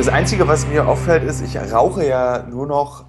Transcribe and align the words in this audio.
Das 0.00 0.08
Einzige, 0.08 0.48
was 0.48 0.66
mir 0.66 0.88
auffällt, 0.88 1.24
ist, 1.24 1.42
ich 1.42 1.58
rauche 1.58 2.06
ja 2.06 2.46
nur 2.48 2.66
noch, 2.66 3.04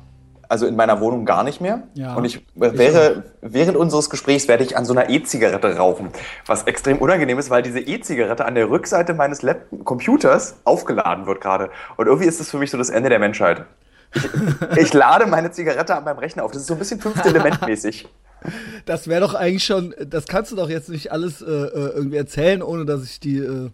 also 0.49 0.67
in 0.67 0.75
meiner 0.75 0.99
Wohnung 0.99 1.23
gar 1.23 1.45
nicht 1.45 1.61
mehr. 1.61 1.83
Ja, 1.93 2.15
und 2.15 2.25
ich 2.25 2.45
wäre, 2.53 3.23
ich 3.41 3.53
während 3.53 3.77
unseres 3.77 4.09
Gesprächs 4.09 4.49
werde 4.49 4.65
ich 4.65 4.75
an 4.75 4.83
so 4.83 4.91
einer 4.91 5.09
E-Zigarette 5.09 5.77
rauchen. 5.77 6.09
Was 6.47 6.63
extrem 6.63 6.97
unangenehm 6.97 7.39
ist, 7.39 7.49
weil 7.49 7.61
diese 7.61 7.79
E-Zigarette 7.79 8.43
an 8.43 8.55
der 8.55 8.69
Rückseite 8.69 9.13
meines 9.13 9.41
Lap 9.41 9.67
Computers 9.85 10.57
aufgeladen 10.65 11.27
wird 11.27 11.39
gerade. 11.39 11.69
Und 11.95 12.07
irgendwie 12.07 12.27
ist 12.27 12.41
das 12.41 12.51
für 12.51 12.57
mich 12.57 12.69
so 12.69 12.77
das 12.77 12.89
Ende 12.89 13.07
der 13.07 13.19
Menschheit. 13.19 13.63
Ich, 14.13 14.29
ich 14.75 14.93
lade 14.93 15.27
meine 15.27 15.49
Zigarette 15.49 15.95
an 15.95 16.03
meinem 16.03 16.19
Rechner 16.19 16.43
auf. 16.43 16.51
Das 16.51 16.63
ist 16.63 16.67
so 16.67 16.73
ein 16.73 16.79
bisschen 16.79 16.99
fünfte 16.99 17.29
Element 17.29 17.65
mäßig. 17.65 18.09
Das 18.83 19.07
wäre 19.07 19.21
doch 19.21 19.33
eigentlich 19.33 19.63
schon, 19.63 19.95
das 20.05 20.25
kannst 20.25 20.51
du 20.51 20.57
doch 20.57 20.67
jetzt 20.67 20.89
nicht 20.89 21.13
alles 21.13 21.41
äh, 21.41 21.45
äh, 21.45 21.93
irgendwie 21.95 22.17
erzählen, 22.17 22.61
ohne 22.61 22.83
dass 22.83 23.05
ich 23.05 23.21
die 23.21 23.37
äh, 23.37 23.69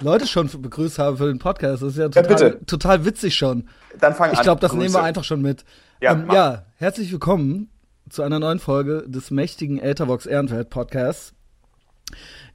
Leute 0.00 0.26
schon 0.26 0.48
begrüßt 0.48 0.98
habe 0.98 1.16
für 1.16 1.26
den 1.26 1.38
Podcast. 1.38 1.82
Das 1.82 1.90
ist 1.90 1.98
ja 1.98 2.08
total, 2.08 2.28
bitte. 2.50 2.66
total 2.66 3.04
witzig 3.04 3.34
schon. 3.36 3.68
Dann 3.98 4.14
fang 4.14 4.32
Ich 4.32 4.38
an. 4.38 4.44
glaube, 4.44 4.60
das 4.60 4.72
nehmen 4.72 4.84
wir 4.84 4.88
Grüße. 4.98 5.02
einfach 5.02 5.24
schon 5.24 5.42
mit. 5.42 5.64
Ja, 6.00 6.12
ähm, 6.12 6.28
ja, 6.32 6.64
herzlich 6.76 7.12
willkommen 7.12 7.70
zu 8.08 8.22
einer 8.22 8.38
neuen 8.40 8.58
Folge 8.58 9.04
des 9.06 9.30
mächtigen 9.30 9.78
Eltervox 9.78 10.26
Ehrenfeld 10.26 10.70
Podcasts. 10.70 11.34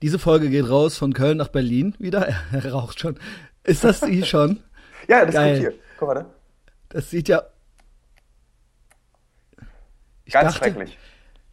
Diese 0.02 0.20
Folge 0.20 0.50
geht 0.50 0.70
raus 0.70 0.98
von 0.98 1.14
Köln 1.14 1.38
nach 1.38 1.48
Berlin 1.48 1.96
wieder. 2.00 2.28
Er 2.52 2.72
raucht 2.72 3.00
schon. 3.00 3.18
Ist 3.64 3.84
das 3.84 4.02
die 4.02 4.24
schon? 4.26 4.60
Ja, 5.08 5.26
das 5.26 5.34
Geil. 5.34 5.54
kommt 5.62 5.72
hier. 5.74 5.80
Guck 5.98 6.08
mal, 6.10 6.14
ne? 6.16 6.26
Das 6.90 7.10
sieht 7.10 7.28
ja. 7.30 7.44
Ich 10.26 10.34
Ganz 10.34 10.54
dachte, 10.54 10.66
schrecklich. 10.66 10.98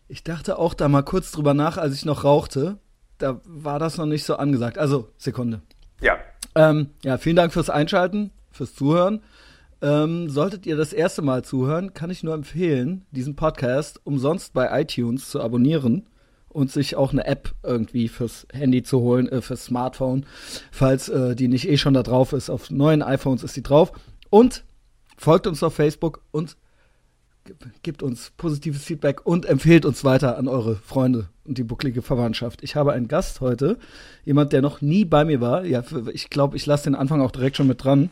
Ich 0.08 0.24
dachte 0.24 0.58
auch 0.58 0.74
da 0.74 0.88
mal 0.88 1.02
kurz 1.02 1.30
drüber 1.30 1.54
nach, 1.54 1.78
als 1.78 1.94
ich 1.94 2.04
noch 2.04 2.24
rauchte. 2.24 2.78
Da 3.18 3.40
war 3.44 3.78
das 3.78 3.96
noch 3.96 4.06
nicht 4.06 4.24
so 4.24 4.36
angesagt. 4.36 4.78
Also, 4.78 5.08
Sekunde. 5.18 5.62
Ja. 6.00 6.18
Ähm, 6.54 6.90
ja, 7.02 7.18
vielen 7.18 7.36
Dank 7.36 7.52
fürs 7.52 7.70
Einschalten, 7.70 8.30
fürs 8.50 8.74
Zuhören. 8.74 9.22
Ähm, 9.82 10.30
solltet 10.30 10.66
ihr 10.66 10.76
das 10.76 10.92
erste 10.92 11.22
Mal 11.22 11.44
zuhören, 11.44 11.94
kann 11.94 12.10
ich 12.10 12.22
nur 12.22 12.34
empfehlen, 12.34 13.04
diesen 13.10 13.36
Podcast 13.36 14.00
umsonst 14.04 14.54
bei 14.54 14.80
iTunes 14.80 15.28
zu 15.28 15.40
abonnieren 15.42 16.06
und 16.48 16.70
sich 16.70 16.96
auch 16.96 17.12
eine 17.12 17.26
App 17.26 17.52
irgendwie 17.62 18.08
fürs 18.08 18.46
Handy 18.52 18.82
zu 18.82 19.00
holen, 19.00 19.28
äh, 19.28 19.42
fürs 19.42 19.64
Smartphone, 19.64 20.24
falls 20.70 21.08
äh, 21.08 21.34
die 21.34 21.48
nicht 21.48 21.68
eh 21.68 21.76
schon 21.76 21.94
da 21.94 22.02
drauf 22.02 22.32
ist. 22.32 22.48
Auf 22.48 22.70
neuen 22.70 23.02
iPhones 23.02 23.42
ist 23.42 23.56
die 23.56 23.62
drauf. 23.62 23.92
Und 24.30 24.64
folgt 25.16 25.46
uns 25.46 25.62
auf 25.62 25.74
Facebook 25.74 26.22
und 26.30 26.56
ge- 27.44 27.56
gibt 27.82 28.02
uns 28.02 28.32
positives 28.36 28.84
Feedback 28.84 29.24
und 29.26 29.46
empfehlt 29.46 29.84
uns 29.84 30.04
weiter 30.04 30.36
an 30.38 30.48
eure 30.48 30.76
Freunde 30.76 31.28
und 31.44 31.58
die 31.58 31.64
bucklige 31.64 32.02
Verwandtschaft. 32.02 32.62
Ich 32.62 32.76
habe 32.76 32.92
einen 32.92 33.08
Gast 33.08 33.40
heute, 33.40 33.78
jemand, 34.24 34.52
der 34.52 34.62
noch 34.62 34.80
nie 34.80 35.04
bei 35.04 35.24
mir 35.24 35.40
war. 35.40 35.64
Ja, 35.64 35.82
ich 36.12 36.30
glaube, 36.30 36.56
ich 36.56 36.66
lasse 36.66 36.84
den 36.84 36.94
Anfang 36.94 37.20
auch 37.20 37.30
direkt 37.30 37.56
schon 37.56 37.66
mit 37.66 37.82
dran. 37.84 38.10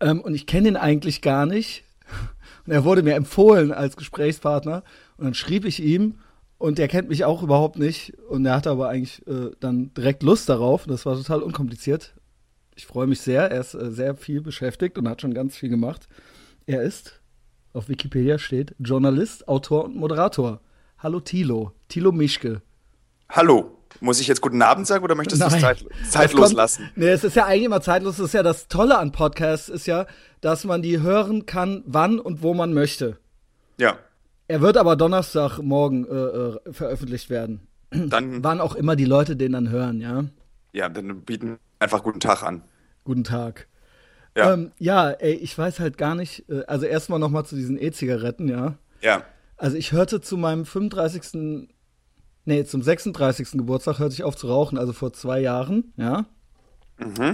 Ähm, 0.00 0.20
und 0.20 0.34
ich 0.34 0.46
kenne 0.46 0.68
ihn 0.68 0.76
eigentlich 0.76 1.22
gar 1.22 1.46
nicht. 1.46 1.84
Und 2.66 2.72
er 2.72 2.84
wurde 2.84 3.02
mir 3.02 3.14
empfohlen 3.14 3.72
als 3.72 3.96
Gesprächspartner. 3.96 4.82
Und 5.16 5.24
dann 5.24 5.34
schrieb 5.34 5.64
ich 5.64 5.82
ihm 5.82 6.18
und 6.58 6.78
er 6.78 6.88
kennt 6.88 7.08
mich 7.08 7.24
auch 7.24 7.42
überhaupt 7.42 7.78
nicht. 7.78 8.12
Und 8.28 8.44
er 8.44 8.54
hatte 8.54 8.70
aber 8.70 8.88
eigentlich 8.90 9.26
äh, 9.26 9.50
dann 9.60 9.94
direkt 9.94 10.22
Lust 10.22 10.48
darauf. 10.48 10.84
Das 10.86 11.06
war 11.06 11.16
total 11.16 11.42
unkompliziert. 11.42 12.14
Ich 12.76 12.86
freue 12.86 13.06
mich 13.06 13.20
sehr. 13.22 13.50
Er 13.50 13.60
ist 13.60 13.74
äh, 13.74 13.90
sehr 13.90 14.14
viel 14.14 14.42
beschäftigt 14.42 14.98
und 14.98 15.08
hat 15.08 15.22
schon 15.22 15.32
ganz 15.32 15.56
viel 15.56 15.70
gemacht. 15.70 16.06
Er 16.66 16.82
ist, 16.82 17.19
auf 17.72 17.88
Wikipedia 17.88 18.38
steht, 18.38 18.74
Journalist, 18.78 19.46
Autor 19.48 19.84
und 19.84 19.96
Moderator. 19.96 20.60
Hallo 20.98 21.20
Thilo. 21.20 21.72
Thilo 21.88 22.12
Mischke. 22.12 22.62
Hallo. 23.28 23.76
Muss 24.00 24.20
ich 24.20 24.28
jetzt 24.28 24.40
guten 24.40 24.62
Abend 24.62 24.86
sagen 24.86 25.02
oder 25.04 25.14
möchtest 25.14 25.42
du 25.42 25.46
es 25.46 25.60
zeit, 25.60 25.84
Das 26.00 26.10
zeitlos 26.10 26.46
kommt- 26.46 26.56
lassen? 26.56 26.90
Nee, 26.94 27.08
es 27.08 27.24
ist 27.24 27.36
ja 27.36 27.46
eigentlich 27.46 27.64
immer 27.64 27.80
zeitlos. 27.80 28.16
Das 28.16 28.26
ist 28.26 28.32
ja 28.34 28.42
das 28.42 28.68
Tolle 28.68 28.96
an 28.98 29.12
Podcasts, 29.12 29.68
ist 29.68 29.86
ja, 29.86 30.06
dass 30.40 30.64
man 30.64 30.80
die 30.80 31.00
hören 31.00 31.44
kann, 31.44 31.82
wann 31.86 32.18
und 32.20 32.42
wo 32.42 32.54
man 32.54 32.72
möchte. 32.72 33.18
Ja. 33.78 33.98
Er 34.48 34.60
wird 34.60 34.76
aber 34.76 34.96
Donnerstagmorgen 34.96 36.06
äh, 36.08 36.14
äh, 36.68 36.72
veröffentlicht 36.72 37.30
werden. 37.30 37.66
Dann, 37.90 38.44
Wann 38.44 38.60
auch 38.60 38.76
immer 38.76 38.94
die 38.94 39.04
Leute 39.04 39.34
den 39.36 39.52
dann 39.52 39.68
hören, 39.70 40.00
ja. 40.00 40.24
ja, 40.72 40.88
dann 40.88 41.22
bieten 41.22 41.58
einfach 41.80 42.04
guten 42.04 42.20
Tag 42.20 42.44
an. 42.44 42.62
Guten 43.02 43.24
Tag. 43.24 43.66
Ja. 44.36 44.52
Ähm, 44.54 44.72
ja, 44.78 45.10
ey, 45.10 45.34
ich 45.34 45.56
weiß 45.56 45.80
halt 45.80 45.98
gar 45.98 46.14
nicht, 46.14 46.48
äh, 46.48 46.62
also 46.66 46.86
erstmal 46.86 47.18
nochmal 47.18 47.44
zu 47.44 47.56
diesen 47.56 47.80
E-Zigaretten, 47.80 48.48
ja. 48.48 48.74
Ja. 49.02 49.24
Also 49.56 49.76
ich 49.76 49.92
hörte 49.92 50.20
zu 50.20 50.36
meinem 50.36 50.64
35. 50.64 51.66
Nee, 52.44 52.64
zum 52.64 52.82
36. 52.82 53.52
Geburtstag 53.52 53.98
hörte 53.98 54.14
ich 54.14 54.24
auf 54.24 54.36
zu 54.36 54.48
rauchen, 54.48 54.78
also 54.78 54.92
vor 54.92 55.12
zwei 55.12 55.40
Jahren, 55.40 55.92
ja. 55.96 56.26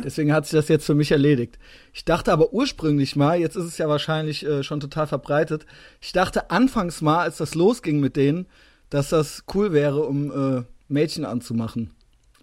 Deswegen 0.04 0.32
hat 0.32 0.46
sich 0.46 0.52
das 0.52 0.68
jetzt 0.68 0.86
für 0.86 0.94
mich 0.94 1.10
erledigt. 1.10 1.58
Ich 1.92 2.04
dachte 2.04 2.32
aber 2.32 2.52
ursprünglich 2.52 3.16
mal, 3.16 3.36
jetzt 3.40 3.56
ist 3.56 3.64
es 3.64 3.78
ja 3.78 3.88
wahrscheinlich 3.88 4.46
äh, 4.46 4.62
schon 4.62 4.78
total 4.78 5.08
verbreitet, 5.08 5.66
ich 6.00 6.12
dachte 6.12 6.52
anfangs 6.52 7.00
mal, 7.02 7.18
als 7.18 7.38
das 7.38 7.56
losging 7.56 7.98
mit 7.98 8.14
denen, 8.14 8.46
dass 8.90 9.08
das 9.08 9.42
cool 9.54 9.72
wäre, 9.72 10.04
um 10.04 10.58
äh, 10.58 10.62
Mädchen 10.86 11.24
anzumachen. 11.24 11.90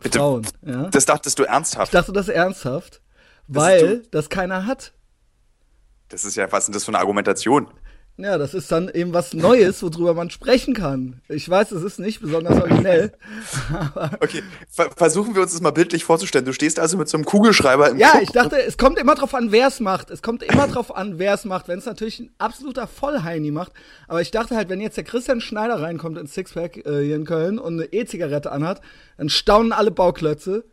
Bitte. 0.02 0.20
Frauen, 0.20 0.46
ja. 0.66 0.90
Das 0.90 1.06
dachtest 1.06 1.40
du 1.40 1.44
Ich 1.44 1.50
ernsthaft. 1.50 1.94
dachte 1.94 2.12
das 2.12 2.28
ernsthaft, 2.28 3.00
weil 3.48 4.02
ist 4.02 4.14
das 4.14 4.30
keiner 4.30 4.66
hat. 4.66 4.94
Das 6.10 6.26
ist 6.26 6.36
ja, 6.36 6.52
was 6.52 6.64
ist 6.64 6.68
denn 6.68 6.74
das 6.74 6.86
für 6.86 6.92
eine 6.92 7.00
Argumentation? 7.00 7.68
Ja, 8.16 8.38
das 8.38 8.54
ist 8.54 8.72
dann 8.72 8.90
eben 8.90 9.12
was 9.12 9.34
Neues, 9.34 9.82
worüber 9.82 10.14
man 10.14 10.30
sprechen 10.30 10.76
kann. 10.76 11.22
Ich 11.30 11.50
weiß, 11.50 11.72
es 11.72 11.82
ist 11.82 12.00
nicht 12.00 12.22
besonders 12.22 12.62
originell. 12.62 13.14
aber 13.74 14.12
Okay, 14.22 14.44
ver 14.70 14.92
versuchen 14.96 15.34
wir 15.34 15.42
uns 15.42 15.54
das 15.54 15.62
mal 15.62 15.72
bildlich 15.72 16.04
vorzustellen. 16.04 16.46
Du 16.46 16.54
stehst 16.54 16.80
also 16.80 16.96
mit 16.96 17.10
so 17.10 17.18
einem 17.18 17.26
Kugelschreiber 17.26 17.90
im 17.90 17.98
ja, 17.98 18.12
Club 18.12 18.22
ich 18.22 18.30
dachte, 18.30 18.62
es 18.62 18.78
kommt 18.78 19.00
immer 19.00 19.16
drauf 19.16 19.34
an, 19.34 19.52
wer 19.52 19.68
es 19.68 19.80
macht. 19.80 20.12
Es 20.12 20.22
kommt 20.22 20.44
immer 20.44 20.68
drauf 20.68 20.96
an, 20.96 21.18
wer 21.18 21.34
es 21.34 21.44
macht. 21.44 21.68
Wenn 21.68 21.80
es 21.80 21.88
natürlich 21.88 22.20
ein 22.20 22.30
absoluter 22.38 22.86
Vollheini 22.86 23.50
macht. 23.50 23.72
Aber 24.08 24.22
ich 24.22 24.30
dachte 24.30 24.56
halt, 24.56 24.70
wenn 24.70 24.80
jetzt 24.80 24.98
der 24.98 25.06
Christian 25.06 25.42
Schneider 25.42 25.82
reinkommt 25.82 26.20
ins 26.20 26.36
Sixpack 26.36 26.86
äh, 26.86 27.04
hier 27.04 27.16
in 27.16 27.26
Köln 27.26 27.58
und 27.58 27.74
eine 27.74 27.92
E-Zigarette 27.92 28.52
anhat, 28.52 28.82
dann 29.18 29.30
staunen 29.30 29.72
alle 29.72 29.90
Bauklötze. 29.90 30.66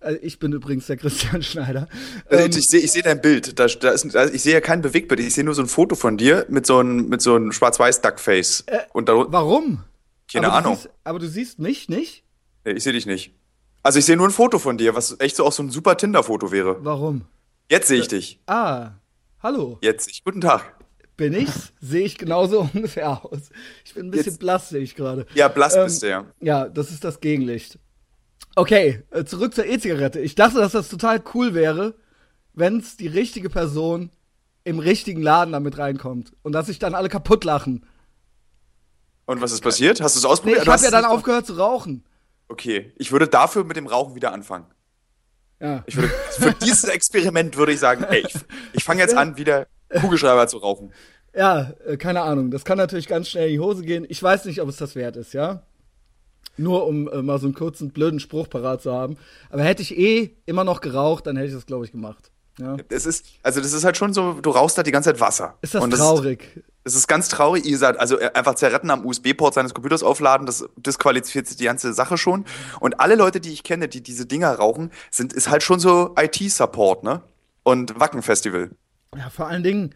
Äh, 0.00 0.14
Ich 0.16 0.38
bin 0.38 0.52
übrigens 0.52 0.86
der 0.86 0.96
Christian 0.96 1.42
Schneider. 1.42 1.88
Also 2.28 2.44
Ähm, 2.44 2.50
ich 2.50 2.68
sehe 2.68 2.80
ich 2.80 2.92
seh 2.92 3.02
dein 3.02 3.20
Bild. 3.20 3.58
Da, 3.58 3.66
da 3.66 3.90
ist, 3.90 4.04
ich 4.32 4.42
sehe 4.42 4.52
ja 4.54 4.60
kein 4.60 4.82
Bewegtbild. 4.82 5.20
Ich 5.20 5.34
sehe 5.34 5.44
nur 5.44 5.54
so 5.54 5.62
ein 5.62 5.68
Foto 5.68 5.94
von 5.94 6.16
dir 6.16 6.46
mit 6.48 6.66
so 6.66 6.78
einem, 6.78 7.08
mit 7.08 7.22
so 7.22 7.34
einem 7.36 7.52
Schwarz-Weiß-Duckface. 7.52 8.64
Und 8.92 9.08
da, 9.08 9.14
warum? 9.32 9.84
keine 10.32 10.46
aber 10.48 10.56
Ahnung. 10.56 10.74
Du 10.74 10.80
siehst, 10.80 10.90
aber 11.04 11.18
du 11.18 11.28
siehst 11.28 11.58
mich 11.58 11.88
nicht? 11.88 12.24
Nee, 12.64 12.72
ich 12.72 12.82
sehe 12.82 12.92
dich 12.92 13.06
nicht. 13.06 13.34
Also 13.82 13.98
ich 13.98 14.04
sehe 14.06 14.16
nur 14.16 14.26
ein 14.26 14.32
Foto 14.32 14.58
von 14.58 14.78
dir, 14.78 14.94
was 14.94 15.16
echt 15.20 15.36
so 15.36 15.44
auch 15.44 15.52
so 15.52 15.62
ein 15.62 15.70
super 15.70 15.96
Tinder-Foto 15.96 16.50
wäre. 16.50 16.82
Warum? 16.82 17.26
Jetzt 17.70 17.88
sehe 17.88 18.00
ich 18.00 18.08
dich. 18.08 18.40
Ah, 18.46 18.92
hallo. 19.42 19.78
Jetzt. 19.82 20.08
ich. 20.10 20.24
Guten 20.24 20.40
Tag. 20.40 20.74
Bin 21.16 21.32
ich's? 21.34 21.72
Sehe 21.80 22.04
ich 22.06 22.16
genauso 22.18 22.68
ungefähr 22.74 23.24
aus. 23.24 23.38
Ich 23.84 23.94
bin 23.94 24.06
ein 24.06 24.10
bisschen 24.10 24.32
Jetzt- 24.32 24.38
blass, 24.40 24.70
sehe 24.70 24.80
ich 24.80 24.94
gerade. 24.96 25.26
Ja, 25.34 25.48
blass 25.48 25.76
Ähm, 25.76 25.84
bist 25.84 26.02
du 26.02 26.08
ja. 26.08 26.24
Ja, 26.40 26.68
das 26.68 26.90
ist 26.90 27.04
das 27.04 27.20
Gegenlicht. 27.20 27.78
Okay, 28.56 29.02
äh, 29.10 29.24
zurück 29.24 29.54
zur 29.54 29.66
E-Zigarette. 29.66 30.20
Ich 30.20 30.34
dachte, 30.34 30.58
dass 30.58 30.72
das 30.72 30.88
total 30.88 31.22
cool 31.34 31.54
wäre, 31.54 31.94
wenn's 32.52 32.96
die 32.96 33.08
richtige 33.08 33.50
Person 33.50 34.10
im 34.62 34.78
richtigen 34.78 35.22
Laden 35.22 35.52
damit 35.52 35.76
reinkommt 35.78 36.32
und 36.42 36.52
dass 36.52 36.66
sich 36.66 36.78
dann 36.78 36.94
alle 36.94 37.08
kaputt 37.08 37.44
lachen. 37.44 37.84
Und 39.26 39.40
was 39.40 39.52
ist 39.52 39.60
passiert? 39.62 40.00
Hast 40.00 40.14
du 40.14 40.18
es 40.18 40.24
Nee, 40.24 40.30
ausprobiert? 40.30 40.58
ich 40.58 40.64
Du 40.64 40.72
habe 40.72 40.82
ja 40.82 40.86
es 40.86 40.92
dann 40.92 41.04
aufgehört 41.04 41.46
zu 41.46 41.54
rauchen. 41.54 42.04
Okay, 42.48 42.92
ich 42.96 43.10
würde 43.10 43.26
dafür 43.26 43.64
mit 43.64 43.76
dem 43.76 43.86
Rauchen 43.86 44.14
wieder 44.14 44.32
anfangen. 44.32 44.66
Ja. 45.60 45.82
Ich 45.86 45.96
würde, 45.96 46.08
für 46.38 46.52
dieses 46.52 46.84
Experiment 46.84 47.56
würde 47.56 47.72
ich 47.72 47.80
sagen, 47.80 48.04
ey, 48.04 48.24
ich, 48.26 48.34
ich 48.72 48.84
fange 48.84 49.00
jetzt 49.00 49.16
an, 49.16 49.36
wieder 49.36 49.66
Kugelschreiber 50.00 50.46
zu 50.46 50.58
rauchen. 50.58 50.92
Ja, 51.34 51.72
äh, 51.86 51.96
keine 51.96 52.20
Ahnung. 52.22 52.50
Das 52.50 52.64
kann 52.64 52.78
natürlich 52.78 53.08
ganz 53.08 53.28
schnell 53.28 53.48
in 53.48 53.54
die 53.54 53.60
Hose 53.60 53.82
gehen. 53.82 54.06
Ich 54.08 54.22
weiß 54.22 54.44
nicht, 54.44 54.60
ob 54.60 54.68
es 54.68 54.76
das 54.76 54.94
wert 54.94 55.16
ist, 55.16 55.32
ja. 55.32 55.62
Nur 56.56 56.86
um 56.86 57.08
äh, 57.08 57.22
mal 57.22 57.38
so 57.38 57.46
einen 57.46 57.54
kurzen, 57.54 57.90
blöden 57.90 58.20
Spruch 58.20 58.48
parat 58.48 58.82
zu 58.82 58.92
haben. 58.92 59.16
Aber 59.50 59.62
hätte 59.62 59.82
ich 59.82 59.98
eh 59.98 60.36
immer 60.46 60.64
noch 60.64 60.80
geraucht, 60.80 61.26
dann 61.26 61.36
hätte 61.36 61.48
ich 61.48 61.54
das, 61.54 61.66
glaube 61.66 61.84
ich, 61.84 61.92
gemacht. 61.92 62.30
Ja. 62.58 62.76
Das 62.88 63.04
ist, 63.04 63.26
also 63.42 63.60
das 63.60 63.72
ist 63.72 63.84
halt 63.84 63.96
schon 63.96 64.12
so, 64.12 64.34
du 64.34 64.50
rauchst 64.50 64.78
da 64.78 64.82
die 64.82 64.92
ganze 64.92 65.10
Zeit 65.10 65.20
Wasser. 65.20 65.58
Ist 65.60 65.74
das 65.74 65.82
Und 65.82 65.90
traurig? 65.90 66.62
Das 66.84 66.94
ist 66.94 67.08
ganz 67.08 67.28
traurig. 67.28 67.64
Ihr 67.64 67.72
gesagt, 67.72 67.98
also 67.98 68.18
äh, 68.20 68.30
einfach 68.34 68.54
Zerretten 68.54 68.90
am 68.90 69.04
USB-Port 69.04 69.54
seines 69.54 69.74
Computers 69.74 70.02
aufladen, 70.02 70.46
das 70.46 70.68
disqualifiziert 70.76 71.58
die 71.58 71.64
ganze 71.64 71.92
Sache 71.94 72.16
schon. 72.16 72.44
Und 72.78 73.00
alle 73.00 73.16
Leute, 73.16 73.40
die 73.40 73.52
ich 73.52 73.64
kenne, 73.64 73.88
die 73.88 74.02
diese 74.02 74.26
Dinger 74.26 74.54
rauchen, 74.54 74.92
sind, 75.10 75.32
ist 75.32 75.50
halt 75.50 75.62
schon 75.62 75.80
so 75.80 76.14
IT-Support, 76.16 77.02
ne? 77.02 77.22
Und 77.64 77.98
Wacken-Festival. 77.98 78.70
Ja, 79.16 79.30
vor 79.30 79.48
allen 79.48 79.62
Dingen, 79.62 79.94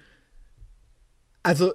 also, 1.42 1.74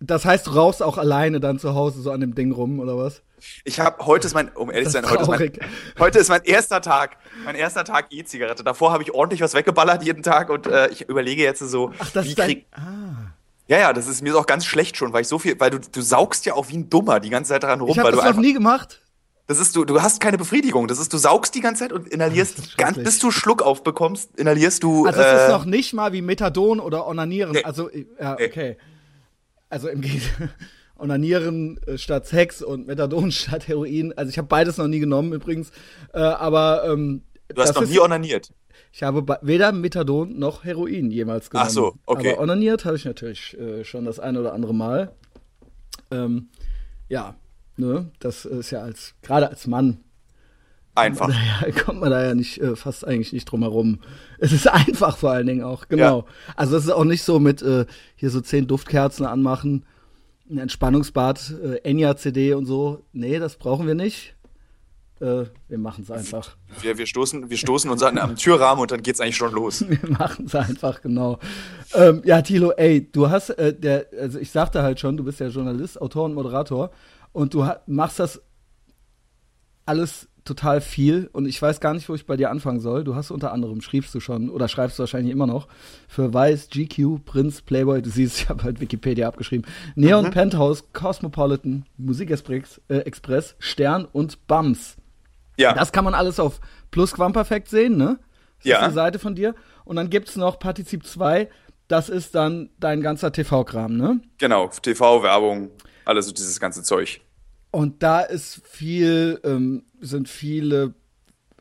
das 0.00 0.24
heißt, 0.24 0.46
du 0.46 0.50
rauchst 0.52 0.82
auch 0.82 0.98
alleine 0.98 1.40
dann 1.40 1.58
zu 1.58 1.74
Hause 1.74 2.02
so 2.02 2.10
an 2.10 2.20
dem 2.20 2.34
Ding 2.34 2.52
rum, 2.52 2.78
oder 2.78 2.96
was? 2.96 3.22
Ich 3.64 3.80
habe 3.80 4.04
heute 4.06 4.26
ist 4.26 4.34
mein, 4.34 4.50
um 4.50 4.70
ehrlich 4.70 4.88
zu 4.88 5.00
Das 5.00 5.08
sein, 5.08 5.10
heute 5.10 5.22
ist, 5.22 5.28
mein, 5.28 5.70
heute 5.98 6.18
ist 6.18 6.28
mein 6.28 6.44
erster 6.44 6.80
Tag, 6.80 7.16
mein 7.44 7.54
erster 7.54 7.84
Tag 7.84 8.06
E-Zigarette. 8.10 8.64
Davor 8.64 8.92
habe 8.92 9.02
ich 9.02 9.12
ordentlich 9.12 9.40
was 9.40 9.54
weggeballert 9.54 10.02
jeden 10.02 10.22
Tag 10.22 10.50
und 10.50 10.66
äh, 10.66 10.88
ich 10.88 11.08
überlege 11.08 11.42
jetzt 11.42 11.60
so, 11.60 11.92
Ach, 11.98 12.10
das 12.10 12.24
wie 12.24 12.30
ist 12.30 12.38
dein, 12.38 12.48
krieg, 12.48 12.66
ah. 12.72 13.32
ja, 13.66 13.78
ja, 13.78 13.92
das 13.92 14.06
ist 14.06 14.22
mir 14.22 14.36
auch 14.36 14.46
ganz 14.46 14.64
schlecht 14.66 14.96
schon, 14.96 15.12
weil 15.12 15.22
ich 15.22 15.28
so 15.28 15.38
viel, 15.38 15.58
weil 15.60 15.70
du, 15.70 15.78
du 15.78 16.00
saugst 16.00 16.46
ja 16.46 16.54
auch 16.54 16.68
wie 16.68 16.76
ein 16.76 16.90
Dummer 16.90 17.20
die 17.20 17.30
ganze 17.30 17.50
Zeit 17.50 17.62
daran 17.62 17.80
rum, 17.80 17.90
Ich 17.90 17.98
habe 17.98 18.10
das 18.10 18.18
du 18.18 18.22
noch 18.22 18.28
einfach, 18.28 18.42
nie 18.42 18.52
gemacht. 18.52 19.02
Das 19.48 19.58
ist 19.58 19.74
du, 19.74 19.84
du 19.84 20.00
hast 20.00 20.20
keine 20.20 20.38
Befriedigung. 20.38 20.86
Das 20.86 20.98
ist, 20.98 21.12
du 21.12 21.18
saugst 21.18 21.54
die 21.54 21.60
ganze 21.60 21.80
Zeit 21.80 21.92
und 21.92 22.08
inhalierst, 22.08 22.78
ganz, 22.78 22.96
bis 22.96 23.18
du 23.18 23.30
Schluck 23.30 23.60
aufbekommst, 23.60 24.38
inhalierst 24.38 24.82
du. 24.82 25.04
Also 25.04 25.20
es 25.20 25.26
äh, 25.26 25.44
ist 25.44 25.50
noch 25.50 25.64
nicht 25.64 25.92
mal 25.92 26.12
wie 26.12 26.22
Methadon 26.22 26.80
oder 26.80 27.06
Onanieren. 27.06 27.52
Nee. 27.52 27.64
Also, 27.64 27.90
ja, 28.20 28.34
okay. 28.34 28.76
Also 29.68 29.88
im 29.88 30.00
Gegenteil. 30.00 30.54
Onanieren 31.02 31.78
äh, 31.86 31.98
statt 31.98 32.26
Sex 32.26 32.62
und 32.62 32.86
Methadon 32.86 33.32
statt 33.32 33.68
Heroin. 33.68 34.12
Also 34.16 34.30
ich 34.30 34.38
habe 34.38 34.48
beides 34.48 34.78
noch 34.78 34.88
nie 34.88 35.00
genommen 35.00 35.32
übrigens. 35.32 35.70
Äh, 36.14 36.20
aber 36.20 36.84
ähm, 36.86 37.22
Du 37.48 37.60
hast 37.60 37.74
noch 37.74 37.86
nie 37.86 37.98
onaniert. 37.98 38.52
Ich 38.92 39.02
habe 39.02 39.38
weder 39.42 39.72
Methadon 39.72 40.38
noch 40.38 40.64
Heroin 40.64 41.10
jemals 41.10 41.50
genommen. 41.50 41.68
Ach 41.68 41.72
so, 41.72 41.94
okay. 42.06 42.32
Aber 42.32 42.42
onaniert 42.42 42.84
habe 42.84 42.96
ich 42.96 43.04
natürlich 43.04 43.58
äh, 43.58 43.84
schon 43.84 44.04
das 44.04 44.18
eine 44.20 44.40
oder 44.40 44.52
andere 44.52 44.74
Mal. 44.74 45.12
Ähm, 46.10 46.48
ja, 47.08 47.34
ne, 47.76 48.10
das 48.20 48.44
ist 48.44 48.70
ja 48.70 48.80
als, 48.82 49.14
gerade 49.22 49.48
als 49.48 49.66
Mann. 49.66 50.00
Einfach. 50.94 51.26
Kommt 51.26 51.34
man 51.34 51.60
da 51.60 51.66
ja, 51.66 51.72
kommt 51.84 52.00
man 52.00 52.10
da 52.10 52.24
ja 52.26 52.34
nicht, 52.34 52.60
äh, 52.60 52.76
fast 52.76 53.06
eigentlich 53.06 53.32
nicht 53.32 53.46
drum 53.46 53.62
herum. 53.62 54.00
Es 54.38 54.52
ist 54.52 54.68
einfach 54.68 55.16
vor 55.16 55.30
allen 55.30 55.46
Dingen 55.46 55.62
auch, 55.62 55.88
genau. 55.88 56.20
Ja. 56.20 56.54
Also 56.56 56.76
es 56.76 56.84
ist 56.84 56.90
auch 56.90 57.04
nicht 57.04 57.22
so 57.22 57.40
mit 57.40 57.62
äh, 57.62 57.86
hier 58.16 58.30
so 58.30 58.42
zehn 58.42 58.66
Duftkerzen 58.66 59.24
anmachen, 59.24 59.86
ein 60.52 60.58
Entspannungsbad, 60.58 61.54
äh, 61.62 61.76
Enya-CD 61.88 62.54
und 62.54 62.66
so. 62.66 63.04
Nee, 63.12 63.38
das 63.38 63.56
brauchen 63.56 63.86
wir 63.86 63.94
nicht. 63.94 64.36
Äh, 65.20 65.46
wir 65.68 65.78
machen 65.78 66.04
es 66.04 66.10
einfach. 66.10 66.56
Wir, 66.80 66.98
wir, 66.98 67.06
stoßen, 67.06 67.48
wir 67.48 67.56
stoßen 67.56 67.90
uns 67.90 68.02
an 68.02 68.18
am 68.18 68.36
Türrahmen 68.36 68.82
und 68.82 68.90
dann 68.90 69.02
geht 69.02 69.14
es 69.14 69.20
eigentlich 69.20 69.36
schon 69.36 69.52
los. 69.52 69.84
wir 69.88 70.10
machen 70.10 70.46
es 70.46 70.54
einfach, 70.54 71.00
genau. 71.00 71.38
Ähm, 71.94 72.22
ja, 72.24 72.42
Tilo, 72.42 72.72
ey, 72.72 73.10
du 73.10 73.30
hast, 73.30 73.50
äh, 73.50 73.72
der, 73.72 74.06
also 74.20 74.38
ich 74.38 74.50
sagte 74.50 74.82
halt 74.82 75.00
schon, 75.00 75.16
du 75.16 75.24
bist 75.24 75.40
ja 75.40 75.48
Journalist, 75.48 76.00
Autor 76.00 76.26
und 76.26 76.34
Moderator 76.34 76.90
und 77.32 77.54
du 77.54 77.66
machst 77.86 78.18
das 78.18 78.42
alles 79.86 80.28
total 80.44 80.80
viel 80.80 81.28
und 81.32 81.46
ich 81.46 81.60
weiß 81.60 81.80
gar 81.80 81.94
nicht, 81.94 82.08
wo 82.08 82.14
ich 82.14 82.26
bei 82.26 82.36
dir 82.36 82.50
anfangen 82.50 82.80
soll. 82.80 83.04
Du 83.04 83.14
hast 83.14 83.30
unter 83.30 83.52
anderem, 83.52 83.80
schriebst 83.80 84.14
du 84.14 84.20
schon 84.20 84.50
oder 84.50 84.68
schreibst 84.68 84.98
du 84.98 85.02
wahrscheinlich 85.02 85.32
immer 85.32 85.46
noch 85.46 85.68
für 86.08 86.34
Weiß, 86.34 86.68
GQ, 86.70 87.24
Prinz, 87.24 87.62
Playboy, 87.62 88.02
du 88.02 88.10
siehst, 88.10 88.38
ich 88.40 88.48
habe 88.48 88.62
halt 88.64 88.80
Wikipedia 88.80 89.28
abgeschrieben, 89.28 89.66
Neon, 89.94 90.26
mhm. 90.26 90.30
Penthouse, 90.30 90.84
Cosmopolitan, 90.92 91.86
Musikexpress, 91.96 92.80
äh, 92.88 92.98
Express, 92.98 93.54
Stern 93.58 94.04
und 94.04 94.46
Bums. 94.46 94.96
Ja. 95.56 95.74
Das 95.74 95.92
kann 95.92 96.04
man 96.04 96.14
alles 96.14 96.40
auf 96.40 96.60
Plusquamperfekt 96.90 97.68
sehen, 97.68 97.96
ne? 97.96 98.18
Das 98.58 98.66
ja. 98.66 98.76
ist 98.78 98.82
eine 98.84 98.92
Seite 98.94 99.18
von 99.18 99.34
dir. 99.34 99.54
Und 99.84 99.96
dann 99.96 100.10
gibt 100.10 100.28
es 100.28 100.36
noch 100.36 100.58
Partizip 100.58 101.04
2, 101.04 101.48
das 101.88 102.08
ist 102.08 102.34
dann 102.34 102.70
dein 102.78 103.02
ganzer 103.02 103.32
TV-Kram, 103.32 103.96
ne? 103.96 104.20
Genau, 104.38 104.68
TV, 104.68 105.22
Werbung, 105.22 105.70
alles 106.04 106.26
so 106.26 106.32
dieses 106.32 106.58
ganze 106.58 106.82
Zeug. 106.82 107.20
Und 107.72 108.02
da 108.02 108.20
ist 108.20 108.60
viel, 108.64 109.40
ähm, 109.42 109.82
sind 110.00 110.28
viele 110.28 110.94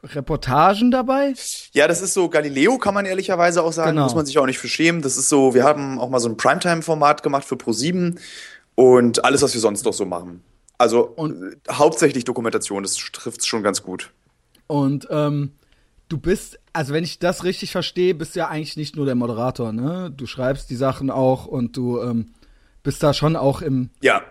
Reportagen 0.03 0.91
dabei? 0.91 1.33
Ja, 1.73 1.87
das 1.87 2.01
ist 2.01 2.13
so 2.13 2.29
Galileo, 2.29 2.77
kann 2.77 2.93
man 2.93 3.05
ehrlicherweise 3.05 3.63
auch 3.63 3.71
sagen. 3.71 3.91
Genau. 3.91 4.03
Muss 4.03 4.15
man 4.15 4.25
sich 4.25 4.37
auch 4.37 4.45
nicht 4.45 4.59
für 4.59 4.67
schämen. 4.67 5.01
Das 5.01 5.17
ist 5.17 5.29
so, 5.29 5.53
wir 5.53 5.63
haben 5.63 5.99
auch 5.99 6.09
mal 6.09 6.19
so 6.19 6.27
ein 6.27 6.37
Primetime-Format 6.37 7.23
gemacht 7.23 7.45
für 7.45 7.55
Pro7 7.55 8.19
und 8.75 9.23
alles, 9.25 9.41
was 9.41 9.53
wir 9.53 9.61
sonst 9.61 9.85
noch 9.85 9.93
so 9.93 10.05
machen. 10.05 10.43
Also 10.77 11.03
und, 11.03 11.57
hauptsächlich 11.71 12.25
Dokumentation, 12.25 12.83
das 12.83 12.95
trifft 12.95 13.41
es 13.41 13.47
schon 13.47 13.63
ganz 13.63 13.83
gut. 13.83 14.11
Und 14.67 15.07
ähm, 15.11 15.51
du 16.09 16.17
bist, 16.17 16.59
also 16.73 16.93
wenn 16.93 17.03
ich 17.03 17.19
das 17.19 17.43
richtig 17.43 17.71
verstehe, 17.71 18.15
bist 18.15 18.35
du 18.35 18.39
ja 18.39 18.47
eigentlich 18.47 18.77
nicht 18.77 18.95
nur 18.95 19.05
der 19.05 19.15
Moderator, 19.15 19.71
ne? 19.71 20.11
Du 20.15 20.25
schreibst 20.25 20.69
die 20.69 20.75
Sachen 20.75 21.11
auch 21.11 21.45
und 21.45 21.77
du 21.77 22.01
ähm, 22.01 22.33
bist 22.81 23.03
da 23.03 23.13
schon 23.13 23.35
auch 23.35 23.61
im 23.61 23.91
ja. 24.01 24.23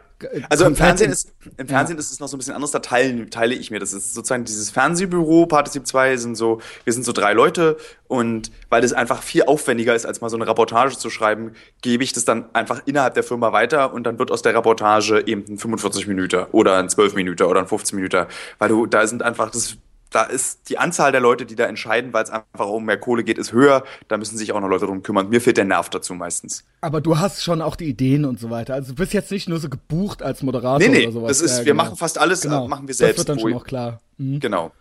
Also 0.49 0.65
im 0.65 0.77
Fernsehen 0.77 1.11
ist 1.11 1.33
im 1.57 1.69
Fernsehen 1.69 1.97
ja. 1.97 2.01
ist 2.01 2.13
es 2.13 2.21
noch 2.21 2.29
so 2.29 2.37
ein 2.37 2.39
bisschen 2.39 2.55
anders, 2.55 2.71
da 2.71 2.81
teile, 2.81 3.29
teile 3.31 3.55
ich 3.55 3.71
mir. 3.71 3.79
Das 3.79 3.93
ist 3.93 4.15
sozusagen 4.15 4.45
dieses 4.45 4.71
Fernsehbüro, 4.71 5.47
Partizip 5.47 5.87
2 5.87 6.17
sind 6.17 6.37
so, 6.37 6.61
wir 6.85 6.93
sind 6.93 7.05
so 7.05 7.13
drei 7.13 7.33
Leute 7.33 7.77
und 8.09 8.51
weil 8.69 8.83
das 8.83 8.93
einfach 8.93 9.23
viel 9.23 9.45
aufwendiger 9.45 9.95
ist, 9.95 10.07
als 10.07 10.21
mal 10.21 10.29
so 10.29 10.37
eine 10.37 10.47
Reportage 10.47 10.97
zu 10.97 11.11
schreiben, 11.11 11.53
gebe 11.83 12.05
ich 12.05 12.13
das 12.13 12.25
dann 12.25 12.53
einfach 12.55 12.83
innerhalb 12.87 13.15
der 13.15 13.23
Firma 13.23 13.53
weiter 13.53 13.93
und 13.93 14.05
dann 14.05 14.19
wird 14.19 14.31
aus 14.31 14.43
der 14.43 14.55
Reportage 14.55 15.23
eben 15.27 15.45
ein 15.49 15.59
45 15.59 16.07
Minuten 16.07 16.47
oder 16.53 16.79
ein 16.79 16.89
12 16.89 17.15
Minuten 17.15 17.45
oder 17.45 17.61
ein 17.61 17.67
15 17.67 17.97
Minuten, 17.97 18.27
weil 18.59 18.69
du, 18.69 18.87
da 18.87 19.07
sind 19.07 19.23
einfach, 19.23 19.51
das 19.51 19.77
da 20.11 20.25
ist 20.25 20.69
die 20.69 20.79
Anzahl 20.79 21.13
der 21.13 21.21
Leute, 21.21 21.47
die 21.47 21.55
da 21.55 21.67
entscheiden, 21.67 22.13
weil 22.13 22.25
es 22.25 22.31
einfach 22.31 22.67
um 22.67 22.85
mehr 22.85 22.99
Kohle 22.99 23.23
geht, 23.23 23.39
ist 23.39 23.53
höher. 23.53 23.85
Da 24.09 24.17
müssen 24.17 24.37
sich 24.37 24.53
auch 24.53 24.61
noch 24.61 24.69
Leute 24.69 24.87
drum 24.87 25.03
kümmern. 25.03 25.29
Mir 25.29 25.41
fehlt 25.41 25.57
der 25.57 25.65
Nerv 25.65 25.89
dazu 25.89 26.15
meistens. 26.15 26.65
Aber 26.81 27.01
du 27.01 27.19
hast 27.19 27.43
schon 27.45 27.63
auch 27.63 27.77
die 27.77 27.87
Ideen 27.87 28.25
und 28.25 28.41
so 28.41 28.51
weiter. 28.51 28.75
Also 28.75 28.93
du 28.93 28.97
bist 28.97 29.13
jetzt 29.13 29.31
nicht 29.31 29.49
nur 29.49 29.61
so 29.61 29.69
gebucht 29.69 30.23
als 30.23 30.43
Moderator 30.43 30.79
nee, 30.81 30.89
nee, 30.89 31.05
oder 31.05 31.13
sowas. 31.13 31.39
Das 31.39 31.41
ist, 31.41 31.59
ja, 31.59 31.59
wir 31.59 31.73
genau. 31.73 31.85
machen 31.85 31.97
fast 31.97 32.19
alles, 32.19 32.43
genau. 32.43 32.67
machen 32.67 32.89
wir 32.89 32.95
selbst. 32.95 33.21
Das 33.21 33.29
wird 33.29 33.29
dann 33.29 33.41
schon 33.41 33.55
auch 33.55 33.65
klar. 33.65 34.01
Mhm. 34.19 34.41
Genau. 34.41 34.73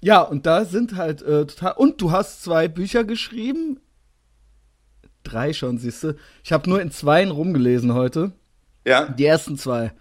Ja, 0.00 0.20
und 0.20 0.44
da 0.46 0.64
sind 0.64 0.96
halt 0.96 1.22
äh, 1.22 1.46
total. 1.46 1.72
Und 1.76 2.00
du 2.02 2.10
hast 2.10 2.42
zwei 2.42 2.68
Bücher 2.68 3.04
geschrieben. 3.04 3.80
Drei 5.22 5.52
schon, 5.52 5.78
siehst 5.78 6.02
du. 6.02 6.16
Ich 6.42 6.52
habe 6.52 6.68
nur 6.68 6.82
in 6.82 6.90
zweien 6.90 7.30
rumgelesen 7.30 7.94
heute. 7.94 8.32
Ja. 8.84 9.06
Die 9.06 9.24
ersten 9.24 9.56
zwei. 9.56 9.92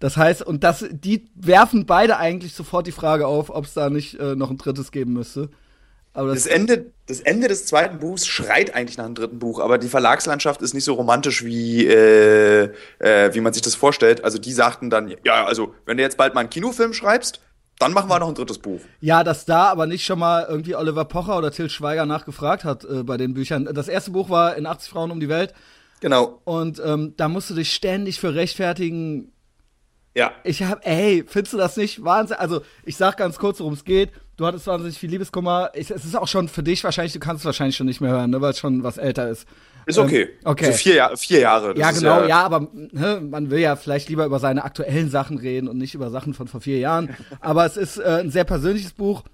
Das 0.00 0.16
heißt, 0.16 0.42
und 0.42 0.62
das, 0.64 0.84
die 0.90 1.28
werfen 1.34 1.86
beide 1.86 2.18
eigentlich 2.18 2.54
sofort 2.54 2.86
die 2.86 2.92
Frage 2.92 3.26
auf, 3.26 3.50
ob 3.50 3.64
es 3.64 3.74
da 3.74 3.90
nicht 3.90 4.18
äh, 4.18 4.36
noch 4.36 4.50
ein 4.50 4.58
drittes 4.58 4.92
geben 4.92 5.12
müsste. 5.12 5.50
Aber 6.14 6.28
das, 6.28 6.44
das, 6.44 6.52
Ende, 6.52 6.86
das 7.06 7.20
Ende 7.20 7.48
des 7.48 7.66
zweiten 7.66 7.98
Buchs 7.98 8.26
schreit 8.26 8.74
eigentlich 8.74 8.96
nach 8.96 9.04
einem 9.04 9.14
dritten 9.14 9.38
Buch, 9.38 9.60
aber 9.60 9.78
die 9.78 9.88
Verlagslandschaft 9.88 10.62
ist 10.62 10.74
nicht 10.74 10.84
so 10.84 10.94
romantisch, 10.94 11.44
wie, 11.44 11.86
äh, 11.86 12.72
äh, 12.98 13.34
wie 13.34 13.40
man 13.40 13.52
sich 13.52 13.62
das 13.62 13.74
vorstellt. 13.74 14.24
Also 14.24 14.38
die 14.38 14.52
sagten 14.52 14.90
dann, 14.90 15.14
ja, 15.24 15.44
also 15.44 15.74
wenn 15.84 15.96
du 15.96 16.02
jetzt 16.02 16.16
bald 16.16 16.34
mal 16.34 16.40
einen 16.40 16.50
Kinofilm 16.50 16.92
schreibst, 16.92 17.40
dann 17.78 17.92
machen 17.92 18.10
wir 18.10 18.18
noch 18.18 18.28
ein 18.28 18.34
drittes 18.34 18.58
Buch. 18.58 18.80
Ja, 19.00 19.22
dass 19.22 19.44
da 19.44 19.66
aber 19.66 19.86
nicht 19.86 20.04
schon 20.04 20.18
mal 20.18 20.46
irgendwie 20.48 20.74
Oliver 20.74 21.04
Pocher 21.04 21.38
oder 21.38 21.52
Till 21.52 21.70
Schweiger 21.70 22.06
nachgefragt 22.06 22.64
hat 22.64 22.84
äh, 22.84 23.04
bei 23.04 23.16
den 23.16 23.34
Büchern. 23.34 23.68
Das 23.72 23.88
erste 23.88 24.10
Buch 24.10 24.30
war 24.30 24.56
in 24.56 24.66
80 24.66 24.90
Frauen 24.90 25.10
um 25.10 25.20
die 25.20 25.28
Welt. 25.28 25.54
Genau. 26.00 26.40
Und 26.44 26.80
ähm, 26.84 27.14
da 27.16 27.28
musst 27.28 27.50
du 27.50 27.54
dich 27.54 27.72
ständig 27.72 28.18
für 28.18 28.34
rechtfertigen, 28.34 29.32
ja. 30.14 30.32
Ich 30.44 30.62
hab, 30.62 30.86
ey, 30.86 31.24
findest 31.26 31.52
du 31.52 31.58
das 31.58 31.76
nicht 31.76 32.02
Wahnsinn? 32.02 32.36
Also, 32.38 32.62
ich 32.84 32.96
sag 32.96 33.16
ganz 33.16 33.38
kurz, 33.38 33.60
worum 33.60 33.74
es 33.74 33.84
geht. 33.84 34.10
Du 34.36 34.46
hattest 34.46 34.66
wahnsinnig 34.66 34.98
viel 34.98 35.10
Liebeskummer. 35.10 35.70
Ich, 35.74 35.90
es 35.90 36.04
ist 36.04 36.16
auch 36.16 36.28
schon 36.28 36.48
für 36.48 36.62
dich 36.62 36.82
wahrscheinlich, 36.84 37.12
du 37.12 37.18
kannst 37.18 37.40
es 37.40 37.44
wahrscheinlich 37.44 37.76
schon 37.76 37.86
nicht 37.86 38.00
mehr 38.00 38.10
hören, 38.10 38.30
ne, 38.30 38.40
weil 38.40 38.52
es 38.52 38.58
schon 38.58 38.82
was 38.84 38.96
älter 38.96 39.28
ist. 39.28 39.46
Ist 39.86 39.98
okay. 39.98 40.22
Ähm, 40.22 40.28
okay. 40.44 40.66
So 40.66 40.72
vier, 40.72 40.94
Jahr, 40.94 41.16
vier 41.16 41.40
Jahre. 41.40 41.76
ja, 41.76 41.90
genau, 41.90 42.20
ja, 42.20 42.26
ja 42.26 42.44
aber 42.44 42.68
ne, 42.72 43.20
man 43.20 43.50
will 43.50 43.58
ja 43.58 43.74
vielleicht 43.74 44.08
lieber 44.08 44.26
über 44.26 44.38
seine 44.38 44.62
aktuellen 44.62 45.08
Sachen 45.08 45.38
reden 45.38 45.66
und 45.66 45.78
nicht 45.78 45.94
über 45.94 46.10
Sachen 46.10 46.34
von 46.34 46.46
vor 46.46 46.60
vier 46.60 46.78
Jahren. 46.78 47.16
aber 47.40 47.64
es 47.64 47.76
ist 47.76 47.98
äh, 47.98 48.20
ein 48.20 48.30
sehr 48.30 48.44
persönliches 48.44 48.92
Buch. 48.92 49.24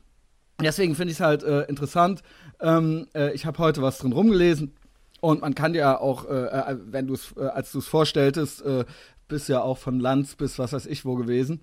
Deswegen 0.61 0.95
finde 0.95 1.13
ich 1.13 1.19
es 1.19 1.25
halt 1.25 1.43
äh, 1.43 1.63
interessant. 1.63 2.23
Ähm, 2.61 3.09
äh, 3.15 3.33
ich 3.33 3.47
habe 3.47 3.59
heute 3.59 3.83
was 3.83 3.99
drin 3.99 4.13
rumgelesen. 4.13 4.77
Und 5.21 5.41
man 5.41 5.55
kann 5.55 5.75
ja 5.75 5.99
auch, 5.99 6.29
äh, 6.29 6.47
äh 6.47 6.77
wenn 6.87 7.07
du 7.07 7.15
es, 7.15 7.35
äh, 7.37 7.47
als 7.47 7.73
du 7.73 7.79
es 7.79 7.87
vorstelltest, 7.87 8.65
äh, 8.65 8.85
bist 9.29 9.49
ja 9.49 9.63
auch 9.63 9.79
von 9.79 10.01
Lanz 10.01 10.35
bis 10.37 10.59
was 10.59 10.73
weiß 10.73 10.87
ich 10.87 11.05
wo 11.05 11.15
gewesen. 11.15 11.61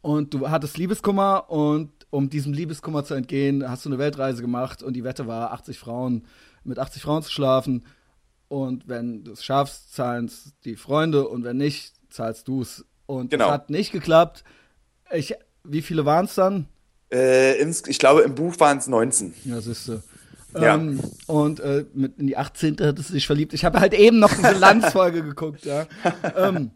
Und 0.00 0.32
du 0.32 0.48
hattest 0.48 0.78
Liebeskummer 0.78 1.50
und 1.50 1.90
um 2.10 2.30
diesem 2.30 2.52
Liebeskummer 2.52 3.04
zu 3.04 3.14
entgehen, 3.14 3.68
hast 3.68 3.84
du 3.84 3.88
eine 3.88 3.98
Weltreise 3.98 4.42
gemacht 4.42 4.82
und 4.82 4.94
die 4.94 5.04
Wette 5.04 5.26
war, 5.26 5.52
80 5.52 5.78
Frauen, 5.78 6.24
mit 6.64 6.78
80 6.78 7.02
Frauen 7.02 7.22
zu 7.22 7.30
schlafen. 7.30 7.84
Und 8.48 8.88
wenn 8.88 9.24
du 9.24 9.32
es 9.32 9.44
schaffst, 9.44 9.94
zahlen 9.94 10.26
es 10.26 10.54
die 10.64 10.76
Freunde 10.76 11.28
und 11.28 11.44
wenn 11.44 11.56
nicht, 11.56 11.94
zahlst 12.10 12.48
du 12.48 12.62
es. 12.62 12.84
Und 13.06 13.30
genau. 13.30 13.46
das 13.46 13.54
hat 13.54 13.70
nicht 13.70 13.92
geklappt. 13.92 14.44
Ich, 15.12 15.34
wie 15.64 15.82
viele 15.82 16.04
waren 16.04 16.26
es 16.26 16.34
dann? 16.34 16.66
Äh, 17.12 17.62
ich 17.64 17.98
glaube, 17.98 18.22
im 18.22 18.34
Buch 18.34 18.58
waren 18.60 18.78
es 18.78 18.86
19. 18.86 19.34
Ja, 19.44 19.60
siehst 19.60 19.88
du. 19.88 20.02
Ja. 20.54 20.74
Ähm, 20.74 21.00
und 21.26 21.60
äh, 21.60 21.84
mit 21.94 22.18
in 22.18 22.26
die 22.26 22.36
18. 22.36 22.76
hattest 22.80 23.10
du 23.10 23.14
dich 23.14 23.26
verliebt. 23.26 23.52
Ich 23.52 23.64
habe 23.64 23.80
halt 23.80 23.94
eben 23.94 24.18
noch 24.18 24.32
eine 24.38 24.52
Landsfolge 24.58 25.22
geguckt, 25.22 25.64
ja. 25.64 25.86
ähm, 26.36 26.70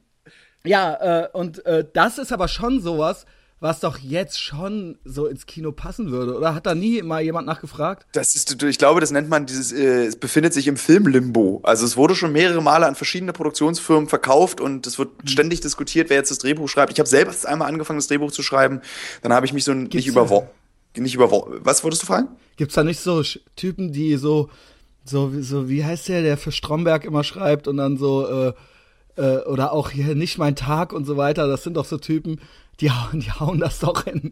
ja, 0.64 1.25
äh, 1.25 1.29
und 1.33 1.64
äh, 1.67 1.85
das 1.93 2.19
ist 2.19 2.33
aber 2.33 2.49
schon 2.49 2.81
sowas, 2.81 3.26
was 3.62 3.79
doch 3.79 3.99
jetzt 3.99 4.41
schon 4.41 4.99
so 5.05 5.26
ins 5.26 5.47
Kino 5.47 5.71
passen 5.71 6.11
würde. 6.11 6.37
Oder 6.37 6.52
hat 6.55 6.67
da 6.67 6.75
nie 6.75 7.00
mal 7.02 7.23
jemand 7.23 7.47
nachgefragt? 7.47 8.07
Das 8.12 8.35
ist, 8.35 8.61
ich 8.61 8.79
glaube, 8.79 9.00
das 9.00 9.12
nennt 9.12 9.29
man 9.29 9.47
dieses, 9.47 9.73
äh, 9.73 10.07
es 10.07 10.17
befindet 10.17 10.52
sich 10.52 10.67
im 10.67 10.76
Filmlimbo. 10.76 11.61
Also 11.62 11.87
es 11.87 11.97
wurde 11.97 12.17
schon 12.17 12.33
mehrere 12.33 12.61
Male 12.61 12.87
an 12.87 12.97
verschiedene 12.97 13.33
Produktionsfirmen 13.33 14.09
verkauft 14.09 14.61
und 14.61 14.87
es 14.87 14.99
wird 14.99 15.11
mhm. 15.23 15.29
ständig 15.29 15.61
diskutiert, 15.61 16.11
wer 16.11 16.17
jetzt 16.17 16.33
das 16.33 16.38
Drehbuch 16.38 16.69
schreibt. 16.69 16.93
Ich 16.93 16.99
habe 16.99 17.09
selbst 17.09 17.47
einmal 17.47 17.69
angefangen, 17.69 17.99
das 17.99 18.09
Drehbuch 18.09 18.33
zu 18.33 18.43
schreiben. 18.43 18.81
Dann 19.23 19.33
habe 19.33 19.47
ich 19.47 19.52
mich 19.52 19.64
so 19.64 19.73
Gibt's 19.73 19.95
nicht 19.95 20.09
überworfen 20.09 20.50
nicht 20.96 21.14
über 21.14 21.30
was 21.30 21.84
würdest 21.84 22.02
du 22.02 22.06
fragen? 22.06 22.28
Gibt's 22.56 22.75
da 22.75 22.84
nicht 22.84 23.00
so 23.00 23.22
Typen, 23.56 23.92
die 23.92 24.16
so 24.16 24.50
so 25.04 25.32
so 25.40 25.68
wie 25.68 25.84
heißt 25.84 26.08
der, 26.08 26.22
der 26.22 26.37
für 26.37 26.52
Stromberg 26.52 27.04
immer 27.04 27.25
schreibt 27.25 27.66
und 27.68 27.78
dann 27.78 27.96
so 27.96 28.26
äh, 28.26 28.52
äh, 29.16 29.38
oder 29.44 29.72
auch 29.72 29.90
hier 29.90 30.14
nicht 30.14 30.38
mein 30.38 30.56
Tag 30.56 30.92
und 30.92 31.04
so 31.04 31.16
weiter, 31.16 31.46
das 31.46 31.62
sind 31.62 31.75
doch 31.75 31.84
so 31.84 31.99
Typen, 31.99 32.40
die 32.80 32.90
hauen, 32.90 33.20
die 33.20 33.30
hauen 33.30 33.58
das 33.58 33.80
doch 33.80 34.04
hin. 34.04 34.30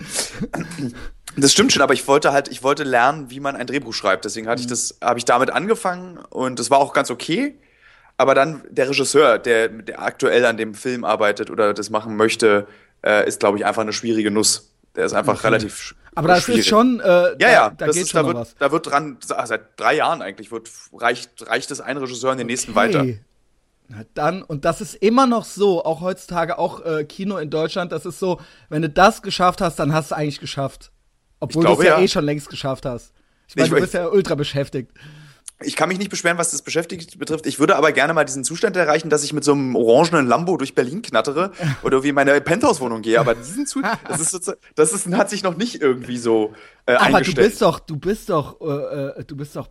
Das 1.36 1.52
stimmt 1.52 1.72
schon, 1.72 1.82
aber 1.82 1.94
ich 1.94 2.08
wollte 2.08 2.32
halt, 2.32 2.48
ich 2.48 2.62
wollte 2.64 2.82
lernen, 2.82 3.30
wie 3.30 3.38
man 3.38 3.54
ein 3.54 3.66
Drehbuch 3.66 3.94
schreibt. 3.94 4.24
Deswegen 4.24 4.48
hatte 4.48 4.60
ich 4.62 4.66
mhm. 4.66 4.70
das, 4.70 4.98
habe 5.00 5.18
ich 5.18 5.24
damit 5.24 5.50
angefangen 5.50 6.18
und 6.30 6.58
das 6.58 6.70
war 6.70 6.78
auch 6.78 6.92
ganz 6.92 7.10
okay. 7.10 7.54
Aber 8.16 8.34
dann 8.34 8.62
der 8.68 8.88
Regisseur, 8.88 9.38
der, 9.38 9.68
der 9.68 10.02
aktuell 10.02 10.44
an 10.44 10.56
dem 10.56 10.74
Film 10.74 11.04
arbeitet 11.04 11.48
oder 11.50 11.72
das 11.72 11.88
machen 11.88 12.16
möchte, 12.16 12.66
äh, 13.02 13.26
ist, 13.26 13.40
glaube 13.40 13.58
ich, 13.58 13.64
einfach 13.64 13.82
eine 13.82 13.92
schwierige 13.92 14.30
Nuss. 14.30 14.69
Der 14.96 15.04
ist 15.06 15.12
einfach 15.12 15.34
okay. 15.34 15.48
relativ. 15.48 15.94
Aber 16.14 16.28
das 16.28 16.44
schwierig. 16.44 16.60
ist 16.60 16.68
schon. 16.68 17.00
Äh, 17.00 17.04
ja, 17.04 17.34
da, 17.38 17.50
ja, 17.50 17.70
da, 17.70 17.86
geht 17.86 17.96
ist, 17.96 18.10
schon 18.10 18.22
da, 18.22 18.26
wird, 18.26 18.36
was. 18.36 18.56
da 18.56 18.72
wird 18.72 18.86
dran, 18.86 19.18
seit 19.20 19.78
drei 19.78 19.96
Jahren 19.96 20.22
eigentlich, 20.22 20.50
wird, 20.50 20.70
reicht, 20.92 21.46
reicht 21.46 21.70
es 21.70 21.80
ein 21.80 21.96
Regisseur 21.96 22.32
in 22.32 22.38
den 22.38 22.46
okay. 22.46 22.52
nächsten 22.52 22.74
weiter. 22.74 23.04
Na 23.88 24.04
dann, 24.14 24.42
und 24.42 24.64
das 24.64 24.80
ist 24.80 24.94
immer 24.94 25.26
noch 25.26 25.44
so, 25.44 25.84
auch 25.84 26.00
heutzutage, 26.00 26.58
auch 26.58 26.84
äh, 26.84 27.04
Kino 27.04 27.38
in 27.38 27.50
Deutschland, 27.50 27.90
das 27.90 28.06
ist 28.06 28.20
so, 28.20 28.40
wenn 28.68 28.82
du 28.82 28.88
das 28.88 29.20
geschafft 29.20 29.60
hast, 29.60 29.80
dann 29.80 29.92
hast 29.92 30.12
du 30.12 30.16
eigentlich 30.16 30.38
geschafft. 30.38 30.92
Obwohl 31.40 31.64
du 31.64 31.72
es 31.72 31.78
ja, 31.78 31.84
ja, 31.84 32.00
eh 32.00 32.06
schon 32.06 32.24
längst 32.24 32.48
geschafft 32.48 32.86
hast. 32.86 33.12
Ich 33.48 33.56
meine, 33.56 33.68
du 33.68 33.80
bist 33.80 33.94
ja 33.94 34.06
ultra 34.06 34.36
beschäftigt. 34.36 34.92
Ich 35.62 35.76
kann 35.76 35.88
mich 35.88 35.98
nicht 35.98 36.10
beschweren, 36.10 36.38
was 36.38 36.50
das 36.50 36.62
Beschäftigt 36.62 37.18
betrifft. 37.18 37.46
Ich 37.46 37.58
würde 37.58 37.76
aber 37.76 37.92
gerne 37.92 38.14
mal 38.14 38.24
diesen 38.24 38.44
Zustand 38.44 38.76
erreichen, 38.76 39.10
dass 39.10 39.24
ich 39.24 39.32
mit 39.32 39.44
so 39.44 39.52
einem 39.52 39.76
orangenen 39.76 40.26
Lambo 40.26 40.56
durch 40.56 40.74
Berlin 40.74 41.02
knattere 41.02 41.52
oder 41.82 42.02
wie 42.02 42.12
meine 42.12 42.40
Penthouse-Wohnung 42.40 43.02
gehe. 43.02 43.20
Aber 43.20 43.34
diesen 43.34 43.66
Zustand, 43.66 43.98
das 44.08 44.20
ist 44.20 44.56
das 44.74 44.92
ist, 44.92 45.06
hat 45.14 45.30
sich 45.30 45.42
noch 45.42 45.56
nicht 45.56 45.82
irgendwie 45.82 46.18
so 46.18 46.54
äh, 46.86 46.94
aber 46.94 47.16
eingestellt. 47.16 47.38
Aber 47.38 47.44
du 47.44 47.50
bist 47.50 47.62
doch, 47.62 47.80
du 47.80 47.96
bist 47.96 48.30
doch, 48.30 48.60
äh, 48.60 49.20
äh, 49.20 49.24
du 49.24 49.36
bist 49.36 49.56
doch 49.56 49.68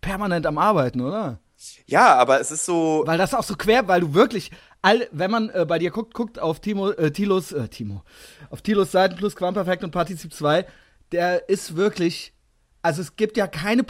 permanent 0.00 0.46
am 0.46 0.58
Arbeiten, 0.58 1.00
oder? 1.00 1.40
Ja, 1.86 2.14
aber 2.14 2.40
es 2.40 2.50
ist 2.50 2.64
so. 2.64 3.02
Weil 3.06 3.18
das 3.18 3.34
auch 3.34 3.42
so 3.42 3.56
quer, 3.56 3.88
weil 3.88 4.00
du 4.00 4.14
wirklich, 4.14 4.50
all, 4.82 5.08
wenn 5.10 5.30
man 5.30 5.50
äh, 5.50 5.64
bei 5.66 5.78
dir 5.78 5.90
guckt, 5.90 6.14
guckt 6.14 6.38
auf 6.38 6.60
Timo, 6.60 6.90
äh, 6.90 7.10
Tilos, 7.10 7.52
äh, 7.52 7.68
Timo, 7.68 8.02
auf 8.50 8.62
Tilos 8.62 8.92
Seiten 8.92 9.16
plus 9.16 9.36
Quamperfekt 9.36 9.82
und 9.82 9.90
Partizip 9.90 10.32
2, 10.32 10.66
der 11.12 11.48
ist 11.48 11.76
wirklich 11.76 12.35
also 12.86 13.02
es 13.02 13.16
gibt 13.16 13.36
ja 13.36 13.48
keine, 13.48 13.84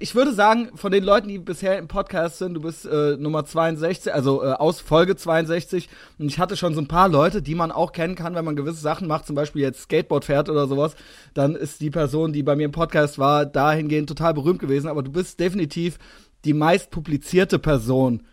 ich 0.00 0.16
würde 0.16 0.34
sagen, 0.34 0.70
von 0.74 0.90
den 0.90 1.04
Leuten, 1.04 1.28
die 1.28 1.38
bisher 1.38 1.78
im 1.78 1.86
Podcast 1.86 2.38
sind, 2.38 2.54
du 2.54 2.60
bist 2.60 2.84
äh, 2.84 3.16
Nummer 3.16 3.44
62, 3.44 4.12
also 4.12 4.42
äh, 4.42 4.54
aus 4.54 4.80
Folge 4.80 5.14
62 5.14 5.88
und 6.18 6.26
ich 6.26 6.40
hatte 6.40 6.56
schon 6.56 6.74
so 6.74 6.80
ein 6.80 6.88
paar 6.88 7.08
Leute, 7.08 7.42
die 7.42 7.54
man 7.54 7.70
auch 7.70 7.92
kennen 7.92 8.16
kann, 8.16 8.34
wenn 8.34 8.44
man 8.44 8.56
gewisse 8.56 8.80
Sachen 8.80 9.06
macht, 9.06 9.26
zum 9.26 9.36
Beispiel 9.36 9.62
jetzt 9.62 9.82
Skateboard 9.82 10.24
fährt 10.24 10.48
oder 10.48 10.66
sowas, 10.66 10.96
dann 11.32 11.54
ist 11.54 11.80
die 11.80 11.90
Person, 11.90 12.32
die 12.32 12.42
bei 12.42 12.56
mir 12.56 12.64
im 12.64 12.72
Podcast 12.72 13.20
war, 13.20 13.46
dahingehend 13.46 14.08
total 14.08 14.34
berühmt 14.34 14.58
gewesen, 14.58 14.88
aber 14.88 15.04
du 15.04 15.12
bist 15.12 15.38
definitiv 15.38 16.00
die 16.44 16.52
meist 16.52 16.90
publizierte 16.90 17.60
Person 17.60 18.26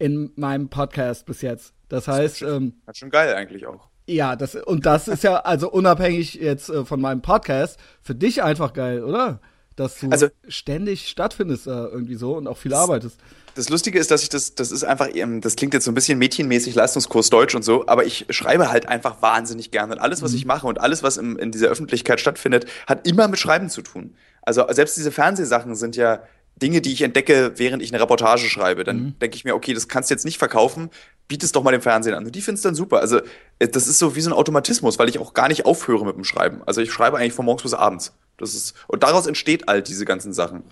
in 0.00 0.32
meinem 0.34 0.70
Podcast 0.70 1.24
bis 1.24 1.40
jetzt. 1.40 1.72
Das 1.88 2.08
heißt, 2.08 2.42
das 2.42 2.48
ist 2.48 2.56
ähm, 2.56 2.82
schon 2.92 3.10
geil 3.10 3.32
eigentlich 3.32 3.64
auch. 3.68 3.92
Ja, 4.08 4.34
das 4.34 4.56
und 4.56 4.86
das 4.86 5.06
ist 5.06 5.22
ja 5.22 5.36
also 5.36 5.70
unabhängig 5.70 6.34
jetzt 6.34 6.68
äh, 6.68 6.84
von 6.84 7.00
meinem 7.00 7.22
Podcast 7.22 7.78
für 8.00 8.16
dich 8.16 8.42
einfach 8.42 8.72
geil, 8.72 9.04
oder? 9.04 9.40
Dass 9.76 9.98
du 9.98 10.10
also, 10.10 10.28
ständig 10.48 11.08
stattfindest 11.08 11.66
äh, 11.66 11.70
irgendwie 11.70 12.14
so 12.14 12.36
und 12.36 12.46
auch 12.46 12.58
viel 12.58 12.74
arbeitest. 12.74 13.18
Das 13.54 13.68
Lustige 13.68 13.98
ist, 13.98 14.10
dass 14.10 14.22
ich 14.22 14.30
das, 14.30 14.54
das 14.54 14.72
ist 14.72 14.82
einfach, 14.82 15.08
das 15.40 15.56
klingt 15.56 15.74
jetzt 15.74 15.84
so 15.84 15.90
ein 15.90 15.94
bisschen 15.94 16.18
mädchenmäßig, 16.18 16.74
Leistungskurs 16.74 17.28
Deutsch 17.28 17.54
und 17.54 17.62
so, 17.62 17.86
aber 17.86 18.06
ich 18.06 18.26
schreibe 18.30 18.70
halt 18.70 18.88
einfach 18.88 19.20
wahnsinnig 19.20 19.70
gerne. 19.70 19.92
Und 19.92 19.98
alles, 19.98 20.22
was 20.22 20.32
mhm. 20.32 20.38
ich 20.38 20.44
mache 20.46 20.66
und 20.66 20.80
alles, 20.80 21.02
was 21.02 21.18
im, 21.18 21.38
in 21.38 21.52
dieser 21.52 21.68
Öffentlichkeit 21.68 22.18
stattfindet, 22.18 22.66
hat 22.86 23.06
immer 23.06 23.28
mit 23.28 23.38
Schreiben 23.38 23.68
zu 23.68 23.82
tun. 23.82 24.14
Also 24.40 24.64
selbst 24.70 24.96
diese 24.96 25.12
Fernsehsachen 25.12 25.74
sind 25.74 25.96
ja 25.96 26.22
Dinge, 26.56 26.80
die 26.80 26.92
ich 26.92 27.02
entdecke, 27.02 27.52
während 27.56 27.82
ich 27.82 27.92
eine 27.92 28.02
Reportage 28.02 28.48
schreibe. 28.48 28.84
Dann 28.84 28.96
mhm. 28.96 29.18
denke 29.18 29.36
ich 29.36 29.44
mir, 29.44 29.54
okay, 29.54 29.74
das 29.74 29.88
kannst 29.88 30.10
du 30.10 30.14
jetzt 30.14 30.24
nicht 30.24 30.38
verkaufen, 30.38 30.90
biet 31.28 31.42
es 31.42 31.52
doch 31.52 31.62
mal 31.62 31.72
dem 31.72 31.82
Fernsehen 31.82 32.14
an. 32.14 32.24
Und 32.24 32.34
die 32.34 32.40
finden 32.40 32.56
es 32.56 32.62
dann 32.62 32.74
super. 32.74 33.00
Also 33.00 33.20
äh, 33.58 33.68
das 33.68 33.86
ist 33.86 33.98
so 33.98 34.16
wie 34.16 34.20
so 34.20 34.30
ein 34.30 34.34
Automatismus, 34.34 34.98
weil 34.98 35.08
ich 35.08 35.18
auch 35.18 35.34
gar 35.34 35.48
nicht 35.48 35.66
aufhöre 35.66 36.06
mit 36.06 36.16
dem 36.16 36.24
Schreiben. 36.24 36.62
Also 36.66 36.80
ich 36.80 36.92
schreibe 36.92 37.18
eigentlich 37.18 37.32
von 37.32 37.44
morgens 37.44 37.62
bis 37.62 37.74
abends. 37.74 38.14
Das 38.36 38.54
ist, 38.54 38.74
und 38.88 39.02
daraus 39.02 39.26
entsteht 39.26 39.68
all 39.68 39.82
diese 39.82 40.04
ganzen 40.04 40.32
Sachen. 40.32 40.64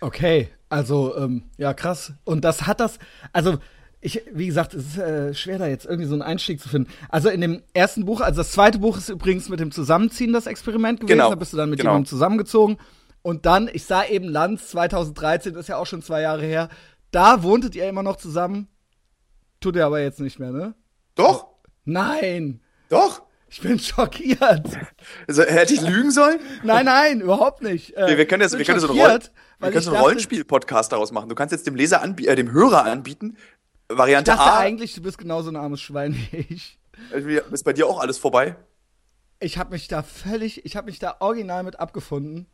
Okay, 0.00 0.48
also, 0.68 1.16
ähm, 1.16 1.44
ja, 1.56 1.72
krass. 1.72 2.12
Und 2.24 2.44
das 2.44 2.66
hat 2.66 2.80
das, 2.80 2.98
also, 3.32 3.58
ich, 4.00 4.22
wie 4.32 4.46
gesagt, 4.46 4.74
es 4.74 4.86
ist 4.88 4.98
äh, 4.98 5.32
schwer, 5.32 5.58
da 5.58 5.66
jetzt 5.66 5.86
irgendwie 5.86 6.06
so 6.06 6.12
einen 6.12 6.22
Einstieg 6.22 6.60
zu 6.60 6.68
finden. 6.68 6.90
Also 7.08 7.30
in 7.30 7.40
dem 7.40 7.62
ersten 7.72 8.04
Buch, 8.04 8.20
also 8.20 8.38
das 8.38 8.52
zweite 8.52 8.78
Buch 8.78 8.98
ist 8.98 9.08
übrigens 9.08 9.48
mit 9.48 9.60
dem 9.60 9.70
Zusammenziehen 9.70 10.34
das 10.34 10.46
Experiment 10.46 11.00
gewesen. 11.00 11.16
Genau. 11.16 11.30
Da 11.30 11.36
bist 11.36 11.54
du 11.54 11.56
dann 11.56 11.70
mit 11.70 11.78
genau. 11.78 11.92
jemandem 11.92 12.10
zusammengezogen. 12.10 12.76
Und 13.22 13.46
dann, 13.46 13.70
ich 13.72 13.84
sah 13.84 14.04
eben 14.04 14.28
Lanz 14.28 14.68
2013, 14.68 15.54
das 15.54 15.62
ist 15.62 15.68
ja 15.68 15.78
auch 15.78 15.86
schon 15.86 16.02
zwei 16.02 16.20
Jahre 16.20 16.42
her. 16.42 16.68
Da 17.10 17.42
wohntet 17.42 17.74
ihr 17.74 17.88
immer 17.88 18.02
noch 18.02 18.16
zusammen. 18.16 18.68
Tut 19.60 19.76
ihr 19.76 19.86
aber 19.86 20.02
jetzt 20.02 20.20
nicht 20.20 20.38
mehr, 20.38 20.50
ne? 20.50 20.74
Doch. 21.14 21.46
Nein. 21.86 22.60
Doch. 22.90 23.22
Ich 23.54 23.60
bin 23.60 23.78
schockiert. 23.78 24.66
Also, 25.28 25.42
hätte 25.44 25.74
ich 25.74 25.80
lügen 25.80 26.10
sollen? 26.10 26.40
Nein, 26.64 26.86
nein, 26.86 27.20
überhaupt 27.20 27.62
nicht. 27.62 27.96
Äh, 27.96 28.18
wir 28.18 28.26
können 28.26 28.42
jetzt, 28.42 28.58
wir 28.58 28.64
können 28.64 28.80
so 28.80 28.88
einen, 28.88 28.98
Roll, 29.00 29.20
wir 29.60 29.70
können 29.70 29.80
so 29.80 29.92
einen 29.92 30.00
Rollenspiel-Podcast 30.00 30.90
daraus 30.90 31.12
machen. 31.12 31.28
Du 31.28 31.36
kannst 31.36 31.52
jetzt 31.52 31.64
dem 31.64 31.76
Leser 31.76 32.02
anbieten, 32.02 32.30
äh, 32.30 32.34
dem 32.34 32.50
Hörer 32.50 32.84
anbieten, 32.84 33.36
Variante 33.88 34.32
ich 34.32 34.36
dachte 34.36 34.50
A. 34.50 34.58
eigentlich, 34.58 34.96
du 34.96 35.02
bist 35.02 35.18
genauso 35.18 35.50
ein 35.50 35.56
armes 35.56 35.80
Schwein 35.80 36.16
wie 36.32 36.38
ich. 36.48 36.80
Ist 37.52 37.62
bei 37.62 37.72
dir 37.72 37.86
auch 37.86 38.00
alles 38.00 38.18
vorbei? 38.18 38.56
Ich 39.38 39.56
habe 39.56 39.70
mich 39.70 39.86
da 39.86 40.02
völlig, 40.02 40.64
ich 40.64 40.74
habe 40.74 40.86
mich 40.86 40.98
da 40.98 41.18
original 41.20 41.62
mit 41.62 41.78
abgefunden, 41.78 42.48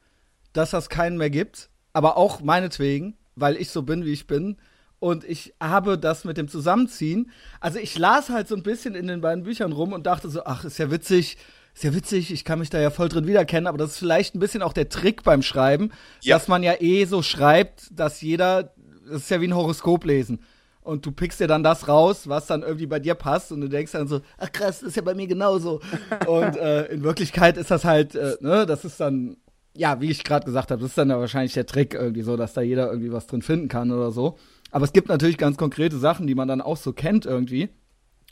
dass 0.52 0.68
das 0.68 0.90
keinen 0.90 1.16
mehr 1.16 1.30
gibt. 1.30 1.70
Aber 1.94 2.18
auch 2.18 2.42
meinetwegen, 2.42 3.16
weil 3.36 3.56
ich 3.56 3.70
so 3.70 3.84
bin, 3.84 4.04
wie 4.04 4.12
ich 4.12 4.26
bin. 4.26 4.58
Und 5.00 5.24
ich 5.24 5.54
habe 5.60 5.98
das 5.98 6.24
mit 6.24 6.36
dem 6.36 6.46
Zusammenziehen. 6.46 7.30
Also 7.58 7.78
ich 7.78 7.98
las 7.98 8.28
halt 8.28 8.46
so 8.46 8.54
ein 8.54 8.62
bisschen 8.62 8.94
in 8.94 9.06
den 9.06 9.22
beiden 9.22 9.44
Büchern 9.44 9.72
rum 9.72 9.94
und 9.94 10.06
dachte 10.06 10.28
so, 10.28 10.44
ach, 10.44 10.64
ist 10.64 10.78
ja 10.78 10.90
witzig, 10.90 11.38
ist 11.74 11.84
ja 11.84 11.94
witzig, 11.94 12.30
ich 12.30 12.44
kann 12.44 12.58
mich 12.58 12.68
da 12.68 12.78
ja 12.78 12.90
voll 12.90 13.08
drin 13.08 13.26
wiedererkennen, 13.26 13.66
aber 13.66 13.78
das 13.78 13.92
ist 13.92 13.98
vielleicht 13.98 14.34
ein 14.34 14.40
bisschen 14.40 14.60
auch 14.60 14.74
der 14.74 14.90
Trick 14.90 15.22
beim 15.22 15.42
Schreiben, 15.42 15.90
ja. 16.20 16.36
dass 16.36 16.48
man 16.48 16.62
ja 16.62 16.74
eh 16.80 17.06
so 17.06 17.22
schreibt, 17.22 17.88
dass 17.92 18.20
jeder, 18.20 18.74
das 19.08 19.22
ist 19.22 19.30
ja 19.30 19.40
wie 19.40 19.48
ein 19.48 19.54
Horoskop 19.54 20.04
lesen. 20.04 20.40
Und 20.82 21.06
du 21.06 21.12
pickst 21.12 21.40
dir 21.40 21.46
dann 21.46 21.62
das 21.62 21.88
raus, 21.88 22.28
was 22.28 22.46
dann 22.46 22.62
irgendwie 22.62 22.86
bei 22.86 22.98
dir 22.98 23.14
passt 23.14 23.52
und 23.52 23.62
du 23.62 23.68
denkst 23.68 23.92
dann 23.92 24.08
so, 24.08 24.20
ach 24.38 24.52
krass, 24.52 24.80
das 24.80 24.90
ist 24.90 24.96
ja 24.96 25.02
bei 25.02 25.14
mir 25.14 25.26
genauso. 25.26 25.80
und 26.26 26.56
äh, 26.56 26.86
in 26.86 27.02
Wirklichkeit 27.02 27.56
ist 27.56 27.70
das 27.70 27.84
halt, 27.84 28.14
äh, 28.14 28.36
ne, 28.40 28.66
das 28.66 28.84
ist 28.84 29.00
dann, 29.00 29.38
ja, 29.74 30.00
wie 30.00 30.10
ich 30.10 30.24
gerade 30.24 30.44
gesagt 30.44 30.70
habe, 30.70 30.80
das 30.82 30.90
ist 30.90 30.98
dann 30.98 31.10
ja 31.10 31.18
wahrscheinlich 31.18 31.54
der 31.54 31.66
Trick 31.66 31.94
irgendwie 31.94 32.22
so, 32.22 32.36
dass 32.36 32.52
da 32.54 32.60
jeder 32.60 32.88
irgendwie 32.90 33.12
was 33.12 33.26
drin 33.26 33.42
finden 33.42 33.68
kann 33.68 33.90
oder 33.90 34.10
so. 34.10 34.36
Aber 34.70 34.84
es 34.84 34.92
gibt 34.92 35.08
natürlich 35.08 35.38
ganz 35.38 35.56
konkrete 35.56 35.98
Sachen, 35.98 36.26
die 36.26 36.34
man 36.34 36.48
dann 36.48 36.60
auch 36.60 36.76
so 36.76 36.92
kennt 36.92 37.26
irgendwie. 37.26 37.70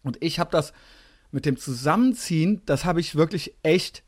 Und 0.02 0.16
ich 0.20 0.38
habe 0.38 0.50
das 0.50 0.72
mit 1.30 1.44
dem 1.44 1.56
Zusammenziehen, 1.56 2.62
das 2.66 2.84
habe 2.84 3.00
ich 3.00 3.14
wirklich 3.14 3.54
echt 3.62 4.02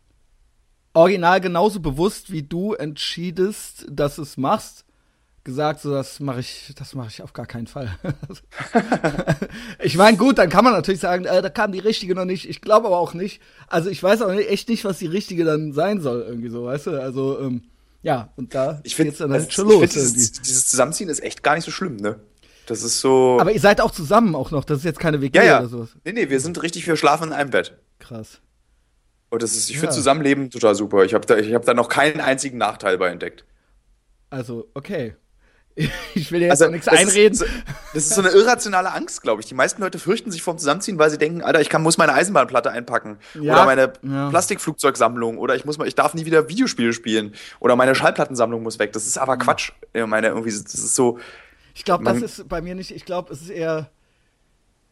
original 0.95 1.41
genauso 1.41 1.81
bewusst, 1.81 2.33
wie 2.33 2.43
du 2.43 2.75
entschiedest, 2.75 3.87
dass 3.91 4.19
es 4.19 4.37
machst, 4.37 4.85
gesagt, 5.45 5.81
so 5.81 5.91
das 5.91 6.21
mache 6.21 6.41
ich, 6.41 6.73
das 6.77 6.95
mache 6.95 7.09
ich 7.09 7.23
auf 7.23 7.33
gar 7.33 7.47
keinen 7.47 7.67
Fall. 7.67 7.99
ich 9.79 9.97
meine, 9.97 10.17
gut, 10.17 10.39
dann 10.39 10.51
kann 10.51 10.65
man 10.65 10.75
natürlich 10.75 11.01
sagen, 11.01 11.25
äh, 11.25 11.41
da 11.41 11.49
kam 11.49 11.73
die 11.73 11.79
richtige 11.79 12.15
noch 12.15 12.27
nicht. 12.27 12.49
Ich 12.49 12.61
glaube 12.61 12.89
aber 12.89 12.99
auch 12.99 13.15
nicht. 13.15 13.41
Also 13.67 13.89
ich 13.89 14.03
weiß 14.03 14.23
auch 14.23 14.31
echt 14.31 14.69
nicht, 14.69 14.85
was 14.85 14.99
die 14.99 15.07
richtige 15.07 15.45
dann 15.45 15.73
sein 15.73 16.01
soll 16.01 16.21
irgendwie 16.21 16.51
so, 16.51 16.65
weißt 16.65 16.89
du? 16.89 17.03
Also 17.03 17.41
ähm, 17.41 17.63
ja, 18.03 18.33
und 18.37 18.55
da 18.55 18.81
ich 18.83 18.97
geht's 18.97 19.19
dann 19.19 19.31
halt 19.31 19.43
also, 19.43 19.51
schon 19.51 19.69
los. 19.69 19.91
Dieses, 19.91 20.33
dieses, 20.33 20.67
Zusammenziehen 20.67 21.09
ist 21.09 21.23
echt 21.23 21.43
gar 21.43 21.55
nicht 21.55 21.65
so 21.65 21.71
schlimm, 21.71 21.97
ne? 21.97 22.21
Das 22.67 22.83
ist 22.83 23.01
so. 23.01 23.39
Aber 23.41 23.53
ihr 23.53 23.61
seid 23.61 23.81
auch 23.81 23.91
zusammen 23.91 24.35
auch 24.35 24.51
noch. 24.51 24.65
Das 24.65 24.79
ist 24.79 24.85
jetzt 24.85 25.01
keine 25.01 25.21
WG 25.21 25.39
ja, 25.39 25.45
ja. 25.45 25.59
oder 25.59 25.69
sowas. 25.69 25.89
Nee, 26.05 26.13
nee, 26.13 26.31
wir 26.31 26.41
sind 26.41 26.63
richtig, 26.63 26.87
wir 26.87 26.97
schlafen 26.97 27.29
in 27.29 27.33
einem 27.33 27.51
Bett. 27.51 27.77
Krass. 27.99 28.41
Und 29.29 29.43
das 29.43 29.55
ist, 29.55 29.69
ich 29.69 29.77
ja. 29.77 29.81
finde 29.81 29.95
Zusammenleben 29.95 30.51
total 30.51 30.75
super. 30.75 31.05
Ich 31.05 31.15
habe 31.15 31.27
da, 31.27 31.37
hab 31.37 31.65
da 31.65 31.75
noch 31.75 31.89
keinen 31.89 32.21
einzigen 32.21 32.59
Nachteil 32.59 32.99
bei 32.99 33.09
entdeckt. 33.09 33.45
Also, 34.31 34.69
okay. 34.75 35.17
Ich 36.15 36.33
will 36.33 36.41
dir 36.41 36.47
jetzt 36.47 36.63
also, 36.63 36.73
nichts 36.73 36.89
einreden. 36.89 37.33
Ist, 37.33 37.45
das 37.95 38.05
ist 38.05 38.15
so 38.15 38.21
eine 38.21 38.31
irrationale 38.31 38.93
Angst, 38.93 39.23
glaube 39.23 39.41
ich. 39.41 39.47
Die 39.47 39.55
meisten 39.55 39.81
Leute 39.81 39.99
fürchten 39.99 40.31
sich 40.31 40.43
vorm 40.43 40.59
Zusammenziehen, 40.59 40.99
weil 40.99 41.11
sie 41.11 41.19
denken, 41.19 41.43
Alter, 41.43 41.61
ich 41.61 41.69
kann, 41.69 41.83
muss 41.83 41.99
meine 41.99 42.13
Eisenbahnplatte 42.13 42.71
einpacken. 42.71 43.19
Ja, 43.35 43.55
oder 43.55 43.65
meine 43.65 43.93
ja. 44.03 44.29
Plastikflugzeugsammlung. 44.31 45.39
Oder 45.39 45.55
ich 45.55 45.65
muss 45.65 45.79
mal, 45.79 45.89
ich 45.89 45.95
darf 45.95 46.15
nie 46.15 46.27
wieder 46.27 46.49
Videospiele 46.49 46.93
spielen. 46.93 47.35
Oder 47.61 47.77
meine 47.77 47.95
Schallplattensammlung 47.95 48.63
muss 48.63 48.79
weg. 48.79 48.93
Das 48.93 49.07
ist 49.07 49.19
aber 49.19 49.37
Quatsch. 49.37 49.73
Ich 49.93 50.07
meine, 50.07 50.29
irgendwie, 50.29 50.51
das 50.51 50.75
ist 50.75 50.95
so. 50.95 51.19
Ich 51.75 51.85
glaube, 51.85 52.05
das 52.05 52.21
ist 52.21 52.49
bei 52.49 52.61
mir 52.61 52.75
nicht, 52.75 52.91
ich 52.91 53.05
glaube, 53.05 53.33
es 53.33 53.43
ist 53.43 53.51
eher. 53.51 53.91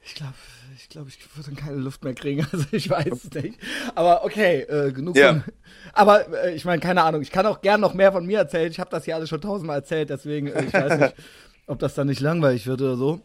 Ich 0.00 0.14
glaube, 0.14 0.34
ich 0.80 0.88
glaube, 0.88 1.08
ich 1.08 1.18
würde 1.36 1.50
dann 1.50 1.56
keine 1.56 1.76
Luft 1.76 2.04
mehr 2.04 2.14
kriegen. 2.14 2.46
Also 2.52 2.66
ich 2.70 2.88
weiß 2.88 3.24
es 3.24 3.30
nicht. 3.42 3.58
Aber 3.94 4.24
okay, 4.24 4.60
äh, 4.62 4.92
genug 4.92 5.16
ja. 5.16 5.32
von. 5.32 5.44
Aber 5.92 6.44
äh, 6.44 6.54
ich 6.54 6.64
meine, 6.64 6.80
keine 6.80 7.02
Ahnung. 7.02 7.20
Ich 7.22 7.30
kann 7.30 7.46
auch 7.46 7.60
gern 7.60 7.80
noch 7.80 7.94
mehr 7.94 8.12
von 8.12 8.24
mir 8.24 8.38
erzählen. 8.38 8.70
Ich 8.70 8.80
habe 8.80 8.90
das 8.90 9.04
hier 9.04 9.16
alles 9.16 9.28
schon 9.28 9.40
tausendmal 9.40 9.78
erzählt, 9.78 10.10
deswegen 10.10 10.46
äh, 10.48 10.64
ich 10.64 10.72
weiß 10.72 11.00
nicht, 11.00 11.14
ob 11.66 11.78
das 11.78 11.94
dann 11.94 12.06
nicht 12.06 12.20
langweilig 12.20 12.66
wird 12.66 12.80
oder 12.80 12.96
so. 12.96 13.20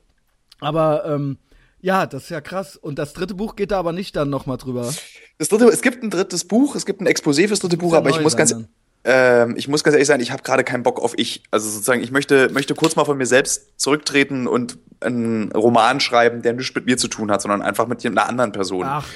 Aber 0.59 1.05
ähm, 1.05 1.37
ja, 1.79 2.05
das 2.05 2.23
ist 2.23 2.29
ja 2.29 2.41
krass. 2.41 2.75
Und 2.75 2.97
das 2.97 3.13
dritte 3.13 3.35
Buch 3.35 3.55
geht 3.55 3.71
da 3.71 3.79
aber 3.79 3.93
nicht 3.93 4.15
dann 4.15 4.29
nochmal 4.29 4.57
drüber. 4.57 4.91
Das 5.37 5.49
dritte, 5.49 5.65
es 5.65 5.81
gibt 5.81 6.03
ein 6.03 6.09
drittes 6.09 6.45
Buch, 6.47 6.75
es 6.75 6.85
gibt 6.85 7.01
ein 7.01 7.07
Exposé 7.07 7.47
fürs 7.47 7.59
dritte 7.59 7.77
Buch, 7.77 7.93
aber 7.93 8.09
ich 8.09 8.19
muss 8.21 8.35
ganz, 8.35 8.51
dann. 8.51 8.67
Ähm, 9.05 9.55
ich 9.57 9.67
muss 9.67 9.83
ganz 9.83 9.95
ehrlich 9.95 10.07
sein, 10.07 10.21
ich 10.21 10.31
habe 10.31 10.43
gerade 10.43 10.63
keinen 10.63 10.83
Bock 10.83 11.01
auf 11.01 11.13
ich. 11.17 11.43
Also 11.51 11.69
sozusagen, 11.69 12.01
ich 12.01 12.11
möchte, 12.11 12.49
möchte 12.51 12.73
kurz 12.73 12.95
mal 12.95 13.05
von 13.05 13.17
mir 13.17 13.25
selbst 13.25 13.79
zurücktreten 13.79 14.47
und 14.47 14.77
einen 15.01 15.51
Roman 15.51 15.99
schreiben, 15.99 16.41
der 16.41 16.53
nichts 16.53 16.73
mit 16.73 16.85
mir 16.85 16.97
zu 16.97 17.07
tun 17.07 17.29
hat, 17.29 17.41
sondern 17.41 17.61
einfach 17.61 17.87
mit 17.87 18.05
einer 18.05 18.27
anderen 18.27 18.51
Person. 18.53 18.85
Ach, 18.85 19.07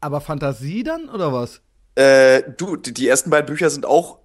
aber 0.00 0.20
Fantasie 0.20 0.82
dann 0.82 1.08
oder 1.08 1.32
was? 1.32 1.60
Äh, 1.94 2.42
du, 2.56 2.76
die, 2.76 2.92
die 2.92 3.08
ersten 3.08 3.30
beiden 3.30 3.46
Bücher 3.46 3.70
sind 3.70 3.86
auch 3.86 4.18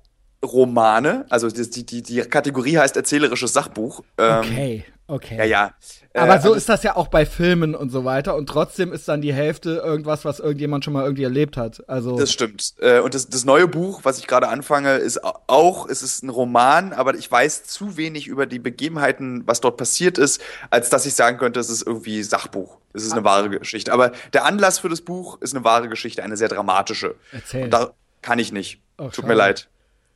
Romane, 0.43 1.25
also 1.29 1.49
die, 1.49 1.85
die, 1.85 2.01
die 2.01 2.21
Kategorie 2.21 2.77
heißt 2.77 2.95
erzählerisches 2.95 3.53
Sachbuch. 3.53 4.01
Ähm, 4.17 4.39
okay, 4.39 4.85
okay. 5.07 5.37
Ja, 5.37 5.43
ja. 5.43 5.73
Aber 6.13 6.35
äh, 6.35 6.41
so 6.41 6.49
also 6.49 6.53
ist 6.53 6.69
das 6.69 6.83
ja 6.83 6.95
auch 6.95 7.07
bei 7.07 7.25
Filmen 7.25 7.75
und 7.75 7.89
so 7.89 8.05
weiter. 8.05 8.35
Und 8.35 8.47
trotzdem 8.47 8.93
ist 8.93 9.07
dann 9.07 9.21
die 9.21 9.33
Hälfte 9.33 9.81
irgendwas, 9.83 10.23
was 10.23 10.39
irgendjemand 10.39 10.85
schon 10.85 10.93
mal 10.93 11.03
irgendwie 11.03 11.23
erlebt 11.23 11.57
hat. 11.57 11.87
Also 11.89 12.17
das 12.17 12.31
stimmt. 12.31 12.75
Äh, 12.79 12.99
und 12.99 13.13
das, 13.13 13.27
das 13.27 13.43
neue 13.43 13.67
Buch, 13.67 14.01
was 14.03 14.19
ich 14.19 14.27
gerade 14.27 14.47
anfange, 14.47 14.95
ist 14.95 15.19
auch, 15.23 15.89
es 15.89 16.01
ist 16.03 16.23
ein 16.23 16.29
Roman, 16.29 16.93
aber 16.93 17.15
ich 17.15 17.29
weiß 17.29 17.63
zu 17.63 17.97
wenig 17.97 18.27
über 18.27 18.45
die 18.45 18.59
Begebenheiten, 18.59 19.43
was 19.45 19.61
dort 19.61 19.77
passiert 19.77 20.17
ist, 20.17 20.41
als 20.69 20.89
dass 20.89 21.05
ich 21.05 21.15
sagen 21.15 21.37
könnte, 21.37 21.59
es 21.59 21.69
ist 21.69 21.85
irgendwie 21.85 22.23
Sachbuch. 22.23 22.77
Es 22.93 23.03
ist 23.03 23.11
eine 23.11 23.21
ah. 23.21 23.25
wahre 23.25 23.49
Geschichte. 23.49 23.91
Aber 23.91 24.11
der 24.33 24.45
Anlass 24.45 24.79
für 24.79 24.89
das 24.89 25.01
Buch 25.01 25.41
ist 25.41 25.53
eine 25.53 25.65
wahre 25.65 25.89
Geschichte, 25.89 26.23
eine 26.23 26.37
sehr 26.37 26.47
dramatische. 26.47 27.15
Erzähl. 27.31 27.65
Und 27.65 27.71
da 27.71 27.91
kann 28.21 28.39
ich 28.39 28.51
nicht. 28.51 28.79
Oh, 28.97 29.05
Tut 29.05 29.15
schade. 29.15 29.27
mir 29.27 29.33
leid. 29.33 29.67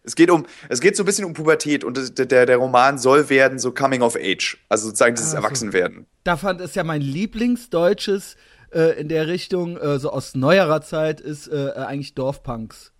Es 0.04 0.16
geht 0.16 0.32
um, 0.32 0.46
es 0.70 0.80
geht 0.80 0.96
so 0.96 1.04
ein 1.04 1.06
bisschen 1.06 1.26
um 1.26 1.34
Pubertät 1.34 1.84
und 1.84 2.18
der, 2.18 2.46
der 2.46 2.58
Roman 2.58 2.98
soll 2.98 3.30
werden 3.30 3.60
so 3.60 3.72
Coming 3.72 4.02
of 4.02 4.16
Age, 4.16 4.58
also 4.70 4.88
sozusagen 4.88 5.16
dieses 5.16 5.36
also, 5.36 5.46
Erwachsenwerden. 5.46 6.06
Da 6.24 6.38
fand 6.38 6.62
es 6.62 6.76
ja 6.76 6.84
mein 6.84 7.02
Lieblingsdeutsches 7.02 8.36
äh, 8.74 9.00
in 9.00 9.10
der 9.10 9.28
Richtung, 9.28 9.78
äh, 9.78 10.00
so 10.00 10.12
aus 10.12 10.36
neuerer 10.36 10.82
Zeit, 10.82 11.20
ist 11.20 11.48
äh, 11.48 11.72
eigentlich 11.76 12.16
Dorfpunks. 12.16 12.92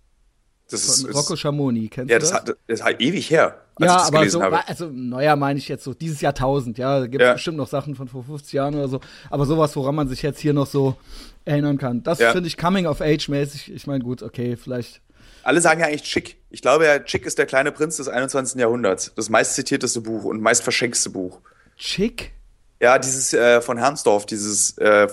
Das 0.70 0.84
ist, 0.84 1.02
Von 1.02 1.12
Rocco 1.12 1.36
Schamoni, 1.36 1.88
kennst 1.88 2.10
ja, 2.10 2.18
du 2.18 2.22
das? 2.22 2.30
Ja, 2.30 2.40
das, 2.40 2.56
das 2.68 2.84
hat 2.84 3.00
ewig 3.00 3.28
her. 3.30 3.60
ja, 3.80 4.02
aber 4.02 4.28
so, 4.28 4.42
habe. 4.42 4.68
also 4.68 4.88
neuer 4.88 5.34
meine 5.34 5.58
ich 5.58 5.68
jetzt 5.68 5.82
so, 5.82 5.94
dieses 5.94 6.20
Jahrtausend, 6.20 6.78
ja, 6.78 7.00
da 7.00 7.06
gibt 7.06 7.22
es 7.22 7.26
ja. 7.26 7.32
bestimmt 7.32 7.56
noch 7.56 7.66
Sachen 7.66 7.96
von 7.96 8.06
vor 8.06 8.22
50 8.22 8.52
Jahren 8.52 8.74
oder 8.76 8.86
so, 8.88 9.00
aber 9.30 9.46
sowas, 9.46 9.74
woran 9.74 9.96
man 9.96 10.08
sich 10.08 10.22
jetzt 10.22 10.38
hier 10.38 10.52
noch 10.52 10.66
so 10.66 10.96
erinnern 11.44 11.78
kann. 11.78 12.02
Das 12.04 12.20
ja. 12.20 12.30
finde 12.32 12.46
ich 12.46 12.56
Coming 12.56 12.86
of 12.86 13.00
Age 13.00 13.28
mäßig, 13.28 13.72
ich 13.72 13.86
meine, 13.86 14.04
gut, 14.04 14.22
okay, 14.22 14.56
vielleicht 14.56 15.00
alle 15.42 15.60
sagen 15.60 15.80
ja 15.80 15.86
eigentlich 15.86 16.02
Chick. 16.02 16.36
Ich 16.50 16.62
glaube 16.62 16.86
ja, 16.86 16.98
Chick 16.98 17.26
ist 17.26 17.38
der 17.38 17.46
kleine 17.46 17.72
Prinz 17.72 17.96
des 17.96 18.08
21. 18.08 18.60
Jahrhunderts. 18.60 19.12
Das 19.14 19.28
meistzitierteste 19.28 20.00
Buch 20.00 20.24
und 20.24 20.40
meist 20.40 20.62
verschenkste 20.62 21.10
Buch. 21.10 21.40
Chick? 21.76 22.32
Ja, 22.80 22.98
dieses 22.98 23.32
äh, 23.34 23.60
von 23.60 23.78
Hermsdorf, 23.78 24.26
dieses, 24.26 24.76
äh, 24.78 25.08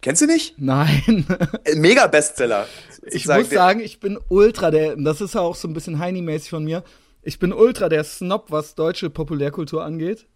kennst 0.00 0.22
du 0.22 0.26
nicht? 0.26 0.54
Nein. 0.58 1.26
Äh, 1.64 1.76
mega 1.76 2.06
Bestseller. 2.06 2.66
Ich 3.06 3.26
muss 3.26 3.50
sagen, 3.50 3.80
ich 3.80 4.00
bin 4.00 4.18
ultra 4.28 4.70
der, 4.70 4.96
das 4.96 5.20
ist 5.20 5.34
ja 5.34 5.42
auch 5.42 5.54
so 5.54 5.68
ein 5.68 5.74
bisschen 5.74 5.98
Heini-mäßig 5.98 6.50
von 6.50 6.64
mir. 6.64 6.82
Ich 7.22 7.38
bin 7.38 7.52
ultra 7.52 7.88
der 7.88 8.04
Snob, 8.04 8.50
was 8.50 8.74
deutsche 8.74 9.10
Populärkultur 9.10 9.84
angeht. 9.84 10.26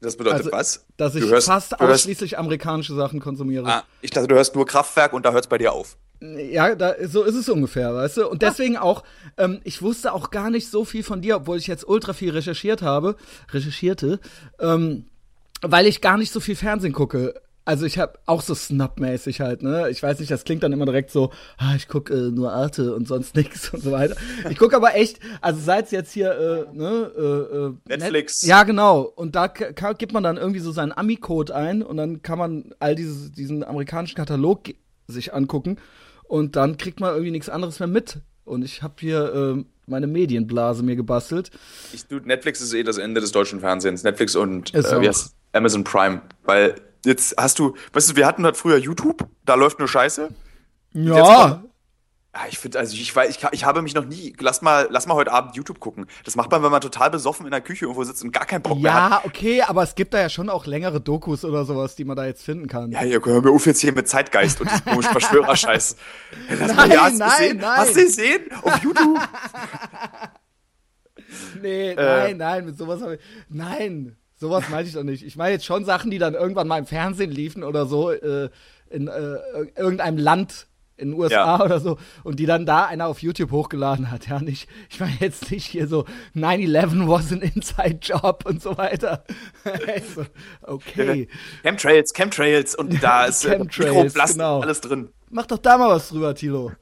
Das 0.00 0.16
bedeutet 0.16 0.46
also, 0.46 0.52
was? 0.52 0.86
Dass 0.96 1.14
ich 1.14 1.24
hörst, 1.24 1.46
fast 1.46 1.80
ausschließlich 1.80 2.32
hörst, 2.32 2.40
amerikanische 2.40 2.94
Sachen 2.94 3.20
konsumiere. 3.20 3.66
Ah, 3.68 3.84
ich 4.00 4.10
dachte, 4.10 4.28
du 4.28 4.36
hörst 4.36 4.54
nur 4.54 4.66
Kraftwerk 4.66 5.12
und 5.12 5.24
da 5.26 5.32
hört 5.32 5.44
es 5.44 5.48
bei 5.48 5.58
dir 5.58 5.72
auf. 5.72 5.96
Ja, 6.20 6.74
da, 6.74 6.94
so 7.06 7.22
ist 7.22 7.36
es 7.36 7.48
ungefähr, 7.48 7.94
weißt 7.94 8.16
du? 8.16 8.28
Und 8.28 8.42
deswegen 8.42 8.76
auch, 8.76 9.04
ähm, 9.36 9.60
ich 9.62 9.82
wusste 9.82 10.12
auch 10.12 10.30
gar 10.30 10.50
nicht 10.50 10.68
so 10.68 10.84
viel 10.84 11.04
von 11.04 11.22
dir, 11.22 11.36
obwohl 11.36 11.58
ich 11.58 11.68
jetzt 11.68 11.86
ultra 11.86 12.12
viel 12.12 12.30
recherchiert 12.30 12.82
habe, 12.82 13.16
recherchierte, 13.52 14.18
ähm, 14.58 15.04
weil 15.62 15.86
ich 15.86 16.00
gar 16.00 16.18
nicht 16.18 16.32
so 16.32 16.40
viel 16.40 16.56
Fernsehen 16.56 16.92
gucke. 16.92 17.34
Also 17.64 17.84
ich 17.86 17.98
habe 17.98 18.18
auch 18.26 18.40
so 18.40 18.54
Snap-mäßig 18.54 19.40
halt, 19.40 19.62
ne? 19.62 19.90
Ich 19.90 20.02
weiß 20.02 20.18
nicht, 20.18 20.30
das 20.30 20.44
klingt 20.44 20.62
dann 20.62 20.72
immer 20.72 20.86
direkt 20.86 21.10
so, 21.10 21.30
ah, 21.58 21.74
ich 21.76 21.86
gucke 21.86 22.14
äh, 22.14 22.30
nur 22.30 22.50
Arte 22.50 22.94
und 22.94 23.06
sonst 23.06 23.36
nichts 23.36 23.72
und 23.72 23.82
so 23.82 23.92
weiter. 23.92 24.16
Ich 24.50 24.58
gucke 24.58 24.74
aber 24.74 24.96
echt, 24.96 25.20
also 25.40 25.60
seit 25.60 25.92
jetzt 25.92 26.12
hier, 26.12 26.32
äh, 26.32 26.76
ne, 26.76 27.12
äh, 27.16 27.94
äh 27.94 27.96
Netflix. 27.96 28.42
Net 28.42 28.48
ja, 28.48 28.62
genau. 28.64 29.02
Und 29.02 29.36
da 29.36 29.46
gibt 29.46 30.12
man 30.12 30.24
dann 30.24 30.36
irgendwie 30.36 30.60
so 30.60 30.72
seinen 30.72 30.92
Ami-Code 30.92 31.54
ein 31.54 31.82
und 31.82 31.96
dann 31.96 32.22
kann 32.22 32.38
man 32.38 32.74
all 32.80 32.96
dieses, 32.96 33.30
diesen 33.30 33.62
amerikanischen 33.62 34.16
Katalog 34.16 34.70
sich 35.06 35.32
angucken 35.32 35.78
und 36.28 36.56
dann 36.56 36.76
kriegt 36.76 37.00
man 37.00 37.10
irgendwie 37.10 37.32
nichts 37.32 37.48
anderes 37.48 37.80
mehr 37.80 37.88
mit. 37.88 38.20
Und 38.44 38.64
ich 38.64 38.82
habe 38.82 38.94
hier 38.98 39.34
äh, 39.58 39.64
meine 39.86 40.06
Medienblase 40.06 40.82
mir 40.82 40.96
gebastelt. 40.96 41.50
Ich, 41.92 42.06
du, 42.06 42.16
Netflix 42.16 42.60
ist 42.60 42.72
eh 42.72 42.82
das 42.82 42.98
Ende 42.98 43.20
des 43.20 43.32
deutschen 43.32 43.60
Fernsehens. 43.60 44.04
Netflix 44.04 44.36
und 44.36 44.72
äh, 44.74 44.82
heißt 44.82 45.34
Amazon 45.52 45.84
Prime. 45.84 46.22
Weil 46.44 46.76
jetzt 47.04 47.34
hast 47.36 47.58
du, 47.58 47.74
weißt 47.92 48.10
du, 48.10 48.16
wir 48.16 48.26
hatten 48.26 48.44
halt 48.44 48.56
früher 48.56 48.76
YouTube, 48.76 49.26
da 49.44 49.54
läuft 49.54 49.78
nur 49.78 49.88
Scheiße. 49.88 50.28
Ja. 50.92 51.64
Ja, 52.38 52.46
ich 52.48 52.58
finde, 52.58 52.78
also 52.78 52.94
ich, 52.94 53.14
weiß, 53.14 53.30
ich, 53.30 53.44
ich 53.50 53.64
habe 53.64 53.82
mich 53.82 53.94
noch 53.94 54.04
nie, 54.04 54.32
lass 54.38 54.62
mal, 54.62 54.86
lass 54.90 55.08
mal 55.08 55.14
heute 55.14 55.32
Abend 55.32 55.56
YouTube 55.56 55.80
gucken. 55.80 56.06
Das 56.24 56.36
macht 56.36 56.50
man, 56.52 56.62
wenn 56.62 56.70
man 56.70 56.80
total 56.80 57.10
besoffen 57.10 57.46
in 57.46 57.50
der 57.50 57.60
Küche 57.60 57.86
irgendwo 57.86 58.04
sitzt 58.04 58.22
und 58.22 58.32
gar 58.32 58.46
keinen 58.46 58.62
Bock 58.62 58.76
ja, 58.76 58.82
mehr 58.82 58.94
hat. 58.94 59.10
Ja, 59.10 59.22
okay, 59.24 59.62
aber 59.62 59.82
es 59.82 59.96
gibt 59.96 60.14
da 60.14 60.20
ja 60.20 60.28
schon 60.28 60.48
auch 60.48 60.66
längere 60.66 61.00
Dokus 61.00 61.44
oder 61.44 61.64
sowas, 61.64 61.96
die 61.96 62.04
man 62.04 62.16
da 62.16 62.26
jetzt 62.26 62.44
finden 62.44 62.68
kann. 62.68 62.92
Ja, 62.92 63.02
ja, 63.02 63.18
hör 63.24 63.42
mir 63.42 63.50
auf 63.50 63.66
jetzt 63.66 63.80
hier 63.80 63.92
mit 63.92 64.08
Zeitgeist 64.08 64.60
und 64.60 64.70
diesem 64.70 64.84
komischen 64.84 65.10
Verschwörerscheiß. 65.10 65.96
nein, 66.48 66.76
mal, 66.76 67.00
hast 67.00 67.18
nein, 67.18 67.56
nein. 67.56 67.76
Hast 67.76 67.96
du 67.96 68.04
gesehen? 68.04 68.42
Auf 68.62 68.84
YouTube? 68.84 69.18
nee, 71.62 71.90
äh. 71.90 71.94
nein, 71.96 72.36
nein, 72.36 72.66
mit 72.66 72.78
sowas 72.78 73.02
habe 73.02 73.16
ich, 73.16 73.20
nein. 73.48 74.16
Sowas 74.36 74.62
meine 74.70 74.86
ich 74.86 74.94
doch 74.94 75.02
nicht. 75.02 75.26
Ich 75.26 75.34
meine 75.34 75.54
jetzt 75.54 75.64
schon 75.64 75.84
Sachen, 75.84 76.12
die 76.12 76.18
dann 76.18 76.34
irgendwann 76.34 76.68
mal 76.68 76.78
im 76.78 76.86
Fernsehen 76.86 77.32
liefen 77.32 77.64
oder 77.64 77.86
so, 77.86 78.12
äh, 78.12 78.48
in 78.90 79.08
äh, 79.08 79.38
irgendeinem 79.74 80.18
Land 80.18 80.67
in 80.98 81.12
den 81.12 81.18
USA 81.18 81.58
ja. 81.58 81.64
oder 81.64 81.80
so 81.80 81.96
und 82.24 82.38
die 82.38 82.46
dann 82.46 82.66
da 82.66 82.84
einer 82.86 83.06
auf 83.06 83.22
YouTube 83.22 83.50
hochgeladen 83.50 84.10
hat. 84.10 84.28
Ja, 84.28 84.40
nicht, 84.40 84.68
ich 84.90 85.00
meine 85.00 85.16
jetzt 85.20 85.50
nicht 85.50 85.66
hier 85.66 85.86
so 85.86 86.04
9-11 86.36 87.08
was 87.08 87.32
an 87.32 87.40
inside 87.40 87.98
job 88.02 88.44
und 88.46 88.62
so 88.62 88.76
weiter. 88.76 89.24
also, 89.64 90.26
okay. 90.62 91.28
Chemtrails, 91.62 92.12
Chemtrails 92.12 92.74
und 92.74 93.02
da 93.02 93.24
ist 93.26 93.44
äh, 93.44 93.58
Mikroplastik, 93.58 94.36
genau. 94.36 94.60
alles 94.60 94.80
drin. 94.80 95.08
Mach 95.30 95.46
doch 95.46 95.58
da 95.58 95.78
mal 95.78 95.88
was 95.88 96.08
drüber, 96.08 96.34
Tilo. 96.34 96.72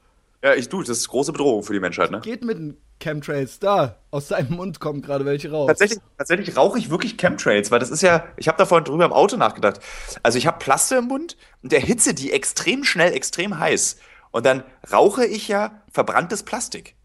Ja, 0.43 0.53
ich 0.53 0.69
tu, 0.69 0.81
das 0.81 0.89
ist 0.89 1.07
große 1.07 1.31
Bedrohung 1.31 1.63
für 1.63 1.73
die 1.73 1.79
Menschheit, 1.79 2.11
ne? 2.11 2.21
Geht 2.21 2.43
mit 2.43 2.57
den 2.57 2.77
Chemtrails 2.99 3.59
da. 3.59 3.97
Aus 4.11 4.29
seinem 4.29 4.55
Mund 4.55 4.79
kommen 4.79 5.01
gerade 5.01 5.25
welche 5.25 5.51
raus. 5.51 5.67
Tatsächlich, 5.67 5.99
tatsächlich 6.17 6.55
rauche 6.55 6.79
ich 6.79 6.89
wirklich 6.89 7.17
Chemtrails, 7.17 7.71
weil 7.71 7.79
das 7.79 7.89
ist 7.89 8.01
ja, 8.01 8.25
ich 8.37 8.47
habe 8.47 8.57
da 8.57 8.65
vorhin 8.65 8.85
drüber 8.85 9.05
im 9.05 9.13
Auto 9.13 9.37
nachgedacht. 9.37 9.79
Also 10.23 10.37
ich 10.37 10.47
habe 10.47 10.57
Plaste 10.59 10.97
im 10.97 11.05
Mund 11.05 11.37
und 11.63 11.71
der 11.71 11.79
Hitze 11.79 12.13
die 12.13 12.31
extrem 12.31 12.83
schnell, 12.83 13.13
extrem 13.13 13.59
heiß. 13.59 13.97
Und 14.31 14.45
dann 14.45 14.63
rauche 14.91 15.25
ich 15.25 15.47
ja 15.47 15.81
verbranntes 15.91 16.43
Plastik. 16.43 16.95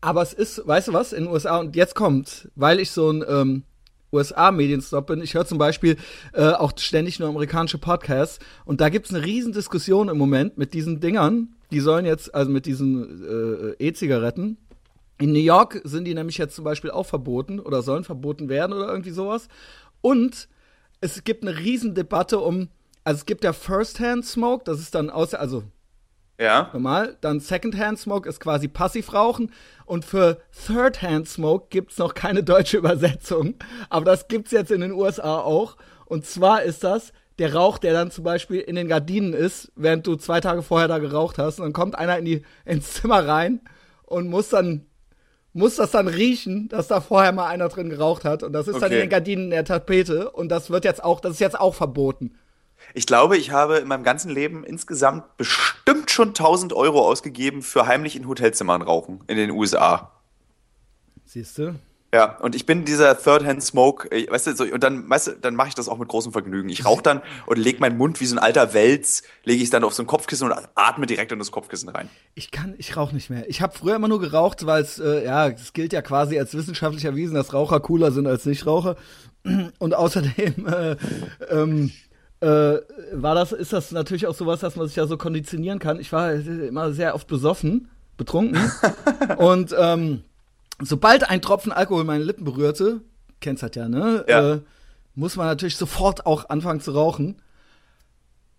Aber 0.00 0.22
es 0.22 0.32
ist, 0.32 0.66
weißt 0.66 0.88
du 0.88 0.92
was, 0.92 1.12
in 1.12 1.24
den 1.24 1.32
USA, 1.32 1.58
und 1.58 1.74
jetzt 1.74 1.94
kommt, 1.94 2.50
weil 2.54 2.80
ich 2.80 2.90
so 2.90 3.10
ein 3.10 3.24
ähm, 3.26 3.62
USA-Medienstop 4.12 5.06
bin, 5.06 5.20
ich 5.20 5.34
höre 5.34 5.46
zum 5.46 5.58
Beispiel 5.58 5.96
äh, 6.32 6.50
auch 6.50 6.72
ständig 6.78 7.18
nur 7.18 7.28
amerikanische 7.28 7.78
Podcasts 7.78 8.38
und 8.64 8.80
da 8.80 8.88
gibt 8.88 9.06
es 9.06 9.14
eine 9.14 9.24
riesen 9.24 9.52
Diskussion 9.52 10.08
im 10.08 10.18
Moment 10.18 10.58
mit 10.58 10.74
diesen 10.74 11.00
Dingern, 11.00 11.56
die 11.70 11.80
sollen 11.80 12.06
jetzt, 12.06 12.34
also 12.34 12.50
mit 12.50 12.66
diesen 12.66 13.74
äh, 13.78 13.84
E-Zigaretten, 13.84 14.58
in 15.18 15.32
New 15.32 15.40
York 15.40 15.80
sind 15.84 16.04
die 16.04 16.14
nämlich 16.14 16.38
jetzt 16.38 16.54
zum 16.54 16.64
Beispiel 16.64 16.90
auch 16.90 17.06
verboten 17.06 17.58
oder 17.58 17.82
sollen 17.82 18.04
verboten 18.04 18.48
werden 18.48 18.72
oder 18.74 18.88
irgendwie 18.88 19.10
sowas. 19.10 19.48
Und 20.02 20.48
es 21.00 21.24
gibt 21.24 21.42
eine 21.42 21.58
Riesendebatte 21.58 22.38
um, 22.38 22.68
also 23.02 23.20
es 23.20 23.26
gibt 23.26 23.44
ja 23.44 23.52
First-Hand 23.52 24.26
Smoke, 24.26 24.64
das 24.64 24.78
ist 24.78 24.94
dann 24.94 25.10
aus, 25.10 25.32
also 25.32 25.64
ja. 26.38 26.70
Normal. 26.72 27.16
Dann 27.20 27.40
Second-Hand 27.40 27.98
Smoke 27.98 28.28
ist 28.28 28.40
quasi 28.40 28.68
Passivrauchen. 28.68 29.52
Und 29.84 30.04
für 30.04 30.40
Third-Hand 30.66 31.28
Smoke 31.28 31.66
gibt's 31.70 31.98
noch 31.98 32.14
keine 32.14 32.42
deutsche 32.42 32.78
Übersetzung. 32.78 33.54
Aber 33.88 34.04
das 34.04 34.28
gibt's 34.28 34.50
jetzt 34.50 34.70
in 34.70 34.80
den 34.80 34.92
USA 34.92 35.38
auch. 35.38 35.76
Und 36.04 36.26
zwar 36.26 36.62
ist 36.62 36.84
das 36.84 37.12
der 37.38 37.54
Rauch, 37.54 37.78
der 37.78 37.92
dann 37.92 38.10
zum 38.10 38.24
Beispiel 38.24 38.60
in 38.60 38.76
den 38.76 38.88
Gardinen 38.88 39.34
ist, 39.34 39.70
während 39.76 40.06
du 40.06 40.16
zwei 40.16 40.40
Tage 40.40 40.62
vorher 40.62 40.88
da 40.88 40.98
geraucht 40.98 41.38
hast. 41.38 41.58
Und 41.58 41.66
dann 41.66 41.72
kommt 41.72 41.94
einer 41.96 42.18
in 42.18 42.24
die, 42.24 42.42
ins 42.64 42.94
Zimmer 42.94 43.26
rein 43.26 43.60
und 44.04 44.28
muss 44.28 44.48
dann 44.48 44.86
muss 45.56 45.76
das 45.76 45.90
dann 45.90 46.06
riechen, 46.06 46.68
dass 46.68 46.86
da 46.86 47.00
vorher 47.00 47.32
mal 47.32 47.46
einer 47.46 47.70
drin 47.70 47.88
geraucht 47.88 48.26
hat. 48.26 48.42
Und 48.42 48.52
das 48.52 48.68
ist 48.68 48.74
okay. 48.74 48.82
dann 48.82 48.92
in 48.92 48.98
den 48.98 49.08
Gardinen 49.08 49.44
in 49.44 49.50
der 49.50 49.64
Tapete. 49.64 50.30
Und 50.30 50.50
das 50.50 50.68
wird 50.68 50.84
jetzt 50.84 51.02
auch, 51.02 51.18
das 51.18 51.32
ist 51.32 51.40
jetzt 51.40 51.58
auch 51.58 51.74
verboten. 51.74 52.34
Ich 52.96 53.06
glaube, 53.06 53.36
ich 53.36 53.50
habe 53.50 53.76
in 53.76 53.88
meinem 53.88 54.04
ganzen 54.04 54.30
Leben 54.30 54.64
insgesamt 54.64 55.36
bestimmt 55.36 56.10
schon 56.10 56.28
1000 56.28 56.72
Euro 56.72 57.06
ausgegeben 57.06 57.60
für 57.60 57.86
heimlich 57.86 58.16
in 58.16 58.26
Hotelzimmern 58.26 58.80
rauchen 58.80 59.22
in 59.26 59.36
den 59.36 59.50
USA. 59.50 60.12
Siehst 61.26 61.58
du? 61.58 61.74
Ja, 62.14 62.38
und 62.38 62.54
ich 62.54 62.64
bin 62.64 62.86
dieser 62.86 63.22
Third-Hand-Smoke, 63.22 64.10
äh, 64.12 64.30
weißt 64.30 64.46
du, 64.46 64.56
so, 64.56 64.64
und 64.64 64.82
dann, 64.82 65.10
weißt 65.10 65.26
du, 65.26 65.32
dann 65.32 65.56
mache 65.56 65.68
ich 65.68 65.74
das 65.74 65.90
auch 65.90 65.98
mit 65.98 66.08
großem 66.08 66.32
Vergnügen. 66.32 66.70
Ich 66.70 66.86
rauche 66.86 67.02
dann 67.02 67.20
und 67.44 67.58
lege 67.58 67.80
meinen 67.80 67.98
Mund 67.98 68.18
wie 68.22 68.24
so 68.24 68.34
ein 68.34 68.38
alter 68.38 68.72
Wels, 68.72 69.24
lege 69.44 69.62
ich 69.62 69.68
dann 69.68 69.84
auf 69.84 69.92
so 69.92 70.02
ein 70.02 70.06
Kopfkissen 70.06 70.50
und 70.50 70.58
atme 70.74 71.04
direkt 71.04 71.32
in 71.32 71.38
das 71.38 71.50
Kopfkissen 71.50 71.90
rein. 71.90 72.08
Ich 72.34 72.50
kann, 72.50 72.76
ich 72.78 72.96
rauche 72.96 73.14
nicht 73.14 73.28
mehr. 73.28 73.46
Ich 73.50 73.60
habe 73.60 73.76
früher 73.76 73.96
immer 73.96 74.08
nur 74.08 74.20
geraucht, 74.20 74.64
weil 74.64 74.80
es, 74.80 74.98
äh, 74.98 75.22
ja, 75.22 75.48
es 75.48 75.74
gilt 75.74 75.92
ja 75.92 76.00
quasi 76.00 76.38
als 76.38 76.54
wissenschaftlich 76.54 77.04
erwiesen, 77.04 77.34
dass 77.34 77.52
Raucher 77.52 77.80
cooler 77.80 78.10
sind 78.10 78.26
als 78.26 78.46
Nichtraucher. 78.46 78.96
Und 79.78 79.94
außerdem, 79.94 80.66
äh, 80.66 80.96
ähm, 81.50 81.92
äh, 82.40 82.78
war 83.12 83.34
das, 83.34 83.52
ist 83.52 83.72
das 83.72 83.92
natürlich 83.92 84.26
auch 84.26 84.34
sowas, 84.34 84.60
dass 84.60 84.76
man 84.76 84.86
sich 84.86 84.96
ja 84.96 85.06
so 85.06 85.16
konditionieren 85.16 85.78
kann. 85.78 85.98
Ich 85.98 86.12
war 86.12 86.32
immer 86.32 86.92
sehr 86.92 87.14
oft 87.14 87.26
besoffen, 87.26 87.88
betrunken. 88.16 88.60
und 89.38 89.74
ähm, 89.78 90.22
sobald 90.80 91.28
ein 91.28 91.40
Tropfen 91.40 91.72
Alkohol 91.72 92.04
meine 92.04 92.24
Lippen 92.24 92.44
berührte, 92.44 93.00
kennst 93.40 93.62
halt 93.62 93.76
ja, 93.76 93.88
ne? 93.88 94.24
Ja. 94.28 94.54
Äh, 94.54 94.60
muss 95.14 95.36
man 95.36 95.46
natürlich 95.46 95.76
sofort 95.76 96.26
auch 96.26 96.48
anfangen 96.50 96.80
zu 96.80 96.92
rauchen. 96.92 97.36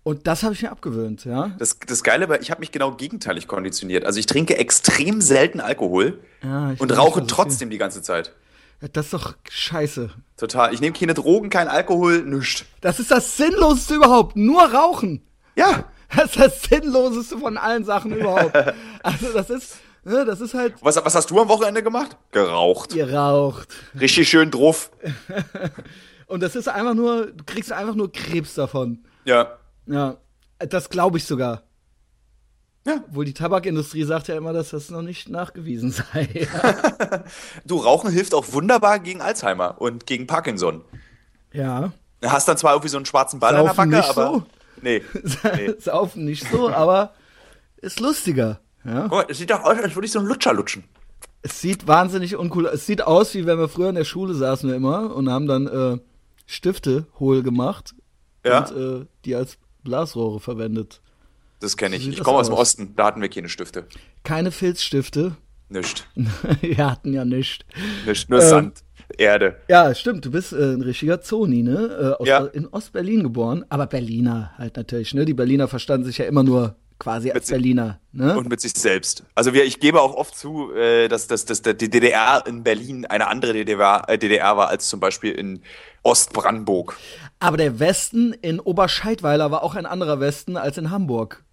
Und 0.02 0.26
das 0.26 0.42
habe 0.42 0.54
ich 0.54 0.62
mir 0.62 0.72
abgewöhnt, 0.72 1.26
ja. 1.26 1.52
Das, 1.60 1.78
das 1.86 2.02
Geile 2.02 2.30
war, 2.30 2.40
ich 2.40 2.50
habe 2.50 2.62
mich 2.62 2.72
genau 2.72 2.94
gegenteilig 2.94 3.48
konditioniert. 3.48 4.06
Also 4.06 4.20
ich 4.20 4.26
trinke 4.26 4.58
extrem 4.58 5.20
selten 5.22 5.60
Alkohol 5.60 6.20
Ja, 6.42 6.74
und 6.80 6.98
rauche 6.98 7.28
trotzdem 7.28 7.70
die 7.70 7.78
ganze 7.78 8.02
Zeit. 8.02 8.32
Das 8.80 9.06
ist 9.06 9.14
doch 9.14 9.36
scheiße. 9.50 10.12
Total. 10.38 10.74
Ich 10.74 10.82
nehme 10.82 10.96
keine 10.96 11.14
Drogen, 11.16 11.50
kein 11.50 11.68
Alkohol, 11.68 12.22
nichts. 12.24 12.66
Das 12.82 13.00
ist 13.00 13.10
das 13.10 13.38
Sinnloseste 13.38 13.96
überhaupt. 13.96 14.36
Nur 14.36 14.62
Rauchen. 14.62 15.24
Ja. 15.56 15.86
Das 16.16 16.26
ist 16.36 16.40
das 16.40 16.62
Sinnloseste 16.64 17.38
von 17.38 17.58
allen 17.58 17.84
Sachen 17.84 18.16
überhaupt. 18.16 18.56
Also 19.04 19.32
das 19.32 19.50
ist, 19.50 19.78
ne, 20.04 20.26
das 20.26 20.42
ist 20.42 20.54
halt 20.54 20.76
Was, 20.82 20.98
was 20.98 21.16
hast 21.16 21.30
du 21.32 21.40
am 21.40 21.48
Wochenende 21.48 21.82
gemacht? 21.82 22.18
Geraucht. 22.32 22.90
geraucht. 22.94 23.70
Richtig 23.98 24.28
schön 24.28 24.52
drauf. 24.52 24.92
Und 26.28 26.44
das 26.44 26.56
ist 26.56 26.68
einfach 26.68 26.94
nur, 26.94 27.28
du 27.28 27.44
kriegst 27.46 27.72
einfach 27.72 27.96
nur 27.96 28.12
Krebs 28.12 28.56
davon. 28.56 29.06
Ja. 29.24 29.58
Ja, 29.86 30.18
das 30.60 30.90
glaube 30.90 31.18
ich 31.20 31.26
sogar. 31.26 31.64
Ja. 32.88 33.04
Obwohl 33.10 33.26
die 33.26 33.34
Tabakindustrie 33.34 34.04
sagt 34.04 34.30
ja 34.30 34.38
immer, 34.38 34.54
dass 34.54 34.70
das 34.70 34.90
noch 34.90 35.02
nicht 35.02 35.28
nachgewiesen 35.30 35.92
sei. 35.92 36.48
Du, 37.66 37.78
Rauchen 37.78 38.10
hilft 38.12 38.34
auch 38.34 38.46
wunderbar 38.54 39.00
gegen 39.00 39.22
Alzheimer 39.22 39.82
und 39.82 40.06
gegen 40.06 40.26
Parkinson. 40.28 40.84
ja. 41.52 41.92
Du 42.22 42.32
hast 42.32 42.48
dann 42.48 42.58
zwar 42.58 42.72
irgendwie 42.74 42.88
so 42.90 42.98
einen 42.98 43.06
schwarzen 43.06 43.40
Ball 43.40 43.54
Saufen 43.56 43.80
an 43.80 43.92
der 43.92 43.98
Backe, 44.00 44.10
aber. 44.10 44.26
so? 44.34 44.44
Nee. 44.82 45.04
nee. 45.56 45.74
Saufen 45.78 46.26
nicht 46.26 46.50
so, 46.50 46.70
aber 46.70 47.14
ist 47.78 48.00
lustiger. 48.00 48.60
Ja. 48.84 49.02
Guck 49.04 49.12
mal, 49.12 49.26
es 49.30 49.38
sieht 49.38 49.52
doch 49.52 49.64
aus, 49.64 49.78
als 49.78 49.94
würde 49.96 50.08
ich 50.08 50.12
so 50.12 50.18
einen 50.20 50.28
Lutscher 50.28 50.54
lutschen. 50.54 50.84
Es 51.44 51.62
sieht 51.62 51.88
wahnsinnig 51.88 52.36
uncool 52.36 52.66
Es 52.66 52.88
sieht 52.88 53.04
aus, 53.04 53.36
wie 53.36 53.46
wenn 53.46 53.60
wir 53.60 53.70
früher 53.70 53.90
in 53.90 53.96
der 53.96 54.04
Schule 54.04 54.34
saßen 54.34 54.68
wir 54.68 54.76
immer 54.76 55.14
und 55.16 55.30
haben 55.30 55.46
dann 55.46 55.68
äh, 55.68 56.00
Stifte 56.48 57.06
hohl 57.20 57.44
gemacht 57.44 57.94
Ja. 58.44 58.66
und 58.66 58.76
äh, 59.04 59.06
die 59.26 59.36
als 59.36 59.60
Blasrohre 59.84 60.40
verwendet. 60.40 61.02
Das 61.60 61.76
kenne 61.78 61.96
ich. 61.96 62.08
Ich 62.08 62.24
komme 62.24 62.38
aus 62.40 62.48
dem. 62.48 62.56
Osten, 62.56 62.94
da 62.96 63.06
hatten 63.06 63.22
wir 63.22 63.30
keine 63.30 63.50
Stifte. 63.50 63.86
Keine 64.24 64.52
Filzstifte. 64.52 65.36
Nicht. 65.70 66.08
wir 66.62 66.78
hatten 66.92 67.14
ja 67.14 67.26
nicht. 67.26 67.66
Nicht. 68.06 68.30
Nur 68.30 68.42
Ähm. 68.42 68.48
Sand. 68.50 68.84
Erde. 69.18 69.56
Ja, 69.70 69.96
stimmt, 69.96 70.26
du 70.26 70.32
bist 70.32 70.52
äh, 70.52 70.74
ein 70.74 70.82
richtiger 70.82 71.22
Zoni, 71.22 71.64
ne? 71.64 72.16
Äh, 72.18 72.22
aus, 72.22 72.28
Ja. 72.28 72.40
In 72.46 72.68
Ostberlin 72.68 73.24
geboren, 73.24 73.64
aber 73.70 73.88
Berliner 73.88 74.52
halt 74.58 74.76
natürlich, 74.76 75.14
ne? 75.14 75.24
Die 75.24 75.34
Berliner 75.34 75.70
verstanden 75.70 76.06
sich 76.06 76.18
ja 76.18 76.26
immer 76.26 76.44
nur 76.44 76.76
quasi 77.00 77.32
als 77.32 77.48
si- 77.48 77.54
Berliner, 77.54 78.02
ne? 78.12 78.38
Und 78.38 78.50
mit 78.50 78.60
sich 78.60 78.74
selbst. 78.74 79.24
Also 79.34 79.54
wir, 79.54 79.64
ich 79.64 79.80
gebe 79.80 80.02
auch 80.02 80.14
oft 80.14 80.36
zu, 80.38 80.74
äh, 80.74 81.08
dass, 81.08 81.28
dass, 81.28 81.46
dass 81.46 81.62
die 81.62 81.90
DDR 81.90 82.44
in 82.48 82.64
Berlin 82.64 83.06
eine 83.06 83.28
andere 83.28 83.54
DDR, 83.54 84.04
äh, 84.10 84.18
DDR 84.18 84.58
war 84.58 84.68
als 84.68 84.90
zum 84.90 85.00
Beispiel 85.00 85.32
in 85.32 85.62
Ostbrandenburg. 86.04 86.98
Aber 87.40 87.56
der 87.56 87.80
Westen 87.80 88.34
in 88.34 88.60
Oberscheidweiler 88.60 89.52
war 89.52 89.64
auch 89.64 89.76
ein 89.76 89.86
anderer 89.86 90.20
Westen 90.20 90.58
als 90.58 90.78
in 90.78 90.90
Hamburg. 90.92 91.44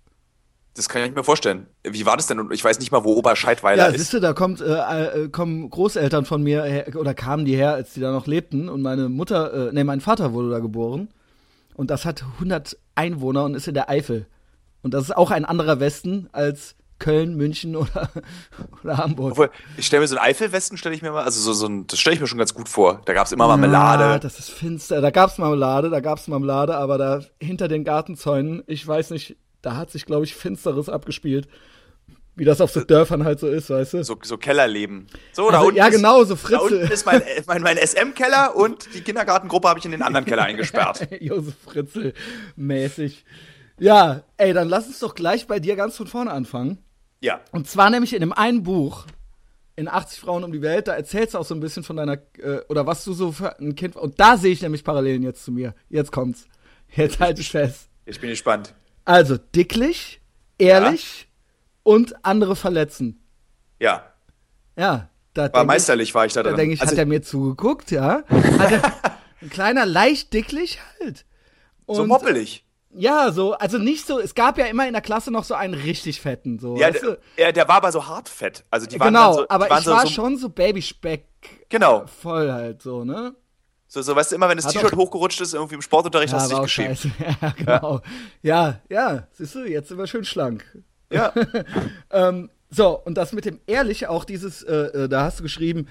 Das 0.74 0.88
kann 0.88 1.04
ich 1.04 1.14
mir 1.14 1.22
vorstellen. 1.22 1.68
Wie 1.84 2.04
war 2.04 2.16
das 2.16 2.26
denn? 2.26 2.40
Und 2.40 2.52
Ich 2.52 2.64
weiß 2.64 2.80
nicht 2.80 2.90
mal, 2.90 3.04
wo 3.04 3.12
Oberscheidweiler 3.14 3.84
Ja, 3.84 3.88
ist. 3.90 3.98
siehst 4.00 4.12
du, 4.12 4.20
da 4.20 4.32
kommt, 4.32 4.60
äh, 4.60 5.24
äh, 5.24 5.28
kommen 5.28 5.70
Großeltern 5.70 6.24
von 6.24 6.42
mir 6.42 6.64
her, 6.64 6.86
oder 6.96 7.14
kamen 7.14 7.44
die 7.44 7.54
her, 7.54 7.74
als 7.74 7.94
die 7.94 8.00
da 8.00 8.10
noch 8.10 8.26
lebten. 8.26 8.68
Und 8.68 8.82
meine 8.82 9.08
Mutter, 9.08 9.68
äh, 9.68 9.72
nee, 9.72 9.84
mein 9.84 10.00
Vater 10.00 10.32
wurde 10.32 10.50
da 10.50 10.58
geboren. 10.58 11.08
Und 11.74 11.90
das 11.90 12.04
hat 12.04 12.24
100 12.38 12.76
Einwohner 12.96 13.44
und 13.44 13.54
ist 13.54 13.68
in 13.68 13.74
der 13.74 13.88
Eifel. 13.88 14.26
Und 14.82 14.94
das 14.94 15.04
ist 15.04 15.16
auch 15.16 15.30
ein 15.30 15.44
anderer 15.44 15.78
Westen 15.80 16.28
als 16.32 16.74
Köln, 16.98 17.36
München 17.36 17.76
oder, 17.76 18.10
oder 18.82 18.98
Hamburg. 18.98 19.32
Obwohl, 19.32 19.50
ich 19.76 19.86
stelle 19.86 20.00
mir 20.02 20.08
so 20.08 20.16
einen 20.16 20.24
Eifelwesten, 20.26 20.76
stelle 20.76 20.94
ich 20.94 21.02
mir 21.02 21.12
mal, 21.12 21.22
also 21.24 21.40
so, 21.40 21.52
so 21.52 21.66
ein, 21.66 21.86
das 21.86 21.98
stelle 22.00 22.14
ich 22.14 22.20
mir 22.20 22.26
schon 22.26 22.38
ganz 22.38 22.52
gut 22.54 22.68
vor. 22.68 23.00
Da 23.04 23.12
gab 23.12 23.26
es 23.26 23.32
immer 23.32 23.46
Marmelade. 23.46 24.04
Ja, 24.04 24.18
das 24.18 24.38
ist 24.40 24.50
finster. 24.50 25.00
Da 25.00 25.10
gab's 25.10 25.38
Marmelade, 25.38 25.90
da 25.90 26.00
gab's 26.00 26.26
Marmelade, 26.28 26.76
aber 26.76 26.98
da 26.98 27.20
hinter 27.40 27.68
den 27.68 27.84
Gartenzäunen, 27.84 28.62
ich 28.66 28.86
weiß 28.86 29.10
nicht, 29.10 29.36
da 29.64 29.76
hat 29.76 29.90
sich, 29.90 30.06
glaube 30.06 30.24
ich, 30.24 30.34
Finsteres 30.34 30.88
abgespielt. 30.88 31.48
Wie 32.36 32.44
das 32.44 32.60
auf 32.60 32.72
so 32.72 32.80
Dörfern 32.82 33.24
halt 33.24 33.38
so 33.38 33.48
ist, 33.48 33.70
weißt 33.70 33.94
du? 33.94 34.02
so, 34.02 34.18
so 34.22 34.36
Kellerleben. 34.36 35.06
So, 35.32 35.50
da 35.50 35.58
Also, 35.58 35.68
unten 35.68 35.78
ja, 35.78 35.88
genau, 35.88 36.24
so 36.24 36.34
Da 36.34 36.40
Fritzel. 36.40 36.80
unten 36.80 36.92
ist 36.92 37.06
mein, 37.06 37.22
mein, 37.46 37.62
mein 37.62 37.76
SM-Keller 37.76 38.56
und 38.56 38.92
die 38.92 39.02
Kindergartengruppe 39.02 39.68
habe 39.68 39.78
ich 39.78 39.84
in 39.84 39.92
den 39.92 40.02
anderen 40.02 40.24
Keller 40.26 40.42
eingesperrt. 40.42 41.06
Josef 41.20 41.54
Fritzel 41.64 42.12
mäßig. 42.56 43.24
Ja, 43.78 44.22
ey, 44.36 44.52
dann 44.52 44.68
lass 44.68 44.86
uns 44.88 44.98
doch 44.98 45.14
gleich 45.14 45.46
bei 45.46 45.60
dir 45.60 45.76
ganz 45.76 45.96
von 45.96 46.08
vorne 46.08 46.32
anfangen. 46.32 46.78
Ja. 47.20 47.40
Und 47.52 47.68
zwar 47.68 47.90
nämlich 47.90 48.12
in 48.12 48.20
dem 48.20 48.32
einen 48.32 48.64
Buch, 48.64 49.06
in 49.76 49.88
80 49.88 50.18
Frauen 50.20 50.42
um 50.44 50.52
die 50.52 50.62
Welt, 50.62 50.88
da 50.88 50.94
erzählst 50.94 51.34
du 51.34 51.38
auch 51.38 51.44
so 51.44 51.54
ein 51.54 51.60
bisschen 51.60 51.84
von 51.84 51.96
deiner, 51.96 52.18
äh, 52.38 52.60
oder 52.68 52.86
was 52.86 53.04
du 53.04 53.12
so 53.12 53.30
für 53.32 53.58
ein 53.60 53.76
Kind, 53.76 53.96
und 53.96 54.18
da 54.18 54.36
sehe 54.36 54.52
ich 54.52 54.62
nämlich 54.62 54.82
Parallelen 54.84 55.22
jetzt 55.22 55.44
zu 55.44 55.52
mir. 55.52 55.74
Jetzt 55.88 56.10
kommt's. 56.12 56.46
Jetzt 56.94 57.18
halt 57.20 57.38
ich 57.38 57.50
fest. 57.50 57.88
Ich 58.06 58.20
bin 58.20 58.30
gespannt. 58.30 58.74
Also, 59.04 59.36
dicklich, 59.36 60.20
ehrlich 60.58 61.28
und 61.82 62.24
andere 62.24 62.56
verletzen. 62.56 63.22
Ja. 63.80 64.04
Ja, 64.76 65.08
da 65.34 65.42
War 65.42 65.48
denk 65.50 65.62
ich- 65.62 65.66
meisterlich 65.66 66.14
war 66.14 66.26
ich 66.26 66.32
da 66.32 66.42
Da 66.42 66.50
drin. 66.50 66.58
denke 66.58 66.74
ich, 66.74 66.80
also, 66.80 66.92
hat 66.92 66.98
er 66.98 67.06
mir 67.06 67.22
zugeguckt, 67.22 67.90
ja? 67.90 68.22
Er, 68.28 68.82
ein 69.42 69.50
kleiner, 69.50 69.84
leicht 69.86 70.32
dicklich 70.32 70.78
halt. 71.00 71.24
so 71.86 72.02
Und- 72.02 72.08
moppelig. 72.08 72.62
Ja, 72.96 73.32
so, 73.32 73.54
also 73.54 73.76
nicht 73.78 74.06
so, 74.06 74.20
es 74.20 74.36
gab 74.36 74.56
ja 74.56 74.66
immer 74.66 74.86
in 74.86 74.92
der 74.92 75.02
Klasse 75.02 75.32
noch 75.32 75.42
so 75.42 75.54
einen 75.54 75.74
richtig 75.74 76.20
fetten, 76.20 76.60
so. 76.60 76.76
Ja, 76.76 76.94
weißt 76.94 77.04
der, 77.36 77.52
der, 77.52 77.66
war 77.66 77.78
aber 77.78 77.90
so 77.90 78.06
hartfett. 78.06 78.64
Also 78.70 78.86
die 78.86 79.00
waren 79.00 79.08
genau, 79.08 79.32
so, 79.32 79.42
die 79.42 79.50
aber 79.50 79.68
waren 79.68 79.78
ich 79.80 79.84
so, 79.84 79.90
war 79.90 80.02
so, 80.06 80.12
schon 80.12 80.36
so 80.36 80.48
Babyspeck 80.48 81.26
Genau. 81.70 82.06
voll 82.06 82.52
halt, 82.52 82.82
so, 82.82 83.04
ne? 83.04 83.34
So, 83.94 84.02
so, 84.02 84.16
weißt 84.16 84.32
du, 84.32 84.34
immer 84.34 84.48
wenn 84.48 84.56
das 84.56 84.66
T-Shirt 84.66 84.96
hochgerutscht 84.96 85.40
ist, 85.40 85.54
irgendwie 85.54 85.76
im 85.76 85.80
Sportunterricht 85.80 86.32
Ja, 86.32 86.40
hast 86.40 86.50
du 86.50 86.56
dich 86.56 86.64
geschämt. 86.64 87.06
Ja, 87.40 87.50
genau. 87.56 88.00
Ja, 88.42 88.80
ja, 88.88 89.28
siehst 89.30 89.54
du, 89.54 89.60
jetzt 89.60 89.88
sind 89.88 89.98
wir 89.98 90.08
schön 90.08 90.24
schlank. 90.24 90.64
Ja. 91.12 91.32
Ähm, 92.10 92.50
so, 92.70 92.98
und 92.98 93.14
das 93.14 93.32
mit 93.32 93.44
dem 93.44 93.60
ehrlich, 93.68 94.08
auch 94.08 94.24
dieses, 94.24 94.64
äh, 94.64 95.04
äh, 95.04 95.08
da 95.08 95.22
hast 95.22 95.38
du 95.38 95.44
geschrieben, 95.44 95.86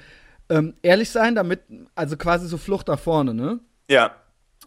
ähm, 0.50 0.74
ehrlich 0.82 1.12
sein, 1.12 1.34
damit, 1.34 1.62
also 1.96 2.18
quasi 2.18 2.46
so 2.50 2.58
Flucht 2.58 2.90
nach 2.90 3.00
vorne, 3.00 3.34
ne? 3.34 3.62
ja. 3.90 4.14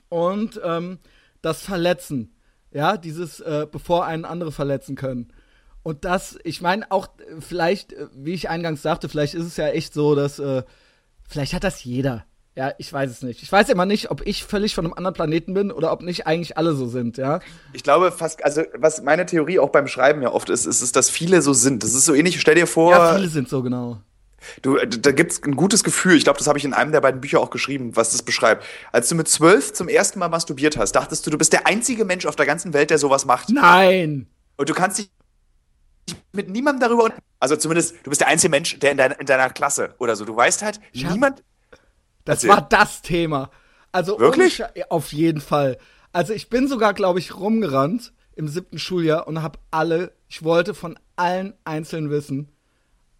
und 0.08 0.58
ähm, 0.64 0.98
das 1.42 1.60
Verletzen. 1.60 2.34
Ja, 2.70 2.96
dieses, 2.96 3.40
äh, 3.40 3.66
bevor 3.70 4.06
einen 4.06 4.24
andere 4.24 4.50
verletzen 4.50 4.96
können. 4.96 5.30
Und 5.82 6.06
das, 6.06 6.38
ich 6.42 6.62
meine, 6.62 6.90
auch 6.90 7.08
äh, 7.18 7.42
vielleicht, 7.42 7.92
äh, 7.92 8.08
wie 8.14 8.32
ich 8.32 8.48
eingangs 8.48 8.80
sagte, 8.80 9.10
vielleicht 9.10 9.34
ist 9.34 9.44
es 9.44 9.58
ja 9.58 9.68
echt 9.68 9.92
so, 9.92 10.14
dass, 10.14 10.38
äh, 10.38 10.62
vielleicht 11.28 11.52
hat 11.52 11.64
das 11.64 11.84
jeder. 11.84 12.24
Ja, 12.56 12.72
ich 12.78 12.90
weiß 12.90 13.10
es 13.10 13.20
nicht. 13.22 13.42
Ich 13.42 13.52
weiß 13.52 13.68
immer 13.68 13.84
nicht, 13.84 14.10
ob 14.10 14.26
ich 14.26 14.44
völlig 14.44 14.74
von 14.74 14.86
einem 14.86 14.94
anderen 14.94 15.12
Planeten 15.14 15.52
bin 15.52 15.70
oder 15.70 15.92
ob 15.92 16.00
nicht 16.00 16.26
eigentlich 16.26 16.56
alle 16.56 16.74
so 16.74 16.88
sind, 16.88 17.18
ja. 17.18 17.40
Ich 17.74 17.82
glaube 17.82 18.10
fast, 18.10 18.42
also 18.42 18.62
was 18.74 19.02
meine 19.02 19.26
Theorie 19.26 19.58
auch 19.58 19.68
beim 19.68 19.86
Schreiben 19.88 20.22
ja 20.22 20.32
oft 20.32 20.48
ist, 20.48 20.64
ist, 20.64 20.80
ist 20.80 20.96
dass 20.96 21.10
viele 21.10 21.42
so 21.42 21.52
sind. 21.52 21.82
Das 21.84 21.92
ist 21.92 22.06
so 22.06 22.14
ähnlich, 22.14 22.40
stell 22.40 22.54
dir 22.54 22.66
vor, 22.66 22.92
Ja, 22.92 23.14
viele 23.14 23.28
sind 23.28 23.50
so 23.50 23.62
genau. 23.62 24.00
Du, 24.62 24.76
da 24.78 25.10
gibt's 25.12 25.42
ein 25.42 25.54
gutes 25.56 25.84
Gefühl. 25.84 26.16
Ich 26.16 26.24
glaube, 26.24 26.38
das 26.38 26.46
habe 26.46 26.56
ich 26.58 26.64
in 26.64 26.72
einem 26.72 26.92
der 26.92 27.00
beiden 27.02 27.20
Bücher 27.20 27.40
auch 27.40 27.50
geschrieben, 27.50 27.94
was 27.94 28.12
das 28.12 28.22
beschreibt. 28.22 28.64
Als 28.90 29.08
du 29.10 29.16
mit 29.16 29.28
zwölf 29.28 29.72
zum 29.74 29.88
ersten 29.88 30.18
Mal 30.18 30.28
masturbiert 30.28 30.78
hast, 30.78 30.92
dachtest 30.92 31.26
du, 31.26 31.30
du 31.30 31.36
bist 31.38 31.52
der 31.52 31.66
einzige 31.66 32.04
Mensch 32.06 32.24
auf 32.24 32.36
der 32.36 32.46
ganzen 32.46 32.72
Welt, 32.72 32.88
der 32.88 32.98
sowas 32.98 33.26
macht. 33.26 33.50
Nein! 33.50 34.28
Und 34.56 34.68
du 34.70 34.72
kannst 34.74 34.98
dich 34.98 35.10
mit 36.32 36.48
niemandem 36.48 36.88
darüber. 36.88 37.12
Also 37.40 37.56
zumindest, 37.56 37.96
du 38.04 38.10
bist 38.10 38.20
der 38.20 38.28
einzige 38.28 38.50
Mensch, 38.50 38.78
der 38.78 38.92
in, 38.92 38.96
deiner 38.96 39.20
in 39.20 39.26
deiner 39.26 39.50
Klasse 39.50 39.94
oder 39.98 40.16
so. 40.16 40.24
Du 40.24 40.34
weißt 40.34 40.62
halt, 40.62 40.80
hab- 40.94 41.12
niemand. 41.12 41.42
Das 42.26 42.44
Erzähl. 42.44 42.50
war 42.50 42.68
das 42.68 43.00
Thema. 43.00 43.50
Also 43.92 44.18
Wirklich? 44.18 44.62
auf 44.90 45.12
jeden 45.14 45.40
Fall. 45.40 45.78
Also 46.12 46.34
ich 46.34 46.50
bin 46.50 46.68
sogar, 46.68 46.92
glaube 46.92 47.18
ich, 47.18 47.36
rumgerannt 47.36 48.12
im 48.34 48.48
siebten 48.48 48.78
Schuljahr 48.78 49.26
und 49.26 49.42
habe 49.42 49.58
alle, 49.70 50.12
ich 50.28 50.42
wollte 50.44 50.74
von 50.74 50.98
allen 51.16 51.54
einzeln 51.64 52.10
wissen, 52.10 52.52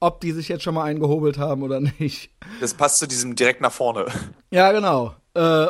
ob 0.01 0.21
die 0.21 0.33
sich 0.33 0.49
jetzt 0.49 0.63
schon 0.63 0.75
mal 0.75 0.85
eingehobelt 0.85 1.39
haben 1.39 1.63
oder 1.63 1.81
nicht. 1.99 2.31
Das 2.61 2.75
passt 2.75 2.99
zu 2.99 3.07
diesem 3.07 3.35
direkt 3.35 3.63
nach 3.63 3.73
vorne. 3.73 4.07
Ja, 4.51 4.73
genau. 4.73 5.15
Äh, 5.37 5.69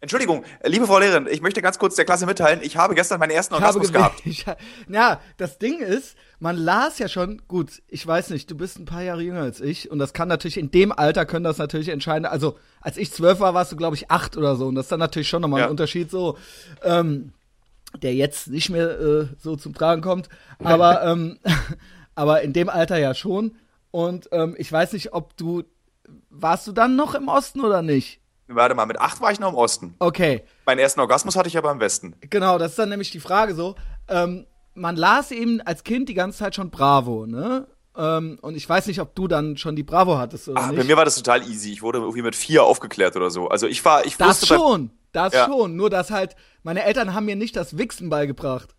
Entschuldigung, 0.00 0.44
liebe 0.64 0.86
Frau 0.86 0.98
Lehrerin, 0.98 1.26
ich 1.30 1.40
möchte 1.40 1.62
ganz 1.62 1.78
kurz 1.78 1.94
der 1.94 2.04
Klasse 2.04 2.26
mitteilen, 2.26 2.60
ich 2.62 2.76
habe 2.76 2.94
gestern 2.94 3.18
meinen 3.18 3.30
ersten 3.30 3.54
Orgasmus 3.54 3.92
gehabt. 3.92 4.20
Ich, 4.24 4.44
ja, 4.88 5.20
das 5.38 5.58
Ding 5.58 5.80
ist, 5.80 6.16
man 6.38 6.56
las 6.56 6.98
ja 6.98 7.08
schon, 7.08 7.42
gut, 7.48 7.82
ich 7.88 8.06
weiß 8.06 8.30
nicht, 8.30 8.50
du 8.50 8.56
bist 8.56 8.78
ein 8.78 8.84
paar 8.84 9.02
Jahre 9.02 9.22
jünger 9.22 9.42
als 9.42 9.60
ich 9.60 9.90
und 9.90 9.98
das 9.98 10.12
kann 10.12 10.28
natürlich, 10.28 10.58
in 10.58 10.70
dem 10.70 10.92
Alter 10.92 11.26
können 11.26 11.44
das 11.44 11.58
natürlich 11.58 11.88
entscheiden. 11.88 12.26
Also, 12.26 12.58
als 12.80 12.96
ich 12.96 13.12
zwölf 13.12 13.40
war, 13.40 13.54
warst 13.54 13.72
du, 13.72 13.76
glaube 13.76 13.96
ich, 13.96 14.10
acht 14.10 14.36
oder 14.36 14.56
so 14.56 14.66
und 14.66 14.74
das 14.74 14.86
ist 14.86 14.92
dann 14.92 15.00
natürlich 15.00 15.28
schon 15.28 15.42
nochmal 15.42 15.60
Ja. 15.60 15.66
ein 15.66 15.70
Unterschied 15.70 16.10
so, 16.10 16.36
ähm, 16.82 17.32
der 18.02 18.14
jetzt 18.14 18.48
nicht 18.48 18.70
mehr 18.70 19.00
äh, 19.00 19.26
so 19.38 19.56
zum 19.56 19.74
Tragen 19.74 20.02
kommt. 20.02 20.28
Aber, 20.62 21.02
ähm, 21.04 21.38
aber 22.14 22.42
in 22.42 22.52
dem 22.52 22.68
Alter 22.68 22.98
ja 22.98 23.14
schon. 23.14 23.56
Und 23.90 24.28
ähm, 24.32 24.54
ich 24.58 24.70
weiß 24.70 24.92
nicht, 24.92 25.12
ob 25.12 25.36
du, 25.36 25.64
warst 26.28 26.66
du 26.66 26.72
dann 26.72 26.94
noch 26.94 27.14
im 27.14 27.28
Osten 27.28 27.60
oder 27.60 27.82
nicht? 27.82 28.19
Warte 28.54 28.74
mal, 28.74 28.86
mit 28.86 29.00
acht 29.00 29.20
war 29.20 29.30
ich 29.32 29.40
noch 29.40 29.50
im 29.50 29.54
Osten. 29.54 29.94
Okay. 29.98 30.42
Meinen 30.66 30.78
ersten 30.78 31.00
Orgasmus 31.00 31.36
hatte 31.36 31.48
ich 31.48 31.56
aber 31.56 31.70
im 31.70 31.80
Westen. 31.80 32.14
Genau, 32.28 32.58
das 32.58 32.72
ist 32.72 32.78
dann 32.78 32.88
nämlich 32.88 33.10
die 33.10 33.20
Frage 33.20 33.54
so. 33.54 33.74
Ähm, 34.08 34.46
man 34.74 34.96
las 34.96 35.30
eben 35.30 35.60
als 35.60 35.84
Kind 35.84 36.08
die 36.08 36.14
ganze 36.14 36.38
Zeit 36.38 36.54
schon 36.54 36.70
Bravo, 36.70 37.26
ne? 37.26 37.66
Ähm, 37.96 38.38
und 38.40 38.56
ich 38.56 38.68
weiß 38.68 38.86
nicht, 38.86 39.00
ob 39.00 39.14
du 39.14 39.26
dann 39.28 39.56
schon 39.56 39.74
die 39.76 39.82
Bravo 39.82 40.16
hattest 40.16 40.48
oder 40.48 40.60
Ah, 40.60 40.66
nicht. 40.68 40.78
bei 40.78 40.84
mir 40.84 40.96
war 40.96 41.04
das 41.04 41.16
total 41.16 41.42
easy. 41.48 41.72
Ich 41.72 41.82
wurde 41.82 41.98
irgendwie 41.98 42.22
mit 42.22 42.36
vier 42.36 42.62
aufgeklärt 42.64 43.16
oder 43.16 43.30
so. 43.30 43.48
Also 43.48 43.66
ich 43.66 43.84
war, 43.84 44.06
ich 44.06 44.16
das 44.16 44.42
wusste, 44.42 44.46
bei, 44.54 44.54
schon. 44.60 44.90
Das 45.12 45.32
Ja. 45.34 45.46
schon. 45.46 45.74
Nur, 45.76 45.90
dass 45.90 46.10
halt, 46.10 46.36
meine 46.62 46.84
Eltern 46.84 47.14
haben 47.14 47.26
mir 47.26 47.34
nicht 47.36 47.56
das 47.56 47.76
Wichsen 47.78 48.08
beigebracht. 48.08 48.74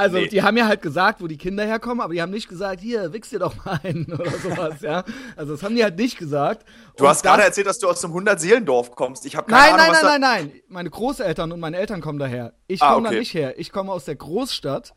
Also, 0.00 0.16
Nee. 0.16 0.28
die 0.28 0.42
haben 0.42 0.54
mir 0.54 0.66
halt 0.66 0.82
gesagt, 0.82 1.20
wo 1.22 1.26
die 1.26 1.36
Kinder 1.36 1.64
herkommen, 1.64 2.00
aber 2.00 2.12
die 2.14 2.20
haben 2.22 2.30
nicht 2.30 2.48
gesagt, 2.48 2.80
hier, 2.80 3.12
wichs 3.12 3.30
dir 3.30 3.38
doch 3.38 3.54
mal 3.64 3.78
einen 3.82 4.06
oder 4.12 4.30
sowas, 4.30 4.80
ja. 4.80 5.04
Also, 5.36 5.52
das 5.52 5.62
haben 5.62 5.76
die 5.76 5.84
halt 5.84 5.96
nicht 5.98 6.18
gesagt. 6.18 6.66
Du 6.96 7.04
Und 7.04 7.10
hast 7.10 7.22
gerade 7.22 7.42
erzählt, 7.42 7.66
dass 7.66 7.78
du 7.78 7.88
aus 7.88 8.04
einem 8.04 8.14
100-Seelendorf 8.14 8.94
kommst. 8.94 9.26
Ich 9.26 9.36
habe 9.36 9.46
keine 9.50 9.76
Nein, 9.76 9.80
Ahnung, 9.80 9.92
nein, 9.92 10.02
nein, 10.02 10.20
da 10.20 10.28
nein, 10.28 10.44
nein. 10.50 10.60
Meine 10.68 10.90
Großeltern 10.90 11.52
und 11.52 11.60
meine 11.60 11.76
Eltern 11.76 12.00
kommen 12.00 12.18
daher. 12.18 12.54
Ich 12.66 12.82
Ah, 12.82 12.94
komme 12.94 13.04
da 13.04 13.10
okay. 13.10 13.18
nicht 13.20 13.34
her. 13.34 13.58
Ich 13.58 13.70
komme 13.72 13.92
aus 13.92 14.04
der 14.06 14.16
Großstadt. 14.16 14.92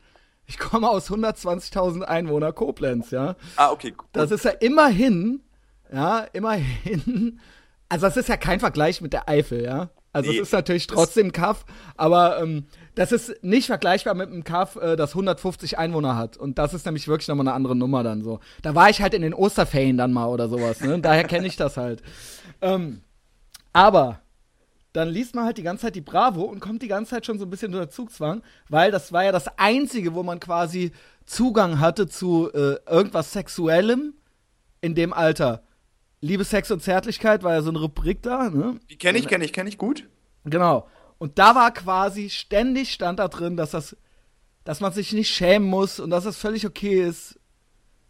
Ich 0.46 0.58
komme 0.58 0.90
aus 0.90 1.10
120.000 1.10 2.02
Einwohner 2.02 2.52
Koblenz, 2.52 3.10
ja. 3.10 3.36
Ah, 3.56 3.70
okay. 3.70 3.92
Gut. 3.92 4.06
Das 4.12 4.30
ist 4.30 4.44
ja 4.44 4.50
immerhin, 4.50 5.40
ja, 5.92 6.26
immerhin. 6.34 7.40
Also 7.88 8.06
das 8.06 8.16
ist 8.16 8.28
ja 8.28 8.36
kein 8.36 8.60
Vergleich 8.60 9.00
mit 9.00 9.12
der 9.12 9.28
Eifel, 9.28 9.62
ja. 9.64 9.88
Also 10.14 10.30
Nee, 10.30 10.38
es 10.38 10.42
ist 10.44 10.52
natürlich 10.52 10.86
trotzdem 10.86 11.32
Kaff, 11.32 11.66
aber 11.96 12.40
ähm, 12.40 12.66
das 12.94 13.10
ist 13.10 13.42
nicht 13.42 13.66
vergleichbar 13.66 14.14
mit 14.14 14.30
einem 14.30 14.44
Kaff, 14.44 14.76
äh, 14.76 14.94
das 14.94 15.10
150 15.10 15.76
Einwohner 15.76 16.16
hat. 16.16 16.36
Und 16.36 16.56
das 16.56 16.72
ist 16.72 16.86
nämlich 16.86 17.08
wirklich 17.08 17.26
nochmal 17.26 17.48
eine 17.48 17.54
andere 17.54 17.74
Nummer 17.74 18.04
dann 18.04 18.22
so. 18.22 18.38
Da 18.62 18.76
war 18.76 18.88
ich 18.88 19.02
halt 19.02 19.12
in 19.12 19.22
den 19.22 19.34
Osterferien 19.34 19.98
dann 19.98 20.12
mal 20.12 20.28
oder 20.28 20.48
sowas, 20.48 20.80
ne? 20.80 21.00
Daher 21.00 21.24
kenne 21.24 21.48
ich 21.48 21.56
das 21.56 21.76
halt. 21.76 22.00
Ähm, 22.62 23.02
aber 23.72 24.20
dann 24.92 25.08
liest 25.08 25.34
man 25.34 25.46
halt 25.46 25.58
die 25.58 25.64
ganze 25.64 25.82
Zeit 25.82 25.96
die 25.96 26.00
Bravo 26.00 26.42
und 26.42 26.60
kommt 26.60 26.80
die 26.80 26.88
ganze 26.88 27.10
Zeit 27.10 27.26
schon 27.26 27.40
so 27.40 27.44
ein 27.44 27.50
bisschen 27.50 27.74
unter 27.74 27.90
Zugzwang, 27.90 28.42
weil 28.68 28.92
das 28.92 29.12
war 29.12 29.24
ja 29.24 29.32
das 29.32 29.58
Einzige, 29.58 30.14
wo 30.14 30.22
man 30.22 30.38
quasi 30.38 30.92
Zugang 31.26 31.80
hatte 31.80 32.06
zu 32.06 32.52
äh, 32.54 32.76
irgendwas 32.88 33.32
Sexuellem 33.32 34.14
in 34.80 34.94
dem 34.94 35.12
Alter. 35.12 35.64
Liebe, 36.24 36.44
Sex 36.44 36.70
und 36.70 36.82
Zärtlichkeit 36.82 37.42
war 37.42 37.52
ja 37.52 37.62
so 37.62 37.68
eine 37.70 37.80
Rubrik 37.80 38.22
da, 38.22 38.48
ne? 38.48 38.80
Die 38.90 38.96
kenne 38.96 39.18
ich, 39.18 39.28
kenne 39.28 39.44
ich, 39.44 39.52
kenne 39.52 39.68
ich 39.68 39.76
gut. 39.78 40.08
Genau. 40.44 40.88
Und 41.18 41.38
da 41.38 41.54
war 41.54 41.70
quasi 41.72 42.30
ständig 42.30 42.92
stand 42.92 43.18
da 43.18 43.28
drin, 43.28 43.56
dass 43.56 43.72
das, 43.72 43.96
dass 44.64 44.80
man 44.80 44.92
sich 44.92 45.12
nicht 45.12 45.30
schämen 45.34 45.68
muss 45.68 46.00
und 46.00 46.10
dass 46.10 46.24
es 46.24 46.36
völlig 46.38 46.66
okay 46.66 47.02
ist, 47.06 47.38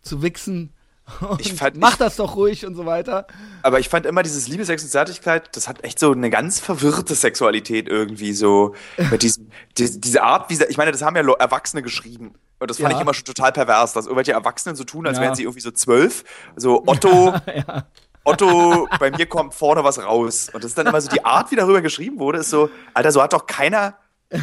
zu 0.01 0.23
wichsen. 0.23 0.73
Ich 1.39 1.53
fand- 1.53 1.77
mach 1.77 1.97
das 1.97 2.17
doch 2.17 2.35
ruhig 2.37 2.65
und 2.65 2.75
so 2.77 2.87
weiter. 2.87 3.27
Aber 3.63 3.79
ich 3.79 3.89
fand 3.91 4.07
immer 4.07 4.23
dieses 4.23 4.49
Liebe, 4.49 4.65
Sex 4.65 4.83
und 4.85 4.89
Zärtlichkeit, 4.89 5.55
das 5.55 5.69
hat 5.69 5.85
echt 5.85 5.99
so 5.99 6.13
eine 6.13 6.31
ganz 6.31 6.61
verwirrte 6.61 7.15
Sexualität 7.15 7.89
irgendwie 7.89 8.33
so. 8.33 8.75
Mit 9.11 9.23
diesem, 9.23 9.51
die, 9.77 10.01
diese 10.01 10.23
Art, 10.23 10.49
wie, 10.51 10.63
ich 10.65 10.77
meine, 10.79 10.93
das 10.93 11.03
haben 11.03 11.15
ja 11.17 11.23
Erwachsene 11.39 11.83
geschrieben. 11.83 12.33
Und 12.59 12.71
das 12.71 12.79
fand 12.79 12.93
Ja. 12.93 12.97
ich 12.97 13.03
immer 13.03 13.13
schon 13.13 13.27
total 13.27 13.53
pervers, 13.53 13.93
dass 13.93 14.07
irgendwelche 14.07 14.33
Erwachsenen 14.33 14.77
so 14.77 14.85
tun, 14.85 15.07
als 15.07 15.19
Ja. 15.19 15.25
wären 15.25 15.35
sie 15.35 15.43
irgendwie 15.43 15.61
so 15.61 15.73
zwölf. 15.73 16.25
So, 16.57 16.83
Otto, 16.87 17.35
Ja. 17.55 17.87
Otto, 18.25 18.89
bei 18.99 19.11
mir 19.11 19.27
kommt 19.27 19.55
vorne 19.55 19.85
was 19.85 20.03
raus. 20.03 20.51
Und 20.53 20.65
das 20.65 20.71
ist 20.71 20.79
dann 20.79 20.87
immer 20.87 21.01
so 21.01 21.11
die 21.11 21.25
Art, 21.25 21.51
wie 21.51 21.57
darüber 21.57 21.83
geschrieben 21.83 22.19
wurde, 22.19 22.39
ist 22.39 22.51
so, 22.51 22.71
Alter, 22.95 23.13
so 23.13 23.23
hat 23.23 23.33
doch 23.33 23.47
keiner, 23.47 23.97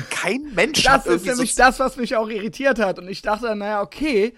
kein 0.10 0.54
Mensch 0.54 0.84
Das 0.84 0.94
hat 0.94 1.06
ist 1.08 1.26
nämlich 1.26 1.56
so, 1.56 1.64
das, 1.64 1.80
was 1.80 1.98
mich 1.98 2.16
auch 2.16 2.30
irritiert 2.30 2.80
hat. 2.80 3.00
Und 3.00 3.10
ich 3.10 3.22
dachte 3.22 3.48
dann, 3.48 3.58
naja, 3.60 3.82
okay, 3.82 4.34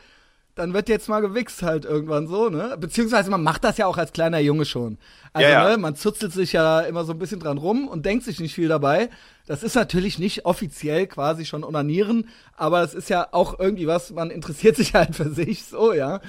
dann 0.56 0.74
wird 0.74 0.88
jetzt 0.88 1.10
mal 1.10 1.20
gewichst 1.20 1.64
halt 1.64 1.84
irgendwann 1.84 2.28
so, 2.28 2.50
ne? 2.50 2.76
Beziehungsweise 2.80 3.30
man 3.32 3.42
macht 3.44 3.64
das 3.64 3.78
ja 3.78 3.88
auch 3.88 3.98
als 3.98 4.14
kleiner 4.14 4.40
Junge 4.40 4.66
schon. 4.66 4.98
Also, 5.34 5.50
Ja, 5.50 5.64
ja. 5.64 5.70
ne, 5.70 5.78
man 5.78 5.96
zuzelt 5.96 6.32
sich 6.32 6.54
ja 6.54 6.82
immer 6.82 7.06
so 7.06 7.14
ein 7.14 7.20
bisschen 7.20 7.40
dran 7.40 7.58
rum 7.58 7.88
und 7.88 8.06
denkt 8.06 8.24
sich 8.24 8.40
nicht 8.40 8.54
viel 8.54 8.68
dabei. 8.68 9.10
Das 9.46 9.62
ist 9.62 9.76
natürlich 9.76 10.20
nicht 10.20 10.46
offiziell 10.46 11.06
quasi 11.08 11.46
schon 11.46 11.66
onanieren, 11.66 12.30
aber 12.56 12.82
es 12.82 12.94
ist 12.94 13.10
ja 13.10 13.28
auch 13.32 13.60
irgendwie 13.60 13.88
was, 13.88 14.12
man 14.12 14.30
interessiert 14.30 14.78
sich 14.78 14.94
halt 14.94 15.16
für 15.16 15.30
sich 15.30 15.66
so, 15.66 15.94
ja. 15.94 16.22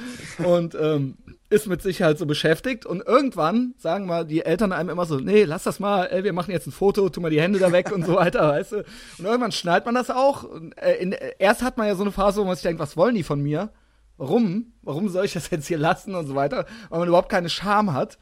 Und 0.44 0.74
ähm, 0.74 1.16
ist 1.54 1.66
mit 1.66 1.82
sich 1.82 2.02
halt 2.02 2.18
so 2.18 2.26
beschäftigt. 2.26 2.84
Und 2.84 3.06
irgendwann 3.06 3.74
sagen 3.78 4.06
mal 4.06 4.24
die 4.24 4.44
Eltern 4.44 4.72
einem 4.72 4.88
immer 4.88 5.06
so, 5.06 5.18
nee, 5.18 5.44
lass 5.44 5.62
das 5.62 5.78
mal, 5.78 6.06
ey, 6.06 6.24
wir 6.24 6.32
machen 6.32 6.50
jetzt 6.50 6.66
ein 6.66 6.72
Foto, 6.72 7.08
tu 7.08 7.20
mal 7.20 7.30
die 7.30 7.40
Hände 7.40 7.58
da 7.58 7.72
weg 7.72 7.92
und 7.92 8.04
so 8.04 8.14
weiter, 8.16 8.48
weißt 8.48 8.72
du. 8.72 8.76
Und 9.18 9.24
irgendwann 9.24 9.52
schnallt 9.52 9.86
man 9.86 9.94
das 9.94 10.10
auch. 10.10 10.42
Und, 10.42 10.72
äh, 10.78 10.96
in, 10.96 11.14
erst 11.38 11.62
hat 11.62 11.78
man 11.78 11.86
ja 11.86 11.94
so 11.94 12.02
eine 12.02 12.12
Phase, 12.12 12.40
wo 12.40 12.44
man 12.44 12.56
sich 12.56 12.62
denkt, 12.62 12.80
was 12.80 12.96
wollen 12.96 13.14
die 13.14 13.22
von 13.22 13.40
mir? 13.40 13.70
Warum? 14.16 14.72
Warum 14.82 15.08
soll 15.08 15.24
ich 15.24 15.32
das 15.32 15.50
jetzt 15.50 15.66
hier 15.66 15.78
lassen 15.78 16.14
und 16.14 16.26
so 16.26 16.34
weiter? 16.34 16.66
Weil 16.88 17.00
man 17.00 17.08
überhaupt 17.08 17.28
keine 17.28 17.48
Scham 17.48 17.92
hat. 17.92 18.18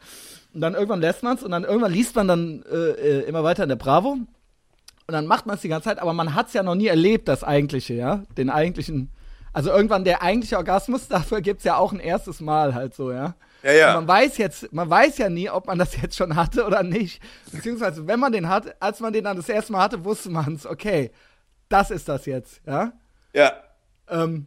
Und 0.55 0.61
dann 0.61 0.74
irgendwann 0.74 1.00
lässt 1.00 1.22
man 1.22 1.37
es 1.37 1.42
und 1.42 1.50
dann 1.50 1.64
irgendwann 1.64 1.92
liest 1.92 2.14
man 2.14 2.28
dann 2.28 2.62
äh, 2.70 2.76
äh, 2.76 3.20
immer 3.22 3.42
weiter 3.42 3.62
in 3.62 3.70
der 3.70 3.76
Bravo. 3.76 4.18
Und 5.07 5.15
dann 5.15 5.27
macht 5.27 5.47
man 5.47 5.57
es 5.57 5.62
die 5.62 5.69
ganze 5.69 5.88
Zeit, 5.88 5.99
aber 5.99 6.12
man 6.12 6.35
hat 6.35 6.49
es 6.49 6.53
ja 6.53 6.62
noch 6.62 6.75
nie 6.75 6.87
erlebt, 6.87 7.29
das 7.29 7.45
eigentliche, 7.45 7.95
ja? 7.95 8.23
Den 8.37 8.51
eigentlichen. 8.51 9.11
Also 9.53 9.71
irgendwann 9.71 10.05
der 10.05 10.23
eigentliche 10.23 10.57
Orgasmus, 10.57 11.09
dafür 11.09 11.41
gibt's 11.41 11.65
ja 11.65 11.77
auch 11.77 11.93
ein 11.93 12.01
erstes 12.01 12.41
Mal 12.41 12.75
halt 12.75 12.95
so, 12.95 13.11
ja? 13.12 13.35
Ja, 13.62 13.73
ja. 13.73 13.88
Und 13.88 14.07
man 14.07 14.09
weiß 14.09 14.38
jetzt, 14.38 14.73
man 14.73 14.88
weiß 14.91 15.19
ja 15.19 15.29
nie, 15.29 15.49
ob 15.51 15.67
man 15.67 15.79
das 15.79 15.97
jetzt 16.03 16.17
schon 16.17 16.37
hatte 16.37 16.65
oder 16.65 16.83
nicht. 16.83 17.23
Beziehungsweise, 17.53 18.07
wenn 18.07 18.21
man 18.21 18.33
den 18.33 18.49
hat, 18.49 18.81
als 18.81 19.01
man 19.01 19.12
den 19.12 19.25
dann 19.25 19.37
das 19.37 19.49
erste 19.49 19.73
Mal 19.73 19.83
hatte, 19.83 20.05
wusste 20.05 20.31
man 20.31 20.55
es, 20.55 20.67
okay, 20.67 21.11
das 21.69 21.91
ist 21.91 22.09
das 22.09 22.27
jetzt, 22.27 22.61
ja? 22.67 22.93
ja. 23.33 23.53
Ähm, 24.09 24.47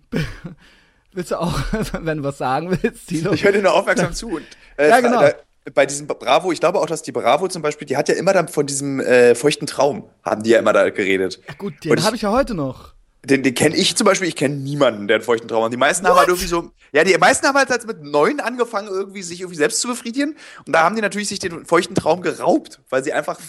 willst 1.12 1.32
du 1.32 1.40
auch, 1.40 1.60
wenn 1.94 2.20
du 2.20 2.24
was 2.24 2.38
sagen 2.38 2.78
willst, 2.82 3.08
Tilo? 3.08 3.34
Ich 3.34 3.44
höre 3.44 3.54
dir 3.54 3.62
nur 3.62 3.74
aufmerksam 3.74 4.14
zu. 4.14 4.30
Und, 4.30 4.46
äh, 4.78 4.90
Ja, 4.90 5.00
genau. 5.00 5.22
Da, 5.22 5.34
bei 5.74 5.86
diesem 5.86 6.08
Bravo, 6.08 6.52
ich 6.52 6.60
glaube 6.60 6.80
auch, 6.80 6.86
dass 6.86 7.02
die 7.02 7.12
Bravo 7.12 7.48
zum 7.48 7.62
Beispiel, 7.62 7.88
die 7.88 7.98
hat 7.98 8.08
ja 8.08 8.16
immer 8.16 8.34
dann 8.34 8.48
von 8.48 8.66
diesem 8.66 9.00
äh, 9.00 9.34
feuchten 9.36 9.68
Traum, 9.68 10.10
haben 10.24 10.44
die 10.44 10.52
ja 10.52 10.60
immer 10.60 10.74
da 10.74 10.90
geredet. 10.90 11.42
Gut, 11.58 11.74
Und 11.74 11.86
den 11.86 12.04
habe 12.04 12.16
ich 12.16 12.22
ja 12.22 12.32
heute 12.32 12.54
noch. 12.54 12.94
Den, 13.24 13.42
den 13.42 13.56
kenne 13.56 13.76
ich 13.76 13.96
zum 13.96 14.06
Beispiel, 14.06 14.28
ich 14.28 14.36
kenne 14.36 14.56
niemanden, 14.56 15.08
der 15.08 15.16
einen 15.16 15.24
feuchten 15.24 15.48
Traum 15.48 15.64
hat. 15.64 15.74
Die 15.74 15.78
meisten 15.78 16.08
haben 16.08 16.16
halt 16.16 16.28
irgendwie 16.28 16.48
so, 16.48 16.70
ja, 16.92 17.04
die 17.04 17.18
meisten 17.18 17.48
haben 17.48 17.58
halt 17.58 17.72
als 17.72 17.88
mit 17.88 18.04
neun 18.04 18.40
angefangen, 18.40 18.88
irgendwie 18.88 19.24
sich 19.24 19.42
irgendwie 19.42 19.58
selbst 19.58 19.82
zu 19.82 19.88
befriedigen. 19.88 20.36
Und 20.68 20.74
da 20.74 20.84
haben 20.84 20.96
die 20.96 21.02
natürlich 21.02 21.30
sich 21.30 21.40
den 21.40 21.66
feuchten 21.66 21.96
Traum 21.96 22.22
geraubt, 22.22 22.82
weil 22.90 23.04
sie 23.04 23.14
einfach. 23.14 23.40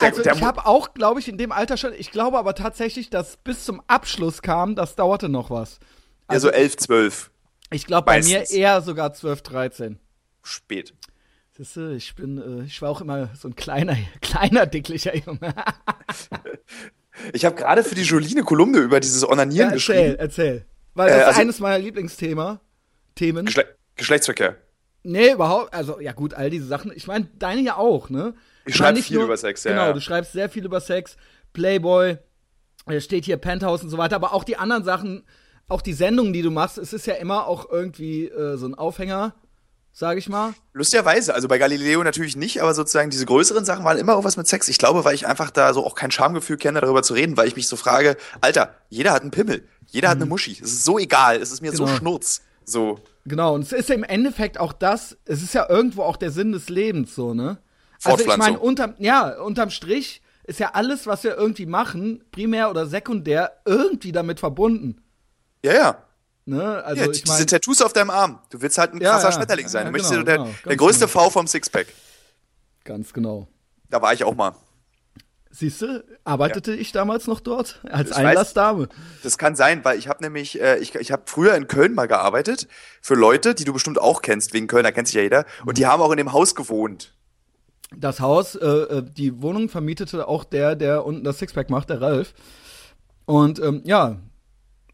Der, 0.00 0.10
Also 0.10 0.22
der, 0.22 0.34
ich 0.34 0.42
habe 0.42 0.66
auch, 0.66 0.92
glaube 0.92 1.20
ich, 1.20 1.28
in 1.28 1.38
dem 1.38 1.52
Alter 1.52 1.78
schon, 1.78 1.94
ich 1.94 2.10
glaube 2.10 2.38
aber 2.38 2.54
tatsächlich, 2.54 3.08
dass 3.08 3.38
bis 3.38 3.64
zum 3.64 3.82
Abschluss 3.86 4.42
kam, 4.42 4.76
das 4.76 4.94
dauerte 4.94 5.30
noch 5.30 5.48
was. 5.48 5.78
ja, 6.30 6.38
so 6.38 6.50
elf, 6.50 6.76
zwölf. 6.76 7.30
Ich 7.70 7.86
glaube 7.86 8.04
bei 8.04 8.22
mir 8.22 8.48
eher 8.50 8.82
sogar 8.82 9.14
12, 9.14 9.42
13. 9.42 9.98
Spät. 10.42 10.94
Siehste, 11.58 11.92
ich 11.96 12.14
bin, 12.14 12.38
äh, 12.38 12.64
ich 12.64 12.80
war 12.82 12.90
auch 12.90 13.00
immer 13.00 13.30
so 13.34 13.48
ein 13.48 13.56
kleiner, 13.56 13.96
kleiner, 14.20 14.66
dicklicher 14.66 15.14
Junge. 15.16 15.54
Ich 17.32 17.44
habe 17.44 17.56
gerade 17.56 17.82
für 17.82 17.96
die 17.96 18.02
Jolie 18.02 18.30
eine 18.30 18.44
Kolumne 18.44 18.78
über 18.78 19.00
dieses 19.00 19.28
Onanieren 19.28 19.70
Ja, 19.70 19.74
erzähl, 19.74 19.74
geschrieben. 19.74 20.14
erzähl. 20.20 20.66
Weil 20.94 21.08
Äh, 21.08 21.10
das 21.10 21.20
ist 21.22 21.26
also- 21.26 21.40
eines 21.40 21.58
meiner 21.58 21.78
Lieblingsthema. 21.80 22.60
Themen. 23.16 23.46
Geschle 23.46 23.74
Geschlechtsverkehr. 23.96 24.56
Nee, 25.02 25.32
überhaupt, 25.32 25.74
also 25.74 25.98
ja 25.98 26.12
gut, 26.12 26.32
all 26.34 26.48
diese 26.48 26.66
Sachen. 26.66 26.92
Ich 26.94 27.08
meine, 27.08 27.28
deine 27.36 27.62
ja 27.62 27.76
auch, 27.76 28.08
ne? 28.08 28.34
Ich 28.66 28.78
meine, 28.78 28.98
schreibe 28.98 29.02
viel 29.02 29.20
über 29.20 29.36
Sex, 29.36 29.64
ja, 29.64 29.72
Genau, 29.72 29.92
du 29.92 30.00
schreibst 30.00 30.32
sehr 30.32 30.48
viel 30.48 30.64
über 30.64 30.80
Sex, 30.80 31.16
Playboy, 31.52 32.18
äh, 32.86 33.00
steht 33.00 33.24
hier 33.24 33.36
Penthouse 33.36 33.82
und 33.82 33.90
so 33.90 33.98
weiter, 33.98 34.14
aber 34.14 34.32
auch 34.32 34.44
die 34.44 34.56
anderen 34.56 34.84
Sachen, 34.84 35.24
auch 35.66 35.82
die 35.82 35.94
Sendungen, 35.94 36.32
die 36.32 36.42
du 36.42 36.52
machst, 36.52 36.78
es 36.78 36.92
ist 36.92 37.06
ja 37.08 37.14
immer 37.14 37.48
auch 37.48 37.68
irgendwie 37.68 38.26
äh, 38.26 38.56
so 38.56 38.66
ein 38.66 38.76
Aufhänger, 38.76 39.34
sage 39.98 40.20
ich 40.20 40.28
mal. 40.28 40.54
Lustigerweise, 40.74 41.34
also 41.34 41.48
bei 41.48 41.58
Galileo 41.58 42.04
natürlich 42.04 42.36
nicht, 42.36 42.62
aber 42.62 42.72
sozusagen 42.72 43.10
diese 43.10 43.26
größeren 43.26 43.64
Sachen 43.64 43.84
waren 43.84 43.98
immer 43.98 44.14
auch 44.14 44.22
was 44.22 44.36
mit 44.36 44.46
Sex. 44.46 44.68
Ich 44.68 44.78
glaube, 44.78 45.04
weil 45.04 45.16
ich 45.16 45.26
einfach 45.26 45.50
da 45.50 45.74
so 45.74 45.84
auch 45.84 45.96
kein 45.96 46.12
Schamgefühl 46.12 46.56
kenne, 46.56 46.80
darüber 46.80 47.02
zu 47.02 47.14
reden, 47.14 47.36
weil 47.36 47.48
ich 47.48 47.56
mich 47.56 47.66
so 47.66 47.74
frage, 47.74 48.16
Alter, 48.40 48.76
jeder 48.90 49.12
hat 49.12 49.22
einen 49.22 49.32
Pimmel, 49.32 49.66
jeder 49.86 50.10
hat 50.10 50.18
eine 50.18 50.26
Muschi. 50.26 50.52
Es 50.52 50.70
ist 50.72 50.84
so 50.84 51.00
egal, 51.00 51.42
es 51.42 51.50
ist 51.50 51.62
mir 51.62 51.72
so 51.72 51.82
Mhm. 51.82 51.86
Genau. 51.88 51.98
schnurz. 51.98 52.42
So. 52.64 53.00
Genau, 53.24 53.54
und 53.56 53.62
es 53.62 53.72
ist 53.72 53.90
im 53.90 54.04
Endeffekt 54.04 54.60
auch 54.60 54.72
das, 54.72 55.16
es 55.24 55.42
ist 55.42 55.52
ja 55.54 55.68
irgendwo 55.68 56.04
auch 56.04 56.16
der 56.16 56.30
Sinn 56.30 56.52
des 56.52 56.68
Lebens 56.68 57.16
so, 57.16 57.34
ne? 57.34 57.58
Also 58.04 58.24
ich 58.24 58.36
meine, 58.36 58.60
unterm, 58.60 58.94
ja, 58.98 59.40
unterm 59.40 59.70
Strich 59.70 60.22
ist 60.44 60.60
ja 60.60 60.70
alles, 60.74 61.08
was 61.08 61.24
wir 61.24 61.36
irgendwie 61.36 61.66
machen, 61.66 62.22
primär 62.30 62.70
oder 62.70 62.86
sekundär, 62.86 63.60
irgendwie 63.64 64.12
damit 64.12 64.38
verbunden. 64.38 65.02
Ja, 65.64 65.74
ja. 65.74 66.02
Ne? 66.48 66.82
Also 66.82 67.02
ja 67.04 67.10
ich 67.10 67.22
diese 67.22 67.32
meine, 67.34 67.46
Tattoos 67.46 67.82
auf 67.82 67.92
deinem 67.92 68.10
Arm. 68.10 68.38
Du 68.48 68.60
willst 68.62 68.78
halt 68.78 68.94
ein 68.94 69.00
Ja, 69.00 69.12
krasser 69.12 69.28
ja. 69.28 69.32
Schmetterling 69.32 69.68
sein. 69.68 69.86
Du 69.86 69.92
möchtest 69.92 70.12
genau, 70.12 70.24
der, 70.24 70.38
genau, 70.38 70.50
der 70.66 70.76
größte 70.76 71.06
genau. 71.06 71.24
V 71.24 71.30
vom 71.30 71.46
Sixpack. 71.46 71.88
ganz 72.84 73.12
genau. 73.12 73.48
Da 73.90 74.00
war 74.00 74.14
ich 74.14 74.24
auch 74.24 74.34
mal. 74.34 74.54
Siehst 75.50 75.82
du, 75.82 76.04
arbeitete 76.24 76.74
ich 76.74 76.92
damals 76.92 77.26
noch 77.26 77.40
dort 77.40 77.80
als 77.90 78.10
Ich 78.10 78.16
Einlassdame. 78.16 78.88
Das 79.22 79.36
kann 79.38 79.56
sein, 79.56 79.84
weil 79.84 79.98
ich 79.98 80.08
habe 80.08 80.22
nämlich, 80.22 80.60
äh, 80.60 80.78
ich, 80.78 80.94
ich 80.94 81.12
habe 81.12 81.22
früher 81.26 81.54
in 81.54 81.68
Köln 81.68 81.94
mal 81.94 82.06
gearbeitet 82.06 82.66
für 83.02 83.14
Leute, 83.14 83.54
die 83.54 83.64
du 83.64 83.72
bestimmt 83.74 84.00
auch 84.00 84.22
kennst, 84.22 84.54
wegen 84.54 84.68
Köln, 84.68 84.84
da 84.84 84.90
kennt 84.90 85.08
sich 85.08 85.16
ja 85.16 85.22
jeder. 85.22 85.44
Und 85.66 85.76
die 85.78 85.86
haben 85.86 86.02
auch 86.02 86.10
in 86.10 86.16
dem 86.18 86.32
Haus 86.32 86.54
gewohnt. 86.54 87.14
Das 87.94 88.20
Haus, 88.20 88.54
äh, 88.54 88.66
äh, 88.66 89.02
die 89.02 89.42
Wohnung 89.42 89.68
vermietete 89.68 90.28
auch 90.28 90.44
der, 90.44 90.76
der 90.76 91.04
unten 91.04 91.24
das 91.24 91.38
Sixpack 91.38 91.70
macht, 91.70 91.90
der 91.90 92.00
Ralf. 92.00 92.34
Und 93.24 93.58
ähm, 93.58 93.82
ja, 93.84 94.16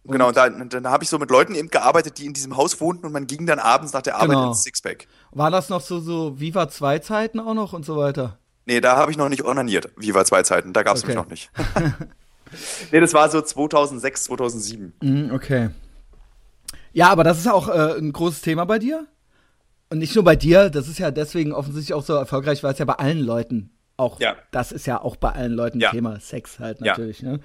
Genau, 0.07 0.29
und 0.29 0.37
da, 0.37 0.49
dann 0.51 0.87
habe 0.89 1.03
ich 1.05 1.09
so 1.11 1.19
mit 1.19 1.31
Leuten 1.31 1.55
eben 1.55 1.69
gearbeitet, 1.69 2.19
die 2.19 2.27
in 2.27 2.35
diesem 2.35 2.57
Haus 2.57 2.81
wohnten 2.81 3.07
und 3.07 3.13
man 3.13 3.27
ging 3.27 3.47
dann 3.47 3.59
abends 3.59 3.93
nach 3.95 4.03
der 4.03 4.17
Arbeit 4.17 4.31
Genau. 4.31 4.49
ins 4.49 4.63
Sixpack. 4.63 5.07
war 5.33 5.51
das 5.51 5.71
noch 5.71 5.81
so, 5.81 5.99
so 6.01 6.39
Viva 6.39 6.69
2 6.69 6.99
Zeiten 6.99 7.41
auch 7.41 7.55
noch 7.55 7.73
und 7.73 7.87
so 7.87 7.97
weiter? 7.97 8.39
Nee, 8.67 8.81
da 8.81 8.97
habe 8.97 9.11
ich 9.11 9.17
noch 9.17 9.29
nicht 9.29 9.45
onaniert. 9.45 9.91
Viva 9.97 10.25
zwei 10.25 10.43
Zeiten, 10.43 10.73
da 10.73 10.83
gab's 10.83 11.01
Okay. 11.03 11.09
mich 11.09 11.17
noch 11.17 11.29
nicht. 11.29 11.51
nee, 12.93 13.01
das 13.01 13.13
war 13.15 13.29
so 13.31 13.41
2006, 13.41 14.25
2007. 14.25 14.93
Mhm, 15.03 15.31
okay. 15.35 15.71
Ja, 16.93 17.09
aber 17.11 17.25
das 17.25 17.39
ist 17.39 17.49
auch 17.49 17.69
äh, 17.69 17.99
ein 17.99 18.13
großes 18.13 18.41
Thema 18.43 18.65
bei 18.65 18.79
dir. 18.79 19.07
Und 19.91 19.99
nicht 19.99 20.15
nur 20.15 20.25
bei 20.25 20.37
dir, 20.37 20.71
das 20.71 20.89
ist 20.89 20.99
ja 20.99 21.11
deswegen 21.11 21.53
offensichtlich 21.53 21.95
auch 21.95 22.05
so 22.05 22.15
erfolgreich, 22.15 22.63
weil 22.63 22.73
es 22.73 22.79
ja 22.79 22.85
bei 22.85 22.95
allen 22.95 23.19
Leuten 23.21 23.71
Auch 23.97 24.19
Ja. 24.19 24.35
das 24.51 24.73
ist 24.73 24.87
ja 24.87 25.01
auch 25.01 25.17
bei 25.17 25.31
allen 25.31 25.53
Leuten 25.53 25.79
Ja. 25.81 25.91
Thema 25.91 26.19
Sex 26.21 26.59
halt 26.59 26.81
Ja. 26.81 26.87
natürlich. 26.93 27.23
Ne? 27.23 27.41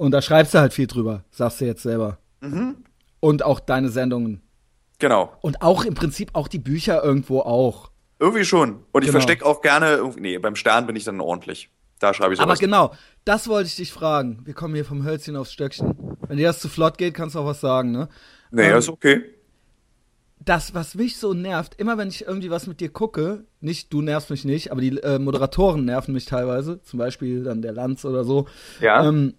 Und 0.00 0.12
da 0.12 0.22
schreibst 0.22 0.54
du 0.54 0.58
halt 0.60 0.72
viel 0.72 0.86
drüber, 0.86 1.24
sagst 1.30 1.60
du 1.60 1.66
jetzt 1.66 1.82
selber. 1.82 2.16
Mhm. 2.40 2.76
Und 3.20 3.44
auch 3.44 3.60
deine 3.60 3.90
Sendungen. 3.90 4.40
Genau. 4.98 5.30
Und 5.42 5.60
auch 5.60 5.84
im 5.84 5.92
Prinzip 5.92 6.30
auch 6.32 6.48
die 6.48 6.58
Bücher 6.58 7.04
irgendwo 7.04 7.40
auch. 7.40 7.90
Irgendwie 8.18 8.46
schon. 8.46 8.82
Und 8.92 9.02
ich 9.02 9.08
Genau. 9.08 9.18
verstecke 9.18 9.44
auch 9.44 9.60
gerne, 9.60 9.96
irgendwie- 9.96 10.20
nee, 10.20 10.38
beim 10.38 10.56
Stern 10.56 10.86
bin 10.86 10.96
ich 10.96 11.04
dann 11.04 11.20
ordentlich. 11.20 11.68
Da 11.98 12.14
schreibe 12.14 12.32
ich 12.32 12.40
Aber 12.40 12.52
sowas. 12.52 12.60
genau, 12.60 12.94
das 13.26 13.46
wollte 13.46 13.66
ich 13.68 13.76
dich 13.76 13.92
fragen. 13.92 14.40
Wir 14.46 14.54
kommen 14.54 14.74
hier 14.74 14.86
vom 14.86 15.04
Hölzchen 15.04 15.36
aufs 15.36 15.52
Stöckchen. 15.52 15.94
Wenn 16.26 16.38
dir 16.38 16.46
das 16.46 16.60
zu 16.60 16.70
flott 16.70 16.96
geht, 16.96 17.12
kannst 17.12 17.34
du 17.34 17.40
auch 17.40 17.44
was 17.46 17.60
sagen, 17.60 17.92
ne? 17.92 18.08
nee, 18.50 18.70
ähm, 18.70 18.78
ist 18.78 18.88
okay. 18.88 19.22
das, 20.42 20.72
was 20.72 20.94
mich 20.94 21.18
so 21.18 21.34
nervt, 21.34 21.74
immer 21.78 21.98
wenn 21.98 22.08
ich 22.08 22.24
irgendwie 22.26 22.48
was 22.50 22.66
mit 22.66 22.80
dir 22.80 22.88
gucke, 22.88 23.44
nicht, 23.60 23.92
du 23.92 24.00
nervst 24.00 24.30
mich 24.30 24.46
nicht, 24.46 24.72
aber 24.72 24.80
die 24.80 24.96
äh, 25.02 25.18
Moderatoren 25.18 25.84
nerven 25.84 26.14
mich 26.14 26.24
teilweise, 26.24 26.80
zum 26.80 26.98
Beispiel 26.98 27.44
dann 27.44 27.60
der 27.60 27.72
Lanz 27.72 28.06
oder 28.06 28.24
so. 28.24 28.46
Ja. 28.80 29.06
Ähm, 29.06 29.34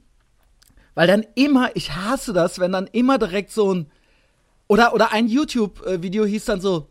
weil 0.95 1.07
dann 1.07 1.25
immer, 1.35 1.71
ich 1.75 1.91
hasse 1.95 2.33
das, 2.33 2.59
wenn 2.59 2.71
dann 2.71 2.87
immer 2.87 3.17
direkt 3.17 3.51
so 3.51 3.73
ein, 3.73 3.91
oder, 4.67 4.93
oder 4.93 5.11
ein 5.13 5.27
YouTube-Video 5.27 6.25
hieß 6.25 6.45
dann 6.45 6.61
so, 6.61 6.87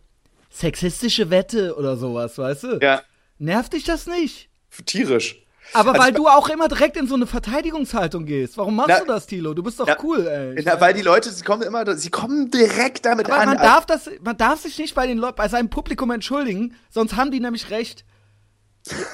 sexistische 0.51 1.31
Wette 1.31 1.77
oder 1.77 1.97
sowas, 1.97 2.37
weißt 2.37 2.63
du? 2.65 2.79
Ja. 2.83 3.03
Nervt 3.39 3.73
dich 3.73 3.85
das 3.85 4.07
nicht? 4.07 4.49
Tierisch. 4.87 5.37
Aber 5.73 5.91
Also 5.93 6.03
weil 6.03 6.13
du 6.13 6.27
auch 6.27 6.49
immer 6.49 6.67
direkt 6.67 6.97
in 6.97 7.07
so 7.07 7.15
eine 7.15 7.27
Verteidigungshaltung 7.27 8.27
gehst. 8.27 8.59
Warum 8.59 8.75
machst 8.75 8.89
Na- 8.91 8.99
du 9.01 9.07
das, 9.07 9.27
Tilo? 9.27 9.55
Du 9.55 9.63
bist 9.63 9.79
doch 9.79 9.87
Ja. 9.87 9.97
cool, 10.03 10.27
ey. 10.27 10.61
Na, 10.65 10.81
weil 10.81 10.95
die 10.95 11.03
Leute, 11.03 11.31
sie 11.31 11.45
kommen 11.45 11.63
immer, 11.63 11.97
sie 11.97 12.11
kommen 12.11 12.51
direkt 12.51 13.05
damit 13.07 13.27
Aber 13.27 13.39
an. 13.39 13.49
man 13.51 13.59
darf 13.59 13.87
das, 13.87 14.11
man 14.23 14.37
darf 14.37 14.61
sich 14.63 14.77
nicht 14.79 14.95
bei 14.97 15.07
den 15.07 15.19
Leuten, 15.19 15.37
bei 15.37 15.49
seinem 15.49 15.71
Publikum 15.71 16.11
entschuldigen, 16.11 16.75
sonst 16.91 17.15
haben 17.15 17.31
die 17.31 17.39
nämlich 17.41 17.71
recht. 17.71 18.05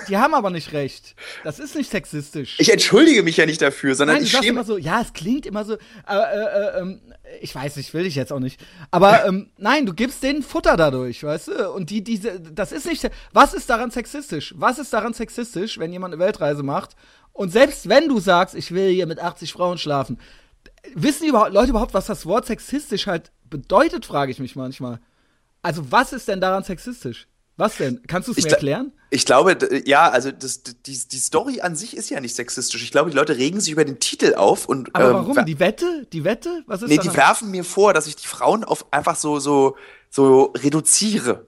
Die, 0.08 0.16
haben 0.16 0.34
aber 0.34 0.50
nicht 0.50 0.72
recht. 0.72 1.16
Das 1.42 1.58
ist 1.58 1.74
nicht 1.74 1.90
sexistisch. 1.90 2.56
ich 2.58 2.70
entschuldige 2.70 3.22
mich 3.24 3.36
ja 3.36 3.46
nicht 3.46 3.60
dafür, 3.60 3.96
sondern 3.96 4.16
Nein, 4.16 4.24
ich 4.24 4.30
schäme 4.30 4.46
immer 4.46 4.64
so, 4.64 4.78
ja, 4.78 5.00
es 5.00 5.12
klingt 5.12 5.44
immer 5.44 5.64
so, 5.64 5.74
äh, 5.74 5.78
äh, 6.08 6.80
ähm, 6.80 7.00
ich 7.40 7.52
weiß 7.52 7.76
nicht, 7.76 7.92
will 7.92 8.06
ich 8.06 8.14
jetzt 8.14 8.32
auch 8.32 8.38
nicht. 8.38 8.64
Aber 8.92 9.24
ähm, 9.26 9.50
nein, 9.58 9.84
du 9.84 9.92
gibst 9.92 10.22
denen 10.22 10.42
Futter 10.42 10.76
dadurch, 10.76 11.24
weißt 11.24 11.48
du? 11.48 11.70
Und 11.72 11.90
die, 11.90 12.04
diese, 12.04 12.40
das 12.40 12.70
ist 12.70 12.86
nicht, 12.86 13.10
was 13.32 13.54
ist 13.54 13.68
daran 13.68 13.90
sexistisch? 13.90 14.54
Was 14.56 14.78
ist 14.78 14.92
daran 14.92 15.14
sexistisch, 15.14 15.78
wenn 15.78 15.92
jemand 15.92 16.14
eine 16.14 16.22
Weltreise 16.22 16.62
macht? 16.62 16.94
Und 17.32 17.50
selbst 17.50 17.88
wenn 17.88 18.08
du 18.08 18.20
sagst, 18.20 18.54
ich 18.54 18.72
will 18.72 18.90
hier 18.90 19.06
mit 19.06 19.18
80 19.18 19.52
Frauen 19.52 19.78
schlafen, 19.78 20.18
wissen 20.94 21.24
die 21.24 21.30
überhaupt, 21.30 21.52
Leute 21.52 21.70
überhaupt, 21.70 21.94
was 21.94 22.06
das 22.06 22.24
Wort 22.24 22.46
sexistisch 22.46 23.08
halt 23.08 23.32
bedeutet, 23.44 24.06
frage 24.06 24.30
ich 24.30 24.38
mich 24.38 24.54
manchmal. 24.56 25.00
Also, 25.62 25.90
was 25.90 26.12
ist 26.12 26.28
denn 26.28 26.40
daran 26.40 26.62
sexistisch? 26.62 27.26
Was 27.56 27.76
denn? 27.78 28.02
Kannst 28.06 28.28
du 28.28 28.32
es 28.32 28.44
mir 28.44 28.50
erklären? 28.50 28.92
Ich 29.08 29.24
glaube, 29.24 29.56
ja, 29.86 30.10
also 30.10 30.30
das, 30.30 30.62
die, 30.62 30.74
die 30.84 31.18
Story 31.18 31.60
an 31.60 31.74
sich 31.74 31.96
ist 31.96 32.10
ja 32.10 32.20
nicht 32.20 32.34
sexistisch. 32.34 32.82
Ich 32.82 32.90
glaube, 32.90 33.10
die 33.10 33.16
Leute 33.16 33.36
regen 33.36 33.60
sich 33.60 33.72
über 33.72 33.84
den 33.84 33.98
Titel 33.98 34.34
auf 34.34 34.66
und 34.66 34.94
Aber 34.94 35.08
ähm, 35.08 35.14
warum? 35.14 35.46
Die 35.46 35.58
Wette? 35.58 36.06
Die 36.12 36.24
Wette? 36.24 36.64
Was 36.66 36.82
ist 36.82 36.88
nee, 36.88 36.98
die 36.98 37.14
werfen 37.16 37.50
mir 37.50 37.64
vor, 37.64 37.94
dass 37.94 38.06
ich 38.06 38.16
die 38.16 38.26
Frauen 38.26 38.64
auf 38.64 38.92
einfach 38.92 39.16
so 39.16 39.38
so 39.38 39.76
so 40.10 40.52
reduziere. 40.56 41.46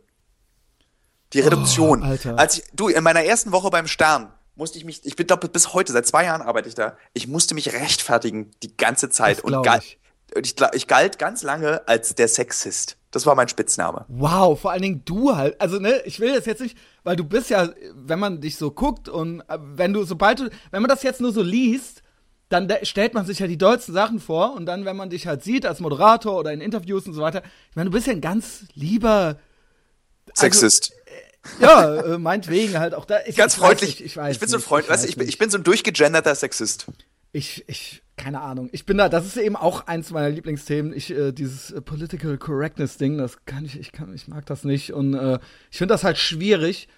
Die 1.35 1.41
Reduktion. 1.41 2.03
Oh, 2.03 2.07
Alter. 2.07 2.39
Als 2.39 2.59
ich, 2.59 2.65
du 2.73 2.89
in 2.89 3.05
meiner 3.05 3.23
ersten 3.23 3.53
Woche 3.53 3.69
beim 3.71 3.87
Stern 3.87 4.33
musste 4.55 4.79
ich 4.79 4.85
mich, 4.85 5.05
ich 5.05 5.15
bin 5.15 5.27
glaube 5.27 5.49
bis 5.49 5.73
heute, 5.73 5.93
seit 5.93 6.07
zwei 6.07 6.25
Jahren 6.25 6.43
arbeite 6.43 6.69
ich 6.69 6.75
da, 6.75 6.97
ich 7.13 7.29
musste 7.29 7.55
mich 7.55 7.73
rechtfertigen 7.73 8.51
die 8.63 8.77
ganze 8.77 9.09
Zeit 9.09 9.39
Das 9.39 9.45
und 9.45 9.67
ich. 9.79 9.98
Ich, 10.43 10.55
ich 10.75 10.87
galt 10.87 11.19
ganz 11.19 11.43
lange 11.43 11.87
als 11.89 12.15
der 12.15 12.29
Sexist. 12.29 12.97
Das 13.11 13.25
war 13.25 13.35
mein 13.35 13.49
Spitzname. 13.49 14.05
Wow, 14.09 14.61
vor 14.61 14.71
allen 14.73 14.83
Dingen 14.83 15.03
du 15.05 15.35
halt. 15.35 15.59
Also, 15.61 15.79
ne, 15.79 16.03
ich 16.05 16.21
will 16.21 16.35
das 16.35 16.45
jetzt 16.45 16.61
nicht, 16.61 16.77
weil 17.05 17.17
du 17.17 17.25
bist 17.25 17.49
ja, 17.49 17.71
wenn 17.95 18.19
man 18.19 18.41
dich 18.41 18.57
so 18.57 18.71
guckt 18.71 19.09
und 19.09 19.41
äh, 19.49 19.59
wenn 19.59 19.95
du, 19.95 20.05
sobald 20.05 20.41
du, 20.41 20.51
wenn 20.71 20.83
man 20.83 20.91
das 20.91 21.03
jetzt 21.03 21.21
nur 21.21 21.33
so 21.33 21.43
liest, 21.43 22.03
dann 22.51 22.69
da- 22.69 22.85
stellt 22.85 23.15
man 23.15 23.25
sich 23.25 23.39
ja 23.39 23.47
die 23.47 23.57
dollsten 23.59 23.95
Sachen 23.95 24.21
vor 24.21 24.55
und 24.55 24.67
dann, 24.67 24.85
wenn 24.85 24.97
man 24.97 25.09
dich 25.11 25.27
halt 25.27 25.43
sieht 25.43 25.65
als 25.65 25.81
Moderator 25.81 26.39
oder 26.39 26.53
in 26.53 26.61
Interviews 26.61 27.07
und 27.07 27.15
so 27.15 27.23
weiter, 27.23 27.43
ich 27.71 27.77
meine, 27.77 27.89
du 27.89 27.95
bist 27.95 28.07
ja 28.07 28.13
ein 28.13 28.21
ganz 28.21 28.65
lieber, 28.75 29.37
Sexist. 30.35 30.93
ja, 31.61 31.97
äh, 31.97 32.19
meinetwegen 32.19 32.79
halt 32.79 32.95
auch 32.95 33.07
da. 33.07 33.21
Ich, 33.27 33.37
ganz 33.37 33.55
ich 33.55 33.59
freundlich. 33.61 33.91
nicht, 33.91 34.01
ich, 34.05 34.17
weiß 34.17 34.39
bin 34.39 34.49
so 34.51 34.57
ein 34.57 34.63
Freund, 34.63 34.85
ich 34.85 34.91
weißt 34.91 35.07
ich 35.07 35.17
bin, 35.17 35.29
ich 35.29 35.39
bin 35.39 35.49
so 35.51 35.57
ein 35.57 35.65
durchgegenderter 35.65 36.35
Sexist. 36.35 36.87
Ich, 37.33 37.65
ich, 37.69 38.03
keine 38.17 38.41
Ahnung. 38.41 38.69
Ich 38.73 38.87
bin 38.87 38.99
da, 38.99 39.09
das 39.09 39.27
ist 39.27 39.37
eben 39.37 39.57
auch 39.57 39.87
eins 39.87 40.11
meiner 40.11 40.31
Lieblingsthemen. 40.31 40.93
Ich, 40.93 41.11
äh, 41.11 41.33
dieses 41.33 41.71
äh, 41.71 41.81
Political 41.81 42.39
Correctness 42.39 42.97
Ding, 42.97 43.19
das 43.19 43.45
kann 43.45 43.65
ich, 43.65 43.79
ich 43.79 43.93
kann, 43.93 44.15
ich 44.15 44.29
mag 44.29 44.47
das 44.47 44.65
nicht. 44.65 44.93
Und 44.93 45.15
äh, 45.15 45.39
ich 45.71 45.79
finde 45.79 45.95
das 45.95 46.05
halt 46.05 46.19
schwierig, 46.19 46.89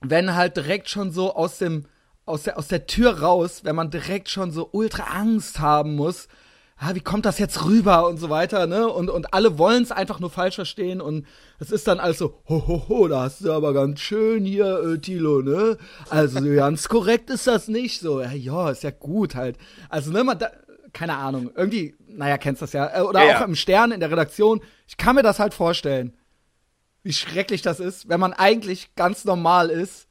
wenn 0.00 0.34
halt 0.34 0.56
direkt 0.56 0.88
schon 0.88 1.12
so 1.12 1.34
aus 1.34 1.58
dem, 1.58 1.86
aus 2.26 2.44
der, 2.44 2.58
aus 2.58 2.68
der 2.68 2.86
Tür 2.86 3.20
raus, 3.20 3.64
wenn 3.64 3.76
man 3.76 3.90
direkt 3.90 4.28
schon 4.28 4.50
so 4.50 4.68
ultra 4.72 5.04
Angst 5.18 5.60
haben 5.60 5.94
muss. 5.94 6.28
Ah, 6.76 6.94
wie 6.94 7.00
kommt 7.00 7.24
das 7.24 7.38
jetzt 7.38 7.64
rüber 7.64 8.08
und 8.08 8.18
so 8.18 8.30
weiter, 8.30 8.66
ne? 8.66 8.88
Und, 8.88 9.08
und 9.08 9.32
alle 9.32 9.58
wollen 9.58 9.84
es 9.84 9.92
einfach 9.92 10.18
nur 10.18 10.30
falsch 10.30 10.56
verstehen 10.56 11.00
und 11.00 11.24
es 11.60 11.70
ist 11.70 11.86
dann 11.86 12.00
also, 12.00 12.40
ho, 12.48 12.66
ho, 12.66 12.88
ho, 12.88 13.08
da 13.08 13.22
hast 13.22 13.44
du 13.44 13.52
aber 13.52 13.72
ganz 13.72 14.00
schön 14.00 14.44
hier, 14.44 14.80
äh, 14.80 14.98
Tilo, 14.98 15.40
ne? 15.40 15.78
Also 16.10 16.40
ganz 16.42 16.88
korrekt 16.88 17.30
ist 17.30 17.46
das 17.46 17.68
nicht 17.68 18.00
so. 18.00 18.20
Ja, 18.20 18.32
ja, 18.32 18.70
ist 18.70 18.82
ja 18.82 18.90
gut 18.90 19.36
halt. 19.36 19.56
Also, 19.88 20.10
ne, 20.10 20.24
man, 20.24 20.38
da, 20.38 20.50
keine 20.92 21.16
Ahnung, 21.16 21.50
irgendwie, 21.54 21.94
naja, 22.08 22.38
kennst 22.38 22.62
das 22.62 22.72
ja. 22.72 22.96
Äh, 22.96 23.02
Oder 23.02 23.24
Ja, 23.24 23.38
auch 23.38 23.46
im 23.46 23.54
Stern 23.56 23.92
in 23.92 24.00
der 24.00 24.10
Redaktion. 24.10 24.60
Ich 24.86 24.96
kann 24.96 25.16
mir 25.16 25.22
das 25.22 25.38
halt 25.38 25.54
vorstellen, 25.54 26.16
wie 27.02 27.12
schrecklich 27.12 27.62
das 27.62 27.80
ist, 27.80 28.08
wenn 28.08 28.20
man 28.20 28.32
eigentlich 28.32 28.94
ganz 28.94 29.24
normal 29.24 29.70
ist 29.70 30.08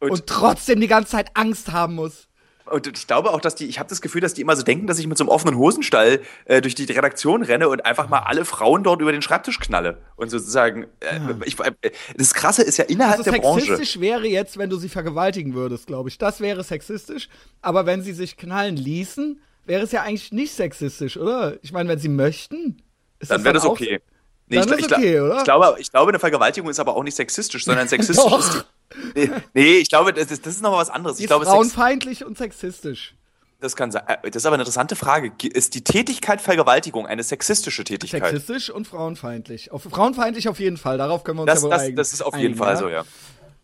Und, 0.00 0.10
und 0.12 0.26
trotzdem 0.26 0.80
die 0.80 0.86
ganze 0.86 1.10
Zeit 1.12 1.30
Angst 1.34 1.72
haben 1.72 1.96
muss. 1.96 2.27
Und 2.70 2.86
ich 2.86 3.06
glaube 3.06 3.30
auch, 3.32 3.40
dass 3.40 3.54
die, 3.54 3.66
ich 3.66 3.78
habe 3.78 3.88
das 3.88 4.00
Gefühl, 4.00 4.20
dass 4.20 4.34
die 4.34 4.40
immer 4.42 4.56
so 4.56 4.62
denken, 4.62 4.86
dass 4.86 4.98
ich 4.98 5.06
mit 5.06 5.18
so 5.18 5.24
einem 5.24 5.28
offenen 5.30 5.56
Hosenstall 5.56 6.20
äh, 6.44 6.60
durch 6.60 6.74
die 6.74 6.84
Redaktion 6.84 7.42
renne 7.42 7.68
und 7.68 7.84
einfach 7.84 8.08
mal 8.08 8.20
alle 8.20 8.44
Frauen 8.44 8.82
dort 8.84 9.00
über 9.00 9.12
den 9.12 9.22
Schreibtisch 9.22 9.58
knalle. 9.60 9.98
Und 10.16 10.30
sozusagen, 10.30 10.84
äh, 11.00 11.18
ich, 11.44 11.58
äh, 11.60 11.72
das 12.16 12.34
Krasse 12.34 12.62
ist 12.62 12.76
ja 12.76 12.84
innerhalb 12.84 13.18
Also 13.18 13.30
der 13.30 13.38
Branche. 13.40 13.66
sexistisch 13.66 14.00
wäre 14.00 14.26
jetzt, 14.26 14.58
wenn 14.58 14.70
du 14.70 14.76
sie 14.76 14.88
vergewaltigen 14.88 15.54
würdest, 15.54 15.86
glaube 15.86 16.08
ich. 16.08 16.18
Das 16.18 16.40
wäre 16.40 16.62
sexistisch. 16.64 17.28
Aber 17.62 17.86
wenn 17.86 18.02
sie 18.02 18.12
sich 18.12 18.36
knallen 18.36 18.76
ließen, 18.76 19.40
wäre 19.66 19.82
es 19.84 19.92
ja 19.92 20.02
eigentlich 20.02 20.32
nicht 20.32 20.52
sexistisch, 20.54 21.16
oder? 21.16 21.58
Ich 21.62 21.72
meine, 21.72 21.88
wenn 21.88 21.98
sie 21.98 22.08
möchten, 22.08 22.82
ist 23.18 23.30
Dann 23.30 23.44
wäre 23.44 23.54
das 23.54 23.64
auch- 23.64 23.70
okay. 23.72 24.00
Nee, 24.48 24.56
Dann 24.56 24.68
ich, 24.78 24.78
ist 24.80 24.90
ich, 24.90 24.96
okay, 24.96 25.20
oder? 25.20 25.38
Ich 25.38 25.44
glaube, 25.44 25.76
ich 25.78 25.90
glaube, 25.90 26.08
eine 26.10 26.18
Vergewaltigung 26.18 26.70
ist 26.70 26.80
aber 26.80 26.96
auch 26.96 27.02
nicht 27.02 27.14
sexistisch, 27.16 27.64
sondern 27.64 27.86
sexistisch 27.88 28.32
ist 28.32 28.52
die. 28.54 29.28
Nee, 29.28 29.30
nee, 29.54 29.72
ich 29.78 29.88
glaube, 29.90 30.12
das 30.14 30.30
ist, 30.30 30.46
das 30.46 30.54
ist 30.54 30.62
noch 30.62 30.70
mal 30.72 30.78
was 30.78 30.90
anderes. 30.90 31.16
Die 31.18 31.24
Ich 31.24 31.28
glaube, 31.28 31.44
frauenfeindlich 31.44 32.24
und 32.24 32.38
sexistisch. 32.38 33.14
das 33.60 33.76
kann 33.76 33.90
sein. 33.90 34.02
äh, 34.06 34.30
Das 34.30 34.36
ist 34.42 34.46
aber 34.46 34.54
eine 34.54 34.62
interessante 34.62 34.96
Frage. 34.96 35.30
Ge- 35.30 35.50
Ist 35.50 35.74
die 35.74 35.84
Tätigkeit 35.84 36.40
Vergewaltigung 36.40 37.06
eine 37.06 37.22
sexistische 37.22 37.84
Tätigkeit? 37.84 38.22
Sexistisch 38.24 38.70
und 38.70 38.86
frauenfeindlich. 38.86 39.70
Auf, 39.72 39.82
frauenfeindlich 39.82 40.48
auf 40.48 40.58
jeden 40.58 40.78
Fall. 40.78 40.96
Darauf 40.96 41.22
können 41.24 41.38
wir 41.38 41.42
uns 41.42 41.52
Das, 41.52 41.62
ja 41.62 41.68
das, 41.68 41.80
einigen. 41.82 41.96
das 41.96 42.12
ist 42.14 42.22
auf 42.22 42.34
jeden 42.34 42.46
einigen, 42.46 42.58
Fall 42.58 42.76
so, 42.78 42.88
ja. 42.88 43.04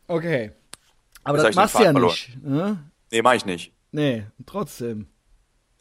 Okay. 0.07 0.53
Aber 1.23 1.39
das 1.39 1.47
den 1.47 1.55
machst 1.55 1.75
du 1.75 1.79
ja 1.79 1.85
Faden 1.87 2.03
nicht. 2.03 2.37
Ne? 2.45 2.79
Nee, 3.11 3.23
mach 3.23 3.33
ich 3.35 3.47
nicht. 3.47 3.73
Nee, 3.93 4.25
trotzdem. 4.45 5.07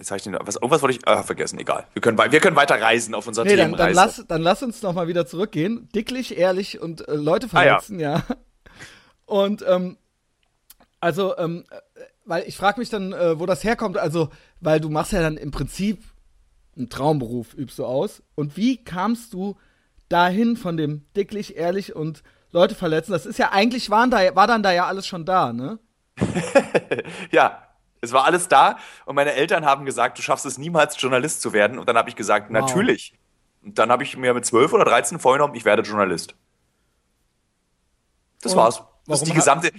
Jetzt 0.03 0.11
habe 0.11 0.17
ich 0.17 0.23
den, 0.23 0.35
was, 0.37 0.55
irgendwas 0.57 0.81
wollte 0.81 0.97
ich 0.97 1.07
ah, 1.07 1.23
vergessen, 1.23 1.57
egal. 1.59 1.87
Wir 1.93 2.01
können, 2.01 2.17
wir 2.17 2.39
können 2.41 2.57
weiter 2.57 2.81
reisen 2.81 3.15
auf 3.15 3.25
unserer 3.25 3.45
Nee, 3.45 3.55
dann, 3.55 3.71
dann, 3.71 3.87
Themenreise. 3.93 4.17
lass, 4.17 4.27
dann 4.27 4.41
lass 4.41 4.61
uns 4.61 4.81
noch 4.81 4.91
mal 4.91 5.07
wieder 5.07 5.25
zurückgehen. 5.25 5.87
Dicklich, 5.95 6.37
ehrlich 6.37 6.81
und 6.81 7.07
äh, 7.07 7.13
Leute 7.15 7.47
Ah, 7.53 7.63
ja. 7.63 7.79
verletzen, 7.79 7.99
ja. 8.01 8.21
Und 9.25 9.63
ähm, 9.65 9.95
also, 10.99 11.37
ähm, 11.37 11.63
äh, 11.69 12.01
weil 12.25 12.43
ich 12.47 12.57
frage 12.57 12.81
mich 12.81 12.89
dann, 12.89 13.13
äh, 13.13 13.39
wo 13.39 13.45
das 13.45 13.63
herkommt. 13.63 13.97
Also, 13.97 14.27
weil 14.59 14.81
du 14.81 14.89
machst 14.89 15.13
ja 15.13 15.21
dann 15.21 15.37
im 15.37 15.51
Prinzip 15.51 16.03
einen 16.75 16.89
Traumberuf, 16.89 17.53
übst 17.53 17.79
du 17.79 17.85
aus. 17.85 18.21
Und 18.35 18.57
wie 18.57 18.83
kamst 18.83 19.31
du 19.31 19.55
dahin 20.09 20.57
von 20.57 20.75
dem 20.75 21.05
dicklich, 21.15 21.55
ehrlich 21.55 21.95
und 21.95 22.23
Leute 22.51 22.75
verletzen? 22.75 23.13
Das 23.13 23.25
ist 23.25 23.39
ja 23.39 23.53
eigentlich 23.53 23.89
waren 23.89 24.11
da, 24.11 24.35
war 24.35 24.47
dann 24.47 24.63
da 24.63 24.73
ja 24.73 24.85
alles 24.85 25.07
schon 25.07 25.23
da, 25.23 25.53
ne? 25.53 25.79
Ja, 27.31 27.63
es 28.03 28.11
war 28.11 28.25
alles 28.25 28.47
da 28.49 28.77
und 29.05 29.15
meine 29.15 29.33
Eltern 29.33 29.65
haben 29.65 29.85
gesagt, 29.85 30.17
du 30.17 30.21
schaffst 30.21 30.45
es 30.45 30.57
niemals, 30.57 30.99
Journalist 31.01 31.41
zu 31.41 31.53
werden. 31.53 31.79
Und 31.79 31.87
dann 31.87 31.97
habe 31.97 32.09
ich 32.09 32.15
gesagt, 32.15 32.47
Wow. 32.47 32.61
natürlich. 32.61 33.13
Und 33.63 33.79
dann 33.79 33.89
habe 33.91 34.03
ich 34.03 34.17
mir 34.17 34.33
mit 34.33 34.45
12 34.45 34.73
oder 34.73 34.83
13 34.85 35.19
vorgenommen, 35.19 35.55
ich 35.55 35.63
werde 35.65 35.81
Journalist. 35.83 36.35
Das 38.41 38.51
Und 38.53 38.57
war's. 38.59 38.75
Das 38.77 38.87
warum 39.07 39.13
ist 39.23 39.27
die 39.27 39.33
gesamte, 39.33 39.71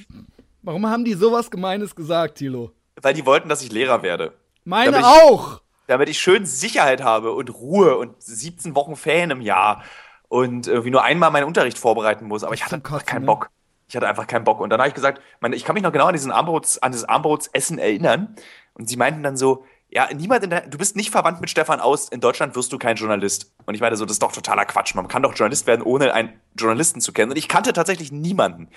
Warum 0.63 0.87
haben 0.87 1.05
die 1.05 1.13
sowas 1.15 1.51
Gemeines 1.51 1.95
gesagt, 1.95 2.37
Thilo? 2.39 2.73
weil 3.03 3.13
die 3.13 3.27
wollten, 3.27 3.49
dass 3.51 3.61
ich 3.63 3.71
Lehrer 3.71 4.03
werde. 4.03 4.33
Meine 4.65 4.93
Da 4.93 4.99
bin 4.99 5.07
ich- 5.07 5.13
auch! 5.23 5.61
Damit 5.87 6.09
ich 6.09 6.19
schön 6.19 6.47
Sicherheit 6.47 7.03
habe 7.03 7.33
und 7.33 7.51
Ruhe 7.53 7.99
und 7.99 8.23
17 8.23 8.75
Wochen 8.75 8.97
Ferien 8.97 9.31
im 9.31 9.43
Jahr 9.43 9.83
und 10.29 10.67
irgendwie 10.67 10.91
nur 10.91 11.03
einmal 11.05 11.31
meinen 11.31 11.45
Unterricht 11.45 11.77
vorbereiten 11.77 12.25
muss. 12.27 12.43
Aber 12.43 12.55
ich 12.55 12.65
hatte 12.65 12.81
Kotzen, 12.81 13.05
keinen 13.07 13.21
ne? 13.23 13.27
Bock. 13.27 13.51
Ich 13.95 13.97
hatte 13.97 14.09
einfach 14.09 14.27
keinen 14.27 14.43
Bock. 14.43 14.61
Und 14.61 14.71
dann 14.71 14.81
habe 14.81 14.89
ich 14.89 14.95
gesagt, 14.95 15.23
meine, 15.39 15.55
ich 15.55 15.65
kann 15.65 15.75
mich 15.75 15.85
noch 15.85 15.93
genau 15.93 16.07
an 16.07 16.15
diesen 16.15 16.33
Armbrots, 16.33 16.83
an 16.83 16.91
dieses 16.91 17.09
Armbrotsessen 17.09 17.79
erinnern. 17.79 18.35
Und 18.73 18.89
sie 18.89 18.97
meinten 18.97 19.23
dann 19.23 19.37
so, 19.37 19.65
ja, 19.89 20.09
niemand 20.13 20.43
in 20.43 20.51
der, 20.51 20.63
du 20.63 20.77
bist 20.77 20.97
nicht 20.97 21.13
verwandt 21.13 21.41
mit 21.41 21.49
Stefan 21.49 21.79
Aust. 21.79 22.13
In 22.13 22.21
Deutschland 22.21 22.57
wirst 22.57 22.73
du 22.73 22.79
kein 22.79 22.97
Journalist. 22.97 23.55
Und 23.67 23.77
ich 23.77 23.81
meinte 23.81 23.97
so, 23.97 24.05
das 24.05 24.15
ist 24.15 24.23
doch 24.25 24.33
totaler 24.33 24.65
Quatsch. 24.65 24.97
Man 24.97 25.07
kann 25.07 25.23
doch 25.23 25.33
Journalist 25.37 25.69
werden, 25.69 25.83
ohne 25.83 26.13
einen 26.13 26.33
Journalisten 26.59 27.01
zu 27.01 27.13
kennen. 27.13 27.31
Und 27.31 27.37
ich 27.37 27.47
kannte 27.47 27.73
tatsächlich 27.73 28.11
niemanden. 28.11 28.69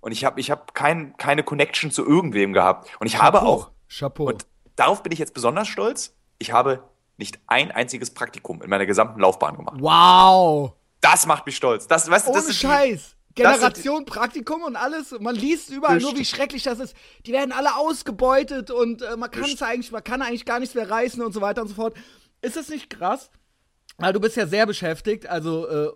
Und 0.00 0.10
ich 0.10 0.24
habe 0.24 0.40
ich 0.40 0.50
hab 0.50 0.74
kein, 0.74 1.16
keine 1.18 1.44
Connection 1.44 1.92
zu 1.92 2.04
irgendwem 2.04 2.52
gehabt. 2.52 2.90
Und 2.98 3.06
ich 3.06 3.12
Chapeau. 3.12 3.26
habe 3.26 3.42
auch. 3.42 3.70
Chapeau. 3.88 4.24
Und 4.24 4.44
darauf 4.74 5.04
bin 5.04 5.12
ich 5.12 5.20
jetzt 5.20 5.34
besonders 5.34 5.68
stolz. 5.68 6.16
Ich 6.38 6.50
habe 6.50 6.82
nicht 7.16 7.38
ein 7.46 7.70
einziges 7.70 8.12
Praktikum 8.12 8.60
in 8.60 8.70
meiner 8.70 8.86
gesamten 8.86 9.20
Laufbahn 9.20 9.56
gemacht. 9.56 9.76
Wow. 9.78 10.72
Das 11.00 11.26
macht 11.26 11.46
mich 11.46 11.54
stolz. 11.54 11.86
Das, 11.86 12.10
weißt, 12.10 12.26
Ohne 12.26 12.38
das 12.38 12.48
ist 12.48 12.58
Scheiß. 12.58 13.14
Generation 13.34 14.04
Praktikum 14.04 14.62
und 14.62 14.76
alles. 14.76 15.14
Man 15.18 15.34
liest 15.34 15.70
überall 15.70 15.98
nur, 16.00 16.16
wie 16.16 16.24
schrecklich 16.24 16.62
das 16.62 16.78
ist. 16.78 16.94
Die 17.26 17.32
werden 17.32 17.52
alle 17.52 17.76
ausgebeutet 17.76 18.70
und 18.70 19.02
äh, 19.02 19.16
man 19.16 19.30
kann 19.30 19.44
es 19.44 19.60
eigentlich, 19.62 19.90
man 19.92 20.04
kann 20.04 20.22
eigentlich 20.22 20.44
gar 20.44 20.60
nichts 20.60 20.74
mehr 20.74 20.88
reißen 20.88 21.22
und 21.22 21.32
so 21.32 21.40
weiter 21.40 21.62
und 21.62 21.68
so 21.68 21.74
fort. 21.74 21.94
Ist 22.42 22.56
das 22.56 22.68
nicht 22.68 22.90
krass? 22.90 23.30
Weil 23.98 24.12
du 24.12 24.20
bist 24.20 24.36
ja 24.36 24.46
sehr 24.46 24.66
beschäftigt, 24.66 25.26
also 25.26 25.68
äh, 25.68 25.88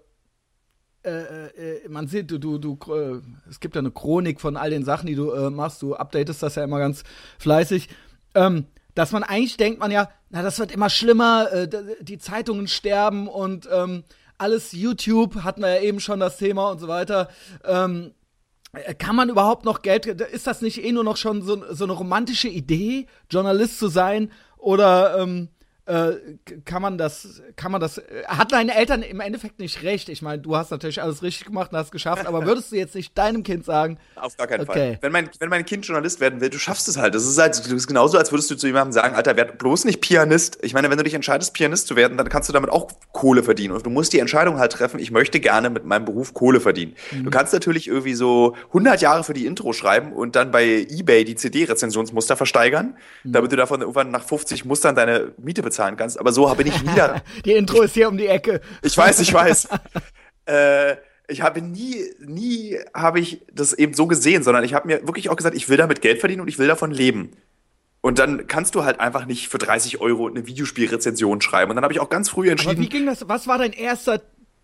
äh, 1.05 1.81
äh, 1.85 1.89
man 1.89 2.09
sieht, 2.09 2.31
du, 2.31 2.39
du, 2.39 2.59
du, 2.59 2.79
äh, 2.93 3.21
es 3.49 3.61
gibt 3.61 3.75
ja 3.75 3.81
eine 3.81 3.91
Chronik 3.91 4.41
von 4.41 4.57
all 4.57 4.71
den 4.71 4.85
Sachen, 4.85 5.07
die 5.07 5.15
du 5.15 5.31
äh, 5.31 5.51
machst. 5.51 5.81
Du 5.83 5.95
updatest 5.95 6.43
das 6.43 6.57
ja 6.57 6.65
immer 6.65 6.79
ganz 6.79 7.05
fleißig. 7.39 7.89
Ähm, 8.35 8.67
dass 8.95 9.13
man 9.13 9.23
eigentlich 9.23 9.57
denkt 9.57 9.79
man 9.79 9.93
ja, 9.93 10.11
na, 10.31 10.43
das 10.43 10.59
wird 10.59 10.73
immer 10.73 10.91
schlimmer, 10.91 11.53
äh, 11.53 11.69
die 12.01 12.19
Zeitungen 12.19 12.67
sterben 12.67 13.29
und 13.29 13.69
ähm, 13.73 14.03
alles 14.39 14.73
YouTube, 14.73 15.43
hatten 15.43 15.63
wir 15.63 15.75
ja 15.77 15.83
eben 15.83 16.01
schon 16.01 16.21
das 16.21 16.39
Thema 16.39 16.71
und 16.71 16.79
so 16.79 16.89
weiter. 16.89 17.29
Ähm, 17.65 18.13
kann 18.99 19.17
man 19.17 19.29
überhaupt 19.29 19.65
noch 19.65 19.83
Geld, 19.83 20.07
ist 20.07 20.47
das 20.47 20.63
nicht 20.63 20.85
eh 20.85 20.93
nur 20.93 21.05
noch 21.05 21.17
schon 21.17 21.43
so, 21.43 21.63
so 21.73 21.85
eine 21.85 21.93
romantische 21.93 22.49
Idee, 22.49 23.07
Journalist 23.31 23.79
zu 23.79 23.89
sein? 23.89 24.31
Oder 24.59 25.19
ähm, 25.19 25.49
äh, 25.89 26.37
kann 26.67 26.83
man 26.83 26.99
das, 26.99 27.41
kann 27.57 27.73
man 27.73 27.81
das, 27.81 27.97
äh, 27.97 28.25
hat 28.27 28.53
deine 28.53 28.75
Eltern 28.75 29.01
im 29.01 29.21
Endeffekt 29.21 29.59
nicht 29.59 29.83
recht. 29.83 30.11
Ich 30.11 30.21
meine, 30.21 30.41
du 30.43 30.55
hast 30.55 30.71
natürlich 30.71 31.01
alles 31.01 31.23
richtig 31.23 31.47
gemacht 31.47 31.73
und 31.73 31.79
hast 31.79 31.87
es 31.87 31.93
geschafft, 31.93 32.27
aber 32.27 32.45
würdest 32.47 32.71
du 32.73 32.77
jetzt 32.77 32.95
nicht 32.95 33.17
deinem 33.17 33.43
Kind 33.43 33.65
sagen? 33.65 33.99
Auf 34.17 34.37
gar 34.37 34.47
keinen 34.47 34.69
okay. 34.69 34.93
Fall. 34.93 34.99
Wenn 35.01 35.13
mein, 35.13 35.31
wenn 35.39 35.49
mein 35.49 35.65
Kind 35.65 35.87
Journalist 35.87 36.21
werden 36.21 36.43
will, 36.43 36.51
du 36.51 36.59
schaffst 36.59 36.89
es 36.89 36.99
halt. 36.99 37.15
Das 37.15 37.25
ist 37.25 37.39
halt, 37.39 37.59
das 37.59 37.67
ist 37.67 37.87
genauso, 37.87 38.19
als 38.19 38.31
würdest 38.31 38.51
du 38.51 38.57
zu 38.57 38.67
jemandem 38.67 38.93
sagen, 38.93 39.15
Alter, 39.15 39.37
werd 39.37 39.57
bloß 39.57 39.87
nicht 39.87 40.03
Pianist. 40.03 40.59
Ich 40.61 40.75
meine, 40.75 40.91
wenn 40.91 40.99
du 40.99 41.05
dich 41.05 41.15
entscheidest, 41.15 41.55
Pianist 41.55 41.87
zu 41.87 41.97
werden, 41.97 42.19
dann 42.19 42.29
kannst 42.29 42.51
du 42.51 42.53
damit 42.53 42.69
auch 42.69 42.91
Kohle 43.13 43.43
verdienen. 43.43 43.73
Und 43.75 43.87
du 43.87 43.91
musst 43.91 44.13
die 44.13 44.19
Entscheidung 44.19 44.59
halt 44.59 44.73
treffen, 44.73 45.01
ich 45.01 45.11
möchte 45.11 45.41
gerne 45.41 45.71
mit 45.71 45.87
meinem 45.87 46.05
Beruf 46.05 46.35
Kohle 46.35 46.61
verdienen. 46.61 46.95
Mhm. 47.13 47.25
Du 47.25 47.31
kannst 47.31 47.55
natürlich 47.55 47.89
irgendwie 47.89 48.15
so 48.15 48.55
100 48.69 49.01
Jahre 49.01 49.25
für 49.25 49.33
die 49.33 49.47
Intro 49.47 49.73
schreiben 49.73 50.13
und 50.13 50.37
dann 50.37 50.51
bei 50.51 50.87
eBay 50.91 51.25
die 51.25 51.35
CD-Rezensionsmuster 51.35 52.37
versteigern, 52.37 52.95
mhm. 53.25 53.33
damit 53.33 53.53
du 53.53 53.57
davon 53.57 53.81
irgendwann 53.81 54.11
nach 54.11 54.25
50 54.25 54.67
Mustern 54.67 54.95
deine 54.95 55.33
Miete 55.39 55.63
bezahlen 55.79 55.97
kannst. 55.97 56.19
Aber 56.19 56.33
so 56.33 56.51
habe 56.51 56.63
ich 56.63 56.83
wieder. 56.83 57.23
die 57.45 57.53
Intro 57.53 57.83
ist 57.83 57.95
hier 57.95 58.09
um 58.09 58.17
die 58.19 58.27
Ecke. 58.27 58.61
Ich 58.83 58.97
weiß, 58.97 59.21
ich 59.21 59.33
weiß. 59.33 59.69
äh, 60.47 60.97
ich 61.29 61.43
habe 61.43 61.63
nie, 61.63 62.05
nie 62.21 62.79
habe 62.95 63.21
ich 63.21 63.43
das 63.53 63.73
eben 63.75 63.95
so 63.95 64.07
gesehen, 64.07 64.43
sondern 64.43 64.65
ich 64.65 64.75
habe 64.75 64.89
mir 64.89 65.07
wirklich 65.07 65.29
auch 65.29 65.37
gesagt, 65.37 65.57
ich 65.57 65.69
will 65.69 65.77
damit 65.77 66.01
Geld 66.01 66.21
verdienen 66.21 66.41
und 66.41 66.49
ich 66.49 66.59
will 66.59 66.67
davon 66.67 66.91
leben. 66.91 67.33
Und 68.01 68.19
dann 68.19 68.47
kannst 68.47 68.75
du 68.75 68.85
halt 68.85 69.01
einfach 69.01 69.27
nicht 69.27 69.49
für 69.49 69.59
30 69.59 70.01
Euro 70.01 70.29
eine 70.29 70.47
Videospielrezension 70.47 71.41
schreiben. 71.41 71.71
Und 71.71 71.77
dann 71.77 71.85
habe 71.85 71.93
ich 71.93 72.01
auch 72.01 72.09
ganz 72.09 72.29
früh 72.31 72.49
entschieden. 72.49 72.77
Aber 72.77 72.81
wie 72.81 72.89
ging 72.89 73.07
das? 73.07 73.29
Was 73.29 73.47
war 73.47 73.59
dein 73.59 73.73
erster 73.73 74.23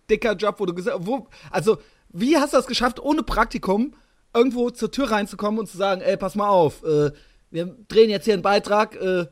dicker 0.09 0.33
Job, 0.33 0.55
wo 0.59 0.65
du 0.65 0.73
gesagt 0.73 0.97
wo, 1.01 1.27
also, 1.51 1.77
wie 2.09 2.37
hast 2.37 2.53
du 2.53 2.57
das 2.57 2.67
geschafft, 2.67 2.99
ohne 2.99 3.23
Praktikum 3.23 3.93
irgendwo 4.33 4.69
zur 4.69 4.91
Tür 4.91 5.11
reinzukommen 5.11 5.59
und 5.59 5.67
zu 5.67 5.77
sagen, 5.77 6.01
ey, 6.01 6.17
pass 6.17 6.35
mal 6.35 6.49
auf, 6.49 6.83
äh, 6.83 7.11
wir 7.51 7.75
drehen 7.87 8.09
jetzt 8.09 8.25
hier 8.25 8.33
einen 8.33 8.43
Beitrag, 8.43 8.95
äh, 8.95 9.25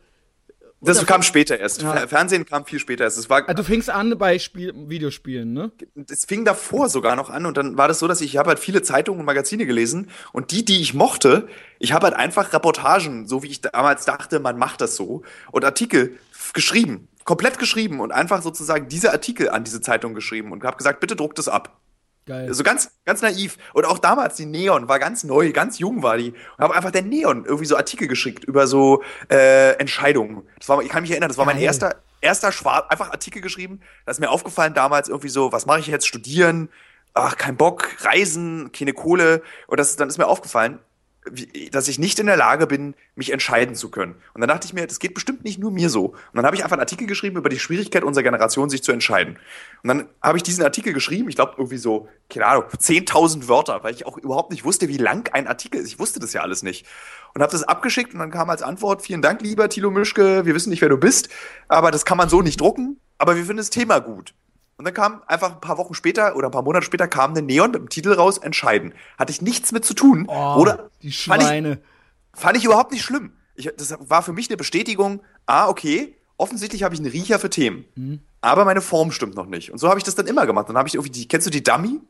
das 0.83 1.05
kam 1.05 1.23
später 1.23 1.59
erst. 1.59 1.81
Ja. 1.81 2.07
Fernsehen 2.07 2.45
kam 2.45 2.65
viel 2.65 2.79
später 2.79 3.03
erst. 3.03 3.17
Es 3.17 3.29
war, 3.29 3.47
also 3.47 3.53
du 3.53 3.63
fingst 3.63 3.89
an 3.89 4.17
bei 4.17 4.37
Spiel 4.39 4.73
Videospielen, 4.75 5.53
ne? 5.53 5.71
Es 6.09 6.25
fing 6.25 6.45
davor 6.45 6.89
sogar 6.89 7.15
noch 7.15 7.29
an 7.29 7.45
und 7.45 7.57
dann 7.57 7.77
war 7.77 7.87
das 7.87 7.99
so, 7.99 8.07
dass 8.07 8.21
ich, 8.21 8.33
ich 8.33 8.37
habe 8.37 8.49
halt 8.49 8.59
viele 8.59 8.81
Zeitungen 8.81 9.19
und 9.19 9.25
Magazine 9.25 9.65
gelesen 9.65 10.09
und 10.31 10.51
die, 10.51 10.65
die 10.65 10.81
ich 10.81 10.93
mochte, 10.93 11.47
ich 11.79 11.93
habe 11.93 12.07
halt 12.07 12.15
einfach 12.15 12.53
Reportagen, 12.53 13.27
so 13.27 13.43
wie 13.43 13.47
ich 13.47 13.61
damals 13.61 14.05
dachte, 14.05 14.39
man 14.39 14.57
macht 14.57 14.81
das 14.81 14.95
so 14.95 15.23
und 15.51 15.65
Artikel 15.65 16.17
geschrieben, 16.53 17.07
komplett 17.23 17.59
geschrieben 17.59 17.99
und 17.99 18.11
einfach 18.11 18.41
sozusagen 18.41 18.87
diese 18.89 19.11
Artikel 19.11 19.49
an 19.49 19.63
diese 19.63 19.81
Zeitung 19.81 20.13
geschrieben 20.13 20.51
und 20.51 20.63
habe 20.63 20.77
gesagt, 20.77 20.99
bitte 20.99 21.15
druckt 21.15 21.39
es 21.39 21.47
ab. 21.47 21.79
Geil. 22.25 22.45
So 22.45 22.49
also 22.49 22.63
ganz, 22.63 22.91
ganz 23.05 23.21
naiv. 23.21 23.57
Und 23.73 23.85
auch 23.85 23.99
damals, 23.99 24.35
die 24.35 24.45
Neon 24.45 24.87
war 24.87 24.99
ganz 24.99 25.23
neu, 25.23 25.51
ganz 25.51 25.79
jung 25.79 26.03
war 26.03 26.17
die. 26.17 26.31
Und 26.31 26.59
habe 26.59 26.75
einfach 26.75 26.91
der 26.91 27.01
Neon 27.01 27.45
irgendwie 27.45 27.65
so 27.65 27.75
Artikel 27.75 28.07
geschickt 28.07 28.45
über 28.45 28.65
so 28.65 29.03
äh, 29.29 29.71
Entscheidungen. 29.73 30.43
Das 30.57 30.69
war, 30.69 30.81
ich 30.81 30.89
kann 30.89 31.01
mich 31.01 31.11
erinnern, 31.11 31.29
das 31.29 31.37
war 31.37 31.45
Geil. 31.45 31.55
mein 31.55 31.63
erster, 31.63 31.95
erster 32.21 32.51
Schwarz, 32.51 32.85
einfach 32.89 33.11
Artikel 33.11 33.41
geschrieben. 33.41 33.81
Da 34.05 34.11
ist 34.11 34.19
mir 34.19 34.29
aufgefallen 34.29 34.73
damals 34.73 35.09
irgendwie 35.09 35.29
so, 35.29 35.51
was 35.51 35.65
mache 35.65 35.81
ich 35.81 35.87
jetzt? 35.87 36.07
Studieren? 36.07 36.69
Ach, 37.13 37.37
kein 37.37 37.57
Bock, 37.57 37.89
Reisen, 37.99 38.71
keine 38.71 38.93
Kohle. 38.93 39.41
Und 39.67 39.79
das, 39.79 39.97
dann 39.97 40.07
ist 40.07 40.17
mir 40.17 40.27
aufgefallen, 40.27 40.79
dass 41.71 41.87
ich 41.87 41.99
nicht 41.99 42.19
in 42.19 42.25
der 42.25 42.37
Lage 42.37 42.67
bin, 42.67 42.95
mich 43.15 43.31
entscheiden 43.31 43.75
zu 43.75 43.89
können. 43.89 44.15
Und 44.33 44.41
dann 44.41 44.47
dachte 44.47 44.67
ich 44.67 44.73
mir, 44.73 44.85
das 44.85 44.99
geht 44.99 45.13
bestimmt 45.13 45.43
nicht 45.43 45.59
nur 45.59 45.71
mir 45.71 45.89
so. 45.89 46.07
Und 46.07 46.17
dann 46.33 46.45
habe 46.45 46.55
ich 46.55 46.63
einfach 46.63 46.75
einen 46.75 46.81
Artikel 46.81 47.07
geschrieben 47.07 47.37
über 47.37 47.49
die 47.49 47.59
Schwierigkeit 47.59 48.03
unserer 48.03 48.23
Generation, 48.23 48.69
sich 48.69 48.83
zu 48.83 48.91
entscheiden. 48.91 49.37
Und 49.83 49.87
dann 49.87 50.07
habe 50.21 50.37
ich 50.37 50.43
diesen 50.43 50.63
Artikel 50.63 50.93
geschrieben, 50.93 51.29
ich 51.29 51.35
glaube 51.35 51.53
irgendwie 51.57 51.77
so, 51.77 52.07
keine 52.29 52.47
Ahnung, 52.47 52.65
10.000 52.77 53.47
Wörter, 53.47 53.83
weil 53.83 53.93
ich 53.93 54.05
auch 54.05 54.17
überhaupt 54.17 54.51
nicht 54.51 54.65
wusste, 54.65 54.87
wie 54.87 54.97
lang 54.97 55.29
ein 55.33 55.47
Artikel 55.47 55.79
ist. 55.79 55.87
Ich 55.87 55.99
wusste 55.99 56.19
das 56.19 56.33
ja 56.33 56.41
alles 56.41 56.63
nicht. 56.63 56.85
Und 57.33 57.41
habe 57.41 57.51
das 57.51 57.63
abgeschickt 57.63 58.13
und 58.13 58.19
dann 58.19 58.31
kam 58.31 58.49
als 58.49 58.61
Antwort, 58.61 59.01
vielen 59.01 59.21
Dank, 59.21 59.41
lieber 59.41 59.69
Thilo 59.69 59.91
Mischke, 59.91 60.45
wir 60.45 60.53
wissen 60.53 60.69
nicht, 60.69 60.81
wer 60.81 60.89
du 60.89 60.97
bist, 60.97 61.29
aber 61.67 61.91
das 61.91 62.05
kann 62.05 62.17
man 62.17 62.29
so 62.29 62.41
nicht 62.41 62.59
drucken, 62.61 62.99
aber 63.17 63.35
wir 63.35 63.43
finden 63.43 63.57
das 63.57 63.69
Thema 63.69 63.99
gut. 63.99 64.33
Und 64.77 64.85
dann 64.85 64.93
kam 64.93 65.21
einfach 65.27 65.53
ein 65.53 65.61
paar 65.61 65.77
Wochen 65.77 65.93
später 65.93 66.35
oder 66.35 66.47
ein 66.47 66.51
paar 66.51 66.63
Monate 66.63 66.85
später 66.85 67.07
kam 67.07 67.31
eine 67.31 67.41
Neon 67.41 67.71
mit 67.71 67.79
dem 67.79 67.89
Titel 67.89 68.11
raus, 68.13 68.37
Entscheiden. 68.37 68.93
Hatte 69.17 69.31
ich 69.31 69.41
nichts 69.41 69.71
mit 69.71 69.85
zu 69.85 69.93
tun. 69.93 70.25
Oh, 70.27 70.55
oder 70.57 70.89
die 71.01 71.11
Schweine. 71.11 71.43
Fand 71.43 71.79
ich, 72.33 72.39
fand 72.41 72.57
ich 72.57 72.65
überhaupt 72.65 72.91
nicht 72.91 73.03
schlimm. 73.03 73.33
Ich, 73.55 73.69
das 73.77 73.95
war 73.99 74.23
für 74.23 74.33
mich 74.33 74.49
eine 74.49 74.57
Bestätigung, 74.57 75.21
ah, 75.45 75.67
okay, 75.69 76.15
offensichtlich 76.37 76.83
habe 76.83 76.95
ich 76.95 76.99
einen 76.99 77.11
Riecher 77.11 77.39
für 77.39 77.49
Themen. 77.49 77.85
Mhm. 77.95 78.19
Aber 78.41 78.65
meine 78.65 78.81
Form 78.81 79.11
stimmt 79.11 79.35
noch 79.35 79.45
nicht. 79.45 79.71
Und 79.71 79.77
so 79.77 79.89
habe 79.89 79.99
ich 79.99 80.03
das 80.03 80.15
dann 80.15 80.27
immer 80.27 80.45
gemacht. 80.45 80.67
Dann 80.67 80.77
habe 80.77 80.87
ich 80.87 80.95
irgendwie 80.95 81.11
die, 81.11 81.27
kennst 81.27 81.47
du 81.47 81.51
die 81.51 81.63
Dummy? 81.63 82.01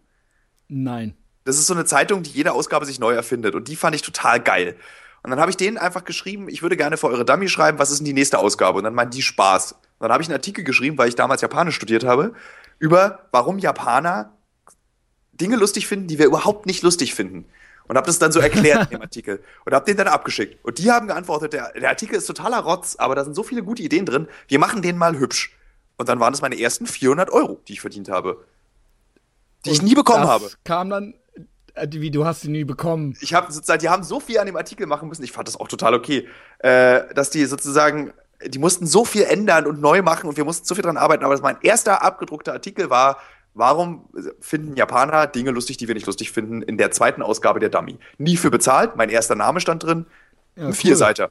Nein. 0.68 1.16
Das 1.44 1.58
ist 1.58 1.68
so 1.68 1.74
eine 1.74 1.86
Zeitung, 1.86 2.24
die 2.24 2.32
jede 2.32 2.54
Ausgabe 2.54 2.86
sich 2.86 3.00
neu 3.00 3.14
erfindet. 3.14 3.54
Und 3.56 3.68
die 3.68 3.76
fand 3.76 3.96
ich 3.96 4.02
total 4.02 4.40
geil. 4.40 4.78
Und 5.22 5.30
dann 5.30 5.40
habe 5.40 5.52
ich 5.52 5.58
denen 5.58 5.78
einfach 5.78 6.04
geschrieben, 6.04 6.50
ich 6.50 6.62
würde 6.62 6.78
gerne 6.78 6.98
für 6.98 7.08
eure 7.08 7.26
Dummy 7.26 7.48
schreiben, 7.50 7.80
was 7.80 7.92
ist 7.92 8.00
denn 8.00 8.06
die 8.06 8.14
nächste 8.14 8.40
Ausgabe? 8.40 8.80
Und 8.80 8.86
dann 8.86 8.96
meinen 8.96 9.12
die 9.12 9.22
Spaß. 9.22 9.76
Dann 10.04 10.12
habe 10.12 10.22
ich 10.22 10.28
einen 10.28 10.36
Artikel 10.36 10.66
geschrieben, 10.66 10.98
weil 10.98 11.08
ich 11.08 11.16
damals 11.16 11.40
Japanisch 11.40 11.76
studiert 11.76 12.04
habe 12.04 12.34
über 12.78 13.20
warum 13.32 13.58
Japaner 13.58 14.34
Dinge 15.32 15.56
lustig 15.56 15.88
finden, 15.88 16.08
die 16.08 16.20
wir 16.20 16.26
überhaupt 16.26 16.66
nicht 16.66 16.84
lustig 16.84 17.16
finden. 17.16 17.46
Und 17.88 17.96
habe 17.96 18.06
das 18.06 18.20
dann 18.20 18.34
so 18.34 18.42
erklärt 18.42 18.84
in 18.92 18.98
dem 18.98 19.02
Artikel. 19.02 19.42
Und 19.64 19.74
habe 19.74 19.86
den 19.86 19.96
dann 19.96 20.10
abgeschickt. 20.10 20.64
Und 20.66 20.78
die 20.78 20.92
haben 20.92 21.08
geantwortet, 21.08 21.54
der, 21.54 21.72
der 21.72 21.88
Artikel 21.88 22.16
ist 22.16 22.26
totaler 22.26 22.60
Rotz, 22.60 22.98
aber 22.98 23.16
da 23.16 23.24
sind 23.24 23.34
so 23.34 23.44
viele 23.44 23.64
gute 23.64 23.82
Ideen 23.82 24.06
drin, 24.06 24.28
wir 24.50 24.60
machen 24.60 24.82
den 24.82 24.98
mal 24.98 25.18
hübsch. 25.18 25.58
Und 25.96 26.10
dann 26.10 26.20
waren 26.20 26.34
das 26.34 26.42
meine 26.42 26.60
ersten 26.60 26.86
400 26.86 27.30
Euro, 27.30 27.62
die 27.70 27.74
ich 27.74 27.80
verdient 27.80 28.10
habe. 28.10 28.44
Die 29.64 29.70
Und 29.70 29.76
ich 29.78 29.82
nie 29.84 29.96
bekommen 29.96 30.24
das 30.24 30.30
habe. 30.30 30.50
kam 30.66 30.90
dann, 30.90 31.14
äh, 31.76 31.88
wie, 31.90 32.12
du 32.12 32.26
hast 32.26 32.42
sie 32.42 32.50
nie 32.50 32.66
bekommen. 32.66 33.16
Ich 33.22 33.34
habe 33.34 33.54
sozusagen, 33.54 33.80
die 33.80 33.88
haben 33.88 34.04
so 34.04 34.20
viel 34.20 34.38
an 34.38 34.48
dem 34.48 34.58
Artikel 34.58 34.86
machen 34.86 35.08
müssen, 35.08 35.24
ich 35.24 35.32
fand 35.32 35.48
das 35.48 35.58
auch 35.58 35.70
total 35.70 35.94
okay, 35.94 36.28
äh, 36.60 37.14
dass 37.14 37.30
die 37.30 37.46
sozusagen 37.46 38.12
die 38.46 38.60
mussten 38.60 38.86
so 38.86 39.06
viel 39.06 39.24
ändern 39.24 39.66
und 39.66 39.82
neu 39.82 40.02
machen 40.02 40.28
und 40.28 40.38
wir 40.38 40.46
mussten 40.46 40.66
so 40.66 40.76
viel 40.76 40.84
dran 40.84 40.98
arbeiten. 40.98 41.24
Aber 41.24 41.40
mein 41.42 41.58
erster 41.62 42.02
abgedruckter 42.02 42.54
Artikel 42.54 42.90
war, 42.90 43.18
warum 43.54 44.10
finden 44.40 44.76
Japaner 44.76 45.28
Dinge 45.28 45.52
lustig, 45.52 45.78
die 45.78 45.88
wir 45.88 45.96
nicht 45.96 46.08
lustig 46.08 46.32
finden, 46.32 46.62
in 46.62 46.78
der 46.78 46.92
zweiten 46.92 47.22
Ausgabe 47.22 47.60
der 47.60 47.70
Dummy. 47.70 47.98
Nie 48.18 48.38
für 48.38 48.52
bezahlt, 48.52 48.96
mein 48.96 49.10
erster 49.10 49.36
Name 49.36 49.60
stand 49.60 49.84
drin, 49.84 50.06
ja, 50.56 50.68
ein 50.68 50.74
Vierseiter. 50.74 51.30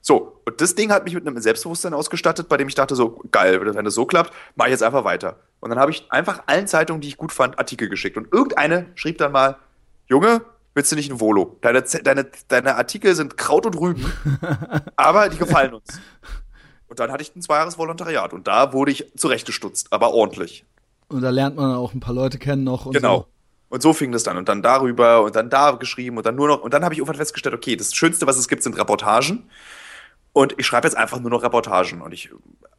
So, 0.00 0.40
und 0.44 0.60
das 0.60 0.76
Ding 0.76 0.92
hat 0.92 1.04
mich 1.04 1.14
mit 1.14 1.26
einem 1.26 1.40
Selbstbewusstsein 1.40 1.92
ausgestattet, 1.92 2.48
bei 2.48 2.56
dem 2.56 2.68
ich 2.68 2.76
dachte 2.76 2.94
so, 2.94 3.20
geil, 3.32 3.60
wenn 3.74 3.84
das 3.84 3.94
so 3.94 4.06
klappt, 4.06 4.32
mache 4.54 4.68
ich 4.68 4.72
jetzt 4.72 4.84
einfach 4.84 5.02
weiter. 5.02 5.40
Und 5.58 5.70
dann 5.70 5.80
habe 5.80 5.90
ich 5.90 6.06
einfach 6.10 6.44
allen 6.46 6.68
Zeitungen, 6.68 7.00
die 7.00 7.08
ich 7.08 7.16
gut 7.16 7.32
fand, 7.32 7.58
Artikel 7.58 7.88
geschickt. 7.88 8.16
Und 8.16 8.32
irgendeine 8.32 8.86
schrieb 8.94 9.18
dann 9.18 9.32
mal, 9.32 9.56
Junge, 10.06 10.42
willst 10.76 10.92
du 10.92 10.96
nicht 10.96 11.10
ein 11.10 11.18
Volo? 11.18 11.56
Deine, 11.62 11.82
deine, 11.82 12.26
deine 12.48 12.76
Artikel 12.76 13.14
sind 13.14 13.36
Kraut 13.36 13.66
und 13.66 13.80
Rüben, 13.80 14.12
aber 14.96 15.28
die 15.30 15.38
gefallen 15.38 15.74
uns. 15.74 15.98
Und 16.86 17.00
dann 17.00 17.10
hatte 17.10 17.22
ich 17.22 17.34
ein 17.34 17.42
zweijahres 17.42 17.78
Volontariat 17.78 18.32
und 18.32 18.46
da 18.46 18.72
wurde 18.72 18.92
ich 18.92 19.10
zurechtgestutzt, 19.16 19.92
aber 19.92 20.12
ordentlich. 20.12 20.64
Und 21.08 21.22
da 21.22 21.30
lernt 21.30 21.56
man 21.56 21.74
auch 21.74 21.94
ein 21.94 22.00
paar 22.00 22.14
Leute 22.14 22.38
kennen 22.38 22.62
noch. 22.62 22.86
Und 22.86 22.92
genau. 22.92 23.20
So. 23.20 23.26
Und 23.68 23.82
so 23.82 23.92
fing 23.92 24.12
das 24.12 24.22
dann. 24.22 24.36
Und 24.36 24.48
dann 24.48 24.62
darüber 24.62 25.22
und 25.22 25.34
dann 25.34 25.50
da 25.50 25.72
geschrieben 25.72 26.18
und 26.18 26.26
dann 26.26 26.36
nur 26.36 26.46
noch. 26.46 26.60
Und 26.60 26.74
dann 26.74 26.84
habe 26.84 26.94
ich 26.94 26.98
irgendwann 26.98 27.16
festgestellt, 27.16 27.54
okay, 27.54 27.74
das 27.74 27.94
Schönste, 27.94 28.26
was 28.26 28.36
es 28.36 28.46
gibt, 28.46 28.62
sind 28.62 28.78
Reportagen. 28.78 29.48
Und 30.32 30.54
ich 30.58 30.66
schreibe 30.66 30.86
jetzt 30.86 30.96
einfach 30.96 31.18
nur 31.18 31.30
noch 31.30 31.42
Reportagen. 31.42 32.02
Und 32.02 32.12
ich 32.12 32.30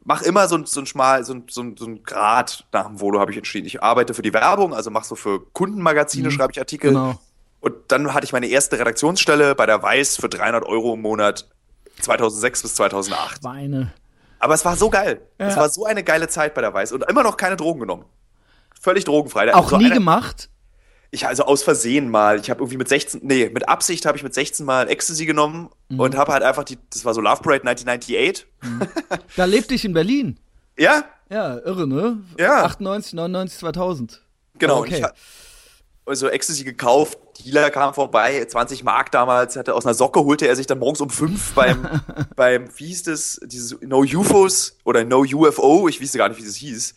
mache 0.04 0.24
immer 0.24 0.48
so, 0.48 0.64
so 0.64 0.80
ein 0.80 0.86
schmal, 0.86 1.24
so, 1.24 1.42
so, 1.50 1.64
so 1.76 1.86
ein 1.86 2.02
Grad 2.04 2.64
nach 2.72 2.86
dem 2.86 3.00
Volo, 3.00 3.20
habe 3.20 3.32
ich 3.32 3.36
entschieden. 3.36 3.66
Ich 3.66 3.82
arbeite 3.82 4.14
für 4.14 4.22
die 4.22 4.32
Werbung, 4.32 4.72
also 4.72 4.90
mache 4.90 5.06
so 5.06 5.14
für 5.14 5.44
Kundenmagazine, 5.52 6.28
mhm. 6.28 6.32
schreibe 6.32 6.52
ich 6.52 6.58
Artikel. 6.58 6.90
Genau. 6.90 7.18
Und 7.60 7.74
dann 7.88 8.14
hatte 8.14 8.24
ich 8.24 8.32
meine 8.32 8.46
erste 8.46 8.78
Redaktionsstelle 8.78 9.54
bei 9.54 9.66
der 9.66 9.82
Weiß 9.82 10.16
für 10.16 10.28
300 10.28 10.64
Euro 10.64 10.94
im 10.94 11.02
Monat 11.02 11.48
2006 12.00 12.62
bis 12.62 12.74
2008. 12.76 13.42
Weine. 13.42 13.92
Aber 14.38 14.54
es 14.54 14.64
war 14.64 14.76
so 14.76 14.90
geil. 14.90 15.20
Ja. 15.38 15.48
Es 15.48 15.56
war 15.56 15.68
so 15.68 15.84
eine 15.84 16.04
geile 16.04 16.28
Zeit 16.28 16.54
bei 16.54 16.60
der 16.60 16.72
Weiß 16.72 16.92
und 16.92 17.04
immer 17.08 17.22
noch 17.22 17.36
keine 17.36 17.56
Drogen 17.56 17.80
genommen. 17.80 18.04
Völlig 18.80 19.04
drogenfrei. 19.04 19.52
Auch 19.54 19.70
so 19.70 19.76
nie 19.76 19.86
eine, 19.86 19.94
gemacht? 19.94 20.50
Ich 21.10 21.26
also 21.26 21.44
aus 21.44 21.62
Versehen 21.62 22.10
mal. 22.10 22.38
Ich 22.38 22.50
habe 22.50 22.60
irgendwie 22.60 22.76
mit 22.76 22.88
16, 22.88 23.22
nee, 23.24 23.50
mit 23.52 23.68
Absicht 23.68 24.06
habe 24.06 24.16
ich 24.16 24.22
mit 24.22 24.34
16 24.34 24.64
mal 24.64 24.88
Ecstasy 24.88 25.26
genommen 25.26 25.70
mhm. 25.88 26.00
und 26.00 26.16
habe 26.16 26.32
halt 26.32 26.44
einfach 26.44 26.64
die, 26.64 26.78
das 26.90 27.04
war 27.04 27.14
so 27.14 27.20
Love 27.20 27.42
Parade 27.42 27.66
1998. 27.66 28.46
Mhm. 28.62 28.82
Da 29.36 29.44
lebte 29.46 29.74
ich 29.74 29.84
in 29.84 29.94
Berlin. 29.94 30.38
Ja? 30.76 31.04
Ja, 31.30 31.58
irre, 31.58 31.88
ne? 31.88 32.18
Ja. 32.38 32.64
98, 32.64 33.14
99, 33.14 33.58
2000. 33.58 34.22
Genau. 34.58 34.80
Okay. 34.80 35.04
Also 36.08 36.28
Ecstasy 36.28 36.64
gekauft, 36.64 37.18
Dealer 37.44 37.70
kam 37.70 37.92
vorbei, 37.92 38.44
20 38.44 38.82
Mark 38.82 39.12
damals, 39.12 39.56
hatte 39.56 39.74
aus 39.74 39.84
einer 39.84 39.94
Socke 39.94 40.20
holte 40.20 40.48
er 40.48 40.56
sich 40.56 40.66
dann 40.66 40.78
morgens 40.78 41.00
um 41.00 41.10
fünf 41.10 41.52
beim, 41.52 41.86
beim, 42.36 42.68
wie 42.76 42.86
hieß 42.86 43.02
das, 43.04 43.40
dieses 43.44 43.78
No 43.82 44.00
UFOs 44.00 44.78
oder 44.84 45.04
No 45.04 45.20
UFO, 45.20 45.86
ich 45.86 46.00
wusste 46.00 46.18
gar 46.18 46.28
nicht, 46.28 46.40
wie 46.40 46.46
das 46.46 46.56
hieß, 46.56 46.94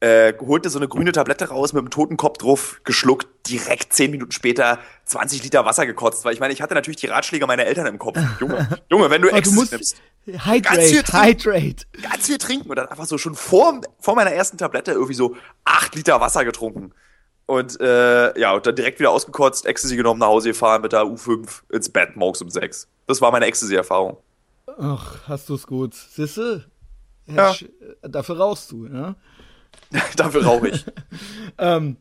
äh, 0.00 0.34
holte 0.40 0.68
so 0.68 0.80
eine 0.80 0.88
grüne 0.88 1.12
Tablette 1.12 1.48
raus 1.48 1.72
mit 1.72 1.80
einem 1.80 1.90
toten 1.90 2.16
Kopf 2.16 2.38
drauf, 2.38 2.80
geschluckt, 2.82 3.28
direkt 3.48 3.92
zehn 3.92 4.10
Minuten 4.10 4.32
später 4.32 4.80
20 5.04 5.44
Liter 5.44 5.64
Wasser 5.64 5.86
gekotzt, 5.86 6.24
weil 6.24 6.34
ich 6.34 6.40
meine, 6.40 6.52
ich 6.52 6.60
hatte 6.60 6.74
natürlich 6.74 6.98
die 6.98 7.06
Ratschläge 7.06 7.46
meiner 7.46 7.64
Eltern 7.64 7.86
im 7.86 8.00
Kopf. 8.00 8.18
Junge, 8.40 8.80
Junge, 8.90 9.10
wenn 9.10 9.22
du 9.22 9.28
Ecstasy 9.28 9.68
nimmst, 9.70 9.96
Hydrate, 10.26 10.60
ganz 10.62 10.90
viel 10.90 11.02
Hydrate. 11.02 11.86
Ganz 12.02 12.26
viel 12.26 12.38
trinken 12.38 12.68
und 12.68 12.76
dann 12.76 12.88
einfach 12.88 13.06
so 13.06 13.16
schon 13.16 13.36
vor, 13.36 13.80
vor 14.00 14.16
meiner 14.16 14.32
ersten 14.32 14.58
Tablette 14.58 14.90
irgendwie 14.90 15.14
so 15.14 15.36
acht 15.64 15.94
Liter 15.94 16.20
Wasser 16.20 16.44
getrunken. 16.44 16.92
Und 17.46 17.80
äh, 17.80 18.38
ja, 18.38 18.52
und 18.54 18.66
dann 18.66 18.76
direkt 18.76 19.00
wieder 19.00 19.10
ausgekotzt, 19.10 19.66
Ecstasy 19.66 19.96
genommen, 19.96 20.20
nach 20.20 20.28
Hause 20.28 20.50
gefahren 20.50 20.82
mit 20.82 20.92
der 20.92 21.02
U5 21.02 21.62
ins 21.70 21.88
Bett 21.88 22.16
morgens 22.16 22.40
um 22.40 22.50
sechs. 22.50 22.88
Das 23.06 23.20
war 23.20 23.32
meine 23.32 23.46
Ecstasy-Erfahrung. 23.46 24.16
Ach, 24.78 25.28
hast 25.28 25.48
du 25.48 25.54
es 25.54 25.66
gut. 25.66 25.94
Sisse? 25.94 26.64
Ja. 27.26 27.54
Dafür 28.02 28.38
rauchst 28.38 28.70
du, 28.70 28.86
ja? 28.86 29.16
Dafür 30.16 30.44
rauche 30.44 30.68
ich. 30.68 30.86
ähm, 31.58 31.96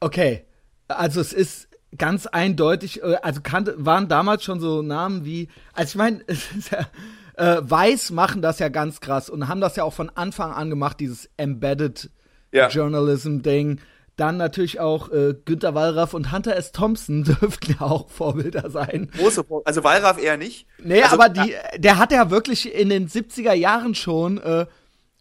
okay. 0.00 0.44
Also 0.88 1.20
es 1.20 1.32
ist 1.32 1.68
ganz 1.96 2.26
eindeutig, 2.26 3.02
äh, 3.02 3.16
also 3.22 3.40
kannte, 3.42 3.74
waren 3.78 4.08
damals 4.08 4.44
schon 4.44 4.60
so 4.60 4.82
Namen 4.82 5.24
wie, 5.24 5.48
also 5.72 5.90
ich 5.90 5.96
meine, 5.96 6.24
ja, 6.70 7.56
äh, 7.56 7.62
Weiß 7.62 8.10
machen 8.10 8.42
das 8.42 8.58
ja 8.58 8.68
ganz 8.68 9.00
krass 9.00 9.30
und 9.30 9.48
haben 9.48 9.60
das 9.60 9.76
ja 9.76 9.84
auch 9.84 9.92
von 9.92 10.10
Anfang 10.10 10.52
an 10.52 10.70
gemacht, 10.70 10.98
dieses 11.00 11.30
Embedded 11.36 12.10
ja. 12.52 12.68
Journalism-Ding. 12.68 13.80
Dann 14.18 14.36
natürlich 14.36 14.80
auch 14.80 15.12
äh, 15.12 15.34
Günter 15.44 15.76
Wallraff 15.76 16.12
und 16.12 16.32
Hunter 16.32 16.56
S. 16.56 16.72
Thompson 16.72 17.22
dürften 17.40 17.76
ja 17.78 17.86
auch 17.86 18.10
Vorbilder 18.10 18.68
sein. 18.68 19.10
Große 19.16 19.44
Vor 19.44 19.62
Also 19.64 19.84
Wallraff 19.84 20.20
eher 20.20 20.36
nicht. 20.36 20.66
Nee, 20.82 21.02
also, 21.02 21.14
aber 21.14 21.28
die, 21.28 21.54
der 21.78 21.98
hat 21.98 22.10
ja 22.10 22.28
wirklich 22.28 22.74
in 22.74 22.88
den 22.88 23.08
70er 23.08 23.52
Jahren 23.52 23.94
schon 23.94 24.38
äh, 24.38 24.66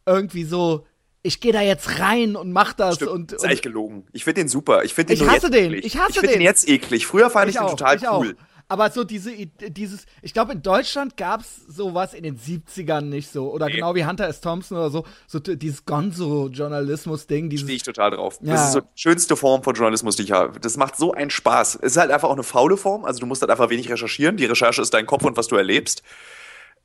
irgendwie 0.06 0.44
so 0.44 0.86
ich 1.24 1.42
gehe 1.42 1.52
da 1.52 1.62
jetzt 1.62 2.00
rein 2.00 2.36
und 2.36 2.52
mach 2.52 2.74
das 2.74 2.96
Stimmt, 2.96 3.12
und, 3.12 3.32
ist 3.34 3.44
eigentlich 3.44 3.62
gelogen. 3.62 4.08
Ich 4.14 4.24
finde 4.24 4.42
den 4.42 4.48
super. 4.48 4.84
Ich 4.84 4.94
finde 4.94 5.14
den 5.14 5.24
ich 5.24 5.30
hasse 5.30 5.50
den. 5.50 5.74
Eklig. 5.74 5.86
Ich 5.86 5.98
hasse 5.98 6.12
ich 6.12 6.16
den. 6.16 6.24
Ich 6.24 6.30
finde 6.30 6.38
den 6.38 6.42
jetzt 6.42 6.70
eklig. 6.70 7.06
Früher 7.06 7.30
fand 7.30 7.50
ich, 7.50 7.56
ich 7.56 7.60
den 7.60 7.68
auch, 7.68 7.72
total 7.72 7.98
ich 7.98 8.04
cool. 8.04 8.36
Auch. 8.40 8.47
Aber 8.70 8.92
so 8.92 9.06
diese, 9.06 9.32
dieses, 9.34 10.06
ich 10.22 10.34
glaube, 10.34 10.52
in 10.52 10.62
Deutschland 10.62 11.16
gab 11.16 11.40
es 11.40 11.66
sowas 11.68 12.14
in 12.14 12.24
den 12.24 12.38
70ern 12.38 13.02
nicht 13.02 13.32
so. 13.32 13.50
Oder 13.52 13.68
nee. 13.68 13.76
genau 13.76 13.96
wie 13.96 14.06
Hunter 14.06 14.28
S. 14.28 14.42
Thompson 14.42 14.78
oder 14.78 14.90
so, 14.90 15.06
so 15.26 15.40
dieses 15.40 15.86
Gonzo-Journalismus-Ding. 15.86 17.56
Stehe 17.56 17.76
ich 17.76 17.84
total 17.84 18.12
drauf. 18.12 18.40
Ja. 18.42 18.54
Das 18.54 18.66
ist 18.66 18.74
so 18.74 18.82
die 18.82 18.88
schönste 18.96 19.38
Form 19.38 19.64
von 19.64 19.74
Journalismus, 19.74 20.18
die 20.18 20.24
ich 20.24 20.32
habe. 20.34 20.60
Das 20.60 20.76
macht 20.76 20.98
so 20.98 21.14
einen 21.14 21.30
Spaß. 21.30 21.76
Es 21.82 21.94
ist 21.94 21.98
halt 21.98 22.12
einfach 22.12 22.28
auch 22.28 22.34
eine 22.34 22.44
faule 22.44 22.76
Form. 22.76 23.06
Also 23.06 23.22
du 23.22 23.26
musst 23.26 23.42
halt 23.42 23.52
einfach 23.52 23.70
wenig 23.70 23.90
recherchieren. 23.90 24.36
Die 24.36 24.46
Recherche 24.46 24.82
ist 24.82 24.94
dein 24.94 25.06
Kopf 25.06 25.24
und 25.24 25.38
was 25.38 25.48
du 25.48 25.56
erlebst. 25.56 26.04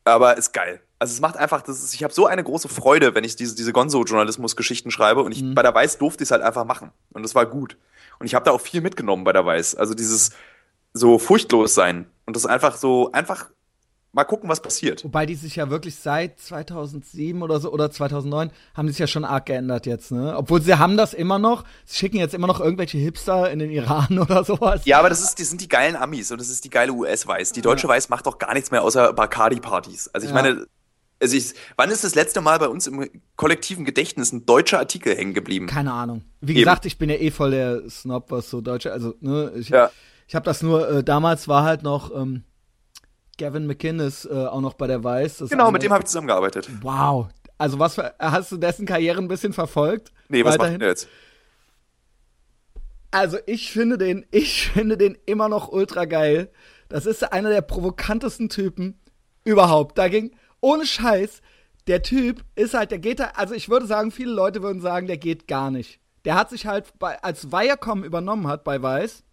Aber 0.04 0.36
ist 0.36 0.52
geil. 0.52 0.80
Also 1.00 1.14
es 1.14 1.20
macht 1.20 1.36
einfach, 1.36 1.62
das 1.62 1.82
ist, 1.82 1.94
ich 1.94 2.04
habe 2.04 2.14
so 2.14 2.26
eine 2.26 2.44
große 2.44 2.68
Freude, 2.68 3.16
wenn 3.16 3.24
ich 3.24 3.34
diese, 3.34 3.56
diese 3.56 3.72
Gonzo-Journalismus-Geschichten 3.72 4.92
schreibe. 4.92 5.24
Und 5.24 5.32
ich, 5.32 5.42
mhm. 5.42 5.56
bei 5.56 5.62
der 5.62 5.74
Weiß 5.74 5.98
durfte 5.98 6.22
ich 6.22 6.28
es 6.28 6.30
halt 6.30 6.42
einfach 6.42 6.64
machen. 6.64 6.92
Und 7.12 7.24
das 7.24 7.34
war 7.34 7.46
gut. 7.46 7.76
Und 8.20 8.26
ich 8.26 8.36
habe 8.36 8.44
da 8.44 8.52
auch 8.52 8.60
viel 8.60 8.82
mitgenommen 8.82 9.24
bei 9.24 9.32
der 9.32 9.44
Weiß. 9.44 9.74
Also 9.74 9.94
dieses 9.94 10.30
so 10.94 11.18
furchtlos 11.18 11.74
sein 11.74 12.06
und 12.26 12.36
das 12.36 12.46
einfach 12.46 12.76
so, 12.76 13.12
einfach 13.12 13.50
mal 14.12 14.24
gucken, 14.24 14.48
was 14.48 14.60
passiert. 14.60 15.04
Wobei 15.04 15.26
die 15.26 15.34
sich 15.34 15.56
ja 15.56 15.70
wirklich 15.70 15.96
seit 15.96 16.38
2007 16.38 17.42
oder 17.42 17.60
so 17.60 17.72
oder 17.72 17.90
2009 17.90 18.50
haben 18.74 18.88
sich 18.88 18.98
ja 18.98 19.06
schon 19.06 19.24
arg 19.24 19.46
geändert 19.46 19.86
jetzt, 19.86 20.12
ne? 20.12 20.36
Obwohl 20.36 20.60
sie 20.60 20.78
haben 20.78 20.96
das 20.96 21.14
immer 21.14 21.38
noch. 21.38 21.64
Sie 21.86 21.96
schicken 21.96 22.18
jetzt 22.18 22.34
immer 22.34 22.46
noch 22.46 22.60
irgendwelche 22.60 22.98
Hipster 22.98 23.50
in 23.50 23.58
den 23.58 23.70
Iran 23.70 24.18
oder 24.18 24.44
sowas. 24.44 24.82
Ja, 24.84 24.98
aber 24.98 25.08
das 25.08 25.22
ist, 25.22 25.38
die 25.38 25.44
sind 25.44 25.60
die 25.60 25.68
geilen 25.68 25.96
Amis 25.96 26.30
und 26.30 26.40
das 26.40 26.50
ist 26.50 26.64
die 26.64 26.70
geile 26.70 26.92
US-Weiß. 26.92 27.52
Die 27.52 27.62
deutsche 27.62 27.86
ja. 27.86 27.94
Weiß 27.94 28.10
macht 28.10 28.26
doch 28.26 28.38
gar 28.38 28.54
nichts 28.54 28.70
mehr 28.70 28.82
außer 28.82 29.12
Bacardi-Partys. 29.14 30.08
Also 30.08 30.26
ich 30.26 30.34
ja. 30.34 30.42
meine, 30.42 30.66
also 31.20 31.36
ich, 31.36 31.54
wann 31.76 31.90
ist 31.90 32.04
das 32.04 32.14
letzte 32.14 32.40
Mal 32.40 32.58
bei 32.58 32.68
uns 32.68 32.86
im 32.86 33.08
kollektiven 33.36 33.84
Gedächtnis 33.84 34.32
ein 34.32 34.44
deutscher 34.44 34.78
Artikel 34.78 35.16
hängen 35.16 35.32
geblieben? 35.32 35.68
Keine 35.68 35.92
Ahnung. 35.92 36.22
Wie 36.40 36.52
Eben. 36.52 36.60
gesagt, 36.60 36.84
ich 36.84 36.98
bin 36.98 37.08
ja 37.08 37.16
eh 37.16 37.30
voll 37.30 37.52
der 37.52 37.88
Snob, 37.88 38.30
was 38.30 38.50
so 38.50 38.60
deutsche, 38.60 38.92
also 38.92 39.14
ne, 39.20 39.52
ich, 39.56 39.70
ja. 39.70 39.90
Ich 40.32 40.34
habe 40.34 40.46
das 40.46 40.62
nur 40.62 40.88
äh, 40.88 41.04
damals 41.04 41.46
war 41.46 41.62
halt 41.62 41.82
noch 41.82 42.10
ähm, 42.16 42.44
Gavin 43.36 43.66
McInnes 43.66 44.24
äh, 44.24 44.32
auch 44.32 44.62
noch 44.62 44.72
bei 44.72 44.86
der 44.86 45.04
Weiß. 45.04 45.44
Genau, 45.50 45.70
mit 45.70 45.82
dem 45.82 45.92
habe 45.92 46.04
ich 46.04 46.06
zusammengearbeitet. 46.06 46.70
Wow. 46.80 47.28
Also 47.58 47.78
was 47.78 47.96
für, 47.96 48.14
hast 48.18 48.50
du 48.50 48.56
dessen 48.56 48.86
Karriere 48.86 49.18
ein 49.18 49.28
bisschen 49.28 49.52
verfolgt? 49.52 50.10
Nee, 50.30 50.42
was 50.42 50.56
macht 50.56 50.80
er 50.80 50.88
jetzt? 50.88 51.06
Also 53.10 53.36
ich 53.44 53.72
finde 53.72 53.98
den, 53.98 54.24
ich 54.30 54.70
finde 54.70 54.96
den 54.96 55.18
immer 55.26 55.50
noch 55.50 55.68
ultra 55.68 56.06
geil. 56.06 56.50
Das 56.88 57.04
ist 57.04 57.30
einer 57.30 57.50
der 57.50 57.60
provokantesten 57.60 58.48
Typen 58.48 58.98
überhaupt. 59.44 59.98
Da 59.98 60.08
ging, 60.08 60.34
ohne 60.62 60.86
Scheiß, 60.86 61.42
der 61.88 62.02
Typ 62.02 62.42
ist 62.54 62.72
halt, 62.72 62.90
der 62.90 63.00
geht 63.00 63.20
da, 63.20 63.32
also 63.34 63.52
ich 63.52 63.68
würde 63.68 63.84
sagen, 63.84 64.10
viele 64.10 64.32
Leute 64.32 64.62
würden 64.62 64.80
sagen, 64.80 65.08
der 65.08 65.18
geht 65.18 65.46
gar 65.46 65.70
nicht. 65.70 66.00
Der 66.24 66.36
hat 66.36 66.48
sich 66.48 66.64
halt, 66.64 66.98
bei, 66.98 67.22
als 67.22 67.52
Viacom 67.52 68.02
übernommen 68.02 68.46
hat 68.46 68.64
bei 68.64 68.80
Weiß, 68.80 69.24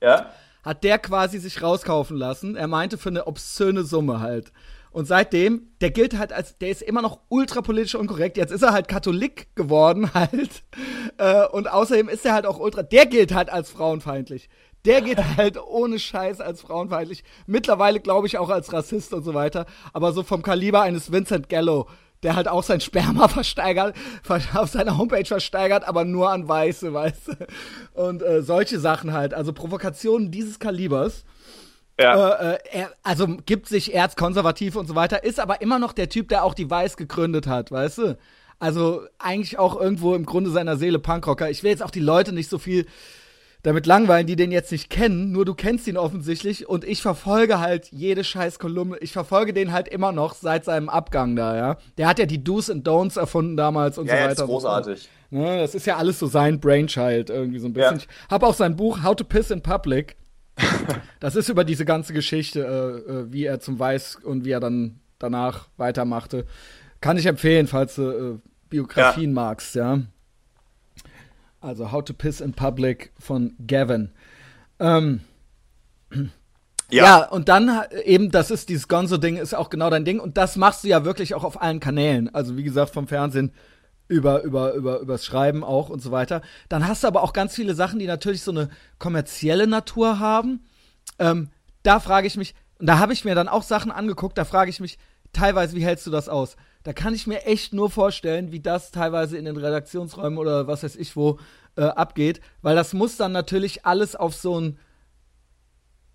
ja? 0.00 0.30
hat 0.62 0.84
der 0.84 0.98
quasi 0.98 1.38
sich 1.38 1.62
rauskaufen 1.62 2.16
lassen. 2.16 2.56
Er 2.56 2.66
meinte 2.66 2.98
für 2.98 3.08
eine 3.08 3.26
obszöne 3.26 3.84
Summe 3.84 4.20
halt. 4.20 4.52
Und 4.92 5.06
seitdem, 5.06 5.68
der 5.80 5.90
gilt 5.90 6.18
halt 6.18 6.32
als, 6.32 6.58
der 6.58 6.68
ist 6.68 6.82
immer 6.82 7.00
noch 7.00 7.20
ultrapolitisch 7.28 7.94
unkorrekt. 7.94 8.36
Jetzt 8.36 8.50
ist 8.50 8.62
er 8.62 8.72
halt 8.72 8.88
Katholik 8.88 9.54
geworden 9.54 10.12
halt. 10.14 10.64
Äh, 11.18 11.46
und 11.46 11.70
außerdem 11.70 12.08
ist 12.08 12.26
er 12.26 12.34
halt 12.34 12.46
auch 12.46 12.58
ultra, 12.58 12.82
der 12.82 13.06
gilt 13.06 13.32
halt 13.32 13.50
als 13.50 13.70
frauenfeindlich. 13.70 14.48
Der 14.84 15.00
geht 15.00 15.18
halt 15.36 15.62
ohne 15.62 15.98
Scheiß 15.98 16.40
als 16.40 16.60
frauenfeindlich. 16.62 17.22
Mittlerweile 17.46 18.00
glaube 18.00 18.26
ich 18.26 18.36
auch 18.38 18.50
als 18.50 18.72
Rassist 18.72 19.14
und 19.14 19.22
so 19.22 19.32
weiter. 19.32 19.66
Aber 19.92 20.12
so 20.12 20.24
vom 20.24 20.42
Kaliber 20.42 20.82
eines 20.82 21.12
Vincent 21.12 21.48
Gallo, 21.48 21.88
der 22.22 22.36
halt 22.36 22.48
auch 22.48 22.62
sein 22.62 22.80
Sperma 22.80 23.28
versteigert, 23.28 23.96
auf 24.54 24.70
seiner 24.70 24.98
Homepage 24.98 25.24
versteigert, 25.24 25.86
aber 25.86 26.04
nur 26.04 26.30
an 26.30 26.48
Weiße, 26.48 26.92
weißt 26.92 27.28
du. 27.28 28.00
Und 28.00 28.22
äh, 28.22 28.42
solche 28.42 28.78
Sachen 28.78 29.12
halt. 29.12 29.34
Also 29.34 29.52
Provokationen 29.52 30.30
dieses 30.30 30.58
Kalibers. 30.58 31.24
Ja. 31.98 32.30
Äh, 32.30 32.54
äh, 32.54 32.58
er, 32.72 32.90
also 33.02 33.26
gibt 33.44 33.68
sich 33.68 33.94
erzkonservativ 33.94 34.76
und 34.76 34.86
so 34.86 34.94
weiter, 34.94 35.22
ist 35.22 35.38
aber 35.38 35.60
immer 35.60 35.78
noch 35.78 35.92
der 35.92 36.08
Typ, 36.08 36.28
der 36.28 36.44
auch 36.44 36.54
die 36.54 36.70
Weiß 36.70 36.96
gegründet 36.96 37.46
hat, 37.46 37.70
weißt 37.70 37.98
du? 37.98 38.18
Also 38.58 39.02
eigentlich 39.18 39.58
auch 39.58 39.80
irgendwo 39.80 40.14
im 40.14 40.26
Grunde 40.26 40.50
seiner 40.50 40.76
Seele 40.76 40.98
Punkrocker. 40.98 41.50
Ich 41.50 41.62
will 41.62 41.70
jetzt 41.70 41.82
auch 41.82 41.90
die 41.90 42.00
Leute 42.00 42.32
nicht 42.32 42.50
so 42.50 42.58
viel 42.58 42.86
damit 43.62 43.86
langweilen, 43.86 44.26
die 44.26 44.36
den 44.36 44.52
jetzt 44.52 44.72
nicht 44.72 44.88
kennen, 44.88 45.32
nur 45.32 45.44
du 45.44 45.54
kennst 45.54 45.86
ihn 45.86 45.96
offensichtlich 45.96 46.68
und 46.68 46.84
ich 46.84 47.02
verfolge 47.02 47.60
halt 47.60 47.88
jede 47.90 48.24
scheiß 48.24 48.58
Kolumne. 48.58 48.98
Ich 48.98 49.12
verfolge 49.12 49.52
den 49.52 49.72
halt 49.72 49.88
immer 49.88 50.12
noch 50.12 50.34
seit 50.34 50.64
seinem 50.64 50.88
Abgang 50.88 51.36
da, 51.36 51.56
ja. 51.56 51.76
Der 51.98 52.08
hat 52.08 52.18
ja 52.18 52.26
die 52.26 52.42
Do's 52.42 52.70
and 52.70 52.86
Don'ts 52.86 53.18
erfunden 53.18 53.56
damals 53.56 53.98
und 53.98 54.06
ja, 54.06 54.14
so 54.14 54.18
weiter. 54.18 54.26
Ja, 54.26 54.32
ist 54.32 54.46
großartig. 54.46 55.08
Ne, 55.30 55.58
das 55.58 55.74
ist 55.74 55.86
ja 55.86 55.96
alles 55.96 56.18
so 56.18 56.26
sein 56.26 56.58
Brainchild 56.58 57.30
irgendwie 57.30 57.58
so 57.58 57.66
ein 57.66 57.72
bisschen. 57.72 57.98
Ja. 57.98 58.02
Ich 58.02 58.30
habe 58.30 58.46
auch 58.46 58.54
sein 58.54 58.76
Buch 58.76 59.02
How 59.02 59.14
to 59.14 59.24
Piss 59.24 59.50
in 59.50 59.62
Public. 59.62 60.16
das 61.20 61.36
ist 61.36 61.48
über 61.48 61.64
diese 61.64 61.84
ganze 61.84 62.12
Geschichte, 62.12 62.60
äh, 63.08 63.12
äh, 63.12 63.32
wie 63.32 63.44
er 63.44 63.60
zum 63.60 63.78
Weiß 63.78 64.16
und 64.16 64.44
wie 64.44 64.50
er 64.50 64.60
dann 64.60 65.00
danach 65.18 65.68
weitermachte. 65.76 66.46
Kann 67.00 67.16
ich 67.16 67.26
empfehlen, 67.26 67.66
falls 67.66 67.94
du 67.94 68.02
äh, 68.02 68.38
Biografien 68.68 69.30
ja. 69.30 69.34
magst, 69.34 69.74
ja. 69.74 70.00
Also 71.60 71.92
How 71.92 72.02
to 72.04 72.14
Piss 72.14 72.40
in 72.40 72.52
Public 72.52 73.12
von 73.18 73.54
Gavin. 73.66 74.10
Ähm, 74.78 75.20
ja. 76.90 77.04
ja. 77.04 77.28
und 77.28 77.48
dann 77.48 77.82
eben, 78.04 78.30
das 78.30 78.50
ist 78.50 78.68
dieses 78.68 78.88
Gonzo-Ding, 78.88 79.36
ist 79.36 79.54
auch 79.54 79.70
genau 79.70 79.90
dein 79.90 80.04
Ding. 80.04 80.20
Und 80.20 80.36
das 80.36 80.56
machst 80.56 80.84
du 80.84 80.88
ja 80.88 81.04
wirklich 81.04 81.34
auch 81.34 81.44
auf 81.44 81.60
allen 81.60 81.80
Kanälen. 81.80 82.34
Also 82.34 82.56
wie 82.56 82.62
gesagt, 82.62 82.94
vom 82.94 83.06
Fernsehen 83.06 83.52
über, 84.08 84.42
über, 84.42 84.72
über, 84.72 84.98
übers 84.98 85.24
Schreiben 85.24 85.62
auch 85.62 85.88
und 85.88 86.00
so 86.00 86.10
weiter. 86.10 86.42
Dann 86.68 86.88
hast 86.88 87.04
du 87.04 87.08
aber 87.08 87.22
auch 87.22 87.32
ganz 87.32 87.54
viele 87.54 87.74
Sachen, 87.74 87.98
die 87.98 88.06
natürlich 88.06 88.42
so 88.42 88.50
eine 88.50 88.70
kommerzielle 88.98 89.66
Natur 89.66 90.18
haben. 90.18 90.64
Ähm, 91.18 91.50
da 91.82 92.00
frage 92.00 92.26
ich 92.26 92.36
mich, 92.36 92.54
und 92.78 92.86
da 92.86 92.98
habe 92.98 93.12
ich 93.12 93.24
mir 93.24 93.34
dann 93.34 93.48
auch 93.48 93.62
Sachen 93.62 93.92
angeguckt, 93.92 94.36
da 94.36 94.44
frage 94.44 94.70
ich 94.70 94.80
mich 94.80 94.98
teilweise, 95.32 95.76
wie 95.76 95.84
hältst 95.84 96.06
du 96.06 96.10
das 96.10 96.28
aus? 96.28 96.56
da 96.82 96.92
kann 96.92 97.14
ich 97.14 97.26
mir 97.26 97.44
echt 97.44 97.74
nur 97.74 97.90
vorstellen, 97.90 98.52
wie 98.52 98.60
das 98.60 98.90
teilweise 98.90 99.36
in 99.36 99.44
den 99.44 99.56
Redaktionsräumen 99.56 100.38
oder 100.38 100.66
was 100.66 100.82
weiß 100.82 100.96
ich 100.96 101.14
wo 101.14 101.38
äh, 101.76 101.82
abgeht, 101.82 102.40
weil 102.62 102.74
das 102.74 102.94
muss 102.94 103.16
dann 103.16 103.32
natürlich 103.32 103.84
alles 103.84 104.16
auf 104.16 104.34
so 104.34 104.58
ein 104.60 104.78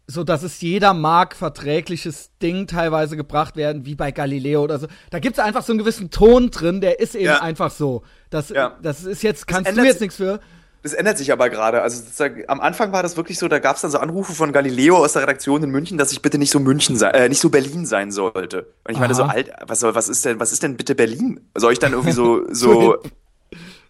so 0.08 0.24
dass 0.24 0.44
es 0.44 0.62
jeder 0.62 0.94
mag 0.94 1.36
verträgliches 1.36 2.30
Ding 2.40 2.68
teilweise 2.68 3.18
gebracht 3.18 3.56
werden, 3.56 3.88
wie 3.88 3.96
bei 3.96 4.12
Galileo 4.12 4.64
oder 4.64 4.78
so. 4.78 4.86
Da 5.10 5.18
gibt 5.18 5.40
es 5.40 5.44
einfach 5.44 5.64
so 5.64 5.72
einen 5.72 5.80
gewissen 5.80 6.12
Ton 6.12 6.52
drin, 6.52 6.80
der 6.80 7.00
ist 7.00 7.16
eben 7.16 7.26
ja. 7.26 7.42
einfach 7.42 7.72
so. 7.72 8.04
Das, 8.30 8.50
ja. 8.50 8.78
das 8.84 9.04
ist 9.04 9.24
jetzt, 9.24 9.48
kannst 9.48 9.70
das 9.70 9.76
du 9.76 9.84
jetzt 9.84 10.02
nichts 10.02 10.18
für. 10.18 10.40
Das 10.86 10.94
ändert 10.94 11.18
sich 11.18 11.32
aber 11.32 11.50
gerade. 11.50 11.82
Also 11.82 12.04
am 12.48 12.62
Anfang 12.62 12.92
war 12.92 13.02
das 13.02 13.18
wirklich 13.18 13.40
so, 13.40 13.48
da 13.48 13.58
gab 13.58 13.76
es 13.76 13.82
dann 13.82 13.90
so 13.90 13.98
Anrufe 13.98 14.34
von 14.34 14.52
Galileo 14.52 14.98
aus 14.98 15.14
der 15.14 15.24
Redaktion 15.24 15.64
in 15.64 15.72
München, 15.72 15.98
dass 15.98 16.12
ich 16.12 16.22
bitte 16.22 16.38
nicht 16.38 16.52
so 16.52 16.60
München 16.60 16.96
sein, 16.96 17.16
äh, 17.16 17.28
nicht 17.28 17.42
so 17.42 17.50
Berlin 17.50 17.88
sein 17.88 18.12
sollte. 18.12 18.68
Und 18.88 18.94
ich 18.94 19.00
meine 19.00 19.16
so, 19.16 19.24
Aha. 19.24 19.32
alt, 19.32 19.52
was 19.66 19.80
soll, 19.80 19.96
was 19.96 20.10
ist 20.10 20.24
denn, 20.26 20.40
was 20.40 20.52
ist 20.52 20.62
denn 20.62 20.78
bitte 20.78 20.94
Berlin? 20.94 21.40
Soll 21.56 21.74
ich 21.74 21.80
dann 21.80 21.94
irgendwie 21.94 22.12
so, 22.12 22.44
so, 22.52 22.98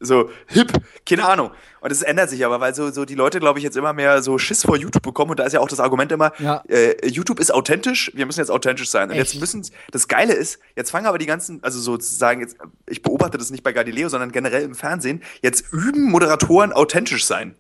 so 0.06 0.30
hip? 0.48 0.72
Keine 1.06 1.26
Ahnung. 1.26 1.52
Und 1.82 1.92
es 1.92 2.02
ändert 2.02 2.30
sich 2.30 2.44
aber, 2.46 2.60
weil 2.60 2.74
so, 2.74 2.90
so 2.92 3.06
die 3.06 3.14
Leute, 3.16 3.40
glaube 3.40 3.60
ich, 3.60 3.64
jetzt 3.64 3.78
immer 3.78 3.94
mehr 3.94 4.24
so 4.24 4.38
Schiss 4.40 4.64
vor 4.64 4.76
YouTube 4.78 5.04
bekommen 5.04 5.32
und 5.32 5.40
da 5.40 5.44
ist 5.44 5.54
ja 5.54 5.60
auch 5.60 5.68
das 5.68 5.80
Argument 5.80 6.12
immer, 6.12 6.32
Ja. 6.40 6.64
äh, 6.68 7.08
YouTube 7.08 7.40
ist 7.40 7.54
authentisch, 7.54 8.12
wir 8.16 8.26
müssen 8.26 8.40
jetzt 8.40 8.50
authentisch 8.50 8.90
sein. 8.90 9.10
Und 9.12 9.16
Echt? 9.18 9.34
jetzt 9.34 9.40
müssen, 9.40 9.64
das 9.92 10.08
Geile 10.08 10.34
ist, 10.34 10.60
jetzt 10.76 10.90
fangen 10.92 11.06
aber 11.06 11.18
die 11.20 11.26
ganzen, 11.28 11.64
also 11.64 11.80
sozusagen, 11.80 12.42
jetzt, 12.42 12.58
ich 12.90 13.02
beobachte 13.04 13.38
das 13.38 13.52
nicht 13.52 13.64
bei 13.64 13.72
Galileo, 13.74 14.10
sondern 14.10 14.32
generell 14.32 14.64
im 14.64 14.74
Fernsehen, 14.76 15.22
jetzt 15.44 15.66
üben 15.72 16.10
Moderatoren 16.10 16.74
authentisch 16.74 17.26
sein. 17.26 17.56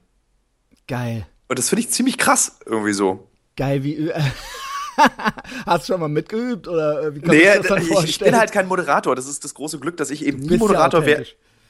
Geil. 0.87 1.27
Und 1.47 1.59
das 1.59 1.69
finde 1.69 1.81
ich 1.81 1.89
ziemlich 1.91 2.17
krass, 2.17 2.57
irgendwie 2.65 2.93
so. 2.93 3.27
Geil, 3.55 3.83
wie. 3.83 4.11
Hast 5.65 5.87
du 5.89 5.93
schon 5.93 5.99
mal 5.99 6.07
mitgeübt 6.07 6.67
oder 6.67 7.03
äh, 7.03 7.15
wie 7.15 7.19
kann 7.19 7.35
Nee, 7.35 7.43
sich 7.45 7.57
das 7.57 7.67
dann 7.67 7.81
ich, 7.81 7.87
vorstellen? 7.89 8.09
ich 8.09 8.19
bin 8.19 8.37
halt 8.37 8.51
kein 8.51 8.67
Moderator. 8.67 9.15
Das 9.15 9.27
ist 9.27 9.43
das 9.43 9.53
große 9.53 9.79
Glück, 9.79 9.97
dass 9.97 10.09
ich 10.09 10.25
eben 10.25 10.39
nie 10.39 10.47
bist 10.47 10.61
ja 10.61 10.67
Moderator 10.67 11.05
werde. 11.05 11.25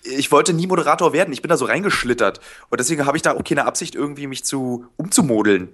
Ich 0.05 0.31
wollte 0.31 0.53
nie 0.53 0.67
Moderator 0.67 1.13
werden. 1.13 1.33
Ich 1.33 1.41
bin 1.41 1.49
da 1.49 1.57
so 1.57 1.65
reingeschlittert. 1.65 2.39
Und 2.69 2.79
deswegen 2.79 3.05
habe 3.05 3.17
ich 3.17 3.23
da 3.23 3.33
auch 3.33 3.43
keine 3.43 3.65
Absicht, 3.65 3.95
irgendwie 3.95 4.27
mich 4.27 4.43
zu 4.43 4.85
umzumodeln. 4.97 5.69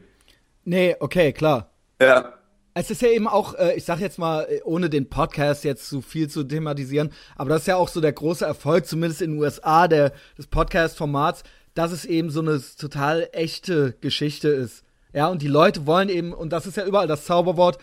Nee, 0.63 0.95
okay, 0.99 1.33
klar. 1.33 1.71
Ja. 2.01 2.33
Es 2.73 2.89
ist 2.89 3.01
ja 3.01 3.09
eben 3.09 3.27
auch, 3.27 3.55
äh, 3.55 3.75
ich 3.75 3.83
sag 3.83 3.99
jetzt 3.99 4.17
mal, 4.17 4.43
äh, 4.43 4.61
ohne 4.63 4.89
den 4.89 5.09
Podcast 5.09 5.65
jetzt 5.65 5.89
zu 5.89 6.01
viel 6.01 6.29
zu 6.29 6.43
thematisieren, 6.43 7.11
aber 7.35 7.49
das 7.49 7.61
ist 7.61 7.67
ja 7.67 7.75
auch 7.75 7.89
so 7.89 7.99
der 7.99 8.13
große 8.13 8.45
Erfolg, 8.45 8.85
zumindest 8.85 9.21
in 9.21 9.31
den 9.31 9.39
USA, 9.41 9.89
der, 9.89 10.13
des 10.37 10.47
Podcast-Formats, 10.47 11.43
dass 11.73 11.91
es 11.91 12.05
eben 12.05 12.29
so 12.29 12.39
eine 12.39 12.61
total 12.79 13.27
echte 13.33 13.93
Geschichte 13.99 14.47
ist. 14.47 14.83
Ja, 15.13 15.27
und 15.27 15.41
die 15.41 15.47
Leute 15.47 15.85
wollen 15.85 16.07
eben, 16.07 16.33
und 16.33 16.51
das 16.51 16.65
ist 16.65 16.77
ja 16.77 16.85
überall 16.85 17.07
das 17.07 17.25
Zauberwort, 17.25 17.77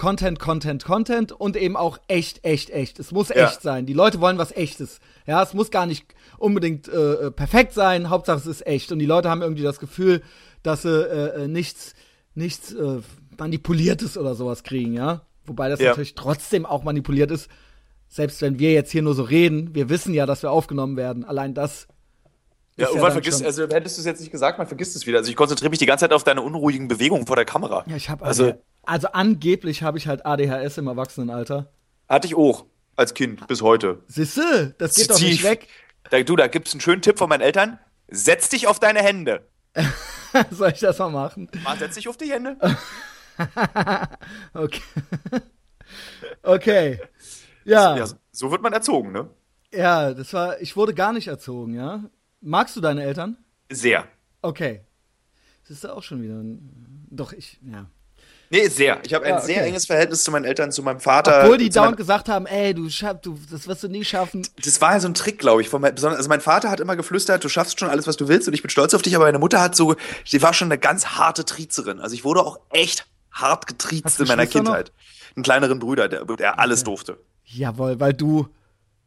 Content, 0.00 0.38
Content, 0.38 0.82
Content 0.82 1.30
und 1.30 1.56
eben 1.58 1.76
auch 1.76 1.98
echt, 2.08 2.42
echt, 2.42 2.70
echt. 2.70 2.98
Es 2.98 3.12
muss 3.12 3.28
Ja. 3.28 3.44
echt 3.48 3.60
sein. 3.60 3.84
Die 3.84 3.92
Leute 3.92 4.18
wollen 4.22 4.38
was 4.38 4.50
Echtes. 4.50 4.98
Ja, 5.26 5.42
es 5.42 5.52
muss 5.52 5.70
gar 5.70 5.84
nicht 5.84 6.06
unbedingt 6.38 6.88
äh, 6.88 7.26
äh, 7.26 7.30
perfekt 7.30 7.74
sein. 7.74 8.08
Hauptsache 8.08 8.38
es 8.38 8.46
ist 8.46 8.66
echt. 8.66 8.92
Und 8.92 8.98
die 8.98 9.04
Leute 9.04 9.28
haben 9.28 9.42
irgendwie 9.42 9.62
das 9.62 9.78
Gefühl, 9.78 10.22
dass 10.62 10.82
sie 10.82 10.88
äh, 10.88 11.44
äh, 11.44 11.48
nichts, 11.48 11.92
nichts 12.34 12.72
äh, 12.72 13.00
manipuliertes 13.38 14.16
oder 14.16 14.34
sowas 14.34 14.62
kriegen, 14.62 14.94
ja. 14.94 15.20
Wobei 15.44 15.68
das 15.68 15.80
Ja. 15.80 15.90
natürlich 15.90 16.14
trotzdem 16.14 16.64
auch 16.64 16.82
manipuliert 16.82 17.30
ist. 17.30 17.50
Selbst 18.08 18.40
wenn 18.40 18.58
wir 18.58 18.72
jetzt 18.72 18.90
hier 18.92 19.02
nur 19.02 19.14
so 19.14 19.22
reden, 19.22 19.74
wir 19.74 19.90
wissen 19.90 20.14
ja, 20.14 20.24
dass 20.24 20.42
wir 20.42 20.50
aufgenommen 20.50 20.96
werden. 20.96 21.26
Allein 21.26 21.52
das. 21.52 21.88
Ja, 22.78 22.86
irgendwann 22.86 23.02
dann 23.08 23.12
vergisst, 23.22 23.44
also 23.44 23.64
hättest 23.64 23.98
du 23.98 24.00
es 24.00 24.06
jetzt 24.06 24.20
nicht 24.20 24.32
gesagt, 24.32 24.56
man 24.56 24.66
vergisst 24.66 24.96
es 24.96 25.06
wieder. 25.06 25.18
Also 25.18 25.28
ich 25.28 25.36
konzentriere 25.36 25.68
mich 25.68 25.78
die 25.78 25.84
ganze 25.84 26.04
Zeit 26.04 26.14
auf 26.14 26.24
deine 26.24 26.40
unruhigen 26.40 26.88
Bewegungen 26.88 27.26
vor 27.26 27.36
der 27.36 27.44
Kamera. 27.44 27.84
Ja, 27.86 27.96
ich 27.96 28.08
habe 28.08 28.24
also 28.24 28.44
also, 28.46 28.58
also 28.82 29.08
angeblich 29.08 29.82
habe 29.82 29.98
ich 29.98 30.06
halt 30.06 30.24
ADHS 30.26 30.78
im 30.78 30.86
Erwachsenenalter. 30.88 31.72
hatte 32.08 32.26
ich 32.26 32.34
auch 32.34 32.66
als 32.96 33.14
Kind 33.14 33.46
bis 33.46 33.62
heute. 33.62 34.02
Siehste, 34.08 34.74
das 34.78 34.94
geht 34.94 35.10
doch 35.10 35.20
nicht 35.20 35.42
weg. 35.44 35.68
Da, 36.10 36.22
du, 36.22 36.36
da 36.36 36.46
gibt's 36.48 36.72
einen 36.72 36.80
schönen 36.80 37.02
Tipp 37.02 37.18
von 37.18 37.28
meinen 37.28 37.40
Eltern. 37.42 37.78
Setz 38.08 38.48
dich 38.48 38.66
auf 38.66 38.80
deine 38.80 39.00
Hände. 39.00 39.46
Soll 40.50 40.70
ich 40.70 40.80
das 40.80 40.98
mal 40.98 41.10
machen? 41.10 41.48
Mann, 41.62 41.78
setz 41.78 41.94
dich 41.94 42.08
auf 42.08 42.16
die 42.16 42.30
Hände. 42.30 42.56
Okay. 44.52 44.82
okay. 46.42 47.00
Ja, 47.64 47.96
Ja, 47.96 48.04
ja, 48.04 48.12
so 48.32 48.50
wird 48.50 48.62
man 48.62 48.72
erzogen, 48.72 49.12
ne? 49.12 49.28
das 49.72 50.32
war, 50.32 50.60
ich 50.60 50.76
wurde 50.76 50.94
gar 50.94 51.12
nicht 51.12 51.28
erzogen, 51.28 51.74
ja. 51.74 52.04
Magst 52.40 52.76
du 52.76 52.80
deine 52.80 53.02
Eltern? 53.02 53.36
Sehr. 53.70 54.06
Okay. 54.42 54.80
Das 55.62 55.70
ist 55.70 55.86
auch 55.86 56.02
schon 56.02 56.22
wieder. 56.22 56.34
ein- 56.34 57.06
Doch, 57.10 57.32
ich, 57.32 57.58
ja. 57.62 57.86
Nee, 58.52 58.66
sehr. 58.66 58.98
Ich 59.04 59.14
habe 59.14 59.24
ein 59.26 59.34
Ja, 59.34 59.40
sehr 59.40 59.56
okay. 59.58 59.68
enges 59.68 59.86
Verhältnis 59.86 60.24
zu 60.24 60.32
meinen 60.32 60.44
Eltern, 60.44 60.72
zu 60.72 60.82
meinem 60.82 60.98
Vater. 60.98 61.44
Obwohl 61.44 61.56
die 61.58 61.70
dauernd 61.70 61.96
gesagt 61.96 62.28
haben, 62.28 62.46
ey, 62.46 62.74
du 62.74 62.90
schaffst, 62.90 63.24
du, 63.24 63.38
das 63.48 63.68
wirst 63.68 63.84
du 63.84 63.88
nie 63.88 64.04
schaffen. 64.04 64.44
Das 64.64 64.80
war 64.80 64.94
ja 64.94 65.00
so 65.00 65.06
ein 65.06 65.14
Trick, 65.14 65.38
glaube 65.38 65.62
ich. 65.62 65.68
Von 65.68 65.80
mein, 65.80 65.94
besonders, 65.94 66.18
also 66.18 66.28
mein 66.28 66.40
Vater 66.40 66.68
hat 66.68 66.80
immer 66.80 66.96
geflüstert, 66.96 67.44
du 67.44 67.48
schaffst 67.48 67.78
schon 67.78 67.88
alles, 67.88 68.08
was 68.08 68.16
du 68.16 68.26
willst 68.26 68.48
und 68.48 68.54
ich 68.54 68.62
bin 68.62 68.70
stolz 68.70 68.92
auf 68.92 69.02
dich, 69.02 69.14
aber 69.14 69.26
meine 69.26 69.38
Mutter 69.38 69.60
hat 69.60 69.76
so, 69.76 69.94
sie 70.24 70.42
war 70.42 70.52
schon 70.52 70.66
eine 70.66 70.78
ganz 70.78 71.06
harte 71.06 71.44
Triezerin. 71.44 72.00
Also 72.00 72.14
ich 72.16 72.24
wurde 72.24 72.40
auch 72.44 72.58
echt 72.70 73.06
hart 73.30 73.68
getriezt 73.68 74.18
in 74.18 74.26
meiner 74.26 74.46
Geschwister 74.46 74.64
noch? 74.64 74.74
Kindheit. 74.74 74.92
Einen 75.36 75.44
kleineren 75.44 75.78
Bruder, 75.78 76.08
der, 76.08 76.24
der 76.24 76.58
alles 76.58 76.82
durfte. 76.82 77.18
Jawohl, 77.44 78.00
weil 78.00 78.14
du 78.14 78.48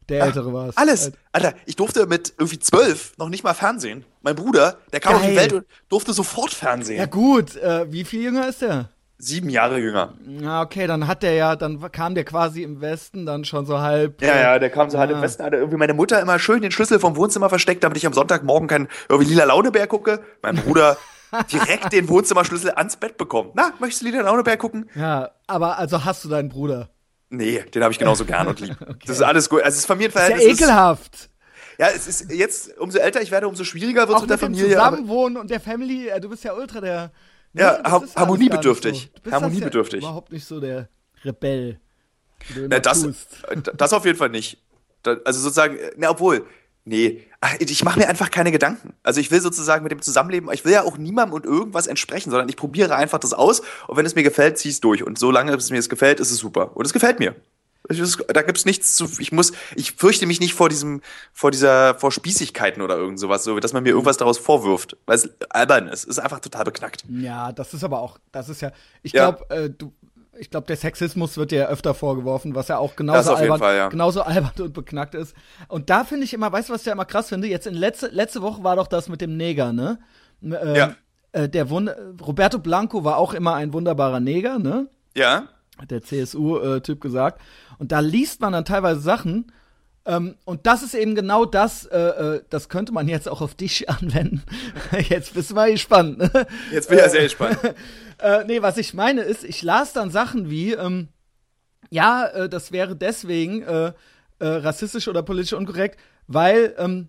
der 0.07 0.23
Ältere 0.23 0.53
warst. 0.53 0.77
Alles. 0.77 1.03
Halt. 1.03 1.15
Alter, 1.33 1.53
ich 1.65 1.75
durfte 1.75 2.05
mit 2.07 2.33
irgendwie 2.37 2.59
zwölf 2.59 3.13
noch 3.17 3.27
nicht 3.27 3.43
mal 3.43 3.53
Fernsehen. 3.53 4.05
Mein 4.21 4.35
Bruder, 4.35 4.77
der 4.93 5.01
kam 5.01 5.15
auf 5.15 5.21
die 5.21 5.27
Geil. 5.27 5.35
Welt 5.35 5.53
und 5.53 5.65
durfte 5.89 6.13
sofort 6.13 6.53
Fernsehen. 6.53 6.97
Ja 6.97 7.05
gut, 7.07 7.57
äh, 7.57 7.91
wie 7.91 8.05
viel 8.05 8.21
jünger 8.21 8.47
ist 8.47 8.61
der? 8.61 8.89
Sieben 9.17 9.49
Jahre 9.49 9.79
jünger. 9.79 10.13
Na 10.25 10.61
okay, 10.61 10.85
dann 10.87 11.07
hat 11.07 11.23
der 11.23 11.33
ja, 11.33 11.55
dann 11.55 11.79
kam 11.91 12.13
der 12.15 12.25
quasi 12.25 12.63
im 12.63 12.81
Westen 12.81 13.25
dann 13.25 13.45
schon 13.45 13.65
so 13.65 13.79
halb. 13.79 14.21
Ja, 14.21 14.35
ja, 14.37 14.59
der 14.59 14.69
kam 14.69 14.89
so 14.89 14.97
halt 14.99 15.11
im 15.11 15.17
Ah. 15.17 15.21
Westen, 15.21 15.43
hatte 15.43 15.55
irgendwie 15.57 15.77
meine 15.77 15.93
Mutter 15.93 16.19
immer 16.19 16.39
schön 16.39 16.61
den 16.61 16.71
Schlüssel 16.71 16.99
vom 16.99 17.15
Wohnzimmer 17.15 17.47
versteckt, 17.47 17.83
damit 17.83 17.97
ich 17.97 18.05
am 18.05 18.13
Sonntagmorgen 18.13 18.67
kein 18.67 18.87
irgendwie 19.07 19.29
lila 19.31 19.45
Launebär 19.45 19.87
gucke. 19.87 20.21
Mein 20.41 20.55
Bruder 20.57 20.97
direkt 21.53 21.93
den 21.93 22.09
Wohnzimmerschlüssel 22.09 22.71
ans 22.71 22.97
Bett 22.97 23.17
bekommen. 23.17 23.51
Na, 23.53 23.71
möchtest 23.79 24.01
du 24.01 24.07
lila 24.07 24.21
Launebär 24.23 24.57
gucken? 24.57 24.89
Ja, 24.95 25.31
aber 25.47 25.77
also 25.77 26.03
hast 26.03 26.25
du 26.25 26.29
deinen 26.29 26.49
Bruder. 26.49 26.89
Nee, 27.29 27.63
den 27.73 27.81
habe 27.81 27.91
ich 27.93 27.99
genauso 27.99 28.25
gern 28.25 28.47
und 28.47 28.59
lieb. 28.59 28.75
Das 29.05 29.15
ist 29.17 29.21
alles 29.23 29.49
gut. 29.49 29.59
Also 29.61 29.69
das 29.69 29.77
Ist 29.77 29.83
ja 29.83 29.87
Familienverhältnis 29.87 30.43
ekelhaft. 30.61 31.29
ja, 31.79 31.87
es 31.95 32.07
ist 32.07 32.31
jetzt, 32.31 32.77
umso 32.77 32.99
älter 32.99 33.21
ich 33.21 33.31
werde, 33.31 33.47
umso 33.47 33.63
schwieriger 33.63 34.07
wird 34.07 34.17
es 34.17 34.21
mit 34.21 34.29
der 34.31 34.37
Familie. 34.37 34.69
Zusammenwohnen 34.69 35.37
und 35.37 35.49
der 35.49 35.59
Family, 35.59 36.09
äh, 36.09 36.19
du 36.19 36.29
bist 36.29 36.43
ja 36.43 36.53
ultra 36.53 36.81
der. 36.81 37.11
Ja, 37.53 37.79
har- 37.83 37.97
ist 37.97 38.03
alles 38.03 38.15
harmoniebedürftig. 38.15 38.99
so. 39.01 39.07
Du 39.15 39.21
bist 39.21 39.33
Harmoniebedürftig. 39.35 39.99
Das 39.99 40.03
ja 40.03 40.09
überhaupt 40.09 40.31
nicht 40.31 40.45
so 40.45 40.59
der 40.59 40.89
Rebell. 41.23 41.79
Na, 42.67 42.79
das, 42.79 43.03
tust. 43.03 43.27
das 43.75 43.93
auf 43.93 44.05
jeden 44.05 44.17
Fall 44.17 44.29
nicht. 44.29 44.57
Da, 45.03 45.17
also 45.25 45.39
sozusagen, 45.39 45.77
na 45.97 46.09
obwohl, 46.09 46.45
nee, 46.85 47.21
ich 47.59 47.83
mache 47.85 47.99
mir 47.99 48.09
einfach 48.09 48.31
keine 48.31 48.51
Gedanken. 48.51 48.93
Also 49.03 49.19
ich 49.19 49.31
will 49.31 49.39
sozusagen 49.41 49.83
mit 49.83 49.91
dem 49.91 50.01
Zusammenleben, 50.01 50.49
ich 50.51 50.65
will 50.65 50.73
ja 50.73 50.83
auch 50.83 50.97
niemandem 50.97 51.33
und 51.35 51.45
irgendwas 51.45 51.87
entsprechen, 51.87 52.31
sondern 52.31 52.49
ich 52.49 52.57
probiere 52.57 52.95
einfach 52.95 53.19
das 53.19 53.33
aus 53.33 53.61
und 53.87 53.95
wenn 53.97 54.05
es 54.05 54.15
mir 54.15 54.23
gefällt, 54.23 54.57
zieh 54.57 54.69
es 54.69 54.81
durch. 54.81 55.03
Und 55.03 55.17
solange 55.19 55.53
es 55.53 55.69
mir 55.69 55.77
es 55.77 55.89
gefällt, 55.89 56.19
ist 56.19 56.31
es 56.31 56.37
super. 56.37 56.75
Und 56.75 56.85
es 56.85 56.91
gefällt 56.93 57.19
mir. 57.19 57.35
Es 57.89 57.99
ist, 57.99 58.23
da 58.27 58.41
gibt's 58.41 58.65
nichts 58.65 58.95
zu, 58.95 59.09
ich 59.19 59.31
muss, 59.31 59.51
ich 59.75 59.91
fürchte 59.93 60.25
mich 60.25 60.39
nicht 60.39 60.53
vor 60.53 60.69
diesem, 60.69 61.01
vor 61.33 61.51
dieser, 61.51 61.95
vor 61.95 62.11
Spießigkeiten 62.11 62.81
oder 62.81 62.95
irgend 62.97 63.19
sowas, 63.19 63.43
so, 63.43 63.59
dass 63.59 63.73
man 63.73 63.83
mir 63.83 63.89
irgendwas 63.89 64.17
daraus 64.17 64.37
vorwirft, 64.37 64.95
weil 65.05 65.17
es 65.17 65.29
albern 65.49 65.87
ist. 65.87 66.03
Es 66.03 66.17
ist 66.17 66.19
einfach 66.19 66.39
total 66.39 66.63
beknackt. 66.63 67.03
Ja, 67.09 67.51
das 67.51 67.73
ist 67.73 67.83
aber 67.83 67.99
auch, 67.99 68.17
das 68.31 68.47
ist 68.49 68.61
ja, 68.61 68.71
ich 69.01 69.11
Ja. 69.11 69.31
glaube, 69.31 69.49
äh, 69.53 69.69
du, 69.69 69.91
ich 70.39 70.49
glaube, 70.49 70.65
der 70.65 70.77
Sexismus 70.77 71.35
wird 71.37 71.51
dir 71.51 71.59
ja 71.59 71.65
öfter 71.67 71.93
vorgevorgeworfen, 71.93 72.55
was 72.55 72.69
ja 72.69 72.77
auch 72.77 72.95
genauso 72.95 73.35
albern, 73.35 73.59
Fall, 73.59 73.75
ja. 73.75 73.89
genauso 73.89 74.21
albern 74.23 74.51
und 74.59 74.73
beknackt 74.73 75.13
ist. 75.13 75.35
Und 75.67 75.89
da 75.89 76.05
finde 76.05 76.23
ich 76.23 76.33
immer, 76.33 76.51
weißt 76.51 76.69
du, 76.69 76.73
was 76.73 76.81
ich 76.81 76.87
ja 76.87 76.93
immer 76.93 77.05
krass 77.05 77.29
finde? 77.29 77.47
Jetzt 77.47 77.67
in 77.67 77.73
letzte, 77.75 78.07
letzte 78.07 78.41
Woche 78.41 78.63
war 78.63 78.75
doch 78.77 78.87
das 78.87 79.09
mit 79.09 79.21
dem 79.21 79.35
Neger, 79.37 79.73
ne? 79.73 79.99
Ähm, 80.41 80.75
Ja. 80.75 80.95
Äh, 81.33 81.49
der 81.49 81.69
Wund 81.69 81.91
Roberto 82.25 82.59
Blanco 82.59 83.03
war 83.03 83.17
auch 83.17 83.33
immer 83.33 83.55
ein 83.55 83.73
wunderbarer 83.73 84.19
Neger, 84.19 84.57
ne? 84.57 84.87
Ja? 85.15 85.49
Hat 85.79 85.91
der 85.91 86.01
CSU-Typ 86.03 87.01
gesagt. 87.01 87.41
Und 87.79 87.91
da 87.91 87.99
liest 87.99 88.41
man 88.41 88.53
dann 88.53 88.65
teilweise 88.65 89.01
Sachen. 89.01 89.51
Ähm, 90.05 90.35
und 90.45 90.67
das 90.67 90.83
ist 90.83 90.93
eben 90.95 91.15
genau 91.15 91.45
das, 91.45 91.85
äh, 91.85 91.97
äh, 91.97 92.43
das 92.49 92.67
könnte 92.69 92.91
man 92.91 93.07
jetzt 93.07 93.29
auch 93.29 93.41
auf 93.41 93.55
dich 93.55 93.89
anwenden. 93.89 94.43
jetzt 95.09 95.33
bist 95.33 95.51
du 95.51 95.55
mal 95.55 95.71
gespannt. 95.71 96.17
ne? 96.17 96.29
Jetzt 96.71 96.89
bin 96.89 96.97
ich 96.97 97.03
ja 97.03 97.09
sehr 97.09 97.23
gespannt. 97.23 97.57
äh, 98.19 98.43
nee, 98.45 98.61
was 98.61 98.77
ich 98.77 98.93
meine 98.93 99.21
ist, 99.21 99.43
ich 99.43 99.61
las 99.61 99.93
dann 99.93 100.11
Sachen 100.11 100.49
wie, 100.49 100.73
ähm, 100.73 101.07
ja, 101.89 102.25
äh, 102.27 102.49
das 102.49 102.71
wäre 102.71 102.95
deswegen 102.95 103.61
äh, 103.63 103.93
äh, 104.39 104.45
rassistisch 104.47 105.07
oder 105.07 105.23
politisch 105.23 105.53
unkorrekt, 105.53 105.99
weil 106.27 106.75
ähm, 106.77 107.07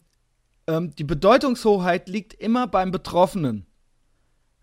ähm, 0.66 0.94
die 0.94 1.04
Bedeutungshoheit 1.04 2.08
liegt 2.08 2.34
immer 2.34 2.66
beim 2.68 2.90
Betroffenen. 2.92 3.66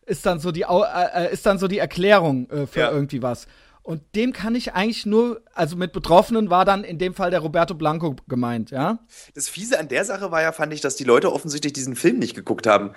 Ist 0.05 0.25
dann 0.25 0.39
so 0.39 0.51
die, 0.51 0.61
äh, 0.63 1.27
äh, 1.27 1.33
ist 1.33 1.45
dann 1.45 1.59
so 1.59 1.67
die 1.67 1.77
Erklärung 1.79 2.49
äh, 2.49 2.65
für 2.65 2.79
Ja. 2.79 2.91
irgendwie 2.91 3.21
was. 3.21 3.45
Und 3.91 4.01
dem 4.15 4.31
kann 4.31 4.55
ich 4.55 4.71
eigentlich 4.73 5.05
nur, 5.05 5.41
also 5.53 5.75
mit 5.75 5.91
Betroffenen 5.91 6.49
war 6.49 6.63
dann 6.63 6.85
in 6.85 6.97
dem 6.97 7.13
Fall 7.13 7.29
der 7.29 7.41
Roberto 7.41 7.73
Blanco 7.75 8.15
gemeint, 8.29 8.71
ja? 8.71 8.99
Das 9.35 9.49
Fiese 9.49 9.77
an 9.77 9.89
der 9.89 10.05
Sache 10.05 10.31
war 10.31 10.41
ja, 10.41 10.53
fand 10.53 10.71
ich, 10.73 10.79
dass 10.79 10.95
die 10.95 11.03
Leute 11.03 11.33
offensichtlich 11.33 11.73
diesen 11.73 11.97
Film 11.97 12.17
nicht 12.17 12.33
geguckt 12.33 12.67
haben. 12.67 12.91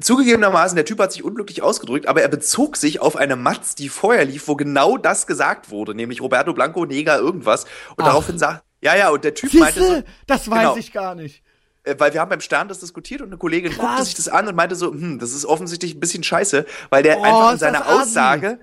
Zugegebenermaßen, 0.00 0.76
der 0.76 0.84
Typ 0.84 1.00
hat 1.00 1.10
sich 1.10 1.24
unglücklich 1.24 1.62
ausgedrückt, 1.62 2.06
aber 2.06 2.22
er 2.22 2.28
bezog 2.28 2.76
sich 2.76 3.00
auf 3.00 3.16
eine 3.16 3.34
Matz, 3.34 3.74
die 3.74 3.88
vorher 3.88 4.24
lief, 4.24 4.46
wo 4.46 4.54
genau 4.54 4.96
das 4.96 5.26
gesagt 5.26 5.70
wurde, 5.70 5.96
nämlich 5.96 6.20
Roberto 6.22 6.52
Blanco, 6.54 6.86
Neger, 6.86 7.18
irgendwas. 7.18 7.64
Und 7.96 8.04
Ach. 8.04 8.04
daraufhin 8.04 8.38
sagt, 8.38 8.62
ja, 8.82 8.94
ja, 8.96 9.08
und 9.10 9.24
der 9.24 9.34
Typ 9.34 9.52
meinte 9.54 9.80
so, 9.80 9.86
Siehste, 9.94 10.04
das 10.28 10.48
weiß 10.48 10.58
genau. 10.60 10.76
ich 10.76 10.92
gar 10.92 11.16
nicht. 11.16 11.42
äh, 11.82 11.96
weil 11.98 12.12
wir 12.14 12.20
haben 12.20 12.28
beim 12.28 12.40
Stern 12.40 12.68
das 12.68 12.78
diskutiert 12.78 13.20
und 13.20 13.28
eine 13.30 13.36
Kollegin 13.36 13.72
Krass. 13.72 13.84
guckte 13.84 14.04
sich 14.04 14.14
das 14.14 14.28
an 14.28 14.46
und 14.46 14.54
meinte 14.54 14.76
so, 14.76 14.92
hm, 14.92 15.18
das 15.18 15.32
ist 15.32 15.44
offensichtlich 15.44 15.94
ein 15.96 16.00
bisschen 16.00 16.22
scheiße, 16.22 16.66
weil 16.90 17.02
der 17.02 17.18
Oh, 17.18 17.22
einfach 17.24 17.52
in 17.54 17.58
seiner. 17.58 17.88
Aussage 17.88 18.60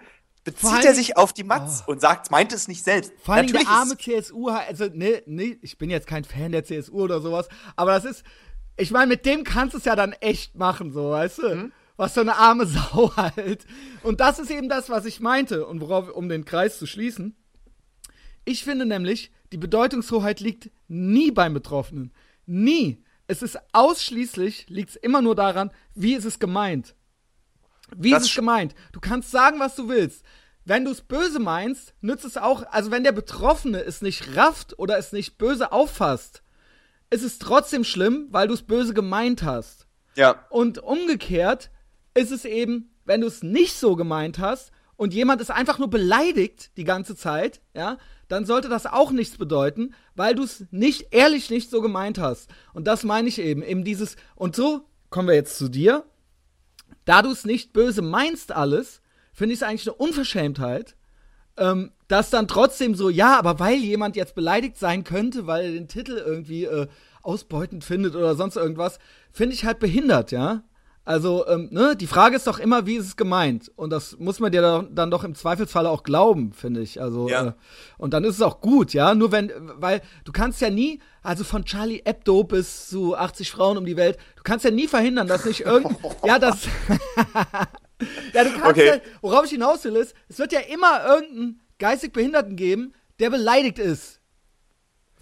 bezieht 0.54 0.70
allem- 0.70 0.86
er 0.88 0.96
sich 0.96 1.18
auf 1.18 1.34
die 1.34 1.44
Matz 1.44 1.84
und 1.86 2.02
sagt, 2.02 2.32
meint 2.32 2.52
es 2.54 2.68
nicht 2.68 2.84
selbst. 2.84 3.14
Vor 3.24 3.36
allem 3.36 3.48
der 3.48 3.54
Natürlich 3.62 3.68
arme 3.70 3.94
ist, 3.94 4.02
CSU, 4.02 4.48
also 4.50 4.86
nee, 4.94 5.22
nee, 5.26 5.58
ich 5.62 5.78
bin 5.78 5.90
jetzt 5.90 6.08
kein 6.08 6.24
Fan 6.24 6.52
der 6.52 6.64
CSU 6.64 7.02
oder 7.02 7.22
sowas, 7.22 7.48
aber 7.76 7.92
das 7.92 8.06
ist, 8.06 8.24
Ich 8.80 8.92
meine, 8.92 9.08
mit 9.08 9.26
dem 9.26 9.44
kannst 9.44 9.74
du 9.74 9.80
es 9.80 9.86
ja 9.86 9.96
dann 9.96 10.14
echt 10.14 10.56
machen, 10.56 10.92
so, 10.92 11.10
weißt 11.12 11.38
du? 11.40 11.56
Mhm. 11.56 11.72
Was 11.96 12.14
für 12.14 12.22
eine 12.22 12.36
arme 12.38 12.66
Sau 12.68 13.12
halt. 13.16 13.66
Und 14.04 14.20
das 14.20 14.38
ist 14.38 14.52
eben 14.52 14.70
das, 14.70 14.90
was 14.92 15.06
ich 15.06 15.20
meinte 15.20 15.66
und 15.66 15.82
worauf, 15.82 16.10
um 16.10 16.30
den 16.30 16.46
Kreis 16.46 16.78
zu 16.78 16.86
schließen. 16.86 17.36
Ich 18.46 18.64
finde 18.64 18.86
nämlich, 18.86 19.32
die 19.52 19.58
Bedeutungshoheit 19.58 20.40
liegt 20.40 20.70
nie 20.88 21.32
beim 21.32 21.54
Betroffenen. 21.56 22.12
Nie. 22.46 23.04
Es 23.28 23.42
ist 23.42 23.58
ausschließlich, 23.74 24.68
liegt 24.70 24.92
es 24.92 24.96
immer 24.96 25.22
nur 25.22 25.36
daran, 25.36 25.72
wie 25.96 26.14
ist 26.14 26.24
es 26.26 26.38
gemeint. 26.40 26.94
Wie 27.96 28.12
das 28.12 28.24
ist 28.24 28.30
es 28.30 28.36
gemeint? 28.36 28.76
Du 28.92 29.00
kannst 29.00 29.32
sagen, 29.32 29.60
was 29.60 29.76
du 29.76 29.90
willst. 29.90 30.24
Wenn 30.66 30.84
du 30.84 30.92
es 30.92 31.02
böse 31.02 31.40
meinst, 31.40 31.94
nützt 32.02 32.26
es 32.26 32.36
auch, 32.36 32.64
also 32.72 32.92
wenn 32.92 33.04
der 33.04 33.14
Betroffene 33.14 33.80
es 33.80 34.02
nicht 34.02 34.36
rafft 34.36 34.78
oder 34.78 34.98
es 34.98 35.14
nicht 35.14 35.38
böse 35.38 35.72
auffasst, 35.72 36.44
ist 37.10 37.24
es 37.24 37.40
trotzdem 37.40 37.84
schlimm, 37.84 38.28
weil 38.32 38.50
du 38.50 38.54
es 38.54 38.64
böse 38.64 38.94
gemeint 38.94 39.44
hast. 39.44 39.88
Ja. 40.16 40.46
Und 40.50 40.80
umgekehrt 40.80 41.70
ist 42.14 42.32
es 42.32 42.44
eben, 42.44 42.94
wenn 43.06 43.22
du 43.22 43.28
es 43.28 43.44
nicht 43.44 43.76
so 43.76 43.96
gemeint 43.96 44.40
hast 44.40 44.72
und 44.98 45.14
jemand 45.14 45.40
ist 45.40 45.52
einfach 45.52 45.78
nur 45.78 45.90
beleidigt 45.90 46.72
die 46.76 46.84
ganze 46.84 47.16
Zeit, 47.16 47.62
ja, 47.74 47.98
dann 48.28 48.46
sollte 48.46 48.68
das 48.68 48.86
auch 48.86 49.12
nichts 49.12 49.38
bedeuten, 49.38 49.94
weil 50.16 50.36
du 50.36 50.44
es 50.44 50.66
nicht 50.72 51.14
ehrlich 51.14 51.50
nicht 51.50 51.70
so 51.70 51.82
gemeint 51.82 52.18
hast. 52.18 52.50
Und 52.74 52.88
das 52.88 53.04
meine 53.04 53.30
ich 53.30 53.40
eben, 53.40 53.64
eben 53.64 53.86
dieses 53.86 54.18
und 54.36 54.56
so 54.56 54.82
kommen 55.10 55.30
wir 55.30 55.36
jetzt 55.36 55.58
zu 55.58 55.70
dir. 55.70 56.04
Da 57.08 57.22
du 57.22 57.32
es 57.32 57.46
nicht 57.46 57.72
böse 57.72 58.02
meinst 58.02 58.52
alles, 58.52 59.02
finde 59.32 59.54
ich 59.54 59.62
es 59.62 59.64
eigentlich 59.64 59.88
eine 59.88 59.96
Unverschämtheit, 59.96 60.98
ähm, 61.58 61.92
dass 62.10 62.30
dann 62.30 62.50
trotzdem 62.50 62.96
so, 62.96 63.10
ja, 63.10 63.40
aber 63.40 63.60
weil 63.60 63.78
jemand 63.78 64.18
jetzt 64.18 64.36
beleidigt 64.36 64.78
sein 64.78 65.06
könnte, 65.06 65.48
weil 65.48 65.66
er 65.66 65.72
den 65.72 65.88
Titel 65.88 66.18
irgendwie 66.18 66.66
äh, 66.66 66.88
ausbeutend 67.22 67.86
findet 67.86 68.14
oder 68.14 68.36
sonst 68.36 68.58
irgendwas, 68.58 69.00
finde 69.32 69.56
ich 69.56 69.64
halt 69.64 69.80
behindert, 69.80 70.32
ja. 70.32 70.64
Also, 71.08 71.48
ähm, 71.48 71.70
ne, 71.72 71.96
die 71.96 72.06
Frage 72.06 72.36
ist 72.36 72.48
doch 72.48 72.60
immer, 72.60 72.86
wie 72.86 72.98
ist 72.98 73.06
es 73.06 73.16
gemeint? 73.16 73.72
Und 73.78 73.92
das 73.92 74.20
muss 74.20 74.42
man 74.42 74.52
dir 74.52 74.86
dann 74.92 75.10
doch 75.10 75.24
im 75.24 75.36
Zweifelsfalle 75.36 75.90
auch 75.90 76.04
glauben, 76.04 76.52
finde 76.52 76.82
ich. 76.82 77.02
Also, 77.02 77.30
ja. 77.30 77.48
äh, 77.48 77.52
und 77.98 78.14
dann 78.14 78.26
ist 78.26 78.36
es 78.36 78.42
auch 78.42 78.60
gut, 78.60 78.94
ja. 78.94 79.16
Nur 79.16 79.32
wenn, 79.32 79.50
weil 79.78 80.02
du 80.26 80.34
kannst 80.34 80.60
ja 80.60 80.70
nie, 80.70 81.00
also 81.24 81.46
von 81.46 81.64
Charlie 81.64 82.02
Hebdo 82.04 82.44
bis 82.44 82.90
zu 82.90 83.16
80 83.16 83.52
Frauen 83.52 83.78
um 83.78 83.86
die 83.86 83.96
Welt, 83.96 84.18
du 84.36 84.44
kannst 84.44 84.66
ja 84.66 84.72
nie 84.72 84.90
verhindern, 84.90 85.30
dass 85.30 85.46
nicht 85.46 85.62
irgend, 85.62 85.98
ja, 86.26 86.40
das, 86.40 86.66
ja, 88.34 88.44
du 88.44 88.50
kannst 88.50 88.66
okay. 88.66 88.88
ja, 88.88 89.02
worauf 89.22 89.46
ich 89.46 89.52
hinaus 89.52 89.86
will, 89.86 89.96
ist, 89.96 90.14
es 90.28 90.40
wird 90.40 90.52
ja 90.52 90.60
immer 90.60 91.06
irgendeinen 91.08 91.62
geistig 91.80 92.12
Behinderten 92.12 92.58
geben, 92.58 92.94
der 93.22 93.30
beleidigt 93.30 93.80
ist. 93.80 94.17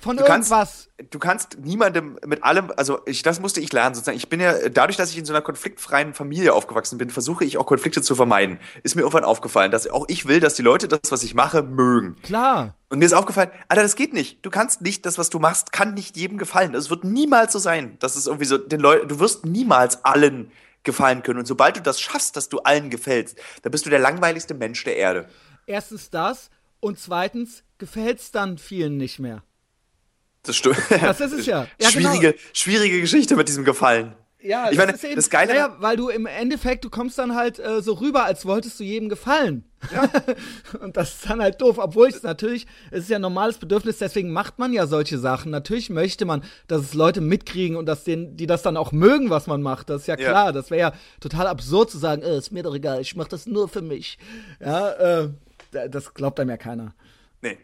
Von 0.06 0.18
du 0.18 0.24
irgendwas. 0.24 0.88
Kannst, 0.98 1.14
du 1.16 1.18
kannst 1.18 1.58
niemandem 1.62 2.20
mit 2.28 2.44
allem, 2.44 2.72
also 2.78 3.00
ich, 3.08 3.24
das 3.24 3.40
musste 3.40 3.60
ich 3.60 3.74
lernen 3.74 3.96
sozusagen. 3.96 4.18
Ich 4.18 4.30
bin 4.30 4.40
ja, 4.40 4.70
dadurch, 4.70 4.98
dass 4.98 5.10
ich 5.10 5.18
in 5.18 5.26
so 5.26 5.34
einer 5.34 5.42
konfliktfreien 5.42 6.14
Familie 6.14 6.54
aufgewachsen 6.54 7.00
bin, 7.00 7.10
versuche 7.10 7.44
ich 7.44 7.58
auch 7.58 7.66
Konflikte 7.66 8.04
zu 8.04 8.14
vermeiden. 8.14 8.60
Ist 8.84 8.94
mir 8.94 9.02
irgendwann 9.02 9.24
aufgefallen, 9.24 9.72
dass 9.72 9.88
auch 9.88 10.06
ich 10.08 10.28
will, 10.28 10.40
dass 10.40 10.54
die 10.54 10.62
Leute 10.62 10.88
das, 10.88 11.00
was 11.10 11.24
ich 11.24 11.34
mache, 11.34 11.64
mögen. 11.64 12.18
Klar. 12.22 12.76
Und 12.90 13.00
mir 13.00 13.06
ist 13.06 13.14
aufgefallen, 13.14 13.50
Alter, 13.68 13.82
das 13.82 13.96
geht 13.96 14.14
nicht. 14.14 14.46
Du 14.46 14.52
kannst 14.52 14.84
nicht, 14.84 15.08
das, 15.08 15.18
was 15.18 15.32
du 15.32 15.40
machst, 15.40 15.72
kann 15.72 15.96
nicht 15.96 16.16
jedem 16.18 16.38
gefallen. 16.38 16.74
Das 16.74 16.92
wird 16.92 17.04
niemals 17.04 17.52
so 17.52 17.58
sein. 17.58 17.98
Das 18.00 18.16
ist 18.16 18.28
irgendwie 18.28 18.46
so, 18.46 18.60
den 18.60 18.82
Leuten, 18.82 19.08
du 19.08 19.20
wirst 19.20 19.44
niemals 19.44 20.06
allen 20.06 20.52
gefallen 20.84 21.24
können. 21.24 21.40
Und 21.40 21.48
sobald 21.48 21.78
du 21.78 21.82
das 21.82 22.00
schaffst, 22.00 22.36
dass 22.38 22.48
du 22.48 22.60
allen 22.60 22.92
gefällst, 22.92 23.40
dann 23.64 23.72
bist 23.72 23.88
du 23.88 23.90
der 23.90 23.98
langweiligste 23.98 24.54
Mensch 24.54 24.84
der 24.84 24.98
Erde. 24.98 25.28
Erstens 25.66 26.12
das 26.12 26.52
und 26.80 27.00
zweitens 27.00 27.64
gefällt's 27.80 28.30
dann 28.30 28.60
vielen 28.60 28.98
nicht 28.98 29.18
mehr. 29.18 29.42
Das 30.46 30.56
stimmt. 30.56 30.78
Das 30.90 31.22
ist 31.22 31.34
es 31.34 31.46
ja. 31.46 31.68
ja 31.80 31.90
schwierige, 31.90 32.34
genau. 32.34 32.44
schwierige 32.54 33.02
Geschichte 33.02 33.36
mit 33.36 33.48
diesem 33.48 33.64
Gefallen. 33.64 34.16
Ja, 34.46 34.70
ich 34.70 34.78
meine, 34.78 34.92
das, 34.92 35.04
eben, 35.04 35.16
das 35.16 35.32
Geile. 35.32 35.54
Naja, 35.54 35.76
weil 35.80 35.98
du 35.98 36.10
im 36.10 36.28
Endeffekt, 36.28 36.86
du 36.86 36.92
kommst 36.92 37.18
dann 37.18 37.34
halt 37.34 37.58
äh, 37.58 37.82
so 37.82 37.94
rüber, 37.94 38.26
als 38.26 38.46
wolltest 38.46 38.80
du 38.80 38.84
jedem 38.84 39.10
gefallen. 39.10 39.64
Ja. 39.92 40.08
und 40.82 40.98
das 40.98 41.16
ist 41.16 41.30
dann 41.30 41.42
halt 41.42 41.60
doof. 41.62 41.80
Obwohl 41.80 42.10
es 42.10 42.22
natürlich, 42.22 42.68
es 42.92 43.06
ist 43.06 43.10
ja 43.10 43.18
ein 43.18 43.24
normales 43.24 43.58
Bedürfnis, 43.58 43.98
deswegen 43.98 44.32
macht 44.32 44.60
man 44.60 44.72
ja 44.72 44.86
solche 44.86 45.18
Sachen. 45.18 45.50
Natürlich 45.50 45.90
möchte 45.90 46.26
man, 46.26 46.44
dass 46.68 46.82
es 46.82 46.94
Leute 46.94 47.22
mitkriegen 47.22 47.76
und 47.76 47.88
dass 47.88 48.04
denen, 48.04 48.38
die 48.38 48.46
das 48.46 48.62
dann 48.62 48.78
auch 48.78 48.92
mögen, 48.92 49.32
was 49.32 49.48
man 49.48 49.64
macht. 49.64 49.90
Das 49.90 50.02
ist 50.02 50.08
ja 50.08 50.16
klar. 50.16 50.48
Ja. 50.48 50.52
Das 50.52 50.70
wäre 50.70 50.80
ja 50.80 50.94
total 51.20 51.48
absurd 51.48 51.90
zu 51.90 51.98
sagen, 51.98 52.22
äh, 52.22 52.38
ist 52.38 52.52
mir 52.52 52.62
doch 52.62 52.76
egal, 52.76 53.02
ich 53.02 53.16
mach 53.16 53.28
das 53.28 53.48
nur 53.48 53.68
für 53.68 53.82
mich. 53.82 54.20
Ja, 54.60 54.92
äh, 54.92 55.30
das 55.90 56.14
glaubt 56.14 56.40
einem 56.40 56.52
ja 56.52 56.58
keiner. 56.58 56.94
Nee 57.42 57.58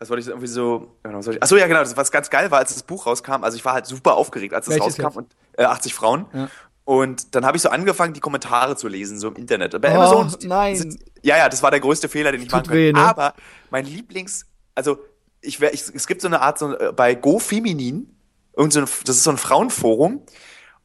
was 0.00 0.08
wollte 0.08 0.22
ich 0.22 0.28
irgendwie 0.28 0.46
so, 0.46 0.96
genau, 1.02 1.20
soll 1.20 1.34
ich, 1.34 1.42
achso, 1.42 1.56
ja, 1.56 1.66
genau, 1.66 1.80
das, 1.80 1.94
was 1.94 2.10
ganz 2.10 2.30
geil 2.30 2.50
war, 2.50 2.58
als 2.58 2.72
das 2.72 2.82
Buch 2.82 3.06
rauskam, 3.06 3.44
also 3.44 3.56
ich 3.56 3.64
war 3.66 3.74
halt 3.74 3.84
super 3.84 4.14
aufgeregt, 4.14 4.54
als 4.54 4.66
es 4.66 4.80
rauskam 4.80 5.18
und 5.18 5.36
äh, 5.58 5.64
80 5.64 5.92
Frauen. 5.92 6.24
Ja. 6.32 6.48
Und 6.84 7.34
dann 7.34 7.44
habe 7.44 7.58
ich 7.58 7.62
so 7.62 7.68
angefangen, 7.68 8.14
die 8.14 8.20
Kommentare 8.20 8.76
zu 8.76 8.88
lesen, 8.88 9.20
so 9.20 9.28
im 9.28 9.36
Internet. 9.36 9.78
Bei 9.80 9.96
oh, 9.96 10.00
Amazon. 10.00 10.48
Nein. 10.48 10.74
Sind, 10.74 11.04
ja, 11.22 11.36
ja, 11.36 11.48
das 11.50 11.62
war 11.62 11.70
der 11.70 11.80
größte 11.80 12.08
Fehler, 12.08 12.32
den 12.32 12.40
ich 12.40 12.50
machen 12.50 12.66
konnte. 12.66 12.92
Ne? 12.94 12.98
Aber 12.98 13.34
mein 13.68 13.84
Lieblings, 13.84 14.46
also 14.74 14.98
ich, 15.42 15.60
ich, 15.60 15.84
es 15.94 16.06
gibt 16.06 16.22
so 16.22 16.28
eine 16.28 16.40
Art, 16.40 16.58
so, 16.58 16.76
äh, 16.76 16.92
bei 16.92 17.14
GoFeminin, 17.14 18.16
irgend 18.56 18.72
so 18.72 18.80
ein, 18.80 18.86
das 19.04 19.16
ist 19.16 19.24
so 19.24 19.30
ein 19.30 19.36
Frauenforum, 19.36 20.22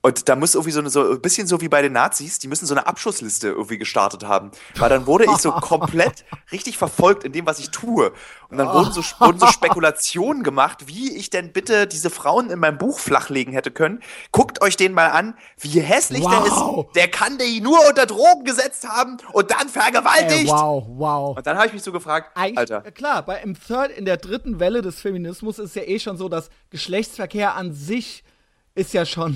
und 0.05 0.29
da 0.29 0.35
muss 0.35 0.53
irgendwie 0.53 0.71
so, 0.71 0.81
eine, 0.81 0.91
so 0.91 1.13
ein 1.13 1.19
bisschen 1.19 1.47
so 1.47 1.61
wie 1.61 1.67
bei 1.67 1.81
den 1.81 1.93
Nazis, 1.93 2.37
die 2.37 2.47
müssen 2.47 2.67
so 2.67 2.75
eine 2.75 2.85
Abschussliste 2.85 3.47
irgendwie 3.47 3.79
gestartet 3.79 4.23
haben. 4.23 4.51
Weil 4.75 4.89
dann 4.89 5.07
wurde 5.07 5.25
ich 5.25 5.37
so 5.37 5.51
komplett 5.51 6.25
richtig 6.51 6.77
verfolgt 6.77 7.23
in 7.23 7.31
dem, 7.31 7.47
was 7.47 7.57
ich 7.57 7.71
tue. 7.71 8.13
Und 8.49 8.59
dann 8.59 8.67
wurden 8.67 8.91
so, 8.91 9.01
wurden 9.01 9.39
so 9.39 9.47
Spekulationen 9.47 10.43
gemacht, 10.43 10.85
wie 10.85 11.17
ich 11.17 11.31
denn 11.31 11.51
bitte 11.51 11.87
diese 11.87 12.11
Frauen 12.11 12.51
in 12.51 12.59
meinem 12.59 12.77
Buch 12.77 12.99
flachlegen 12.99 13.51
hätte 13.51 13.71
können. 13.71 14.03
Guckt 14.31 14.61
euch 14.61 14.77
den 14.77 14.93
mal 14.93 15.07
an, 15.07 15.33
wie 15.59 15.81
hässlich 15.81 16.21
wow. 16.21 16.31
der 16.31 16.45
ist. 16.45 16.95
Der 16.97 17.07
kann 17.07 17.39
die 17.39 17.59
nur 17.59 17.79
unter 17.89 18.05
Drogen 18.05 18.43
gesetzt 18.43 18.87
haben 18.87 19.17
und 19.33 19.49
dann 19.49 19.69
vergewaltigt. 19.69 20.49
Äh, 20.49 20.51
wow, 20.51 20.85
wow. 20.87 21.35
Und 21.35 21.47
dann 21.47 21.57
habe 21.57 21.65
ich 21.65 21.73
mich 21.73 21.81
so 21.81 21.91
gefragt, 21.91 22.29
Eigentlich, 22.35 22.59
Alter. 22.59 22.85
Äh, 22.85 22.91
klar, 22.91 23.25
bei, 23.25 23.41
im 23.41 23.59
Third, 23.59 23.89
in 23.89 24.05
der 24.05 24.17
dritten 24.17 24.59
Welle 24.59 24.83
des 24.83 25.01
Feminismus 25.01 25.57
ist 25.57 25.75
ja 25.75 25.81
eh 25.81 25.97
schon 25.97 26.17
so, 26.17 26.29
dass 26.29 26.51
Geschlechtsverkehr 26.69 27.55
an 27.55 27.73
sich 27.73 28.23
ist 28.75 28.93
ja 28.93 29.03
schon 29.03 29.35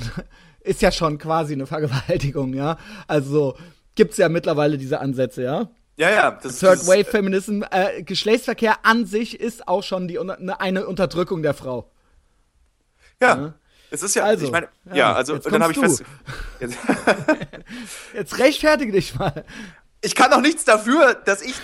ist 0.62 0.82
ja 0.82 0.92
schon 0.92 1.18
quasi 1.18 1.54
eine 1.54 1.68
Vergewaltigung, 1.68 2.54
ja. 2.54 2.78
Also 3.08 3.58
gibt 3.96 4.12
es 4.12 4.18
ja 4.18 4.30
mittlerweile 4.30 4.78
diese 4.78 5.00
Ansätze, 5.00 5.44
ja. 5.44 5.70
Ja, 5.98 6.10
ja. 6.10 6.32
Das, 6.32 6.60
Third 6.60 6.80
das, 6.80 6.88
Wave 6.88 7.06
Feminism, 7.06 7.62
äh, 7.70 8.04
Geschlechtsverkehr 8.04 8.86
an 8.86 9.06
sich 9.06 9.40
ist 9.40 9.68
auch 9.68 9.84
schon 9.84 10.08
die, 10.08 10.18
ne, 10.18 10.60
eine 10.60 10.88
Unterdrückung 10.88 11.44
der 11.44 11.54
Frau. 11.54 11.92
Ja. 13.22 13.36
ja. 13.36 13.54
Es 13.92 14.04
ist 14.04 14.16
ja, 14.16 14.24
also, 14.24 14.46
ich 14.46 14.52
meine, 14.52 14.70
ja, 14.86 14.96
ja, 14.96 15.14
also 15.14 15.34
und 15.34 15.52
dann 15.52 15.64
habe 15.64 15.74
ich 15.74 15.80
fest. 15.80 16.04
Jetzt, 16.60 16.78
jetzt 18.14 18.38
rechtfertige 18.38 18.92
dich 18.92 19.16
mal. 19.16 19.44
Ich 20.02 20.16
kann 20.16 20.30
doch 20.32 20.42
nichts 20.42 20.64
dafür, 20.64 21.16
dass 21.16 21.42
ich 21.42 21.56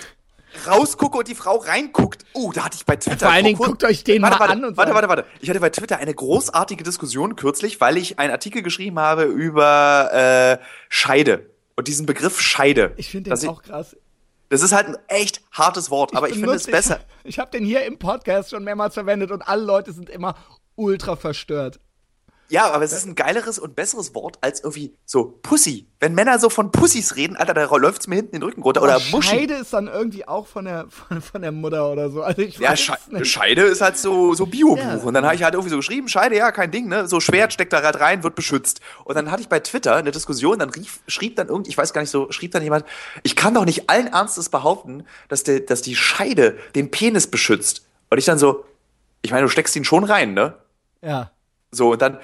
rausgucke 0.66 1.18
und 1.18 1.28
die 1.28 1.34
Frau 1.34 1.56
reinguckt. 1.56 2.24
Oh, 2.32 2.52
da 2.52 2.64
hatte 2.64 2.76
ich 2.76 2.86
bei 2.86 2.96
Twitter. 2.96 3.26
Vor 3.26 3.30
allen 3.30 3.44
Dingen 3.44 3.58
guckt 3.58 3.84
euch 3.84 4.04
den 4.04 4.22
warte, 4.22 4.34
mal 4.34 4.40
warte, 4.40 4.52
an 4.52 4.64
und 4.64 4.76
Warte, 4.76 4.94
warte, 4.94 5.08
warte. 5.08 5.24
Ich 5.40 5.50
hatte 5.50 5.60
bei 5.60 5.70
Twitter 5.70 5.98
eine 5.98 6.14
großartige 6.14 6.84
Diskussion 6.84 7.36
kürzlich, 7.36 7.80
weil 7.80 7.96
ich 7.96 8.18
einen 8.18 8.32
Artikel 8.32 8.62
geschrieben 8.62 8.98
habe 8.98 9.24
über 9.24 10.58
äh, 10.60 10.64
Scheide 10.88 11.50
und 11.76 11.88
diesen 11.88 12.06
Begriff 12.06 12.40
Scheide. 12.40 12.92
Ich 12.96 13.10
finde 13.10 13.30
den 13.30 13.48
auch 13.48 13.62
krass. 13.62 13.96
Das 14.48 14.62
ist 14.62 14.72
halt 14.72 14.86
ein 14.86 14.96
echt 15.08 15.42
hartes 15.50 15.90
Wort, 15.90 16.14
aber 16.14 16.28
ich, 16.28 16.34
ich 16.34 16.40
finde 16.40 16.54
es 16.56 16.66
besser. 16.66 17.00
Ich, 17.24 17.30
ich 17.30 17.38
habe 17.40 17.50
den 17.50 17.64
hier 17.64 17.84
im 17.84 17.98
Podcast 17.98 18.50
schon 18.50 18.62
mehrmals 18.62 18.94
verwendet 18.94 19.32
und 19.32 19.42
alle 19.42 19.64
Leute 19.64 19.92
sind 19.92 20.08
immer 20.08 20.36
ultra 20.76 21.16
verstört. 21.16 21.80
Ja, 22.48 22.70
aber 22.70 22.84
es 22.84 22.92
ist 22.92 23.06
ein 23.06 23.14
geileres 23.14 23.58
und 23.58 23.74
besseres 23.74 24.14
Wort 24.14 24.38
als 24.40 24.60
irgendwie 24.60 24.94
so 25.04 25.38
Pussy. 25.42 25.86
Wenn 25.98 26.14
Männer 26.14 26.38
so 26.38 26.48
von 26.48 26.70
Pussys 26.70 27.16
reden, 27.16 27.36
Alter, 27.36 27.54
da 27.54 27.64
läuft's 27.76 28.06
mir 28.06 28.16
hinten 28.16 28.32
den 28.32 28.42
Rücken 28.42 28.62
runter. 28.62 28.82
Oder 28.82 29.00
Muschi. 29.10 29.30
Scheide 29.30 29.54
ist 29.54 29.72
dann 29.72 29.88
irgendwie 29.88 30.28
auch 30.28 30.46
von 30.46 30.66
der, 30.66 30.86
von, 30.88 31.20
von 31.20 31.42
der 31.42 31.52
Mutter 31.52 31.90
oder 31.90 32.10
so. 32.10 32.22
Also 32.22 32.42
ich 32.42 32.58
ja, 32.58 32.76
Sche 32.76 32.96
nicht. 33.10 33.26
Scheide 33.26 33.62
ist 33.62 33.80
halt 33.80 33.96
so, 33.96 34.34
so 34.34 34.46
Bio-Buch. 34.46 34.76
Ja. 34.78 34.96
Und 34.96 35.14
dann 35.14 35.24
habe 35.24 35.34
ich 35.34 35.42
halt 35.42 35.54
irgendwie 35.54 35.70
so 35.70 35.76
geschrieben, 35.76 36.08
Scheide, 36.08 36.36
ja, 36.36 36.52
kein 36.52 36.70
Ding, 36.70 36.88
ne? 36.88 37.08
So 37.08 37.18
Schwert 37.18 37.52
steckt 37.52 37.72
da 37.72 37.82
halt 37.82 37.98
rein, 37.98 38.22
wird 38.22 38.34
beschützt. 38.34 38.80
Und 39.04 39.16
dann 39.16 39.30
hatte 39.30 39.42
ich 39.42 39.48
bei 39.48 39.60
Twitter 39.60 39.96
eine 39.96 40.12
Diskussion, 40.12 40.58
dann 40.58 40.70
rief, 40.70 41.00
schrieb 41.08 41.36
dann 41.36 41.48
irgendwie, 41.48 41.70
ich 41.70 41.78
weiß 41.78 41.92
gar 41.92 42.02
nicht 42.02 42.10
so, 42.10 42.30
schrieb 42.30 42.52
dann 42.52 42.62
jemand, 42.62 42.84
ich 43.22 43.34
kann 43.34 43.54
doch 43.54 43.64
nicht 43.64 43.90
allen 43.90 44.08
Ernstes 44.08 44.50
behaupten, 44.50 45.04
dass, 45.28 45.42
der, 45.42 45.60
dass 45.60 45.82
die 45.82 45.96
Scheide 45.96 46.58
den 46.74 46.90
Penis 46.90 47.26
beschützt. 47.26 47.86
Und 48.10 48.18
ich 48.18 48.24
dann 48.24 48.38
so, 48.38 48.64
ich 49.22 49.32
meine, 49.32 49.42
du 49.42 49.48
steckst 49.48 49.74
ihn 49.74 49.84
schon 49.84 50.04
rein, 50.04 50.34
ne? 50.34 50.54
Ja. 51.02 51.30
So, 51.72 51.92
und 51.92 52.00
dann 52.00 52.18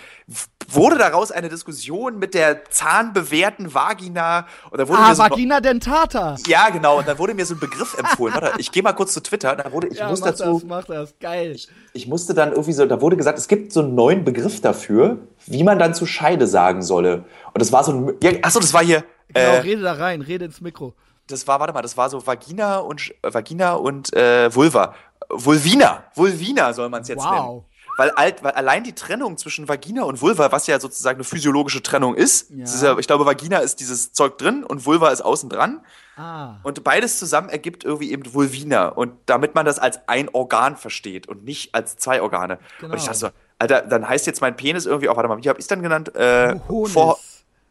wurde 0.69 0.97
daraus 0.97 1.33
eine 1.33 1.49
Diskussion 1.49 2.19
mit 2.19 2.33
der 2.33 2.65
zahnbewehrten 2.71 3.75
Vagina. 3.75 4.47
Und 4.71 4.81
da 4.81 4.89
wurde 4.89 5.01
ah, 5.01 5.09
mir 5.09 5.15
so 5.15 5.23
Vagina 5.23 5.61
dentata. 5.61 6.37
Ja, 6.47 6.71
genau. 6.71 6.99
Und 6.99 7.09
da 7.09 7.19
wurde 7.19 7.35
mir 7.35 7.45
so 7.45 7.55
ein 7.55 7.61
Begriff 7.61 7.99
empfohlen. 7.99 8.35
Warte, 8.35 8.53
ich 8.59 8.71
gehe 8.71 8.83
mal 8.83 8.93
kurz 8.93 9.13
zu 9.13 9.23
Twitter. 9.23 9.57
Da 9.57 9.73
wurde, 9.73 9.89
ich 9.89 9.99
ja, 9.99 10.09
muss 10.09 10.21
mach 10.21 10.29
dazu. 10.29 10.55
Das, 10.55 10.65
mach 10.65 10.85
das, 10.85 11.15
geil. 11.19 11.53
Ich, 11.53 11.69
ich, 11.93 12.07
musste 12.07 12.35
dann 12.35 12.51
irgendwie 12.51 12.73
so, 12.73 12.87
da 12.87 13.01
wurde 13.01 13.17
gesagt, 13.17 13.39
es 13.39 13.49
gibt 13.49 13.73
so 13.73 13.81
einen 13.81 13.95
neuen 13.95 14.25
Begriff 14.25 14.61
dafür, 14.61 15.19
wie 15.47 15.65
man 15.65 15.79
dann 15.79 15.93
zu 15.93 16.07
Scheide 16.07 16.47
sagen 16.47 16.83
solle. 16.83 17.25
Und 17.53 17.61
das 17.61 17.73
war 17.73 17.83
so 17.85 17.93
ein. 17.93 18.15
Ja, 18.23 18.31
achso, 18.43 18.61
das 18.61 18.73
war 18.73 18.85
hier. 18.85 19.05
Genau, 19.29 19.47
äh, 19.47 19.59
rede 19.59 19.83
da 19.83 19.95
rein, 19.95 20.23
rede 20.23 20.45
ins 20.45 20.61
Mikro. 20.61 20.95
Das 21.27 21.47
war, 21.47 21.61
warte 21.61 21.73
mal, 21.73 21.83
das 21.83 21.97
war 21.97 22.11
so 22.11 22.25
Vagina 22.27 22.79
und 22.79 23.13
Vagina 23.23 23.75
und 23.75 24.13
äh, 24.15 24.55
Vulva. 24.55 24.95
Vulvina. 25.29 26.05
Vulvina 26.15 26.73
soll 26.73 26.89
man 26.89 27.03
es 27.03 27.09
jetzt 27.09 27.25
wow. 27.25 27.33
nennen. 27.33 27.65
Weil, 27.97 28.11
alt, 28.11 28.43
weil 28.43 28.53
allein 28.53 28.85
die 28.85 28.95
Trennung 28.95 29.37
zwischen 29.37 29.69
Vagina 29.69 30.03
und 30.05 30.21
Vulva, 30.23 30.51
was 30.53 30.67
ja 30.67 30.81
sozusagen 30.81 31.17
eine 31.17 31.25
physiologische 31.25 31.83
Trennung 31.83 32.15
ist, 32.15 32.51
Ja. 32.51 32.65
ist 32.65 32.83
ja 32.83 32.99
ich 32.99 33.07
glaube, 33.07 33.27
Vagina 33.27 33.59
ist 33.59 33.81
dieses 33.81 34.13
Zeug 34.13 34.39
drin 34.39 34.65
und 34.65 34.87
Vulva 34.87 35.11
ist 35.11 35.21
außen 35.23 35.49
dran. 35.49 35.85
Ah. 36.17 36.57
Und 36.63 36.85
beides 36.85 37.19
zusammen 37.19 37.49
ergibt 37.49 37.85
irgendwie 37.85 38.11
eben 38.13 38.33
Vulvina. 38.35 38.89
Und 38.89 39.15
damit 39.27 39.55
man 39.55 39.65
das 39.65 39.79
als 39.79 40.01
ein 40.09 40.29
Organ 40.33 40.77
versteht 40.77 41.27
und 41.29 41.45
nicht 41.45 41.75
als 41.75 41.97
zwei 41.97 42.21
Organe. 42.23 42.59
Genau. 42.81 42.93
Und 42.93 42.99
ich 42.99 43.05
dachte 43.05 43.19
so, 43.19 43.29
Alter, 43.59 43.83
dann 43.83 44.09
heißt 44.09 44.27
jetzt 44.27 44.41
mein 44.41 44.57
Penis 44.57 44.87
irgendwie 44.87 45.09
auch, 45.09 45.17
warte 45.17 45.29
mal, 45.29 45.43
wie 45.43 45.49
hab 45.49 45.59
ich's 45.59 45.69
dann 45.69 45.83
genannt? 45.83 46.15
Äh. 46.15 46.57
Vor, 46.87 47.19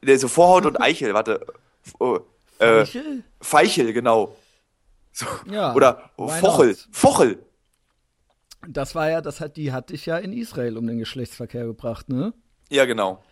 nee, 0.02 0.16
so 0.16 0.28
Vorhaut 0.28 0.66
und 0.66 0.82
Eichel, 0.82 1.14
warte. 1.14 1.46
Oh, 2.00 2.20
äh, 2.60 2.82
Eichel? 2.82 3.24
Feichel, 3.42 3.94
genau. 3.94 4.36
So. 5.12 5.26
Ja, 5.50 5.74
Oder 5.74 6.10
Fochel. 6.18 6.78
Fochel. 6.92 7.40
Das 8.68 8.96
war 8.96 9.10
ja, 9.10 9.22
das 9.22 9.42
hat, 9.42 9.58
die 9.58 9.72
hatte 9.72 9.94
ich 9.94 10.06
ja 10.06 10.18
in 10.18 10.34
Israel 10.34 10.78
um 10.78 10.86
den 10.88 11.00
Geschlechtsverkehr 11.00 11.66
gebracht, 11.66 12.10
ne? 12.10 12.34
Ja, 12.70 12.86
genau. 12.86 13.24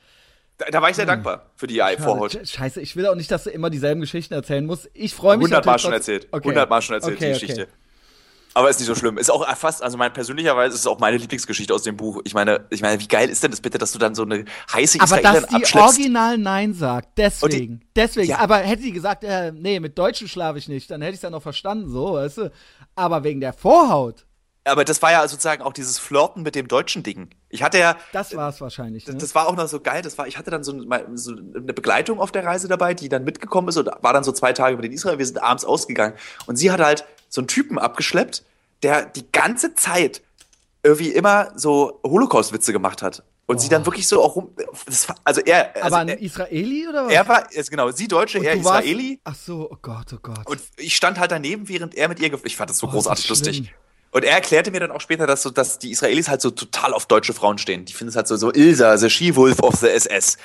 Da, 0.58 0.66
da 0.72 0.82
war 0.82 0.90
ich 0.90 0.96
sehr 0.96 1.06
Hm. 1.06 1.10
dankbar 1.10 1.52
für 1.56 1.68
die 1.68 1.82
Vorhaut. 2.00 2.38
Scheiße, 2.48 2.82
ich 2.82 2.96
will 2.96 3.08
auch 3.08 3.16
nicht, 3.16 3.32
dass 3.32 3.46
du 3.46 3.50
immer 3.50 3.70
dieselben 3.70 4.02
Geschichten 4.02 4.34
erzählen 4.34 4.66
musst. 4.66 4.90
Ich 4.94 5.14
freue 5.14 5.38
mich 5.38 5.46
Hundertmal 5.46 5.74
natürlich 5.74 5.82
schon 5.84 5.94
erzählt. 5.94 6.28
Okay. 6.32 6.48
Hundertmal 6.50 6.82
schon 6.82 6.96
erzählt, 6.96 7.16
Okay, 7.16 7.26
die 7.26 7.36
okay. 7.36 7.40
Geschichte. 7.48 7.68
Aber 8.56 8.70
ist 8.70 8.80
nicht 8.80 8.88
so 8.88 8.96
schlimm. 8.96 9.18
Ist 9.20 9.30
auch 9.30 9.48
fast, 9.56 9.84
also 9.84 9.96
mein 9.96 10.12
persönlicherweise 10.12 10.74
ist 10.74 10.82
es 10.82 10.88
auch 10.88 11.00
meine 11.00 11.18
Lieblingsgeschichte 11.18 11.74
aus 11.74 11.84
dem 11.84 11.96
Buch. 11.96 12.20
Ich 12.26 12.34
meine, 12.34 12.66
ich 12.72 12.82
meine, 12.82 13.00
wie 13.00 13.08
geil 13.08 13.30
ist 13.30 13.44
denn 13.44 13.52
das 13.52 13.62
bitte, 13.62 13.78
dass 13.78 13.92
du 13.92 14.00
dann 14.00 14.16
so 14.16 14.24
eine 14.24 14.44
heiße 14.74 14.98
Aber 15.00 15.06
Israelin 15.20 15.42
dass 15.42 15.48
die 15.50 15.56
abschleppst? 15.56 15.88
original 15.98 16.38
Nein 16.40 16.74
sagt, 16.74 17.18
deswegen. 17.18 17.82
deswegen. 17.96 18.30
Ja. 18.30 18.40
Aber 18.40 18.58
hätte 18.58 18.82
sie 18.82 18.92
gesagt, 18.92 19.24
äh, 19.24 19.52
nee, 19.52 19.80
mit 19.80 19.98
Deutschen 19.98 20.28
schlafe 20.28 20.58
ich 20.58 20.68
nicht, 20.68 20.90
dann 20.90 21.02
hätte 21.02 21.12
ich 21.14 21.18
es 21.20 21.22
ja 21.22 21.30
noch 21.30 21.44
verstanden, 21.44 21.90
so, 21.90 22.14
weißt 22.14 22.38
du. 22.40 22.52
Aber 22.96 23.24
wegen 23.24 23.40
der 23.40 23.54
Vorhaut, 23.54 24.26
Aber 24.70 24.86
das 24.86 25.02
war 25.02 25.12
ja 25.12 25.28
sozusagen 25.28 25.62
auch 25.64 25.74
dieses 25.74 26.00
Flirten 26.00 26.44
mit 26.44 26.56
dem 26.56 26.68
deutschen 26.68 27.04
Ding. 27.04 27.30
Ich 27.50 27.64
hatte 27.64 27.80
ja, 27.80 27.98
das 28.14 28.36
war 28.36 28.50
es 28.50 28.62
wahrscheinlich. 28.62 29.08
Ne? 29.08 29.16
das 29.16 29.36
war 29.36 29.48
auch 29.48 29.56
noch 29.56 29.68
so 29.68 29.80
geil. 29.80 30.02
Das 30.02 30.18
war, 30.18 30.28
ich 30.28 30.38
hatte 30.38 30.52
dann 30.52 30.64
so, 30.64 30.72
so 31.16 31.32
eine 31.32 31.74
Begleitung 31.74 32.20
auf 32.20 32.32
der 32.32 32.46
Reise 32.46 32.68
dabei, 32.68 32.94
die 32.94 33.10
dann 33.10 33.24
mitgekommen 33.24 33.68
ist 33.70 33.78
und 33.78 33.88
war 34.02 34.14
dann 34.14 34.24
so 34.24 34.32
zwei 34.32 34.54
Tage 34.54 34.76
mit 34.76 34.86
in 34.86 34.92
Israel. 34.92 35.18
Wir 35.18 35.26
sind 35.26 35.42
abends 35.42 35.66
ausgegangen 35.66 36.14
und 36.46 36.56
sie 36.58 36.72
hat 36.72 36.80
halt 36.80 37.06
so 37.28 37.42
einen 37.42 37.48
Typen 37.48 37.78
abgeschleppt, 37.80 38.44
der 38.84 39.06
die 39.06 39.30
ganze 39.32 39.76
Zeit 39.76 40.22
irgendwie 40.84 41.10
immer 41.10 41.52
so 41.56 42.00
Holocaust-Witze 42.04 42.72
gemacht 42.72 43.02
hat 43.02 43.24
und 43.48 43.60
sie 43.60 43.68
dann 43.68 43.86
wirklich 43.86 44.08
so 44.08 44.24
auch 44.24 44.36
rum. 44.36 44.52
Das 44.86 45.10
war, 45.10 45.16
also 45.24 45.42
er, 45.42 45.76
also 45.76 45.88
Aber 45.88 45.98
ein 45.98 46.08
er, 46.10 46.22
Israeli 46.22 46.88
oder 46.88 47.06
was? 47.08 47.12
er 47.14 47.28
war, 47.28 47.48
genau, 47.70 47.92
sie 47.92 48.08
Deutsche, 48.08 48.38
Und 48.40 48.46
er 48.46 48.56
du 48.56 48.64
warst- 48.64 48.86
Israeli. 48.86 49.20
Ach 49.24 49.36
so, 49.36 49.70
oh 49.72 49.78
Gott, 49.82 50.14
oh 50.14 50.20
Gott. 50.22 50.46
Und 50.48 50.62
ich 50.78 50.96
stand 50.96 51.20
halt 51.20 51.32
daneben, 51.32 51.68
während 51.68 51.96
er 51.96 52.08
mit 52.08 52.20
ihr, 52.20 52.32
ich 52.46 52.56
fand 52.56 52.70
das 52.70 52.78
so 52.78 52.88
Oh, 52.88 52.92
großartig 52.92 53.28
das 53.28 53.40
lustig. 53.40 53.74
Und 54.12 54.24
er 54.24 54.34
erklärte 54.34 54.72
mir 54.72 54.80
dann 54.80 54.92
auch 54.92 55.02
später, 55.02 55.28
dass 55.28 55.44
so, 55.44 55.50
dass 55.50 55.78
die 55.78 55.92
Israelis 55.92 56.30
halt 56.30 56.42
so 56.42 56.50
total 56.50 56.94
auf 56.94 57.06
deutsche 57.06 57.34
Frauen 57.34 57.58
stehen. 57.58 57.86
Die 57.86 57.94
finden 57.94 58.10
es 58.10 58.16
halt 58.16 58.28
so, 58.28 58.38
so 58.38 58.52
Ilsa, 58.52 58.98
the 58.98 59.10
She-Wolf 59.10 59.60
of 59.60 59.76
the 59.76 59.88
SS. 59.88 60.38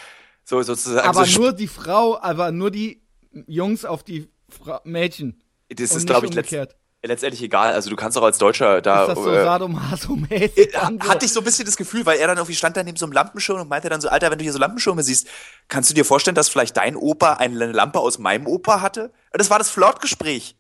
So 0.45 0.63
sozusagen. 0.63 1.09
aber 1.09 1.25
so, 1.25 1.41
nur 1.41 1.53
die 1.53 1.69
Frau, 1.69 2.21
aber 2.21 2.53
nur 2.53 2.71
die 2.71 3.03
Jungs 3.47 3.85
auf 3.85 4.03
die 4.03 4.29
Fra 4.49 4.81
Mädchen. 4.85 5.43
das 5.71 5.95
ist, 5.95 6.07
glaube 6.07 6.27
ich, 6.27 6.33
umgekehrt. 6.33 6.77
letztendlich 7.03 7.43
egal. 7.43 7.73
Also 7.73 7.89
du 7.89 7.97
kannst 7.97 8.19
auch 8.19 8.23
als 8.23 8.37
Deutscher 8.37 8.83
da. 8.83 9.05
Ist 9.05 9.17
das 9.17 9.25
so 9.25 9.31
äh, 9.31 9.45
sadomaso-mäßig? 9.45 10.73
so? 10.73 11.09
hatte 11.09 11.25
ich 11.25 11.33
so 11.33 11.41
ein 11.41 11.45
bisschen 11.45 11.65
das 11.65 11.77
Gefühl, 11.77 12.05
weil 12.05 12.19
er 12.19 12.27
dann 12.27 12.37
irgendwie 12.37 12.55
stand 12.55 12.77
da 12.77 12.83
neben 12.83 12.99
so 12.99 13.07
einem 13.07 13.13
Lampenschirm 13.13 13.63
und 13.63 13.69
meinte 13.69 13.89
dann 13.89 14.03
so, 14.03 14.09
Alter, 14.11 14.31
wenn 14.31 14.39
du 14.39 14.45
hier 14.45 14.53
so 14.53 14.59
Lampenschirme 14.59 15.03
siehst, 15.03 15.27
kannst 15.69 15.89
du 15.89 15.95
dir 15.95 16.05
vorstellen, 16.05 16.35
dass 16.35 16.51
vielleicht 16.51 16.77
dein 16.77 16.97
Opa 16.97 17.35
eine 17.35 17.73
Lampe 17.73 17.99
aus 17.99 18.19
meinem 18.19 18.47
Opa 18.47 18.83
hatte? 18.83 19.13
Das 19.33 19.49
war 19.49 19.59
das 19.59 19.71
Flirtgespräch. 19.71 20.57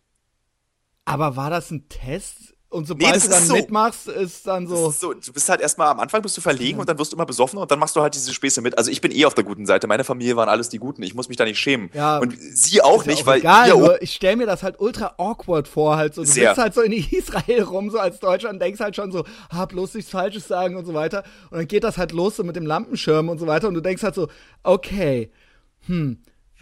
Aber 1.04 1.36
war 1.36 1.50
das 1.50 1.70
ein 1.70 1.90
Test? 1.90 2.53
Und 2.74 2.88
sobald 2.88 3.14
das 3.14 3.22
du 3.22 3.28
dann 3.28 3.42
ist 3.42 3.48
so. 3.48 3.54
mitmachst, 3.54 4.08
ist 4.08 4.46
dann 4.48 4.66
so. 4.66 4.88
ist 4.88 4.98
so, 4.98 5.14
du 5.14 5.32
bist 5.32 5.48
halt 5.48 5.60
erstmal 5.60 5.88
am 5.88 6.00
Anfang 6.00 6.20
bist 6.22 6.36
du 6.36 6.40
verlegen 6.40 6.80
und 6.80 6.88
dann 6.88 6.98
wirst 6.98 7.12
du 7.12 7.16
immer 7.16 7.24
besoffen 7.24 7.56
und 7.60 7.70
dann 7.70 7.78
machst 7.78 7.94
du 7.94 8.00
halt 8.00 8.16
diese 8.16 8.34
Späße 8.34 8.60
mit. 8.62 8.76
Also 8.76 8.90
ich 8.90 9.00
bin 9.00 9.12
eh 9.12 9.26
auf 9.26 9.34
der 9.34 9.44
guten 9.44 9.64
Seite. 9.64 9.86
Meine 9.86 10.02
Familie 10.02 10.34
waren 10.34 10.48
alles 10.48 10.70
die 10.70 10.78
Guten. 10.78 11.04
Ich 11.04 11.14
muss 11.14 11.28
mich 11.28 11.36
da 11.36 11.44
nicht 11.44 11.60
schämen. 11.60 11.88
Ja. 11.94 12.18
und 12.18 12.36
sie 12.36 12.82
auch 12.82 13.04
ja 13.04 13.12
nicht, 13.12 13.22
auch 13.22 13.26
weil 13.26 13.38
egal, 13.38 13.68
ihr 13.68 13.76
nur 13.76 14.02
ich 14.02 14.12
stell 14.12 14.34
mir 14.34 14.46
das 14.46 14.64
halt 14.64 14.80
ultra 14.80 15.14
awkward 15.18 15.68
vor, 15.68 15.96
halt 15.96 16.16
so. 16.16 16.22
Du 16.22 16.28
Sehr. 16.28 16.48
bist 16.48 16.60
halt 16.60 16.74
so 16.74 16.80
in 16.80 16.92
Israel 16.92 17.62
rum, 17.62 17.90
so 17.90 17.98
als 18.00 18.18
Deutscher 18.18 18.50
und 18.50 18.60
denkst 18.60 18.80
halt 18.80 18.96
schon 18.96 19.12
so, 19.12 19.24
ha, 19.52 19.66
bloß 19.66 19.94
nichts 19.94 20.10
Falsches 20.10 20.48
sagen 20.48 20.76
und 20.76 20.84
so 20.84 20.94
weiter. 20.94 21.22
Und 21.50 21.58
dann 21.58 21.68
geht 21.68 21.84
das 21.84 21.96
halt 21.96 22.10
los 22.10 22.34
so 22.34 22.42
mit 22.42 22.56
dem 22.56 22.66
Lampenschirm 22.66 23.28
und 23.28 23.38
so 23.38 23.46
weiter 23.46 23.68
und 23.68 23.74
du 23.74 23.82
denkst 23.82 24.02
halt 24.02 24.16
so, 24.16 24.26
okay, 24.64 25.30
hm, 25.86 26.18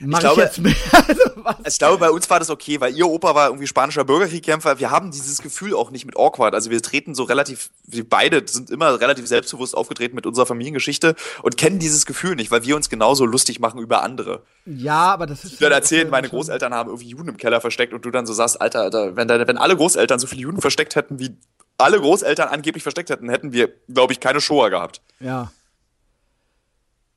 mach 0.06 0.18
ich, 0.18 0.24
glaube- 0.24 0.42
jetzt 0.42 0.58
mehr? 0.58 0.74
also? 0.92 1.20
Ich 1.66 1.78
glaube, 1.78 1.98
bei 1.98 2.10
uns 2.10 2.28
war 2.30 2.38
das 2.38 2.50
okay, 2.50 2.80
weil 2.80 2.94
ihr 2.94 3.06
Opa 3.06 3.34
war 3.34 3.48
irgendwie 3.48 3.66
spanischer 3.66 4.04
Bürgerkriegkämpfer. 4.04 4.78
Wir 4.78 4.90
haben 4.90 5.10
dieses 5.10 5.42
Gefühl 5.42 5.74
auch 5.74 5.90
nicht 5.90 6.04
mit 6.06 6.16
awkward. 6.16 6.54
Also 6.54 6.70
wir 6.70 6.80
treten 6.82 7.14
so 7.14 7.24
relativ, 7.24 7.70
wir 7.86 8.08
beide 8.08 8.42
sind 8.46 8.70
immer 8.70 9.00
relativ 9.00 9.26
selbstbewusst 9.26 9.76
aufgetreten 9.76 10.14
mit 10.14 10.26
unserer 10.26 10.46
Familiengeschichte 10.46 11.14
und 11.42 11.56
kennen 11.56 11.78
dieses 11.78 12.06
Gefühl 12.06 12.36
nicht, 12.36 12.50
weil 12.50 12.64
wir 12.64 12.76
uns 12.76 12.88
genauso 12.88 13.24
lustig 13.24 13.58
machen 13.60 13.80
über 13.80 14.02
andere. 14.02 14.42
Ja, 14.66 15.12
aber 15.12 15.26
das 15.26 15.44
ist. 15.44 15.60
Dann 15.60 15.72
halt- 15.72 15.82
erzählen, 15.82 16.08
meine 16.10 16.28
schon- 16.28 16.36
Großeltern 16.38 16.72
haben 16.74 16.90
irgendwie 16.90 17.08
Juden 17.08 17.28
im 17.28 17.36
Keller 17.36 17.60
versteckt 17.60 17.92
und 17.92 18.04
du 18.04 18.10
dann 18.10 18.26
so 18.26 18.32
sagst, 18.32 18.60
Alter, 18.60 18.80
Alter, 18.82 19.16
wenn, 19.16 19.28
deine, 19.28 19.46
wenn 19.48 19.58
alle 19.58 19.76
Großeltern 19.76 20.18
so 20.18 20.26
viele 20.26 20.42
Juden 20.42 20.60
versteckt 20.60 20.94
hätten, 20.96 21.18
wie 21.18 21.36
alle 21.78 21.98
Großeltern 21.98 22.48
angeblich 22.48 22.82
versteckt 22.82 23.10
hätten, 23.10 23.28
hätten 23.28 23.52
wir, 23.52 23.68
glaube 23.92 24.12
ich, 24.12 24.20
keine 24.20 24.40
Shoah 24.40 24.70
gehabt. 24.70 25.00
Ja. 25.18 25.50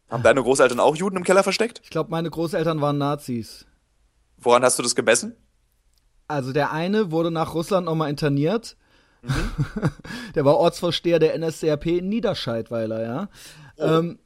Haben 0.09 0.23
deine 0.23 0.41
Großeltern 0.43 0.79
auch 0.79 0.95
Juden 0.95 1.17
im 1.17 1.23
Keller 1.23 1.43
versteckt? 1.43 1.81
Ich 1.83 1.89
glaube, 1.89 2.11
meine 2.11 2.29
Großeltern 2.29 2.79
waren 2.81 2.97
Nazis. 2.97 3.65
Woran 4.37 4.63
hast 4.63 4.77
du 4.77 4.83
das 4.83 4.95
gemessen? 4.95 5.35
Also 6.27 6.53
der 6.53 6.71
eine 6.71 7.11
wurde 7.11 7.31
nach 7.31 7.53
Russland 7.53 7.85
nochmal 7.85 8.09
interniert. 8.09 8.77
Mhm. 9.23 9.31
der 10.35 10.45
war 10.45 10.57
Ortsvorsteher 10.57 11.19
der 11.19 11.37
NSDAP 11.37 11.87
in 11.87 12.09
Niederscheidweiler, 12.09 13.03
ja. 13.03 13.29
Oh. 13.77 13.83
Ähm, 13.83 14.19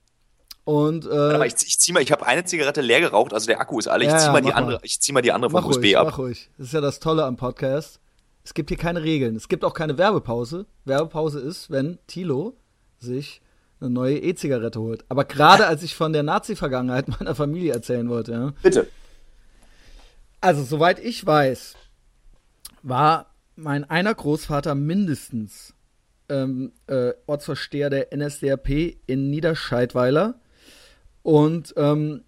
und 0.65 1.05
äh, 1.05 1.38
mal, 1.38 1.47
ich, 1.47 1.55
ich 1.65 1.80
zieh 1.80 1.93
mal, 1.93 2.03
ich 2.03 2.11
habe 2.11 2.25
eine 2.27 2.43
Zigarette 2.43 2.82
leer 2.82 2.99
geraucht, 2.99 3.34
also 3.34 3.47
der 3.47 3.59
Akku 3.59 3.80
ist 3.80 3.88
alle. 3.88 4.03
Ich 4.03 4.11
Ja, 4.11 4.19
zieh 4.19 4.30
mal 4.32 4.41
die 4.41 4.53
andere, 4.53 4.75
mal. 4.75 4.82
ich 4.84 4.99
zieh 4.99 5.11
mal 5.13 5.21
die 5.21 5.32
andere 5.32 5.49
vom 5.49 5.61
mach 5.61 5.67
USB 5.67 5.80
ruhig, 5.80 5.97
ab. 5.97 6.07
mach 6.07 6.17
ruhig. 6.19 6.51
Das 6.57 6.67
ist 6.67 6.73
ja 6.73 6.82
das 6.82 6.99
Tolle 6.99 7.23
am 7.25 7.38
Podcast. 7.38 7.99
Es 8.43 8.53
gibt 8.53 8.69
hier 8.69 8.77
keine 8.77 9.01
Regeln. 9.03 9.36
Es 9.36 9.47
gibt 9.47 9.65
auch 9.65 9.73
keine 9.73 9.97
Werbepause. 9.97 10.65
Werbepause 10.86 11.39
ist, 11.39 11.71
wenn 11.71 11.97
Tilo 12.07 12.55
sich 12.99 13.41
eine 13.82 13.89
neue 13.89 14.17
E-Zigarette 14.19 14.80
holt. 14.80 15.05
Aber 15.09 15.25
gerade 15.25 15.67
als 15.67 15.84
ich 15.84 15.95
von 15.95 16.13
der 16.13 16.23
Nazi-Vergangenheit 16.23 17.07
meiner 17.19 17.36
Familie 17.36 17.73
erzählen 17.73 18.09
wollte, 18.09 18.32
ja. 18.32 18.53
Bitte. 18.61 18.88
Also, 20.41 20.63
soweit 20.63 20.99
ich 20.99 21.25
weiß, 21.25 21.75
war 22.82 23.34
mein 23.55 23.84
einer 23.89 24.13
Großvater 24.13 24.73
mindestens 24.73 25.73
ähm, 26.30 26.71
äh, 26.88 27.11
Ortsvorsteher 27.25 27.89
der 27.89 28.15
NSDAP 28.15 28.97
in 29.05 29.30
Niederscheidweiler. 29.30 30.36
Und 31.23 31.73
ähm, 31.75 32.23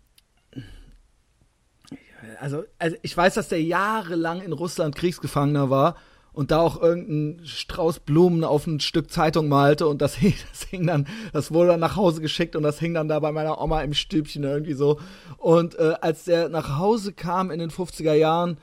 also, 2.39 2.65
also 2.79 2.97
ich 3.01 3.15
weiß, 3.15 3.35
dass 3.35 3.49
der 3.49 3.61
jahrelang 3.61 4.41
in 4.41 4.51
Russland 4.51 4.95
Kriegsgefangener 4.95 5.69
war 5.69 5.95
und 6.33 6.51
da 6.51 6.59
auch 6.61 6.81
irgendein 6.81 7.45
Strauß 7.45 7.99
Blumen 7.99 8.43
auf 8.43 8.65
ein 8.67 8.79
Stück 8.79 9.11
Zeitung 9.11 9.49
malte 9.49 9.87
und 9.87 10.01
das, 10.01 10.15
hing- 10.19 10.33
das 10.51 10.63
hing 10.63 10.87
dann, 10.87 11.07
das 11.33 11.51
wurde 11.53 11.69
dann 11.71 11.79
nach 11.79 11.95
Hause 11.95 12.21
geschickt 12.21 12.55
und 12.55 12.63
das 12.63 12.79
hing 12.79 12.93
dann 12.93 13.07
da 13.07 13.19
bei 13.19 13.31
meiner 13.31 13.61
Oma 13.61 13.81
im 13.81 13.93
Stübchen 13.93 14.43
irgendwie 14.43 14.73
so. 14.73 14.99
Und 15.37 15.77
äh, 15.77 15.95
als 16.01 16.25
der 16.25 16.49
nach 16.49 16.77
Hause 16.77 17.13
kam 17.13 17.51
in 17.51 17.59
den 17.59 17.69
50er 17.71 18.13
Jahren, 18.13 18.57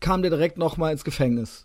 kam 0.00 0.22
der 0.22 0.30
direkt 0.30 0.58
nochmal 0.58 0.92
ins 0.92 1.04
Gefängnis. 1.04 1.64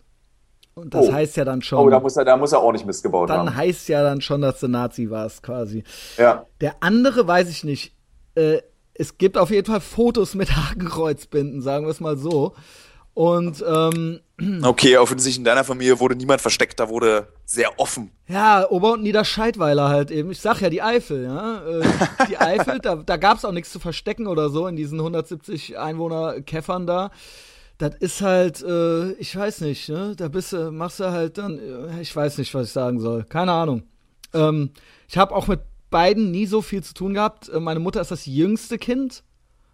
Und 0.75 0.93
das 0.95 1.07
Oh. 1.09 1.13
heißt 1.13 1.37
ja 1.37 1.45
dann 1.45 1.61
schon, 1.61 1.77
Oh, 1.77 1.89
da 1.89 1.99
muss 1.99 2.17
er, 2.17 2.25
da 2.25 2.35
muss 2.35 2.51
er 2.51 2.59
auch 2.59 2.71
nicht 2.71 2.85
Mist 2.85 3.03
gebaut 3.03 3.29
dann 3.29 3.39
haben. 3.47 3.55
heißt 3.55 3.89
ja 3.89 4.01
dann 4.01 4.21
schon, 4.21 4.41
dass 4.41 4.59
du 4.59 4.67
Nazi 4.67 5.09
warst 5.11 5.43
quasi. 5.43 5.83
Ja. 6.17 6.47
Der 6.61 6.77
andere 6.79 7.27
weiß 7.27 7.47
ich 7.49 7.63
nicht. 7.63 7.93
Äh, 8.33 8.59
es 8.95 9.17
gibt 9.19 9.37
auf 9.37 9.51
jeden 9.51 9.67
Fall 9.67 9.81
Fotos 9.81 10.33
mit 10.33 10.49
Hakenkreuzbinden, 10.55 11.61
sagen 11.61 11.85
wir 11.85 11.91
es 11.91 11.99
mal 11.99 12.17
so. 12.17 12.53
Und 13.13 13.63
ähm, 13.67 14.19
Okay, 14.63 14.97
offensichtlich 14.97 15.37
in 15.37 15.43
deiner 15.43 15.63
Familie 15.63 15.99
wurde 15.99 16.15
niemand 16.15 16.41
versteckt, 16.41 16.79
da 16.79 16.89
wurde 16.89 17.27
sehr 17.45 17.79
offen. 17.79 18.11
ja, 18.27 18.67
Ober- 18.69 18.93
und 18.93 19.03
Niederscheidweiler 19.03 19.89
halt 19.89 20.09
eben. 20.09 20.31
Ich 20.31 20.39
sag 20.39 20.59
ja, 20.61 20.69
die 20.69 20.81
Eifel, 20.81 21.23
ja. 21.25 21.63
Äh, 21.65 21.83
die 22.29 22.37
Eifel, 22.39 22.79
da, 22.79 22.95
da 22.95 23.17
gab's 23.17 23.45
auch 23.45 23.51
nichts 23.51 23.71
zu 23.71 23.79
verstecken 23.79 24.25
oder 24.27 24.49
so 24.49 24.65
in 24.67 24.75
diesen 24.75 24.99
170 24.99 25.77
Einwohner-Käffern 25.77 26.87
da. 26.87 27.11
Das 27.77 27.95
ist 27.99 28.21
halt, 28.21 28.61
äh, 28.63 29.11
ich 29.13 29.35
weiß 29.35 29.61
nicht, 29.61 29.89
ne? 29.89 30.13
Da 30.15 30.27
bist 30.27 30.53
du, 30.53 30.71
machst 30.71 30.99
du 30.99 31.11
halt 31.11 31.37
dann, 31.37 31.59
äh, 31.59 32.01
ich 32.01 32.15
weiß 32.15 32.37
nicht, 32.39 32.53
was 32.53 32.67
ich 32.67 32.73
sagen 32.73 32.99
soll. 32.99 33.23
Keine 33.25 33.51
Ahnung. 33.51 33.83
Ähm, 34.33 34.71
ich 35.07 35.17
habe 35.17 35.35
auch 35.35 35.47
mit 35.47 35.61
beiden 35.89 36.31
nie 36.31 36.45
so 36.47 36.61
viel 36.63 36.83
zu 36.83 36.93
tun 36.95 37.13
gehabt. 37.13 37.49
Äh, 37.49 37.59
Meine 37.59 37.79
Mutter 37.79 38.01
ist 38.01 38.11
das 38.11 38.25
jüngste 38.25 38.77
Kind. 38.79 39.23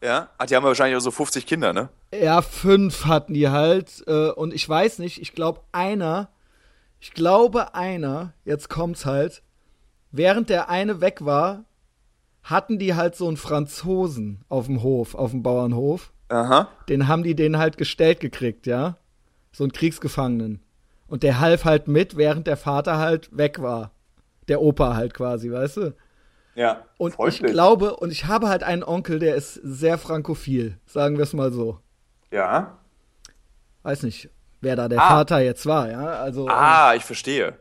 Ja? 0.01 0.29
Ah, 0.37 0.45
Die 0.45 0.55
haben 0.55 0.63
ja 0.63 0.67
wahrscheinlich 0.69 0.97
auch 0.97 1.01
so 1.01 1.11
50 1.11 1.45
Kinder, 1.45 1.73
ne? 1.73 1.89
Ja, 2.13 2.41
fünf 2.41 3.05
hatten 3.05 3.33
die 3.33 3.49
halt. 3.49 4.03
Äh, 4.07 4.29
und 4.31 4.53
ich 4.53 4.67
weiß 4.67 4.99
nicht, 4.99 5.21
ich 5.21 5.33
glaube 5.33 5.61
einer, 5.71 6.29
ich 6.99 7.13
glaube 7.13 7.73
einer, 7.75 8.33
jetzt 8.45 8.69
kommt's 8.69 9.05
halt, 9.05 9.41
während 10.11 10.49
der 10.49 10.69
eine 10.69 11.01
weg 11.01 11.25
war, 11.25 11.63
hatten 12.43 12.79
die 12.79 12.95
halt 12.95 13.15
so 13.15 13.27
einen 13.27 13.37
Franzosen 13.37 14.43
auf 14.49 14.65
dem 14.67 14.81
Hof, 14.81 15.15
auf 15.15 15.31
dem 15.31 15.43
Bauernhof. 15.43 16.11
Aha. 16.29 16.69
Den 16.87 17.07
haben 17.07 17.23
die 17.23 17.35
den 17.35 17.57
halt 17.57 17.77
gestellt 17.77 18.19
gekriegt, 18.19 18.65
ja? 18.67 18.97
So 19.51 19.63
einen 19.63 19.73
Kriegsgefangenen. 19.73 20.61
Und 21.07 21.23
der 21.23 21.39
half 21.39 21.65
halt 21.65 21.87
mit, 21.87 22.17
während 22.17 22.47
der 22.47 22.57
Vater 22.57 22.97
halt 22.99 23.35
weg 23.35 23.61
war. 23.61 23.91
der 24.47 24.61
Opa 24.61 24.95
halt 24.95 25.13
quasi, 25.13 25.51
weißt 25.51 25.77
du? 25.77 25.95
Ja. 26.59 26.83
Und 26.97 27.15
ich 27.29 27.39
glaube, 27.41 27.95
und 27.95 28.11
ich 28.11 28.25
habe 28.25 28.49
halt 28.49 28.63
einen 28.63 28.83
Onkel, 28.83 29.17
der 29.17 29.35
ist 29.35 29.53
sehr 29.53 29.97
frankophil, 29.97 30.77
sagen 30.85 31.15
wir 31.15 31.23
es 31.23 31.31
mal 31.31 31.53
so. 31.53 31.79
Ja. 32.31 32.79
Weiß 33.83 34.03
nicht, 34.03 34.29
wer 34.59 34.75
da 34.75 34.89
der 34.89 35.01
ah. 35.01 35.07
Vater 35.07 35.39
jetzt 35.39 35.65
war, 35.65 35.89
ja. 35.89 36.05
Also, 36.05 36.49
ah, 36.49 36.95
ich 36.95 37.05
verstehe. 37.05 37.57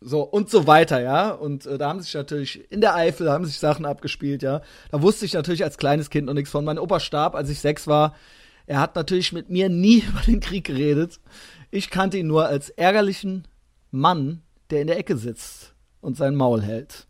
So, 0.00 0.22
und 0.22 0.50
so 0.50 0.66
weiter, 0.66 1.00
ja. 1.00 1.30
Und 1.30 1.64
äh, 1.66 1.78
da 1.78 1.88
haben 1.88 2.00
sich 2.00 2.12
natürlich, 2.12 2.68
in 2.72 2.80
der 2.80 2.96
Eifel 2.96 3.30
haben 3.30 3.44
sich 3.44 3.60
Sachen 3.60 3.86
abgespielt, 3.86 4.42
ja. 4.42 4.62
Da 4.90 5.00
wusste 5.00 5.26
ich 5.26 5.34
natürlich 5.34 5.62
als 5.62 5.78
kleines 5.78 6.10
Kind 6.10 6.26
noch 6.26 6.34
nichts 6.34 6.50
von. 6.50 6.64
Mein 6.64 6.80
Opa 6.80 6.98
starb, 6.98 7.36
als 7.36 7.50
ich 7.50 7.60
sechs 7.60 7.86
war. 7.86 8.16
Er 8.66 8.80
hat 8.80 8.96
natürlich 8.96 9.32
mit 9.32 9.48
mir 9.48 9.68
nie 9.68 9.98
über 10.08 10.22
den 10.22 10.40
Krieg 10.40 10.64
geredet. 10.64 11.20
Ich 11.70 11.88
kannte 11.88 12.18
ihn 12.18 12.26
nur 12.26 12.46
als 12.46 12.68
ärgerlichen 12.70 13.46
Mann, 13.92 14.42
der 14.70 14.80
in 14.80 14.88
der 14.88 14.98
Ecke 14.98 15.16
sitzt 15.16 15.76
und 16.00 16.16
sein 16.16 16.34
Maul 16.34 16.62
hält. 16.62 17.06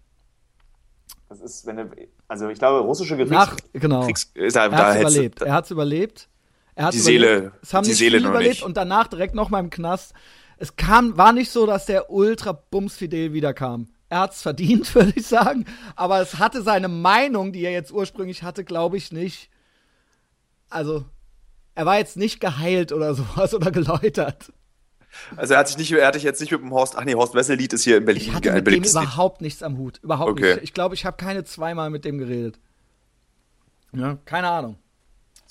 Das 1.41 1.53
ist, 1.53 1.67
wenn 1.67 1.79
er, 1.79 1.91
also 2.29 2.49
ich 2.49 2.59
glaube, 2.59 2.81
russische 2.81 3.17
Kriegs 3.17 3.31
Nach, 3.31 3.57
genau. 3.73 4.05
Kriegs, 4.05 4.31
äh, 4.35 4.49
da, 4.49 4.67
er 4.67 4.77
hat 4.77 5.01
überlebt. 5.01 5.43
Er 5.43 5.53
hat 5.55 5.65
es 5.65 5.71
überlebt. 5.71 6.29
Er 6.77 6.87
hat 6.87 6.95
die 6.95 6.99
Seele, 6.99 7.53
es 7.63 7.73
haben 7.73 7.85
die 7.85 7.91
nicht 7.91 7.99
Seele 7.99 8.19
viele 8.19 8.31
überlebt 8.31 8.55
nicht. 8.55 8.63
und 8.65 8.77
danach 8.77 9.07
direkt 9.07 9.35
noch 9.35 9.51
mal 9.51 9.61
im 9.61 9.71
Knast 9.71 10.15
es 10.57 10.77
kam, 10.77 11.17
war 11.17 11.33
nicht 11.33 11.51
so, 11.51 11.67
dass 11.67 11.87
der 11.87 12.11
ultra 12.11 12.53
bumsfidel 12.53 13.33
wiederkam. 13.33 13.89
Er 14.09 14.21
hat's 14.21 14.43
verdient, 14.43 14.95
würde 14.95 15.13
ich 15.17 15.27
sagen. 15.27 15.65
Aber 15.97 16.21
es 16.21 16.39
hatte 16.39 16.63
seine 16.63 16.89
Meinung, 16.89 17.53
die 17.53 17.63
er 17.63 17.73
jetzt 17.73 17.93
ursprünglich 17.93 18.43
hatte, 18.43 18.65
glaube 18.65 18.97
ich 18.97 19.13
nicht. 19.13 19.51
Also, 20.71 21.05
er 21.75 21.87
war 21.87 21.99
jetzt 21.99 22.17
nicht 22.17 22.41
geheilt 22.41 22.93
oder 22.93 23.15
sowas 23.15 23.55
oder 23.55 23.71
geläutert. 23.71 24.53
Also 25.37 25.55
er 25.55 25.61
hat 25.61 25.69
sich 25.69 25.79
nicht, 25.79 25.93
er 25.93 26.07
hatte 26.07 26.19
jetzt 26.19 26.41
nicht 26.41 26.53
mit 26.53 26.61
dem 26.61 26.73
Horst, 26.73 26.97
ach 26.97 27.05
nee, 27.05 27.15
Horst 27.15 27.35
Wessel-Lied 27.35 27.73
ist 27.73 27.85
hier 27.85 27.99
in 27.99 28.05
Berlin. 28.05 28.23
Ich 28.23 28.33
hatte 28.33 28.53
mit 28.53 28.67
dem 28.67 28.85
überhaupt 28.85 29.41
nichts 29.41 29.63
am 29.63 29.79
Hut. 29.79 30.01
Überhaupt 30.03 30.31
okay. 30.31 30.55
nicht. 30.55 30.65
Ich 30.65 30.75
glaube, 30.75 30.95
ich 30.95 31.05
habe 31.05 31.17
keine 31.17 31.45
zweimal 31.45 31.91
mit 31.91 32.05
dem 32.05 32.19
geredet. 32.19 32.59
Ja, 33.93 34.19
keine 34.25 34.49
Ahnung 34.49 34.77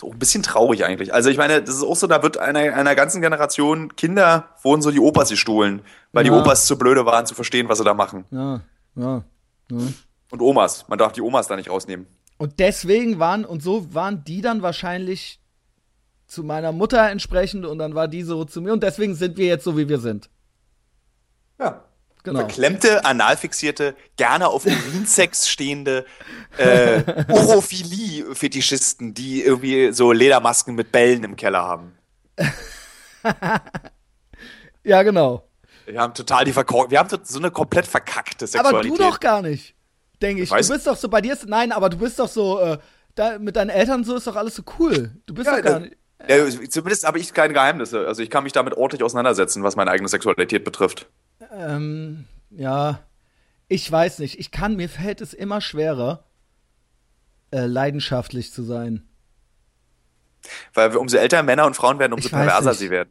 so 0.04 0.12
ein 0.12 0.20
bisschen 0.20 0.44
traurig 0.44 0.84
eigentlich. 0.86 1.14
Also 1.14 1.30
ich 1.30 1.38
meine, 1.38 1.62
das 1.62 1.76
ist 1.76 1.84
auch 1.84 1.96
so, 1.96 2.08
da 2.08 2.24
wird 2.24 2.38
einer, 2.38 2.60
einer 2.60 2.96
ganzen 2.96 3.22
Generation 3.22 3.96
Kinder 3.96 4.50
wurden 4.62 4.82
so 4.82 4.92
die 4.92 5.00
Opas 5.00 5.30
gestohlen, 5.30 5.82
weil 6.12 6.26
ja. 6.26 6.32
die 6.32 6.38
Opas 6.38 6.66
zu 6.66 6.78
blöde 6.78 7.06
waren 7.06 7.26
zu 7.26 7.36
verstehen, 7.36 7.70
was 7.70 7.78
sie 7.78 7.84
da 7.84 7.94
machen. 7.94 8.26
Ja, 8.32 8.62
ja, 8.96 9.24
ja. 9.72 9.78
Und 10.32 10.42
Omas, 10.42 10.88
man 10.88 10.98
darf 10.98 11.14
die 11.14 11.22
Omas 11.22 11.48
da 11.48 11.56
nicht 11.56 11.70
rausnehmen. 11.70 12.08
Und 12.38 12.60
deswegen 12.60 13.20
waren, 13.20 13.46
und 13.46 13.62
so 13.62 13.94
waren 13.94 14.24
die 14.24 14.42
dann 14.42 14.62
wahrscheinlich 14.62 15.40
zu 16.34 16.44
meiner 16.44 16.72
Mutter 16.72 17.10
entsprechend 17.10 17.66
und 17.66 17.78
dann 17.78 17.96
war 17.96 18.08
die 18.08 18.24
so 18.24 18.44
zu 18.46 18.62
mir 18.62 18.74
und 18.74 18.84
deswegen 18.84 19.16
sind 19.16 19.38
wir 19.38 19.46
jetzt 19.46 19.64
so, 19.64 19.78
wie 19.78 19.88
wir 19.88 20.00
sind. 20.00 20.30
Ja. 21.60 21.86
Genau. 22.24 22.40
Verklemmte, 22.40 23.04
analfixierte, 23.04 23.96
gerne 24.16 24.48
auf 24.48 24.66
Urinsex 24.66 25.50
stehende 25.50 26.06
äh, 26.58 27.02
Urophilie-Fetischisten, 27.28 29.14
die 29.14 29.44
irgendwie 29.44 29.92
so 29.92 30.14
Ledermasken 30.14 30.74
mit 30.74 30.94
Bällen 30.94 31.26
im 31.26 31.36
Keller 31.36 31.64
haben. 31.64 31.98
ja, 34.86 35.04
genau. 35.04 35.50
Wir 35.86 36.00
haben 36.00 36.14
total 36.14 36.46
die 36.46 36.54
Verkor 36.54 36.90
Wir 36.90 37.00
haben 37.00 37.10
so 37.24 37.40
eine 37.40 37.52
komplett 37.52 37.86
verkackte 37.86 38.48
Sexualität. 38.48 38.92
Aber 38.92 38.98
du 38.98 39.04
doch 39.04 39.20
gar 39.20 39.42
nicht, 39.42 39.76
denke 40.22 40.44
ich. 40.44 40.52
ich 40.52 40.68
du 40.68 40.74
bist 40.74 40.88
doch 40.88 40.96
so, 40.96 41.10
bei 41.10 41.20
dir 41.20 41.34
ist, 41.34 41.46
nein, 41.46 41.74
aber 41.74 41.90
du 41.90 41.98
bist 41.98 42.20
doch 42.20 42.30
so, 42.30 42.58
äh, 42.62 42.78
da, 43.16 43.38
mit 43.38 43.58
deinen 43.58 43.70
Eltern 43.70 44.06
so 44.06 44.16
ist 44.16 44.28
doch 44.28 44.38
alles 44.38 44.56
so 44.56 44.64
cool. 44.80 45.12
Du 45.26 45.34
bist 45.34 45.48
ja, 45.48 45.58
doch 45.58 45.64
gar 45.64 45.80
nicht. 45.82 45.98
Ja, 46.28 46.50
zumindest 46.70 47.06
habe 47.06 47.20
ich 47.20 47.34
keine 47.34 47.54
Geheimnisse. 47.54 48.08
Also 48.08 48.22
ich 48.22 48.30
kann 48.30 48.44
mich 48.44 48.54
damit 48.54 48.76
ordentlich 48.76 49.04
auseinandersetzen, 49.04 49.64
was 49.64 49.76
meine 49.76 49.92
eigene 49.92 50.08
Sexualität 50.08 50.64
betrifft. 50.64 51.08
Ähm, 51.52 52.26
ja, 52.50 53.00
ich 53.68 53.92
weiß 53.92 54.20
nicht. 54.20 54.40
Ich 54.40 54.52
kann, 54.52 54.76
mir 54.76 54.90
fällt 54.90 55.22
es 55.22 55.34
immer 55.34 55.60
schwerer, 55.60 56.24
äh, 57.52 57.66
leidenschaftlich 57.66 58.52
zu 58.52 58.64
sein. 58.64 59.04
Weil 60.74 60.96
umso 60.96 61.18
älter 61.18 61.44
Männer 61.44 61.66
und 61.66 61.76
Frauen 61.76 62.00
werden, 62.00 62.14
umso 62.14 62.30
perverser 62.30 62.74
sie 62.74 62.90
werden. 62.90 63.10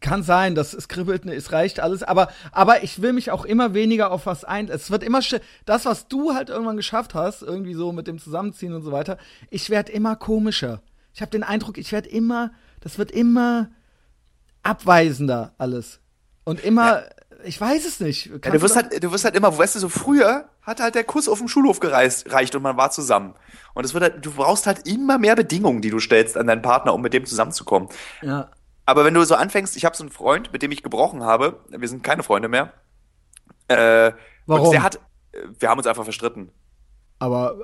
Kann 0.00 0.22
sein, 0.22 0.54
das 0.54 0.74
es 0.74 0.88
kribbelt, 0.88 1.26
es 1.26 1.52
reicht 1.52 1.78
alles, 1.78 2.02
aber 2.02 2.28
aber 2.50 2.82
ich 2.82 3.02
will 3.02 3.12
mich 3.12 3.30
auch 3.30 3.44
immer 3.44 3.72
weniger 3.72 4.10
auf 4.10 4.26
was 4.26 4.44
ein. 4.44 4.68
Es 4.68 4.90
wird 4.90 5.04
immer 5.04 5.20
das, 5.64 5.84
was 5.84 6.08
du 6.08 6.34
halt 6.34 6.48
irgendwann 6.48 6.76
geschafft 6.76 7.14
hast, 7.14 7.42
irgendwie 7.42 7.74
so 7.74 7.92
mit 7.92 8.08
dem 8.08 8.18
Zusammenziehen 8.18 8.72
und 8.74 8.82
so 8.82 8.90
weiter. 8.90 9.16
Ich 9.50 9.70
werde 9.70 9.92
immer 9.92 10.16
komischer. 10.16 10.82
Ich 11.14 11.20
habe 11.20 11.30
den 11.30 11.42
Eindruck, 11.42 11.78
ich 11.78 11.92
werde 11.92 12.08
immer, 12.08 12.52
das 12.80 12.98
wird 12.98 13.10
immer 13.10 13.70
abweisender 14.62 15.54
alles 15.58 16.00
und 16.44 16.62
immer 16.62 17.02
ja 17.02 17.04
ich 17.44 17.60
weiß 17.60 17.84
es 17.86 18.00
nicht. 18.00 18.26
Ja, 18.26 18.50
du, 18.50 18.62
wirst 18.62 18.76
halt, 18.76 19.02
du 19.02 19.12
wirst 19.12 19.24
halt 19.24 19.36
immer, 19.36 19.56
weißt 19.56 19.74
du, 19.74 19.78
so 19.80 19.88
früher 19.88 20.48
hat 20.62 20.80
halt 20.80 20.94
der 20.94 21.04
Kuss 21.04 21.28
auf 21.28 21.38
dem 21.38 21.48
Schulhof 21.48 21.80
gereist, 21.80 22.32
reicht 22.32 22.54
und 22.54 22.62
man 22.62 22.76
war 22.76 22.90
zusammen. 22.90 23.34
Und 23.74 23.84
es 23.84 23.94
wird 23.94 24.04
halt, 24.04 24.24
du 24.24 24.32
brauchst 24.32 24.66
halt 24.66 24.86
immer 24.86 25.18
mehr 25.18 25.34
Bedingungen, 25.34 25.82
die 25.82 25.90
du 25.90 25.98
stellst 25.98 26.36
an 26.36 26.46
deinen 26.46 26.62
Partner, 26.62 26.94
um 26.94 27.02
mit 27.02 27.12
dem 27.12 27.26
zusammenzukommen. 27.26 27.88
Ja. 28.22 28.50
Aber 28.86 29.04
wenn 29.04 29.14
du 29.14 29.24
so 29.24 29.34
anfängst, 29.34 29.76
ich 29.76 29.84
habe 29.84 29.96
so 29.96 30.04
einen 30.04 30.12
Freund, 30.12 30.52
mit 30.52 30.62
dem 30.62 30.72
ich 30.72 30.82
gebrochen 30.82 31.22
habe, 31.22 31.60
wir 31.68 31.88
sind 31.88 32.02
keine 32.02 32.22
Freunde 32.22 32.48
mehr. 32.48 32.72
Äh, 33.68 34.12
Warum? 34.46 34.70
der 34.70 34.82
hat, 34.82 35.00
wir 35.58 35.68
haben 35.68 35.78
uns 35.78 35.86
einfach 35.86 36.04
verstritten. 36.04 36.50
Aber 37.18 37.56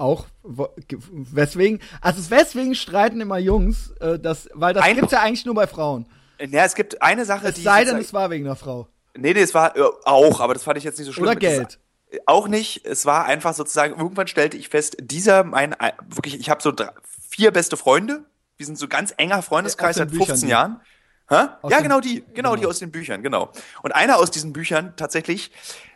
auch 0.00 0.26
weswegen, 0.42 1.80
also 2.00 2.30
weswegen 2.30 2.74
streiten 2.74 3.20
immer 3.20 3.38
Jungs, 3.38 3.92
äh, 4.00 4.18
das, 4.18 4.48
weil 4.54 4.74
das 4.74 4.84
Ein 4.84 4.96
gibt's 4.96 5.12
ja 5.12 5.20
eigentlich 5.20 5.44
nur 5.44 5.54
bei 5.54 5.66
Frauen. 5.66 6.06
Ja, 6.38 6.64
es 6.64 6.74
gibt 6.74 7.02
eine 7.02 7.24
Sache, 7.24 7.48
es 7.48 7.54
die. 7.54 7.60
Es 7.60 7.64
sei 7.64 7.84
denn, 7.84 7.98
es 7.98 8.12
war 8.12 8.30
wegen 8.30 8.46
einer 8.46 8.56
Frau. 8.56 8.88
Nee, 9.16 9.34
nee, 9.34 9.40
es 9.40 9.54
war 9.54 9.76
äh, 9.76 9.82
auch, 10.04 10.40
aber 10.40 10.54
das 10.54 10.62
fand 10.62 10.78
ich 10.78 10.84
jetzt 10.84 10.98
nicht 10.98 11.06
so 11.06 11.12
schlimm. 11.12 11.24
Oder 11.24 11.36
Geld. 11.36 11.78
Das, 12.10 12.20
auch 12.26 12.48
nicht. 12.48 12.84
Es 12.84 13.06
war 13.06 13.26
einfach 13.26 13.54
sozusagen, 13.54 13.98
irgendwann 13.98 14.26
stellte 14.26 14.56
ich 14.56 14.68
fest, 14.68 14.96
dieser, 15.00 15.44
mein, 15.44 15.76
wirklich, 16.08 16.38
ich 16.38 16.50
habe 16.50 16.62
so 16.62 16.72
drei, 16.72 16.90
vier 17.28 17.50
beste 17.50 17.76
Freunde. 17.76 18.24
Wir 18.56 18.66
sind 18.66 18.78
so 18.78 18.88
ganz 18.88 19.14
enger 19.16 19.42
Freundeskreis 19.42 19.96
seit 19.96 20.10
15 20.10 20.26
Büchern, 20.26 20.48
Jahren. 20.48 20.80
Hä? 21.28 21.46
Ja, 21.68 21.80
genau 21.80 22.00
die, 22.00 22.16
genau, 22.16 22.32
genau 22.34 22.56
die 22.56 22.66
aus 22.66 22.80
den 22.80 22.90
Büchern, 22.90 23.22
genau. 23.22 23.52
Und 23.82 23.92
einer 23.92 24.18
aus 24.18 24.30
diesen 24.30 24.52
Büchern 24.52 24.94
tatsächlich. 24.96 25.52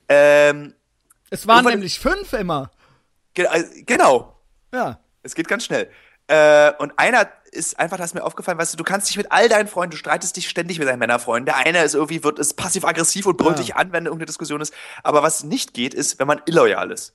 Ähm, 0.08 0.74
es 1.30 1.46
waren 1.46 1.64
nämlich 1.64 1.98
fünf 1.98 2.32
immer. 2.32 2.70
Ge 3.34 3.46
äh, 3.50 3.82
genau. 3.84 4.40
Ja. 4.72 5.00
Es 5.22 5.34
geht 5.34 5.48
ganz 5.48 5.64
schnell. 5.64 5.90
Äh, 6.26 6.72
und 6.78 6.98
einer 6.98 7.28
ist 7.52 7.78
einfach, 7.78 7.96
das 7.96 8.06
ist 8.06 8.14
mir 8.14 8.24
aufgefallen, 8.24 8.58
weißt 8.58 8.72
du, 8.72 8.76
du 8.76 8.84
kannst 8.84 9.08
dich 9.08 9.16
mit 9.16 9.30
all 9.30 9.48
deinen 9.48 9.68
Freunden, 9.68 9.92
du 9.92 9.96
streitest 9.96 10.36
dich 10.36 10.48
ständig 10.48 10.78
mit 10.78 10.88
deinen 10.88 10.98
Männerfreunden. 10.98 11.46
Der 11.46 11.56
eine 11.56 11.84
ist 11.84 11.94
irgendwie, 11.94 12.24
wird, 12.24 12.38
ist 12.38 12.54
passiv-aggressiv 12.54 13.26
und 13.26 13.36
brüllt 13.36 13.56
ja. 13.56 13.62
dich 13.62 13.76
an, 13.76 13.92
wenn 13.92 14.06
irgendeine 14.06 14.26
Diskussion 14.26 14.60
ist. 14.60 14.74
Aber 15.02 15.22
was 15.22 15.44
nicht 15.44 15.74
geht, 15.74 15.94
ist, 15.94 16.18
wenn 16.18 16.26
man 16.26 16.40
illoyal 16.46 16.90
ist. 16.90 17.14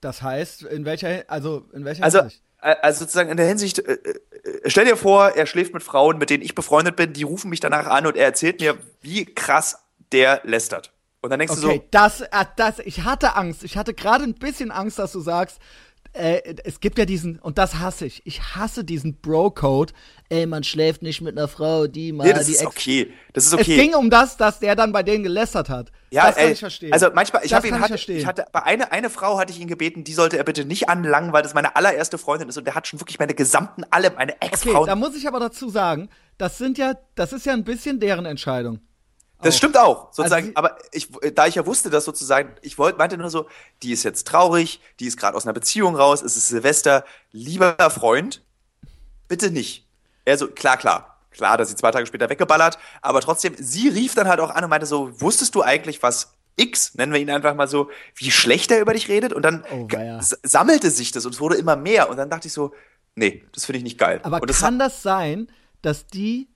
Das 0.00 0.22
heißt, 0.22 0.62
in 0.62 0.84
welcher, 0.84 1.24
also, 1.28 1.66
in 1.72 1.84
welcher 1.84 2.04
also, 2.04 2.20
Hinsicht? 2.20 2.42
Äh, 2.60 2.76
also 2.82 3.00
sozusagen 3.00 3.30
in 3.30 3.36
der 3.36 3.46
Hinsicht, 3.46 3.78
äh, 3.80 3.98
stell 4.66 4.84
dir 4.84 4.96
vor, 4.96 5.30
er 5.30 5.46
schläft 5.46 5.74
mit 5.74 5.82
Frauen, 5.82 6.18
mit 6.18 6.30
denen 6.30 6.42
ich 6.42 6.54
befreundet 6.54 6.96
bin, 6.96 7.12
die 7.12 7.22
rufen 7.22 7.50
mich 7.50 7.60
danach 7.60 7.86
an 7.86 8.06
und 8.06 8.16
er 8.16 8.26
erzählt 8.26 8.60
mir, 8.60 8.76
wie 9.00 9.24
krass 9.24 9.82
der 10.12 10.40
lästert. 10.44 10.93
Und 11.24 11.30
dann 11.30 11.38
denkst 11.38 11.54
okay, 11.54 11.62
du 11.62 11.72
so. 11.76 11.84
Das, 11.90 12.20
äh, 12.20 12.44
das, 12.56 12.80
ich 12.80 13.04
hatte 13.04 13.34
Angst. 13.34 13.64
Ich 13.64 13.78
hatte 13.78 13.94
gerade 13.94 14.24
ein 14.24 14.34
bisschen 14.34 14.70
Angst, 14.70 14.98
dass 14.98 15.12
du 15.12 15.20
sagst, 15.20 15.58
äh, 16.12 16.54
es 16.64 16.80
gibt 16.80 16.98
ja 16.98 17.06
diesen, 17.06 17.38
und 17.38 17.56
das 17.56 17.76
hasse 17.76 18.04
ich, 18.04 18.20
ich 18.26 18.54
hasse 18.54 18.84
diesen 18.84 19.16
Bro-Code, 19.22 19.94
ey, 20.28 20.44
man 20.44 20.64
schläft 20.64 21.00
nicht 21.00 21.22
mit 21.22 21.38
einer 21.38 21.48
Frau, 21.48 21.86
die 21.86 22.12
mal 22.12 22.24
nee, 22.26 22.34
das 22.34 22.44
die 22.44 22.52
ist 22.52 22.66
okay. 22.66 23.10
Das 23.32 23.46
ist 23.46 23.54
okay. 23.54 23.74
Es 23.74 23.80
ging 23.80 23.94
um 23.94 24.10
das, 24.10 24.36
dass 24.36 24.60
der 24.60 24.76
dann 24.76 24.92
bei 24.92 25.02
denen 25.02 25.24
gelästert 25.24 25.70
hat. 25.70 25.92
Ja, 26.10 26.26
das 26.26 26.36
kann 26.36 26.44
ey, 26.44 26.52
ich 26.52 26.60
verstehen. 26.60 26.92
Also 26.92 27.08
manchmal, 27.14 27.42
ich 27.42 27.54
habe 27.54 27.68
ihn, 27.68 27.80
hatte, 27.80 27.94
ich, 27.94 28.06
ich 28.10 28.26
hatte, 28.26 28.44
bei 28.52 28.62
eine, 28.62 28.92
eine 28.92 29.08
Frau 29.08 29.38
hatte 29.38 29.50
ich 29.50 29.58
ihn 29.58 29.66
gebeten, 29.66 30.04
die 30.04 30.12
sollte 30.12 30.36
er 30.36 30.44
bitte 30.44 30.66
nicht 30.66 30.90
anlangen, 30.90 31.32
weil 31.32 31.42
das 31.42 31.54
meine 31.54 31.74
allererste 31.74 32.18
Freundin 32.18 32.50
ist 32.50 32.58
und 32.58 32.66
der 32.66 32.74
hat 32.74 32.86
schon 32.86 33.00
wirklich 33.00 33.18
meine 33.18 33.32
gesamten, 33.32 33.84
alle 33.90 34.10
meine 34.10 34.42
Ex-Frauen. 34.42 34.76
Okay, 34.76 34.86
da 34.90 34.94
muss 34.94 35.16
ich 35.16 35.26
aber 35.26 35.40
dazu 35.40 35.70
sagen, 35.70 36.10
das 36.36 36.58
sind 36.58 36.76
ja, 36.76 36.98
das 37.14 37.32
ist 37.32 37.46
ja 37.46 37.54
ein 37.54 37.64
bisschen 37.64 37.98
deren 37.98 38.26
Entscheidung. 38.26 38.80
Das 39.44 39.54
auch. 39.54 39.58
stimmt 39.58 39.78
auch, 39.78 40.12
sozusagen. 40.12 40.48
Also, 40.48 40.56
aber 40.56 40.78
ich, 40.92 41.08
da 41.34 41.46
ich 41.46 41.54
ja 41.54 41.66
wusste, 41.66 41.90
dass 41.90 42.04
sozusagen, 42.04 42.54
ich 42.62 42.78
wollte, 42.78 42.98
meinte 42.98 43.16
nur 43.16 43.30
so, 43.30 43.46
die 43.82 43.92
ist 43.92 44.02
jetzt 44.02 44.26
traurig, 44.26 44.80
die 45.00 45.06
ist 45.06 45.18
gerade 45.18 45.36
aus 45.36 45.44
einer 45.44 45.52
Beziehung 45.52 45.96
raus, 45.96 46.22
es 46.22 46.36
ist 46.36 46.48
Silvester, 46.48 47.04
lieber 47.32 47.76
Freund, 47.90 48.42
bitte 49.28 49.50
nicht. 49.50 49.86
Er 50.24 50.38
so, 50.38 50.48
klar, 50.48 50.76
klar. 50.76 51.10
Klar, 51.30 51.58
dass 51.58 51.68
sie 51.68 51.74
zwei 51.74 51.90
Tage 51.90 52.06
später 52.06 52.30
weggeballert, 52.30 52.78
aber 53.02 53.20
trotzdem, 53.20 53.56
sie 53.58 53.88
rief 53.88 54.14
dann 54.14 54.28
halt 54.28 54.38
auch 54.38 54.50
an 54.50 54.62
und 54.62 54.70
meinte 54.70 54.86
so, 54.86 55.20
wusstest 55.20 55.54
du 55.56 55.62
eigentlich, 55.62 56.00
was 56.00 56.32
X, 56.56 56.94
nennen 56.94 57.12
wir 57.12 57.20
ihn 57.20 57.30
einfach 57.30 57.54
mal 57.54 57.66
so, 57.66 57.90
wie 58.14 58.30
schlecht 58.30 58.70
er 58.70 58.80
über 58.80 58.94
dich 58.94 59.08
redet? 59.08 59.32
Und 59.32 59.42
dann 59.42 59.64
oh, 59.72 59.88
sammelte 60.42 60.90
sich 60.90 61.10
das 61.10 61.26
und 61.26 61.34
es 61.34 61.40
wurde 61.40 61.56
immer 61.56 61.76
mehr. 61.76 62.08
Und 62.08 62.16
dann 62.16 62.30
dachte 62.30 62.46
ich 62.46 62.52
so, 62.52 62.72
nee, 63.16 63.44
das 63.52 63.64
finde 63.64 63.78
ich 63.78 63.84
nicht 63.84 63.98
geil. 63.98 64.20
Aber 64.22 64.40
das 64.40 64.60
kann 64.60 64.78
das 64.78 65.02
sein, 65.02 65.48
dass 65.82 66.06
die 66.06 66.48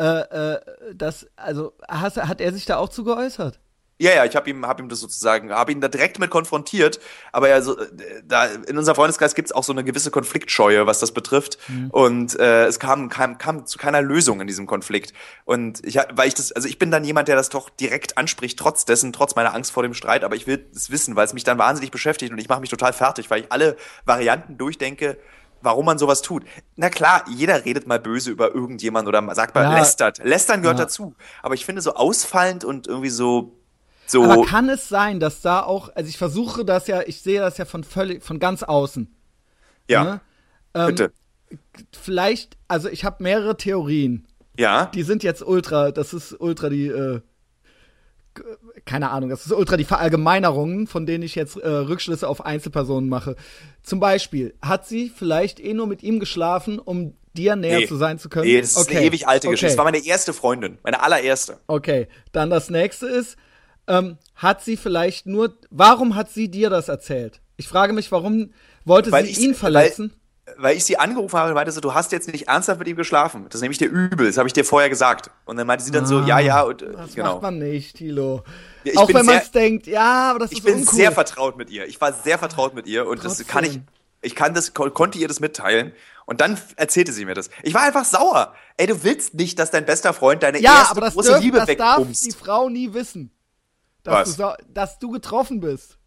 äh, 0.00 0.54
äh, 0.54 0.60
das, 0.94 1.26
also 1.36 1.74
hast, 1.86 2.16
hat 2.16 2.40
er 2.40 2.52
sich 2.52 2.64
da 2.64 2.78
auch 2.78 2.88
zu 2.88 3.04
geäußert? 3.04 3.60
Ja, 3.98 4.14
ja, 4.14 4.24
ich 4.24 4.34
habe 4.34 4.48
ihm, 4.48 4.66
hab 4.66 4.80
ihm 4.80 4.88
das 4.88 4.98
sozusagen, 5.00 5.52
habe 5.52 5.72
ihn 5.72 5.82
da 5.82 5.88
direkt 5.88 6.18
mit 6.18 6.30
konfrontiert. 6.30 7.00
Aber 7.32 7.50
ja, 7.50 7.60
so, 7.60 7.76
da 8.24 8.46
in 8.46 8.78
unserem 8.78 8.96
Freundeskreis 8.96 9.34
gibt's 9.34 9.52
auch 9.52 9.62
so 9.62 9.74
eine 9.74 9.84
gewisse 9.84 10.10
Konfliktscheue, 10.10 10.86
was 10.86 11.00
das 11.00 11.12
betrifft. 11.12 11.58
Mhm. 11.68 11.90
Und 11.90 12.40
äh, 12.40 12.64
es 12.64 12.78
kam, 12.78 13.10
kam, 13.10 13.36
kam 13.36 13.66
zu 13.66 13.76
keiner 13.76 14.00
Lösung 14.00 14.40
in 14.40 14.46
diesem 14.46 14.66
Konflikt. 14.66 15.12
Und 15.44 15.86
ich, 15.86 15.98
weil 16.14 16.28
ich 16.28 16.34
das, 16.34 16.50
also 16.50 16.66
ich 16.66 16.78
bin 16.78 16.90
dann 16.90 17.04
jemand, 17.04 17.28
der 17.28 17.36
das 17.36 17.50
doch 17.50 17.68
direkt 17.68 18.16
anspricht, 18.16 18.58
trotz 18.58 18.86
dessen, 18.86 19.12
trotz 19.12 19.34
meiner 19.34 19.52
Angst 19.54 19.70
vor 19.70 19.82
dem 19.82 19.92
Streit. 19.92 20.24
Aber 20.24 20.34
ich 20.34 20.46
will 20.46 20.66
es 20.74 20.90
wissen, 20.90 21.14
weil 21.14 21.26
es 21.26 21.34
mich 21.34 21.44
dann 21.44 21.58
wahnsinnig 21.58 21.90
beschäftigt 21.90 22.32
und 22.32 22.38
ich 22.38 22.48
mache 22.48 22.62
mich 22.62 22.70
total 22.70 22.94
fertig, 22.94 23.30
weil 23.30 23.42
ich 23.42 23.52
alle 23.52 23.76
Varianten 24.06 24.56
durchdenke 24.56 25.18
warum 25.62 25.86
man 25.86 25.98
sowas 25.98 26.22
tut. 26.22 26.44
Na 26.76 26.88
klar, 26.90 27.24
jeder 27.28 27.64
redet 27.64 27.86
mal 27.86 27.98
böse 27.98 28.30
über 28.30 28.54
irgendjemand 28.54 29.08
oder 29.08 29.34
sagt 29.34 29.54
mal 29.54 29.64
ja. 29.64 29.78
lästert. 29.78 30.24
Lästern 30.24 30.62
gehört 30.62 30.78
ja. 30.78 30.84
dazu. 30.84 31.14
Aber 31.42 31.54
ich 31.54 31.64
finde 31.64 31.82
so 31.82 31.94
ausfallend 31.94 32.64
und 32.64 32.86
irgendwie 32.86 33.10
so 33.10 33.56
so. 34.10 34.24
Aber 34.24 34.44
kann 34.44 34.68
es 34.68 34.88
sein, 34.88 35.20
dass 35.20 35.40
da 35.40 35.62
auch, 35.62 35.90
also 35.94 36.08
ich 36.08 36.18
versuche 36.18 36.64
das 36.64 36.88
ja, 36.88 37.02
ich 37.02 37.22
sehe 37.22 37.40
das 37.40 37.58
ja 37.58 37.64
von 37.64 37.84
völlig, 37.84 38.24
von 38.24 38.40
ganz 38.40 38.64
außen. 38.64 39.14
Ja. 39.88 40.04
Ne? 40.04 40.20
Ähm, 40.74 40.86
Bitte. 40.86 41.12
Vielleicht, 41.92 42.56
also 42.66 42.88
ich 42.88 43.04
habe 43.04 43.22
mehrere 43.22 43.56
Theorien. 43.56 44.26
Ja. 44.58 44.86
Die 44.86 45.04
sind 45.04 45.22
jetzt 45.22 45.42
ultra, 45.42 45.92
das 45.92 46.12
ist 46.12 46.38
ultra 46.40 46.68
die, 46.68 46.88
äh, 46.88 47.20
keine 48.84 49.10
Ahnung, 49.10 49.30
das 49.30 49.46
ist 49.46 49.52
ultra 49.52 49.76
die 49.76 49.84
Verallgemeinerungen, 49.84 50.86
von 50.86 51.06
denen 51.06 51.24
ich 51.24 51.34
jetzt 51.34 51.56
äh, 51.56 51.68
Rückschlüsse 51.68 52.28
auf 52.28 52.44
Einzelpersonen 52.44 53.08
mache. 53.08 53.36
Zum 53.82 54.00
Beispiel, 54.00 54.54
hat 54.62 54.86
sie 54.86 55.10
vielleicht 55.14 55.60
eh 55.60 55.74
nur 55.74 55.86
mit 55.86 56.02
ihm 56.02 56.20
geschlafen, 56.20 56.78
um 56.78 57.14
dir 57.34 57.56
näher 57.56 57.80
nee. 57.80 57.86
zu 57.86 57.96
sein 57.96 58.18
zu 58.18 58.28
können? 58.28 58.46
Nee, 58.46 58.60
das 58.60 58.70
ist 58.70 58.78
okay. 58.78 58.98
eine 58.98 59.06
ewig 59.06 59.28
alte 59.28 59.46
okay. 59.46 59.54
Geschichte. 59.54 59.72
Das 59.72 59.78
war 59.78 59.84
meine 59.84 60.04
erste 60.04 60.32
Freundin, 60.32 60.78
meine 60.82 61.02
allererste. 61.02 61.58
Okay, 61.66 62.08
dann 62.32 62.50
das 62.50 62.70
nächste 62.70 63.06
ist, 63.06 63.36
ähm, 63.86 64.18
hat 64.34 64.62
sie 64.62 64.76
vielleicht 64.76 65.26
nur, 65.26 65.54
warum 65.70 66.14
hat 66.14 66.30
sie 66.30 66.50
dir 66.50 66.70
das 66.70 66.88
erzählt? 66.88 67.40
Ich 67.56 67.68
frage 67.68 67.92
mich, 67.92 68.10
warum 68.10 68.52
wollte 68.84 69.12
weil 69.12 69.26
sie 69.26 69.44
ihn 69.44 69.54
verletzen? 69.54 70.14
Weil 70.62 70.76
ich 70.76 70.84
sie 70.84 70.98
angerufen 70.98 71.38
habe 71.38 71.48
und 71.48 71.54
meinte 71.54 71.72
so, 71.72 71.80
du 71.80 71.94
hast 71.94 72.12
jetzt 72.12 72.30
nicht 72.30 72.48
ernsthaft 72.48 72.78
mit 72.78 72.88
ihm 72.88 72.96
geschlafen. 72.96 73.46
Das 73.48 73.60
nehme 73.62 73.72
ich 73.72 73.78
dir 73.78 73.88
übel. 73.88 74.26
Das 74.26 74.36
habe 74.36 74.46
ich 74.46 74.52
dir 74.52 74.64
vorher 74.64 74.90
gesagt. 74.90 75.30
Und 75.46 75.56
dann 75.56 75.66
meinte 75.66 75.84
sie 75.84 75.90
dann 75.90 76.04
ah, 76.04 76.06
so, 76.06 76.20
ja, 76.20 76.38
ja. 76.38 76.62
Und, 76.62 76.82
äh, 76.82 76.92
das 76.92 77.14
genau. 77.14 77.34
macht 77.34 77.42
man 77.42 77.58
nicht, 77.58 77.96
Tilo. 77.96 78.42
Ja, 78.84 79.00
Auch 79.00 79.08
wenn 79.08 79.24
man 79.24 79.38
es 79.38 79.50
denkt, 79.50 79.86
ja, 79.86 80.30
aber 80.30 80.40
das 80.40 80.52
ich 80.52 80.58
ist 80.58 80.64
Ich 80.64 80.72
bin 80.72 80.82
uncool. 80.82 80.94
sehr 80.94 81.12
vertraut 81.12 81.56
mit 81.56 81.70
ihr. 81.70 81.86
Ich 81.86 82.00
war 82.00 82.12
sehr 82.12 82.38
vertraut 82.38 82.74
mit 82.74 82.86
ihr 82.86 83.06
und 83.06 83.22
Trotzdem. 83.22 83.46
das 83.46 83.52
kann 83.52 83.64
ich, 83.64 83.80
ich 84.20 84.34
kann 84.34 84.52
das, 84.52 84.74
konnte 84.74 85.18
ihr 85.18 85.28
das 85.28 85.40
mitteilen. 85.40 85.92
Und 86.26 86.40
dann 86.40 86.58
erzählte 86.76 87.12
sie 87.12 87.24
mir 87.24 87.34
das. 87.34 87.50
Ich 87.62 87.74
war 87.74 87.82
einfach 87.82 88.04
sauer. 88.04 88.54
Ey, 88.76 88.86
du 88.86 89.02
willst 89.02 89.34
nicht, 89.34 89.58
dass 89.58 89.70
dein 89.70 89.84
bester 89.86 90.12
Freund 90.12 90.42
deine 90.42 90.60
ja, 90.60 90.78
erste 90.78 90.90
aber 90.92 91.00
das 91.00 91.14
große 91.14 91.30
dürf, 91.30 91.40
Liebe 91.40 91.58
das 91.58 91.76
darf 91.76 92.06
die 92.06 92.32
Frau 92.32 92.68
nie 92.68 92.92
wissen. 92.92 93.30
Dass, 94.02 94.36
Du, 94.36 94.54
dass 94.68 94.98
du 94.98 95.10
getroffen 95.10 95.60
bist. 95.60 95.98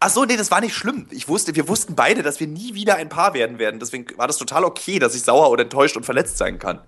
Ach 0.00 0.10
so, 0.10 0.24
nee, 0.24 0.36
das 0.36 0.50
war 0.50 0.60
nicht 0.60 0.74
schlimm. 0.74 1.06
Ich 1.10 1.28
wusste, 1.28 1.54
wir 1.54 1.68
wussten 1.68 1.94
beide, 1.94 2.22
dass 2.22 2.40
wir 2.40 2.46
nie 2.46 2.74
wieder 2.74 2.96
ein 2.96 3.08
Paar 3.08 3.34
werden 3.34 3.58
werden. 3.58 3.80
Deswegen 3.80 4.06
war 4.18 4.26
das 4.26 4.38
total 4.38 4.64
okay, 4.64 4.98
dass 4.98 5.14
ich 5.14 5.22
sauer 5.22 5.50
oder 5.50 5.64
enttäuscht 5.64 5.96
und 5.96 6.04
verletzt 6.04 6.38
sein 6.38 6.58
kann. 6.58 6.80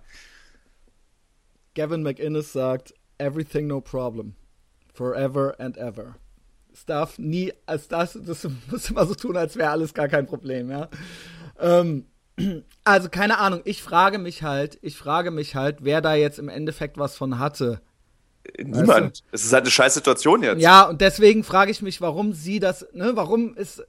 Gavin 1.74 2.02
McInnes 2.02 2.52
sagt, 2.52 2.94
everything 3.18 3.66
no 3.66 3.80
problem. 3.80 4.34
Forever 4.92 5.54
and 5.58 5.76
ever. 5.76 6.16
Es 6.72 6.84
darf 6.84 7.18
nie, 7.18 7.52
als 7.64 7.88
das, 7.88 8.18
das 8.22 8.46
muss 8.70 8.90
immer 8.90 9.06
so 9.06 9.14
tun, 9.14 9.36
als 9.36 9.56
wäre 9.56 9.70
alles 9.70 9.94
gar 9.94 10.08
kein 10.08 10.26
Problem, 10.26 10.70
ja. 10.70 10.88
Ähm, 11.58 12.06
also 12.84 13.08
keine 13.08 13.38
Ahnung, 13.38 13.62
ich 13.64 13.82
frage 13.82 14.18
mich 14.18 14.42
halt, 14.42 14.78
ich 14.82 14.96
frage 14.96 15.30
mich 15.30 15.54
halt, 15.54 15.78
wer 15.80 16.00
da 16.00 16.14
jetzt 16.14 16.38
im 16.38 16.48
Endeffekt 16.48 16.98
was 16.98 17.16
von 17.16 17.38
hatte. 17.38 17.80
Niemand. 18.58 18.88
Weißt 18.88 19.20
du? 19.20 19.24
Es 19.32 19.44
ist 19.44 19.52
halt 19.52 19.64
eine 19.64 19.70
scheiß 19.70 19.94
Situation 19.94 20.42
jetzt. 20.42 20.60
Ja, 20.60 20.84
und 20.84 21.00
deswegen 21.00 21.44
frage 21.44 21.70
ich 21.70 21.82
mich, 21.82 22.00
warum 22.00 22.32
sie 22.32 22.60
das, 22.60 22.86
ne, 22.92 23.12
warum 23.14 23.54
ist 23.54 23.82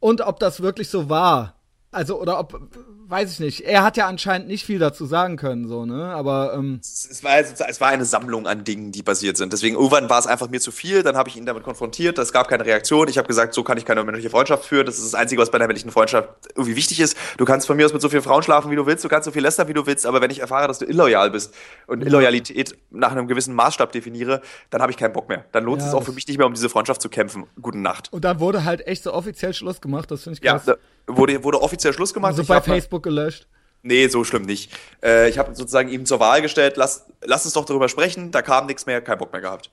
und 0.00 0.20
ob 0.20 0.38
das 0.38 0.60
wirklich 0.60 0.88
so 0.88 1.08
war. 1.08 1.57
Also, 1.90 2.20
oder 2.20 2.38
ob, 2.38 2.60
weiß 3.08 3.32
ich 3.32 3.40
nicht. 3.40 3.60
Er 3.62 3.82
hat 3.82 3.96
ja 3.96 4.06
anscheinend 4.06 4.46
nicht 4.46 4.66
viel 4.66 4.78
dazu 4.78 5.06
sagen 5.06 5.36
können, 5.36 5.66
so, 5.66 5.86
ne? 5.86 6.04
Aber 6.12 6.52
ähm, 6.52 6.80
es, 6.82 7.24
war, 7.24 7.38
es 7.38 7.80
war 7.80 7.88
eine 7.88 8.04
Sammlung 8.04 8.46
an 8.46 8.62
Dingen, 8.64 8.92
die 8.92 9.02
passiert 9.02 9.38
sind. 9.38 9.54
Deswegen 9.54 9.74
irgendwann 9.74 10.10
war 10.10 10.18
es 10.18 10.26
einfach 10.26 10.50
mir 10.50 10.60
zu 10.60 10.70
viel. 10.70 11.02
Dann 11.02 11.16
habe 11.16 11.30
ich 11.30 11.36
ihn 11.36 11.46
damit 11.46 11.62
konfrontiert. 11.62 12.18
Es 12.18 12.30
gab 12.30 12.48
keine 12.48 12.66
Reaktion. 12.66 13.08
Ich 13.08 13.16
habe 13.16 13.26
gesagt, 13.26 13.54
so 13.54 13.62
kann 13.62 13.78
ich 13.78 13.86
keine 13.86 14.04
männliche 14.04 14.28
Freundschaft 14.28 14.66
führen. 14.66 14.84
Das 14.84 14.98
ist 14.98 15.06
das 15.06 15.14
Einzige, 15.14 15.40
was 15.40 15.50
bei 15.50 15.56
einer 15.56 15.66
männlichen 15.66 15.90
Freundschaft 15.90 16.28
irgendwie 16.54 16.76
wichtig 16.76 17.00
ist. 17.00 17.16
Du 17.38 17.46
kannst 17.46 17.66
von 17.66 17.78
mir 17.78 17.86
aus 17.86 17.94
mit 17.94 18.02
so 18.02 18.10
vielen 18.10 18.22
Frauen 18.22 18.42
schlafen, 18.42 18.70
wie 18.70 18.76
du 18.76 18.84
willst. 18.84 19.02
Du 19.02 19.08
kannst 19.08 19.24
so 19.24 19.30
viel 19.30 19.42
lästern, 19.42 19.68
wie 19.68 19.74
du 19.74 19.86
willst. 19.86 20.04
Aber 20.04 20.20
wenn 20.20 20.30
ich 20.30 20.40
erfahre, 20.40 20.68
dass 20.68 20.78
du 20.78 20.84
illoyal 20.84 21.30
bist 21.30 21.54
und 21.86 22.02
Illoyalität 22.02 22.76
nach 22.90 23.12
einem 23.12 23.28
gewissen 23.28 23.54
Maßstab 23.54 23.92
definiere, 23.92 24.42
dann 24.68 24.82
habe 24.82 24.92
ich 24.92 24.98
keinen 24.98 25.14
Bock 25.14 25.30
mehr. 25.30 25.46
Dann 25.52 25.64
lohnt 25.64 25.80
ja, 25.80 25.88
es 25.88 25.94
auch 25.94 26.02
für 26.02 26.12
mich 26.12 26.28
nicht 26.28 26.36
mehr, 26.36 26.46
um 26.46 26.52
diese 26.52 26.68
Freundschaft 26.68 27.00
zu 27.00 27.08
kämpfen. 27.08 27.46
Gute 27.62 27.78
Nacht. 27.78 28.12
Und 28.12 28.26
dann 28.26 28.40
wurde 28.40 28.64
halt 28.64 28.86
echt 28.86 29.04
so 29.04 29.14
offiziell 29.14 29.54
Schluss 29.54 29.80
gemacht. 29.80 30.10
Das 30.10 30.24
finde 30.24 30.34
ich 30.34 30.42
krass. 30.42 30.66
Ja, 30.66 30.76
wurde, 31.08 31.42
wurde 31.42 31.60
offiziell 31.60 31.92
Schluss 31.92 32.14
gemacht. 32.14 32.30
Also 32.30 32.44
bei 32.44 32.60
Facebook 32.60 33.02
gelöscht. 33.02 33.46
Nee, 33.82 34.08
so 34.08 34.24
schlimm 34.24 34.42
nicht. 34.42 34.72
Äh, 35.02 35.28
ich 35.28 35.38
habe 35.38 35.54
sozusagen 35.54 35.88
ihm 35.88 36.04
zur 36.04 36.20
Wahl 36.20 36.42
gestellt, 36.42 36.76
lass, 36.76 37.06
lass 37.24 37.44
uns 37.44 37.54
doch 37.54 37.64
darüber 37.64 37.88
sprechen. 37.88 38.30
Da 38.30 38.42
kam 38.42 38.66
nichts 38.66 38.86
mehr, 38.86 39.00
kein 39.00 39.18
Bock 39.18 39.32
mehr 39.32 39.40
gehabt. 39.40 39.70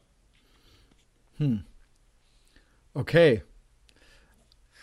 Hm. 1.38 1.63
Okay. 2.93 3.43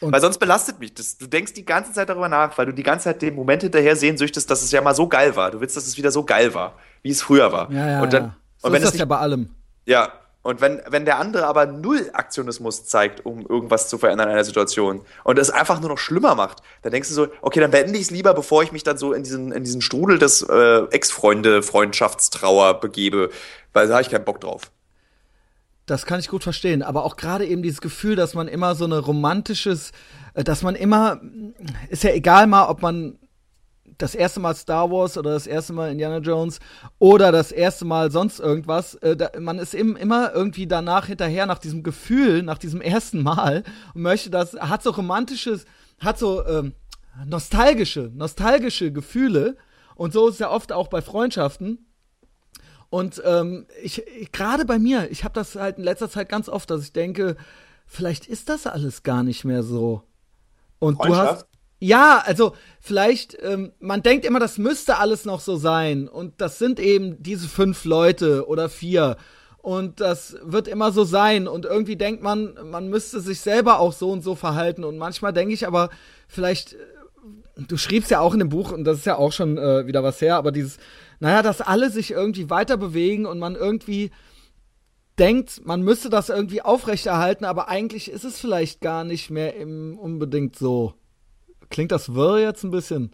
Und 0.00 0.12
weil 0.12 0.20
sonst 0.20 0.38
belastet 0.38 0.80
mich 0.80 0.92
das. 0.94 1.16
Du 1.16 1.28
denkst 1.28 1.52
die 1.52 1.64
ganze 1.64 1.92
Zeit 1.92 2.08
darüber 2.08 2.28
nach, 2.28 2.58
weil 2.58 2.66
du 2.66 2.72
die 2.72 2.82
ganze 2.82 3.04
Zeit 3.04 3.22
dem 3.22 3.36
Moment 3.36 3.62
hinterher 3.62 3.94
sehen 3.94 4.18
söchtest, 4.18 4.50
dass 4.50 4.62
es 4.62 4.72
ja 4.72 4.80
mal 4.80 4.94
so 4.94 5.08
geil 5.08 5.36
war. 5.36 5.52
Du 5.52 5.60
willst, 5.60 5.76
dass 5.76 5.86
es 5.86 5.96
wieder 5.96 6.10
so 6.10 6.24
geil 6.24 6.52
war, 6.54 6.76
wie 7.02 7.10
es 7.10 7.22
früher 7.22 7.52
war. 7.52 7.70
Ja, 7.70 7.88
ja, 7.88 8.02
und 8.02 8.12
dann, 8.12 8.24
ja. 8.24 8.36
So 8.58 8.66
und 8.66 8.72
wenn 8.72 8.82
ist 8.82 8.86
das 8.86 8.94
nicht, 8.94 9.00
ja 9.00 9.04
bei 9.06 9.18
allem. 9.18 9.50
Ja, 9.86 10.12
und 10.42 10.60
wenn, 10.60 10.82
wenn 10.88 11.04
der 11.04 11.18
andere 11.18 11.46
aber 11.46 11.66
null 11.66 12.10
Aktionismus 12.12 12.84
zeigt, 12.84 13.24
um 13.24 13.46
irgendwas 13.46 13.88
zu 13.88 13.96
verändern 13.96 14.28
in 14.28 14.34
einer 14.34 14.44
Situation 14.44 15.02
und 15.22 15.38
es 15.38 15.50
einfach 15.50 15.80
nur 15.80 15.90
noch 15.90 15.98
schlimmer 15.98 16.34
macht, 16.34 16.62
dann 16.82 16.90
denkst 16.90 17.08
du 17.08 17.14
so, 17.14 17.28
okay, 17.42 17.60
dann 17.60 17.70
beende 17.70 17.96
ich 17.96 18.06
es 18.06 18.10
lieber, 18.10 18.34
bevor 18.34 18.64
ich 18.64 18.72
mich 18.72 18.82
dann 18.82 18.98
so 18.98 19.12
in 19.12 19.22
diesen, 19.22 19.52
in 19.52 19.62
diesen 19.62 19.80
Strudel 19.82 20.18
des 20.18 20.42
äh, 20.42 20.82
Ex-Freunde, 20.90 21.62
Freundschaftstrauer 21.62 22.80
begebe, 22.80 23.30
weil 23.72 23.86
da 23.86 23.94
habe 23.94 24.02
ich 24.02 24.10
keinen 24.10 24.24
Bock 24.24 24.40
drauf. 24.40 24.62
Das 25.86 26.06
kann 26.06 26.18
ich 26.18 26.28
gut 26.28 26.42
verstehen, 26.42 26.82
aber 26.82 27.04
auch 27.04 27.16
gerade 27.16 27.46
eben 27.46 27.62
dieses 27.62 27.80
Gefühl, 27.80 28.16
dass 28.16 28.34
man 28.34 28.48
immer 28.48 28.74
so 28.74 28.84
eine 28.84 28.98
romantisches, 28.98 29.92
äh, 30.34 30.42
dass 30.42 30.62
man 30.62 30.74
immer, 30.74 31.20
ist 31.88 32.02
ja 32.02 32.10
egal 32.10 32.48
mal, 32.48 32.66
ob 32.66 32.82
man 32.82 33.16
das 33.98 34.14
erste 34.14 34.40
Mal 34.40 34.54
Star 34.54 34.90
Wars 34.90 35.16
oder 35.18 35.32
das 35.32 35.46
erste 35.46 35.72
Mal 35.72 35.90
Indiana 35.90 36.18
Jones 36.18 36.58
oder 36.98 37.32
das 37.32 37.52
erste 37.52 37.84
Mal 37.84 38.10
sonst 38.10 38.40
irgendwas. 38.40 38.94
Äh, 38.96 39.16
da, 39.16 39.30
man 39.38 39.58
ist 39.58 39.74
im, 39.74 39.96
immer 39.96 40.32
irgendwie 40.34 40.66
danach 40.66 41.06
hinterher 41.06 41.46
nach 41.46 41.58
diesem 41.58 41.82
Gefühl, 41.82 42.42
nach 42.42 42.58
diesem 42.58 42.80
ersten 42.80 43.22
Mal 43.22 43.64
und 43.94 44.02
möchte 44.02 44.30
das, 44.30 44.54
hat 44.54 44.82
so 44.82 44.90
romantisches, 44.90 45.64
hat 46.00 46.18
so 46.18 46.44
ähm, 46.46 46.74
nostalgische, 47.26 48.10
nostalgische 48.14 48.92
Gefühle. 48.92 49.56
Und 49.94 50.12
so 50.12 50.28
ist 50.28 50.34
es 50.34 50.40
ja 50.40 50.50
oft 50.50 50.72
auch 50.72 50.88
bei 50.88 51.02
Freundschaften. 51.02 51.86
Und 52.90 53.22
ähm, 53.24 53.66
ich, 53.82 54.06
ich 54.06 54.32
gerade 54.32 54.64
bei 54.64 54.78
mir, 54.78 55.10
ich 55.10 55.24
habe 55.24 55.34
das 55.34 55.54
halt 55.56 55.78
in 55.78 55.84
letzter 55.84 56.10
Zeit 56.10 56.28
ganz 56.28 56.48
oft, 56.48 56.70
dass 56.70 56.82
ich 56.82 56.92
denke, 56.92 57.36
vielleicht 57.86 58.26
ist 58.26 58.48
das 58.48 58.66
alles 58.66 59.02
gar 59.02 59.22
nicht 59.22 59.44
mehr 59.44 59.62
so. 59.62 60.02
Und 60.78 61.02
du 61.02 61.14
hast 61.16 61.46
ja, 61.82 62.22
also 62.24 62.54
vielleicht, 62.80 63.36
ähm, 63.42 63.72
man 63.80 64.04
denkt 64.04 64.24
immer, 64.24 64.38
das 64.38 64.56
müsste 64.56 64.98
alles 64.98 65.24
noch 65.24 65.40
so 65.40 65.56
sein. 65.56 66.06
Und 66.06 66.40
das 66.40 66.60
sind 66.60 66.78
eben 66.78 67.20
diese 67.20 67.48
fünf 67.48 67.84
Leute 67.84 68.46
oder 68.46 68.68
vier. 68.68 69.16
Und 69.58 70.00
das 70.00 70.36
wird 70.44 70.68
immer 70.68 70.92
so 70.92 71.02
sein. 71.02 71.48
Und 71.48 71.64
irgendwie 71.64 71.96
denkt 71.96 72.22
man, 72.22 72.56
man 72.70 72.88
müsste 72.88 73.20
sich 73.20 73.40
selber 73.40 73.80
auch 73.80 73.92
so 73.92 74.12
und 74.12 74.22
so 74.22 74.36
verhalten. 74.36 74.84
Und 74.84 74.96
manchmal 74.96 75.32
denke 75.32 75.54
ich 75.54 75.66
aber, 75.66 75.90
vielleicht, 76.28 76.74
äh, 76.74 76.76
du 77.56 77.76
schriebst 77.76 78.12
ja 78.12 78.20
auch 78.20 78.32
in 78.32 78.38
dem 78.38 78.48
Buch, 78.48 78.70
und 78.70 78.84
das 78.84 78.98
ist 78.98 79.06
ja 79.06 79.16
auch 79.16 79.32
schon 79.32 79.58
äh, 79.58 79.84
wieder 79.84 80.04
was 80.04 80.20
her, 80.20 80.36
aber 80.36 80.52
dieses, 80.52 80.78
naja, 81.18 81.42
dass 81.42 81.60
alle 81.60 81.90
sich 81.90 82.12
irgendwie 82.12 82.48
weiter 82.48 82.76
bewegen 82.76 83.26
und 83.26 83.40
man 83.40 83.56
irgendwie 83.56 84.12
denkt, 85.18 85.66
man 85.66 85.82
müsste 85.82 86.10
das 86.10 86.28
irgendwie 86.28 86.62
aufrechterhalten, 86.62 87.44
aber 87.44 87.68
eigentlich 87.68 88.08
ist 88.08 88.24
es 88.24 88.38
vielleicht 88.38 88.80
gar 88.80 89.02
nicht 89.02 89.30
mehr 89.30 89.56
im, 89.56 89.98
unbedingt 89.98 90.54
so. 90.54 90.94
Klingt 91.72 91.90
das 91.90 92.14
wirr 92.14 92.38
jetzt 92.38 92.62
ein 92.64 92.70
bisschen? 92.70 93.10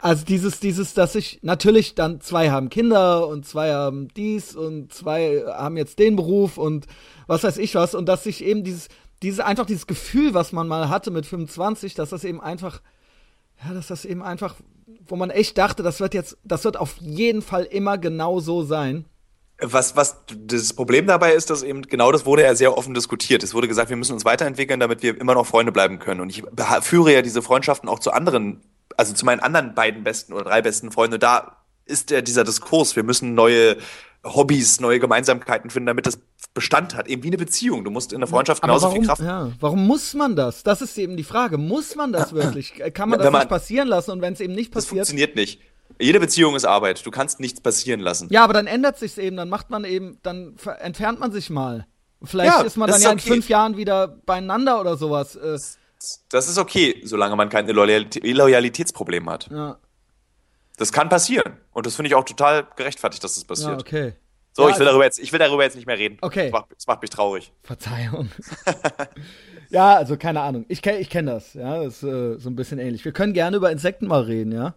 Also 0.00 0.24
dieses, 0.24 0.58
dieses, 0.58 0.92
dass 0.92 1.14
ich, 1.14 1.38
natürlich 1.42 1.94
dann 1.94 2.20
zwei 2.20 2.50
haben 2.50 2.68
Kinder 2.68 3.28
und 3.28 3.46
zwei 3.46 3.72
haben 3.72 4.08
dies 4.16 4.56
und 4.56 4.92
zwei 4.92 5.44
haben 5.46 5.76
jetzt 5.76 5.98
den 5.98 6.16
Beruf 6.16 6.58
und 6.58 6.86
was 7.28 7.44
weiß 7.44 7.58
ich 7.58 7.76
was 7.76 7.94
und 7.94 8.06
dass 8.06 8.24
sich 8.24 8.42
eben 8.42 8.64
dieses, 8.64 8.88
dieses, 9.22 9.38
einfach 9.40 9.66
dieses 9.66 9.86
Gefühl, 9.86 10.34
was 10.34 10.52
man 10.52 10.66
mal 10.66 10.88
hatte 10.88 11.12
mit 11.12 11.26
25, 11.26 11.94
dass 11.94 12.10
das 12.10 12.24
eben 12.24 12.40
einfach, 12.40 12.80
ja, 13.64 13.72
dass 13.72 13.86
das 13.86 14.04
eben 14.04 14.22
einfach, 14.22 14.56
wo 15.06 15.14
man 15.14 15.30
echt 15.30 15.56
dachte, 15.56 15.84
das 15.84 16.00
wird 16.00 16.14
jetzt, 16.14 16.38
das 16.42 16.64
wird 16.64 16.76
auf 16.76 16.96
jeden 16.98 17.42
Fall 17.42 17.64
immer 17.64 17.96
genau 17.96 18.40
so 18.40 18.64
sein. 18.64 19.04
Was, 19.62 19.96
was 19.96 20.16
das 20.46 20.72
Problem 20.72 21.06
dabei 21.06 21.32
ist, 21.34 21.50
dass 21.50 21.62
eben 21.62 21.82
genau 21.82 22.12
das 22.12 22.24
wurde 22.24 22.42
ja 22.42 22.54
sehr 22.54 22.76
offen 22.76 22.94
diskutiert. 22.94 23.42
Es 23.42 23.52
wurde 23.54 23.68
gesagt, 23.68 23.90
wir 23.90 23.96
müssen 23.96 24.12
uns 24.14 24.24
weiterentwickeln, 24.24 24.80
damit 24.80 25.02
wir 25.02 25.20
immer 25.20 25.34
noch 25.34 25.46
Freunde 25.46 25.72
bleiben 25.72 25.98
können. 25.98 26.20
Und 26.20 26.30
ich 26.30 26.42
führe 26.82 27.12
ja 27.12 27.22
diese 27.22 27.42
Freundschaften 27.42 27.88
auch 27.88 27.98
zu 27.98 28.12
anderen, 28.12 28.62
also 28.96 29.12
zu 29.12 29.24
meinen 29.24 29.40
anderen 29.40 29.74
beiden 29.74 30.02
besten 30.02 30.32
oder 30.32 30.44
drei 30.44 30.62
besten 30.62 30.90
Freunden. 30.90 31.20
Da 31.20 31.56
ist 31.84 32.10
ja 32.10 32.20
dieser 32.22 32.44
Diskurs, 32.44 32.96
wir 32.96 33.02
müssen 33.02 33.34
neue 33.34 33.76
Hobbys, 34.24 34.80
neue 34.80 35.00
Gemeinsamkeiten 35.00 35.70
finden, 35.70 35.86
damit 35.86 36.06
das 36.06 36.20
Bestand 36.52 36.94
hat, 36.94 37.08
eben 37.08 37.22
wie 37.22 37.28
eine 37.28 37.38
Beziehung. 37.38 37.84
Du 37.84 37.90
musst 37.90 38.12
in 38.12 38.20
der 38.20 38.28
Freundschaft 38.28 38.60
genauso 38.62 38.86
warum, 38.86 38.98
viel 38.98 39.06
Kraft. 39.06 39.22
Ja, 39.22 39.50
warum 39.60 39.86
muss 39.86 40.14
man 40.14 40.36
das? 40.36 40.62
Das 40.62 40.82
ist 40.82 40.96
eben 40.98 41.16
die 41.16 41.24
Frage. 41.24 41.58
Muss 41.58 41.96
man 41.96 42.12
das 42.12 42.32
wirklich? 42.32 42.74
Kann 42.92 43.08
man 43.08 43.18
das 43.18 43.30
man- 43.30 43.40
nicht 43.42 43.48
passieren 43.48 43.88
lassen? 43.88 44.10
Und 44.10 44.20
wenn 44.20 44.32
es 44.34 44.40
eben 44.40 44.54
nicht 44.54 44.74
Das 44.74 44.84
passiert, 44.84 45.06
funktioniert 45.06 45.36
nicht. 45.36 45.60
Jede 46.00 46.18
Beziehung 46.20 46.54
ist 46.56 46.64
Arbeit. 46.64 47.04
Du 47.04 47.10
kannst 47.10 47.40
nichts 47.40 47.60
passieren 47.60 48.00
lassen. 48.00 48.28
ja, 48.30 48.42
aber 48.44 48.52
dann 48.54 48.66
ändert 48.66 48.98
sich's 48.98 49.18
eben. 49.18 49.36
Dann 49.36 49.48
macht 49.48 49.70
man 49.70 49.84
eben, 49.84 50.18
dann 50.22 50.56
entfernt 50.80 51.20
man 51.20 51.30
sich 51.32 51.50
mal. 51.50 51.86
Vielleicht 52.22 52.52
Ja, 52.52 52.62
ist 52.62 52.76
man 52.76 52.90
dann 52.90 53.00
ja 53.00 53.10
in 53.12 53.18
okay. 53.18 53.28
fünf 53.28 53.48
Jahren 53.48 53.76
wieder 53.76 54.08
beieinander 54.08 54.80
oder 54.80 54.96
sowas. 54.96 55.36
Äh, 55.36 55.58
Das 56.30 56.48
ist 56.48 56.58
okay, 56.58 57.00
solange 57.04 57.36
man 57.36 57.48
kein 57.48 57.66
Loyalitä- 57.70 58.20
Loyalitätsproblem 58.34 59.28
hat. 59.30 59.48
ja, 59.50 59.78
Das 60.76 60.92
kann 60.92 61.08
passieren. 61.08 61.54
Und 61.72 61.86
das 61.86 61.94
finde 61.96 62.08
ich 62.08 62.14
auch 62.14 62.24
total 62.24 62.66
gerechtfertigt, 62.76 63.22
dass 63.24 63.34
das 63.34 63.42
ja, 63.42 63.48
passiert. 63.48 63.80
okay. 63.80 64.12
So, 64.52 64.64
Ja, 64.64 64.70
ich 64.74 64.78
will 64.78 64.86
darüber 64.86 65.04
jetzt, 65.04 65.18
ich 65.18 65.32
will 65.32 65.38
darüber 65.38 65.62
jetzt 65.62 65.76
nicht 65.76 65.86
mehr 65.86 65.96
reden. 65.98 66.18
Okay. 66.22 66.50
Das 66.50 66.52
macht, 66.52 66.66
das 66.76 66.86
macht 66.86 67.02
mich 67.02 67.10
traurig. 67.10 67.52
Verzeihung. 67.62 68.28
ja, 69.70 69.94
also 69.96 70.16
keine 70.16 70.40
Ahnung. 70.40 70.64
Ich 70.68 70.82
kenne 70.82 70.98
ich 70.98 71.08
kenn 71.08 71.26
das. 71.26 71.54
Ja, 71.54 71.82
das 71.84 71.96
ist 71.96 72.02
äh, 72.02 72.38
so 72.38 72.50
ein 72.50 72.56
bisschen 72.56 72.78
ähnlich. 72.78 73.04
Wir 73.04 73.12
können 73.12 73.32
gerne 73.32 73.56
über 73.56 73.70
Insekten 73.70 74.06
mal 74.08 74.22
reden, 74.22 74.52
ja. 74.52 74.74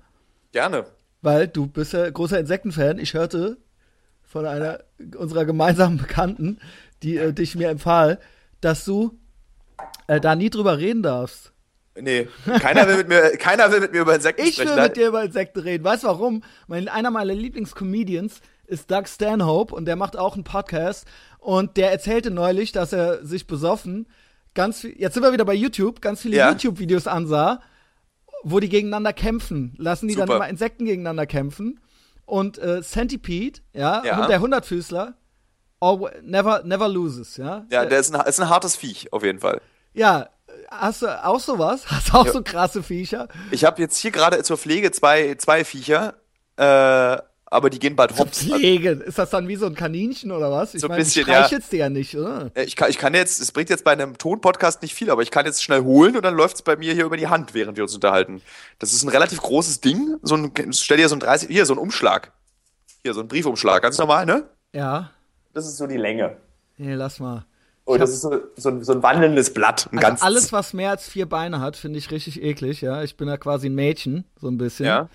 Gerne. 0.51 0.85
Weil 1.23 1.47
du 1.47 1.65
bist 1.65 1.93
ja 1.93 2.07
großer 2.09 2.39
Insektenfan. 2.39 2.99
Ich 2.99 3.15
hörte 3.15 3.57
von 4.21 4.45
einer 4.45 4.79
unserer 5.17 5.45
gemeinsamen 5.45 5.97
Bekannten, 5.97 6.59
die 7.01 7.17
äh, 7.17 7.33
dich 7.33 7.55
mir 7.55 7.69
empfahl, 7.69 8.19
dass 8.61 8.85
du 8.85 9.17
äh, 10.07 10.19
da 10.21 10.35
nie 10.35 10.49
drüber 10.51 10.77
reden 10.77 11.01
darfst. 11.01 11.51
Nee, 11.99 12.27
keiner 12.59 12.87
will 12.87 12.97
mit 12.97 13.07
mir, 13.07 13.37
keiner 13.37 13.71
will 13.71 13.79
mit 13.79 13.91
mir 13.93 14.01
über 14.01 14.15
Insekten 14.15 14.41
Ich 14.45 14.55
sprechen. 14.55 14.75
will 14.75 14.83
mit 14.83 14.97
dir 14.97 15.07
über 15.07 15.23
Insekten 15.23 15.59
reden. 15.59 15.83
Weißt 15.83 16.03
du 16.03 16.07
warum? 16.07 16.43
Mein, 16.67 16.87
einer 16.87 17.11
meiner 17.11 17.33
Lieblingscomedians 17.35 18.41
ist 18.65 18.89
Doug 18.89 19.03
Stanhope 19.07 19.73
und 19.75 19.85
der 19.85 19.95
macht 19.95 20.17
auch 20.17 20.33
einen 20.35 20.43
Podcast 20.43 21.05
und 21.37 21.77
der 21.77 21.91
erzählte 21.91 22.31
neulich, 22.31 22.71
dass 22.71 22.93
er 22.93 23.23
sich 23.25 23.45
besoffen 23.47 24.07
ganz 24.55 24.81
viel, 24.81 24.95
jetzt 24.99 25.13
sind 25.13 25.23
wir 25.23 25.33
wieder 25.33 25.45
bei 25.45 25.53
YouTube, 25.53 26.01
ganz 26.01 26.21
viele 26.21 26.37
Ja. 26.37 26.49
YouTube-Videos 26.49 27.05
ansah, 27.07 27.61
wo 28.43 28.59
die 28.59 28.69
gegeneinander 28.69 29.13
kämpfen. 29.13 29.73
Lassen 29.77 30.07
die 30.07 30.15
dann 30.15 30.27
Super. 30.27 30.37
immer 30.37 30.49
Insekten 30.49 30.85
gegeneinander 30.85 31.25
kämpfen. 31.25 31.79
Und 32.25 32.57
äh, 32.57 32.81
Centipede, 32.81 33.59
ja, 33.73 34.03
Ja. 34.05 34.21
und 34.21 34.29
der 34.29 34.39
Hundertfüßler, 34.39 35.13
alwa- 35.81 36.11
never, 36.21 36.63
never 36.63 36.87
loses, 36.87 37.35
ja. 37.37 37.65
Ja, 37.69 37.85
der 37.85 37.99
ist 37.99 38.13
ein, 38.15 38.25
ist 38.27 38.39
ein 38.39 38.49
hartes 38.49 38.75
Viech, 38.77 39.11
auf 39.11 39.23
jeden 39.23 39.39
Fall. 39.39 39.59
Ja, 39.93 40.29
hast 40.71 41.01
du 41.01 41.25
auch 41.25 41.39
sowas? 41.39 41.85
Hast 41.89 42.09
du 42.09 42.13
auch 42.17 42.27
so 42.27 42.41
krasse 42.41 42.81
Viecher? 42.81 43.27
Ich 43.51 43.65
habe 43.65 43.81
jetzt 43.81 43.97
hier 43.97 44.11
gerade 44.11 44.41
zur 44.43 44.57
Pflege 44.57 44.91
zwei, 44.91 45.35
zwei 45.35 45.65
Viecher, 45.65 46.13
äh, 46.55 47.17
aber 47.53 47.69
die 47.69 47.79
gehen 47.79 47.95
bald 47.95 48.17
hops. 48.17 48.39
Pflege. 48.43 48.91
Ist 48.91 49.17
das 49.19 49.29
dann 49.29 49.47
wie 49.47 49.55
so 49.55 49.65
ein 49.65 49.75
Kaninchen 49.75 50.31
oder 50.31 50.51
was? 50.51 50.73
Ich 50.73 50.81
So 50.81 50.87
ein 50.87 50.89
meine, 50.89 51.03
bisschen, 51.03 51.27
ja. 51.27 51.43
streichelst 51.45 51.71
dir 51.71 51.77
ja 51.79 51.89
nicht, 51.89 52.17
oder? 52.17 52.51
Äh, 52.55 52.63
Ich 52.63 52.75
kann, 52.75 52.89
ich 52.89 52.97
kann 52.97 53.13
jetzt, 53.13 53.39
es 53.39 53.51
bringt 53.51 53.69
jetzt 53.69 53.83
bei 53.83 53.91
einem 53.91 54.17
Tonpodcast 54.17 54.81
nicht 54.81 54.93
viel, 54.93 55.09
aber 55.09 55.21
ich 55.21 55.31
kann 55.31 55.45
jetzt 55.45 55.63
schnell 55.63 55.83
holen 55.83 56.15
und 56.15 56.23
dann 56.23 56.35
läuft 56.35 56.55
es 56.57 56.61
bei 56.63 56.75
mir 56.75 56.93
hier 56.93 57.05
über 57.05 57.17
die 57.17 57.27
Hand, 57.27 57.53
während 57.53 57.77
wir 57.77 57.83
uns 57.83 57.93
unterhalten. 57.95 58.41
Das 58.79 58.91
ist 58.93 59.03
ein 59.03 59.09
relativ 59.09 59.41
großes 59.41 59.81
Ding. 59.81 60.17
So 60.23 60.35
ein, 60.35 60.51
stell 60.73 60.97
dir 60.97 61.07
so 61.07 61.15
ein 61.15 61.19
30, 61.19 61.49
hier, 61.49 61.65
so 61.65 61.73
ein 61.73 61.79
Umschlag. 61.79 62.31
Hier, 63.03 63.13
so 63.13 63.21
ein 63.21 63.27
Briefumschlag, 63.27 63.81
ganz 63.81 63.97
normal, 63.97 64.25
ne? 64.25 64.45
Ja. 64.73 65.11
Das 65.53 65.65
ist 65.67 65.77
so 65.77 65.87
die 65.87 65.97
Länge. 65.97 66.37
Nee, 66.77 66.95
lass 66.95 67.19
mal. 67.19 67.45
Und 67.85 67.99
das 67.99 68.11
ist 68.11 68.21
so, 68.21 68.39
so, 68.55 68.69
ein, 68.69 68.83
so 68.83 68.93
ein 68.93 69.03
wandelndes 69.03 69.53
Blatt. 69.53 69.87
Ein 69.91 69.97
Also 69.97 70.07
ganz, 70.07 70.23
alles, 70.23 70.53
was 70.53 70.73
mehr 70.73 70.89
als 70.91 71.07
vier 71.07 71.27
Beine 71.27 71.59
hat, 71.59 71.75
finde 71.75 71.99
ich 71.99 72.11
richtig 72.11 72.41
eklig, 72.41 72.81
ja. 72.81 73.03
Ich 73.03 73.17
bin 73.17 73.27
ja 73.27 73.37
quasi 73.37 73.67
ein 73.67 73.75
Mädchen, 73.75 74.23
so 74.39 74.47
ein 74.47 74.57
bisschen. 74.57 74.85
ja. 74.85 75.09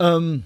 Ähm, 0.00 0.44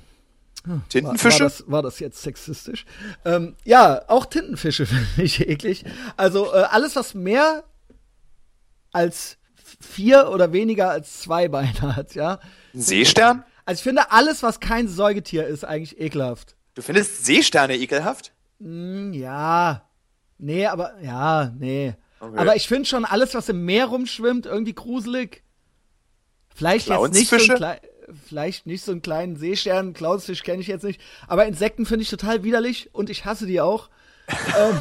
war, 0.64 0.76
war, 0.76 0.88
Tintenfische? 0.88 1.42
das, 1.42 1.64
war 1.66 1.82
das 1.82 1.98
jetzt 1.98 2.22
sexistisch? 2.22 2.84
Ähm, 3.24 3.56
ja, 3.64 4.02
auch 4.08 4.26
Tintenfische 4.26 4.86
finde 4.86 5.22
ich 5.22 5.40
eklig. 5.40 5.84
Also 6.16 6.52
äh, 6.52 6.58
alles, 6.70 6.96
was 6.96 7.14
mehr 7.14 7.64
als 8.92 9.38
vier 9.80 10.28
oder 10.30 10.52
weniger 10.52 10.90
als 10.90 11.20
zwei 11.20 11.48
Beine 11.48 11.96
hat, 11.96 12.14
ja. 12.14 12.38
Seestern? 12.72 13.44
Also 13.64 13.80
ich 13.80 13.82
finde 13.82 14.10
alles, 14.10 14.42
was 14.42 14.60
kein 14.60 14.88
Säugetier 14.88 15.46
ist, 15.46 15.64
eigentlich 15.64 16.00
ekelhaft. 16.00 16.56
Du 16.74 16.82
findest 16.82 17.24
Seesterne 17.24 17.76
ekelhaft? 17.76 18.32
Hm, 18.58 19.12
ja. 19.12 19.88
Nee, 20.38 20.66
aber 20.66 21.00
ja, 21.00 21.52
nee. 21.58 21.94
Okay. 22.18 22.38
Aber 22.38 22.56
ich 22.56 22.68
finde 22.68 22.88
schon 22.88 23.04
alles, 23.04 23.34
was 23.34 23.48
im 23.48 23.64
Meer 23.64 23.86
rumschwimmt, 23.86 24.46
irgendwie 24.46 24.74
gruselig. 24.74 25.42
Vielleicht 26.54 26.88
jetzt 26.88 27.14
nicht 27.14 27.28
so 27.28 27.36
ein 27.36 27.42
Clownsfische? 27.42 27.80
Vielleicht 28.26 28.66
nicht 28.66 28.84
so 28.84 28.92
einen 28.92 29.02
kleinen 29.02 29.36
Seestern, 29.36 29.92
Clownsfisch 29.92 30.42
kenne 30.42 30.60
ich 30.60 30.68
jetzt 30.68 30.84
nicht, 30.84 31.00
aber 31.26 31.46
Insekten 31.46 31.86
finde 31.86 32.02
ich 32.02 32.10
total 32.10 32.44
widerlich 32.44 32.90
und 32.92 33.10
ich 33.10 33.24
hasse 33.24 33.46
die 33.46 33.60
auch. 33.60 33.88
ähm, 34.58 34.80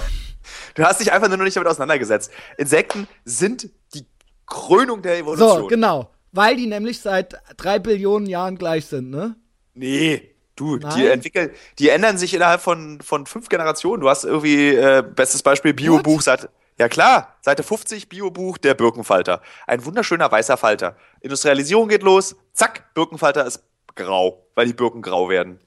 Du 0.75 0.83
hast 0.83 0.99
dich 0.99 1.11
einfach 1.11 1.27
nur 1.27 1.37
noch 1.37 1.45
nicht 1.45 1.55
damit 1.55 1.69
auseinandergesetzt. 1.69 2.31
Insekten 2.57 3.07
sind 3.25 3.69
die 3.93 4.05
Krönung 4.45 5.01
der 5.01 5.17
Evolution. 5.17 5.61
so, 5.61 5.67
genau. 5.67 6.09
Weil 6.31 6.55
die 6.55 6.67
nämlich 6.67 6.99
seit 6.99 7.35
drei 7.57 7.79
Billionen 7.79 8.27
Jahren 8.27 8.57
gleich 8.57 8.85
sind, 8.85 9.09
ne? 9.09 9.35
Nee, 9.73 10.31
du, 10.55 10.77
Nein? 10.77 10.93
die 10.95 11.07
entwickeln, 11.07 11.51
die 11.79 11.89
ändern 11.89 12.17
sich 12.17 12.33
innerhalb 12.33 12.61
von, 12.61 13.01
von 13.01 13.25
fünf 13.25 13.49
Generationen. 13.49 14.01
Du 14.01 14.09
hast 14.09 14.23
irgendwie, 14.23 14.69
äh, 14.69 15.03
bestes 15.03 15.43
Beispiel, 15.43 15.73
Biobuch 15.73 16.21
seit, 16.21 16.49
ja 16.80 16.89
klar, 16.89 17.35
Seite 17.41 17.64
50, 17.64 18.10
Biobuch, 18.10 18.57
der 18.57 18.73
Birkenfalter. 18.73 19.41
Ein 19.68 19.85
wunderschöner 19.85 20.31
weißer 20.31 20.57
Falter. 20.57 20.95
Industrialisierung 21.22 21.89
geht 21.89 22.03
los, 22.03 22.35
zack, 22.53 22.93
Birkenfalter 22.93 23.45
ist 23.45 23.64
grau, 23.95 24.45
weil 24.56 24.68
die 24.68 24.73
Birken 24.73 25.02
grau 25.02 25.30
werden. 25.30 25.60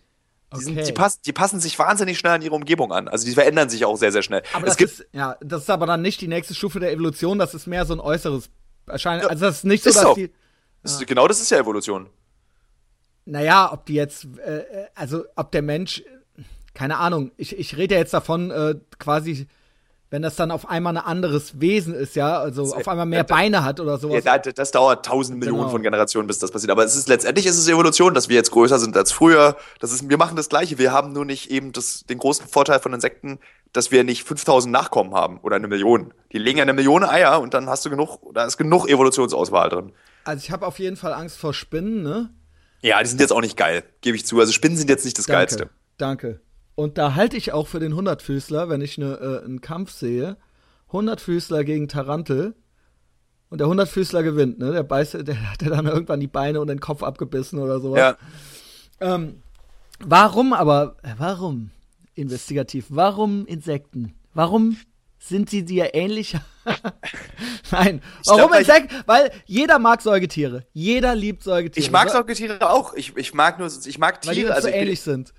Die, 0.57 0.63
sind, 0.63 0.75
Okay. 0.79 0.87
die, 0.87 0.93
passen, 0.93 1.21
die 1.27 1.33
passen 1.33 1.61
sich 1.61 1.79
wahnsinnig 1.79 2.19
schnell 2.19 2.35
an 2.35 2.43
ihre 2.43 2.55
Umgebung 2.55 2.93
an. 2.93 3.09
Also 3.09 3.27
die 3.27 3.33
verändern 3.33 3.69
sich 3.69 3.85
auch 3.85 3.97
sehr, 3.97 4.13
sehr 4.13 4.23
schnell. 4.23 4.43
Aber 4.53 4.67
es 4.67 4.73
das 4.73 4.77
gibt, 4.77 4.91
ist, 4.93 5.07
ja, 5.13 5.37
das 5.41 5.63
ist 5.63 5.71
aber 5.71 5.87
dann 5.87 6.01
nicht 6.03 6.21
die 6.21 6.29
nächste 6.29 6.55
Stufe 6.55 6.79
der 6.81 6.93
Evolution, 6.93 7.39
das 7.39 7.55
ist 7.55 7.67
mehr 7.67 7.85
so 7.87 7.95
ein 7.95 8.01
äußeres 8.01 8.51
Erscheinen. 8.87 9.27
Also 9.27 9.47
das 9.47 9.57
ist 9.59 9.65
nicht 9.65 9.83
so, 9.83 9.91
ist 9.91 9.97
dass 9.97 10.05
so. 10.05 10.15
die. 10.15 10.31
das 10.83 10.93
ist, 10.93 11.07
genau 11.07 11.27
das 11.27 11.41
ist 11.41 11.51
ja 11.51 11.59
Evolution. 11.59 12.09
Naja, 13.25 13.73
ob 13.73 13.87
die 13.87 13.95
jetzt, 13.95 14.27
äh, 14.45 14.59
äh, 14.59 14.87
also 14.95 15.25
ob 15.35 15.51
der 15.51 15.63
Mensch, 15.63 16.03
keine 16.75 16.99
Ahnung, 16.99 17.33
ich, 17.37 17.59
ich 17.59 17.77
rede 17.77 17.95
ja 17.95 18.01
jetzt 18.01 18.15
davon, 18.15 18.51
äh, 18.51 18.75
quasi, 18.99 19.49
wenn 20.15 20.23
das 20.23 20.37
dann 20.37 20.53
auf 20.53 20.69
einmal 20.69 20.97
ein 20.97 21.05
anderes 21.05 21.61
Wesen 21.61 21.93
ist, 21.93 22.15
ja, 22.15 22.39
also 22.39 22.73
auf 22.73 22.87
einmal 22.87 23.05
mehr 23.05 23.19
ja, 23.19 23.23
Beine 23.25 23.65
hat 23.65 23.81
oder 23.81 23.99
sowas. 23.99 24.23
Ja, 24.23 24.39
da- 24.39 24.53
das 24.53 24.71
dauert 24.71 25.05
tausend 25.05 25.41
Millionen 25.41 25.63
Genau. 25.63 25.71
von 25.71 25.83
Generationen, 25.83 26.29
bis 26.29 26.39
das 26.39 26.53
passiert. 26.53 26.71
Aber 26.71 26.85
es 26.85 26.95
ist 26.95 27.09
letztendlich 27.09 27.47
ist 27.47 27.59
es 27.59 27.67
Evolution, 27.67 28.15
dass 28.15 28.29
wir 28.29 28.37
jetzt 28.37 28.53
größer 28.53 28.79
sind 28.79 28.97
als 28.97 29.11
früher. 29.11 29.57
Das 29.81 29.91
ist, 29.91 30.09
wir 30.09 30.17
machen 30.17 30.37
das 30.37 30.49
Gleiche. 30.49 30.79
Wir 30.79 30.93
haben 30.93 31.13
nur 31.13 31.25
nicht 31.25 31.51
eben 31.51 31.73
das, 31.73 32.05
den 32.09 32.19
großen 32.19 32.47
Vorteil 32.47 32.79
von 32.79 32.93
Insekten, 32.93 33.41
dass 33.73 33.91
wir 33.91 34.05
nicht 34.05 34.23
5000 34.23 34.73
Nachkommen 34.73 35.15
haben 35.15 35.41
oder 35.41 35.57
eine 35.57 35.67
Million. 35.67 36.15
Die 36.31 36.39
legen 36.39 36.59
ja 36.59 36.63
eine 36.63 36.75
Million 36.75 37.03
Eier 37.03 37.41
und 37.41 37.53
dann 37.53 37.69
hast 37.69 37.85
du 37.85 37.91
genug, 37.91 38.21
da 38.35 38.45
ist 38.45 38.57
genug 38.57 38.89
Evolutionsauswahl 38.89 39.69
drin. 39.69 39.93
Also 40.23 40.41
ich 40.45 40.53
habe 40.53 40.65
auf 40.65 40.79
jeden 40.79 40.97
Fall 40.97 41.13
Angst 41.13 41.39
vor 41.39 41.53
Spinnen, 41.53 42.05
ne? 42.05 42.31
Ja, 42.83 43.03
die 43.03 43.09
sind 43.09 43.21
jetzt 43.21 43.33
auch 43.33 43.41
nicht 43.41 43.57
geil, 43.57 43.83
gebe 44.01 44.17
ich 44.17 44.25
zu. 44.27 44.39
Also 44.39 44.53
Spinnen 44.53 44.77
sind 44.77 44.89
jetzt 44.91 45.05
nicht 45.05 45.19
das 45.19 45.27
Danke, 45.27 45.39
Geilste. 45.41 45.71
danke. 45.99 46.41
Und 46.75 46.99
da 46.99 47.15
halte 47.15 47.37
ich 47.37 47.53
auch 47.53 47.67
für 47.69 47.81
den 47.81 47.95
Hundertfüßler, 47.95 48.69
wenn 48.69 48.81
ich 48.81 48.99
ne, 48.99 49.15
äh, 49.43 49.45
einen 49.45 49.61
Kampf 49.61 49.93
sehe, 49.93 50.37
Hundertfüßler 50.93 51.65
gegen 51.65 51.89
Tarantel. 51.89 52.55
Und 53.51 53.59
der 53.59 53.69
Hundertfüßler 53.69 54.23
gewinnt, 54.25 54.59
ne? 54.59 54.73
Der 54.73 54.83
beißt, 54.83 55.15
der 55.29 55.51
hat 55.53 55.63
ja 55.63 55.69
dann 55.71 55.87
irgendwann 55.87 56.19
die 56.19 56.27
Beine 56.27 56.61
und 56.61 56.67
den 56.67 56.81
Kopf 56.81 57.05
abgebissen 57.05 57.61
oder 57.61 57.79
sowas. 57.79 57.99
Ja. 59.01 59.15
Ähm, 59.15 59.43
warum 60.01 60.53
aber, 60.53 60.97
äh, 61.03 61.11
warum 61.19 61.71
investigativ? 62.15 62.87
Warum 62.89 63.47
Insekten? 63.47 64.15
Warum 64.33 64.77
sind 65.21 65.51
sie 65.51 65.65
dir 65.65 65.95
ähnlicher? 65.95 66.45
Nein, 67.71 68.03
warum 68.27 68.49
glaub, 68.51 68.59
Insekten? 68.59 68.95
Weil 69.07 69.31
jeder 69.47 69.79
mag 69.79 70.03
Säugetiere. 70.03 70.67
Jeder 70.73 71.15
liebt 71.15 71.45
Säugetiere. 71.45 71.85
Ich 71.85 71.93
mag 71.93 72.11
Säugetiere 72.11 72.69
auch. 72.69 72.95
Ich, 72.95 73.17
ich 73.17 73.35
mag 73.35 73.59
nur, 73.61 73.69
ich 73.69 73.99
mag 73.99 74.27
Weil 74.27 74.35
die 74.35 74.41
Tiere. 74.41 74.49
uns 74.51 74.57
Also 74.57 74.67
so 74.67 74.69
ich, 74.71 74.75
bin- 74.75 74.83
ähnlich 74.83 75.01
sind. 75.01 75.33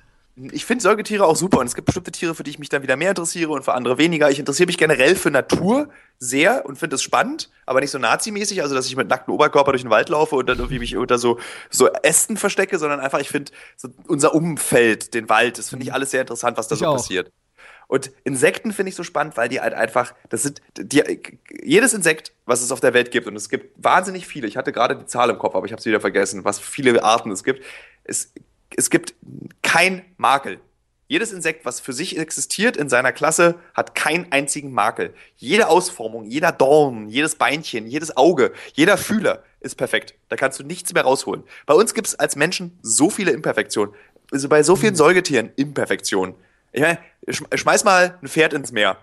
Ich 0.51 0.65
finde 0.65 0.83
Säugetiere 0.83 1.25
auch 1.25 1.37
super 1.37 1.59
und 1.59 1.67
es 1.67 1.75
gibt 1.75 1.85
bestimmte 1.85 2.11
Tiere, 2.11 2.35
für 2.35 2.43
die 2.43 2.51
ich 2.51 2.59
mich 2.59 2.67
dann 2.67 2.83
wieder 2.83 2.97
mehr 2.97 3.09
interessiere 3.09 3.51
und 3.51 3.63
für 3.63 3.73
andere 3.73 3.97
weniger. 3.97 4.29
Ich 4.29 4.39
interessiere 4.39 4.67
mich 4.67 4.77
generell 4.77 5.15
für 5.15 5.31
Natur 5.31 5.87
sehr 6.19 6.65
und 6.65 6.77
finde 6.77 6.95
es 6.97 7.03
spannend, 7.03 7.49
aber 7.65 7.79
nicht 7.79 7.91
so 7.91 7.99
nazimäßig, 7.99 8.61
also 8.61 8.75
dass 8.75 8.85
ich 8.87 8.97
mit 8.97 9.07
nacktem 9.07 9.33
Oberkörper 9.33 9.71
durch 9.71 9.83
den 9.83 9.91
Wald 9.91 10.09
laufe 10.09 10.35
und 10.35 10.47
dann 10.47 10.57
irgendwie 10.57 10.79
mich 10.79 10.97
unter 10.97 11.17
so, 11.17 11.39
so 11.69 11.87
Ästen 11.87 12.35
verstecke, 12.35 12.77
sondern 12.79 12.99
einfach, 12.99 13.19
ich 13.19 13.29
finde 13.29 13.53
so 13.77 13.87
unser 14.07 14.35
Umfeld, 14.35 15.13
den 15.13 15.29
Wald, 15.29 15.57
das 15.57 15.69
finde 15.69 15.85
ich 15.85 15.93
alles 15.93 16.11
sehr 16.11 16.21
interessant, 16.21 16.57
was 16.57 16.67
da 16.67 16.75
Ich 16.75 16.79
so 16.79 16.87
auch. 16.87 16.97
passiert. 16.97 17.31
Und 17.87 18.11
Insekten 18.23 18.73
finde 18.73 18.89
ich 18.89 18.95
so 18.95 19.03
spannend, 19.03 19.37
weil 19.37 19.47
die 19.47 19.61
halt 19.61 19.73
einfach, 19.73 20.13
das 20.29 20.43
sind, 20.43 20.61
die, 20.77 21.21
jedes 21.63 21.93
Insekt, 21.93 22.33
was 22.45 22.61
es 22.61 22.71
auf 22.71 22.79
der 22.79 22.93
Welt 22.93 23.11
gibt, 23.11 23.27
und 23.27 23.35
es 23.35 23.47
gibt 23.47 23.71
wahnsinnig 23.81 24.27
viele, 24.27 24.47
ich 24.47 24.57
hatte 24.57 24.71
gerade 24.71 24.97
die 24.97 25.05
Zahl 25.05 25.29
im 25.29 25.37
Kopf, 25.37 25.55
aber 25.55 25.65
ich 25.65 25.71
habe 25.71 25.81
sie 25.81 25.89
wieder 25.89 26.01
vergessen, 26.01 26.43
was 26.43 26.59
viele 26.59 27.03
Arten 27.03 27.31
es 27.31 27.43
gibt, 27.43 27.63
es, 28.03 28.31
es 28.75 28.89
gibt 28.89 29.13
kein 29.61 30.03
Makel. 30.17 30.59
Jedes 31.07 31.31
Insekt, 31.31 31.65
was 31.65 31.79
für 31.79 31.93
sich 31.93 32.17
existiert 32.17 32.75
in 32.77 32.89
seiner 32.89 33.11
Klasse, 33.11 33.59
hat 33.75 33.93
keinen 33.93 34.31
einzigen 34.31 34.71
Makel. 34.71 35.13
Jede 35.37 35.67
Ausformung, 35.67 36.25
jeder 36.25 36.51
Dorn, 36.51 37.07
jedes 37.09 37.35
Beinchen, 37.35 37.85
jedes 37.85 38.17
Auge, 38.17 38.53
jeder 38.73 38.97
Fühler 38.97 39.43
ist 39.59 39.75
perfekt. 39.75 40.15
Da 40.29 40.35
kannst 40.35 40.59
du 40.59 40.63
nichts 40.63 40.93
mehr 40.93 41.03
rausholen. 41.03 41.43
Bei 41.67 41.75
uns 41.75 41.93
gibt 41.93 42.07
es 42.07 42.15
als 42.15 42.35
Menschen 42.35 42.79
so 42.81 43.11
viele 43.11 43.31
Imperfektionen. 43.31 43.93
Also 44.31 44.49
bei 44.49 44.63
so 44.63 44.75
vielen 44.75 44.95
Säugetieren 44.95 45.51
Imperfektionen. 45.55 46.33
Ich 46.71 46.81
meine, 46.81 46.97
schmeiß 47.53 47.83
mal 47.83 48.17
ein 48.21 48.27
Pferd 48.27 48.53
ins 48.53 48.71
Meer. 48.71 48.97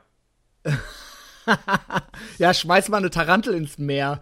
ja, 2.38 2.52
schmeiß 2.52 2.88
mal 2.88 2.98
eine 2.98 3.10
Tarantel 3.10 3.54
ins 3.54 3.78
Meer. 3.78 4.20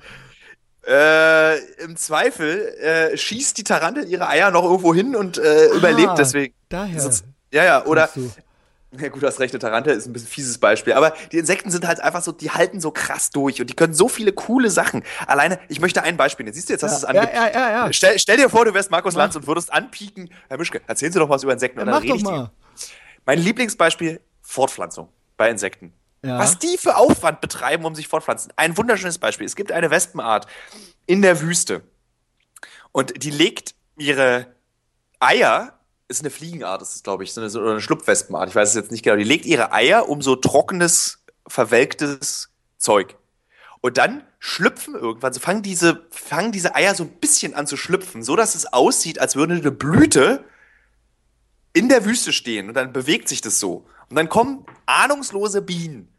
Äh, 0.91 1.59
Im 1.85 1.97
Zweifel 1.97 2.67
äh, 2.81 3.17
schießt 3.17 3.57
die 3.57 3.63
Tarantel 3.63 4.09
ihre 4.09 4.29
Eier 4.29 4.51
noch 4.51 4.65
irgendwo 4.65 4.93
hin 4.93 5.15
und 5.15 5.39
äh, 5.39 5.69
ah, 5.71 5.77
überlebt 5.77 6.19
deswegen. 6.19 6.53
Daher. 6.69 7.01
Sonst, 7.01 7.25
ja, 7.53 7.65
ja, 7.65 7.87
oder. 7.87 8.11
Ja, 8.99 9.09
gut, 9.09 9.23
das 9.23 9.39
rechte 9.39 9.61
Tarantel 9.61 9.97
ist 9.97 10.07
ein 10.07 10.13
bisschen 10.13 10.29
fieses 10.29 10.59
Beispiel. 10.59 10.95
Aber 10.95 11.13
die 11.31 11.39
Insekten 11.39 11.71
sind 11.71 11.87
halt 11.87 12.01
einfach 12.01 12.23
so, 12.23 12.33
die 12.33 12.51
halten 12.51 12.81
so 12.81 12.91
krass 12.91 13.31
durch 13.31 13.61
und 13.61 13.71
die 13.71 13.75
können 13.75 13.95
so 13.95 14.09
viele 14.09 14.33
coole 14.33 14.69
Sachen. 14.69 15.05
Alleine, 15.29 15.61
ich 15.69 15.81
möchte 15.81 16.03
ein 16.03 16.17
Beispiel 16.17 16.43
nehmen. 16.43 16.55
Siehst 16.55 16.71
du, 16.71 16.73
jetzt 16.73 16.83
hast 16.83 17.05
ja, 17.05 17.13
du 17.13 17.19
es 17.19 17.25
ja, 17.33 17.47
ja, 17.47 17.53
ja, 17.53 17.71
ja. 17.87 17.93
Stell, 17.93 18.19
stell, 18.19 18.37
dir 18.37 18.49
vor, 18.49 18.65
du 18.65 18.75
wärst 18.75 18.91
Markus 18.91 19.15
Lanz 19.15 19.37
und 19.37 19.47
würdest 19.47 19.73
anpieken. 19.73 20.29
Herr 20.49 20.59
Mischke, 20.59 20.81
erzählen 20.89 21.13
Sie 21.13 21.21
doch 21.21 21.29
was 21.29 21.45
über 21.45 21.53
Insekten. 21.53 21.79
Ja, 21.79 21.85
und 21.85 21.93
dann 21.93 22.03
mach 22.05 22.17
doch 22.17 22.23
mal. 22.23 22.51
Mein 23.27 23.39
Lieblingsbeispiel, 23.39 24.21
Fortpflanzung 24.43 25.09
bei 25.37 25.51
Insekten. 25.51 25.93
Ja. 26.23 26.39
Was 26.39 26.59
die 26.59 26.77
für 26.77 26.97
Aufwand 26.97 27.41
betreiben, 27.41 27.85
um 27.85 27.95
sich 27.95 28.09
fortpflanzen. 28.09 28.53
Ein 28.57 28.77
wunderschönes 28.77 29.19
Beispiel. 29.19 29.47
Es 29.47 29.57
gibt 29.57 29.73
eine 29.73 29.91
Wespenart 29.91 30.47
in 31.07 31.23
der 31.23 31.41
Wüste. 31.41 31.83
Und 32.93 33.23
die 33.23 33.31
legt 33.31 33.75
ihre 33.97 34.55
Eier, 35.19 35.79
ist 36.09 36.21
eine 36.21 36.31
Fliegenart, 36.31 36.83
das 36.83 36.97
ist, 36.97 37.05
glaube 37.05 37.25
ich, 37.25 37.33
so 37.33 37.41
eine 37.41 37.81
Schlupfwespenart, 37.81 38.49
ich 38.49 38.55
weiß 38.55 38.71
es 38.71 38.75
jetzt 38.75 38.91
nicht 38.91 39.03
genau. 39.03 39.17
Die 39.17 39.25
legt 39.25 39.47
ihre 39.47 39.73
Eier 39.73 40.09
um 40.09 40.23
so 40.23 40.37
trockenes, 40.37 41.25
verwelktes 41.47 42.51
Zeug. 42.79 43.17
Und 43.81 43.97
dann 43.97 44.25
schlüpfen 44.39 44.95
irgendwann, 44.95 45.33
so 45.33 45.41
fangen 45.41 45.63
diese, 45.63 46.07
fangen 46.11 46.53
diese 46.53 46.75
Eier 46.75 46.95
so 46.95 47.05
ein 47.05 47.11
bisschen 47.11 47.55
an 47.55 47.67
zu 47.67 47.77
schlüpfen, 47.77 48.23
so 48.23 48.37
dass 48.37 48.55
es 48.55 48.73
aussieht, 48.73 49.19
als 49.19 49.37
würde 49.37 49.55
eine 49.55 49.71
Blüte 49.71 50.45
in 51.73 51.89
der 51.89 52.05
Wüste 52.05 52.33
stehen 52.33 52.69
und 52.69 52.75
dann 52.75 52.93
bewegt 52.93 53.29
sich 53.29 53.41
das 53.41 53.61
so. 53.61 53.87
Und 54.09 54.17
dann 54.17 54.29
kommen 54.29 54.67
ahnungslose 54.87 55.63
Bienen 55.63 56.10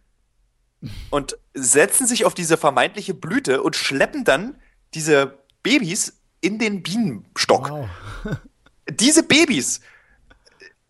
und 1.10 1.38
setzen 1.54 2.08
sich 2.08 2.26
auf 2.26 2.34
diese 2.34 2.58
vermeintliche 2.58 3.14
Blüte 3.14 3.62
und 3.62 3.76
schleppen 3.76 4.24
dann 4.24 4.56
diese 4.94 5.40
Babys 5.64 6.22
in 6.42 6.60
den 6.60 6.84
Bienenstock. 6.84 7.70
Wow. 7.70 7.90
diese 8.90 9.24
Babys 9.24 9.82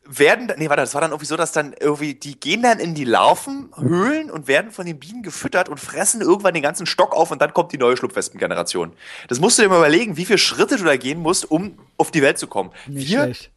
werden, 0.03 0.51
nee, 0.57 0.67
warte, 0.69 0.81
das 0.81 0.93
war 0.93 1.01
dann 1.01 1.11
irgendwie 1.11 1.25
so, 1.25 1.37
dass 1.37 1.51
dann 1.51 1.73
irgendwie, 1.79 2.15
die 2.15 2.39
gehen 2.39 2.61
dann 2.63 2.79
in 2.79 2.95
die 2.95 3.05
Larvenhöhlen 3.05 4.29
und 4.29 4.47
werden 4.47 4.71
von 4.71 4.85
den 4.85 4.99
Bienen 4.99 5.23
gefüttert 5.23 5.69
und 5.69 5.79
fressen 5.79 6.21
irgendwann 6.21 6.53
den 6.53 6.63
ganzen 6.63 6.85
Stock 6.85 7.13
auf 7.13 7.31
und 7.31 7.41
dann 7.41 7.53
kommt 7.53 7.71
die 7.71 7.77
neue 7.77 7.95
Schlupfwespengeneration. 7.95 8.93
Das 9.29 9.39
musst 9.39 9.57
du 9.57 9.63
dir 9.63 9.69
mal 9.69 9.77
überlegen, 9.77 10.17
wie 10.17 10.25
viele 10.25 10.37
Schritte 10.37 10.77
du 10.77 10.83
da 10.83 10.97
gehen 10.97 11.19
musst, 11.19 11.49
um 11.49 11.77
auf 11.97 12.11
die 12.11 12.21
Welt 12.21 12.37
zu 12.37 12.47
kommen. 12.47 12.71
Nicht 12.87 13.09
Wir, 13.09 13.23
schlecht. 13.23 13.51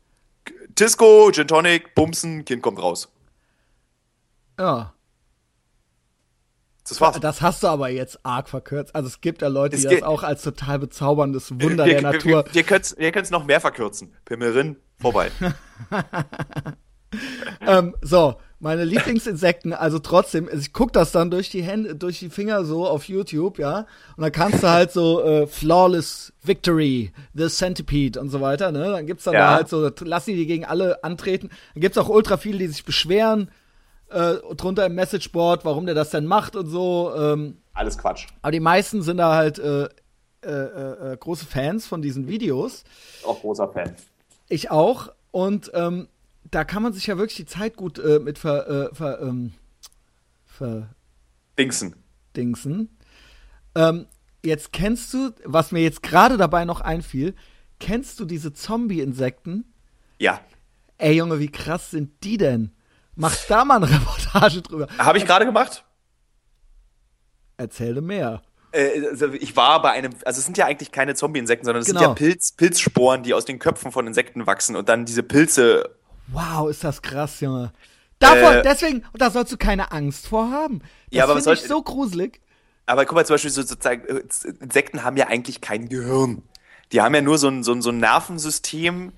Tisco, 0.74 1.30
Gin 1.32 1.48
Tonic, 1.48 1.94
Bumsen, 1.94 2.44
Kind 2.44 2.62
kommt 2.62 2.80
raus. 2.80 3.08
Ja. 4.58 4.93
Das 6.86 7.00
war's. 7.00 7.18
Das 7.20 7.40
hast 7.40 7.62
du 7.62 7.68
aber 7.68 7.88
jetzt 7.88 8.24
arg 8.24 8.48
verkürzt. 8.48 8.94
Also 8.94 9.08
es 9.08 9.20
gibt 9.20 9.42
ja 9.42 9.48
Leute, 9.48 9.76
die 9.76 9.84
das 9.84 10.02
auch 10.02 10.22
als 10.22 10.42
total 10.42 10.78
bezauberndes 10.78 11.50
Wunder 11.52 11.86
wir, 11.86 11.94
der 11.94 12.02
Natur. 12.02 12.44
Wir, 12.52 12.64
wir 12.66 13.12
können 13.12 13.24
es 13.24 13.30
noch 13.30 13.44
mehr 13.44 13.60
verkürzen. 13.60 14.14
Pimmerin, 14.24 14.76
vorbei. 14.98 15.30
ähm, 17.66 17.94
so, 18.02 18.36
meine 18.60 18.84
Lieblingsinsekten, 18.84 19.72
also 19.72 19.98
trotzdem, 19.98 20.48
ich 20.52 20.72
guck 20.72 20.92
das 20.92 21.12
dann 21.12 21.30
durch 21.30 21.50
die 21.50 21.62
Hände, 21.62 21.94
durch 21.94 22.18
die 22.18 22.30
Finger 22.30 22.64
so 22.64 22.86
auf 22.86 23.08
YouTube, 23.08 23.58
ja, 23.58 23.86
und 24.16 24.22
dann 24.22 24.32
kannst 24.32 24.62
du 24.62 24.68
halt 24.68 24.92
so 24.92 25.22
äh, 25.22 25.46
Flawless 25.46 26.32
Victory, 26.42 27.12
The 27.34 27.48
Centipede 27.48 28.20
und 28.20 28.30
so 28.30 28.40
weiter, 28.40 28.72
ne? 28.72 28.90
Dann 28.90 29.06
gibt's 29.06 29.24
dann 29.24 29.34
ja. 29.34 29.50
da 29.50 29.54
halt 29.56 29.68
so, 29.68 29.90
lassen 30.00 30.34
die 30.34 30.46
gegen 30.46 30.64
alle 30.64 31.02
antreten. 31.04 31.50
Dann 31.74 31.80
gibt's 31.80 31.98
auch 31.98 32.08
ultra 32.08 32.36
viele, 32.36 32.58
die 32.58 32.68
sich 32.68 32.84
beschweren, 32.84 33.50
äh, 34.10 34.34
drunter 34.54 34.86
im 34.86 34.94
Messageboard, 34.94 35.64
warum 35.64 35.86
der 35.86 35.94
das 35.94 36.10
denn 36.10 36.26
macht 36.26 36.56
und 36.56 36.66
so. 36.66 37.12
Ähm, 37.16 37.58
Alles 37.72 37.98
Quatsch. 37.98 38.26
Aber 38.42 38.52
die 38.52 38.60
meisten 38.60 39.02
sind 39.02 39.18
da 39.18 39.34
halt 39.34 39.58
äh, 39.58 39.84
äh, 39.84 40.48
äh, 40.48 41.12
äh 41.12 41.16
große 41.16 41.46
Fans 41.46 41.86
von 41.86 42.02
diesen 42.02 42.28
Videos. 42.28 42.84
Auch 43.24 43.40
großer 43.40 43.68
Fan. 43.68 43.96
Ich 44.48 44.70
auch. 44.70 45.12
Und 45.30 45.70
ähm, 45.74 46.08
da 46.50 46.64
kann 46.64 46.82
man 46.82 46.92
sich 46.92 47.06
ja 47.06 47.18
wirklich 47.18 47.36
die 47.36 47.46
Zeit 47.46 47.76
gut 47.76 47.98
äh, 47.98 48.20
mit 48.20 48.38
ver, 48.38 48.90
ver, 48.92 49.20
ähm, 49.20 49.52
ver 50.44 50.94
Dingsen. 51.58 51.96
Dingsen. 52.36 52.96
Ähm, 53.74 54.06
jetzt 54.44 54.72
kennst 54.72 55.12
du, 55.14 55.30
was 55.44 55.72
mir 55.72 55.82
jetzt 55.82 56.02
gerade 56.02 56.36
dabei 56.36 56.64
noch 56.64 56.80
einfiel, 56.80 57.34
kennst 57.80 58.20
du 58.20 58.24
diese 58.24 58.52
Zombie-Insekten? 58.52 59.72
Ja. 60.18 60.40
Ey 60.98 61.16
Junge, 61.16 61.38
wie 61.38 61.50
krass 61.50 61.90
sind 61.90 62.22
die 62.22 62.36
denn? 62.36 62.72
Mach 63.16 63.36
da 63.48 63.64
mal 63.64 63.76
eine 63.76 63.90
Reportage 63.90 64.62
drüber. 64.62 64.88
Habe 64.98 65.18
ich 65.18 65.26
gerade 65.26 65.44
gemacht. 65.44 65.84
Erzähle 67.56 68.00
mehr. 68.00 68.42
Äh, 68.72 69.06
also 69.10 69.32
ich 69.32 69.56
war 69.56 69.80
bei 69.82 69.92
einem, 69.92 70.12
also 70.24 70.38
es 70.38 70.44
sind 70.44 70.58
ja 70.58 70.66
eigentlich 70.66 70.90
keine 70.90 71.14
Zombie-Insekten, 71.14 71.64
sondern 71.64 71.82
es 71.82 71.86
genau. 71.86 72.00
sind 72.00 72.08
ja 72.08 72.14
Pilz, 72.14 72.52
Pilzsporen, 72.52 73.22
die 73.22 73.34
aus 73.34 73.44
den 73.44 73.58
Köpfen 73.58 73.92
von 73.92 74.06
Insekten 74.06 74.46
wachsen 74.46 74.74
und 74.76 74.88
dann 74.88 75.04
diese 75.04 75.22
Pilze. 75.22 75.96
Wow, 76.28 76.68
ist 76.68 76.82
das 76.82 77.02
krass, 77.02 77.40
Junge. 77.40 77.72
Davor, 78.18 78.54
äh, 78.54 78.62
deswegen, 78.62 79.04
da 79.14 79.30
sollst 79.30 79.52
du 79.52 79.56
keine 79.56 79.92
Angst 79.92 80.26
vor 80.26 80.50
haben. 80.50 80.80
Das 80.80 80.88
ja, 81.10 81.24
aber 81.24 81.36
was 81.36 81.44
soll 81.44 81.54
ich 81.54 81.62
so 81.62 81.82
gruselig. 81.82 82.40
Aber 82.86 83.04
guck 83.04 83.14
mal, 83.14 83.26
zum 83.26 83.34
Beispiel 83.34 83.50
so, 83.50 83.62
sozusagen, 83.62 84.04
äh, 84.06 84.22
Insekten 84.60 85.04
haben 85.04 85.16
ja 85.16 85.28
eigentlich 85.28 85.60
kein 85.60 85.88
Gehirn. 85.88 86.42
Die 86.92 87.00
haben 87.00 87.14
ja 87.14 87.22
nur 87.22 87.38
so 87.38 87.48
ein, 87.48 87.62
so 87.62 87.72
ein, 87.72 87.82
so 87.82 87.90
ein 87.90 87.98
Nervensystem, 87.98 89.12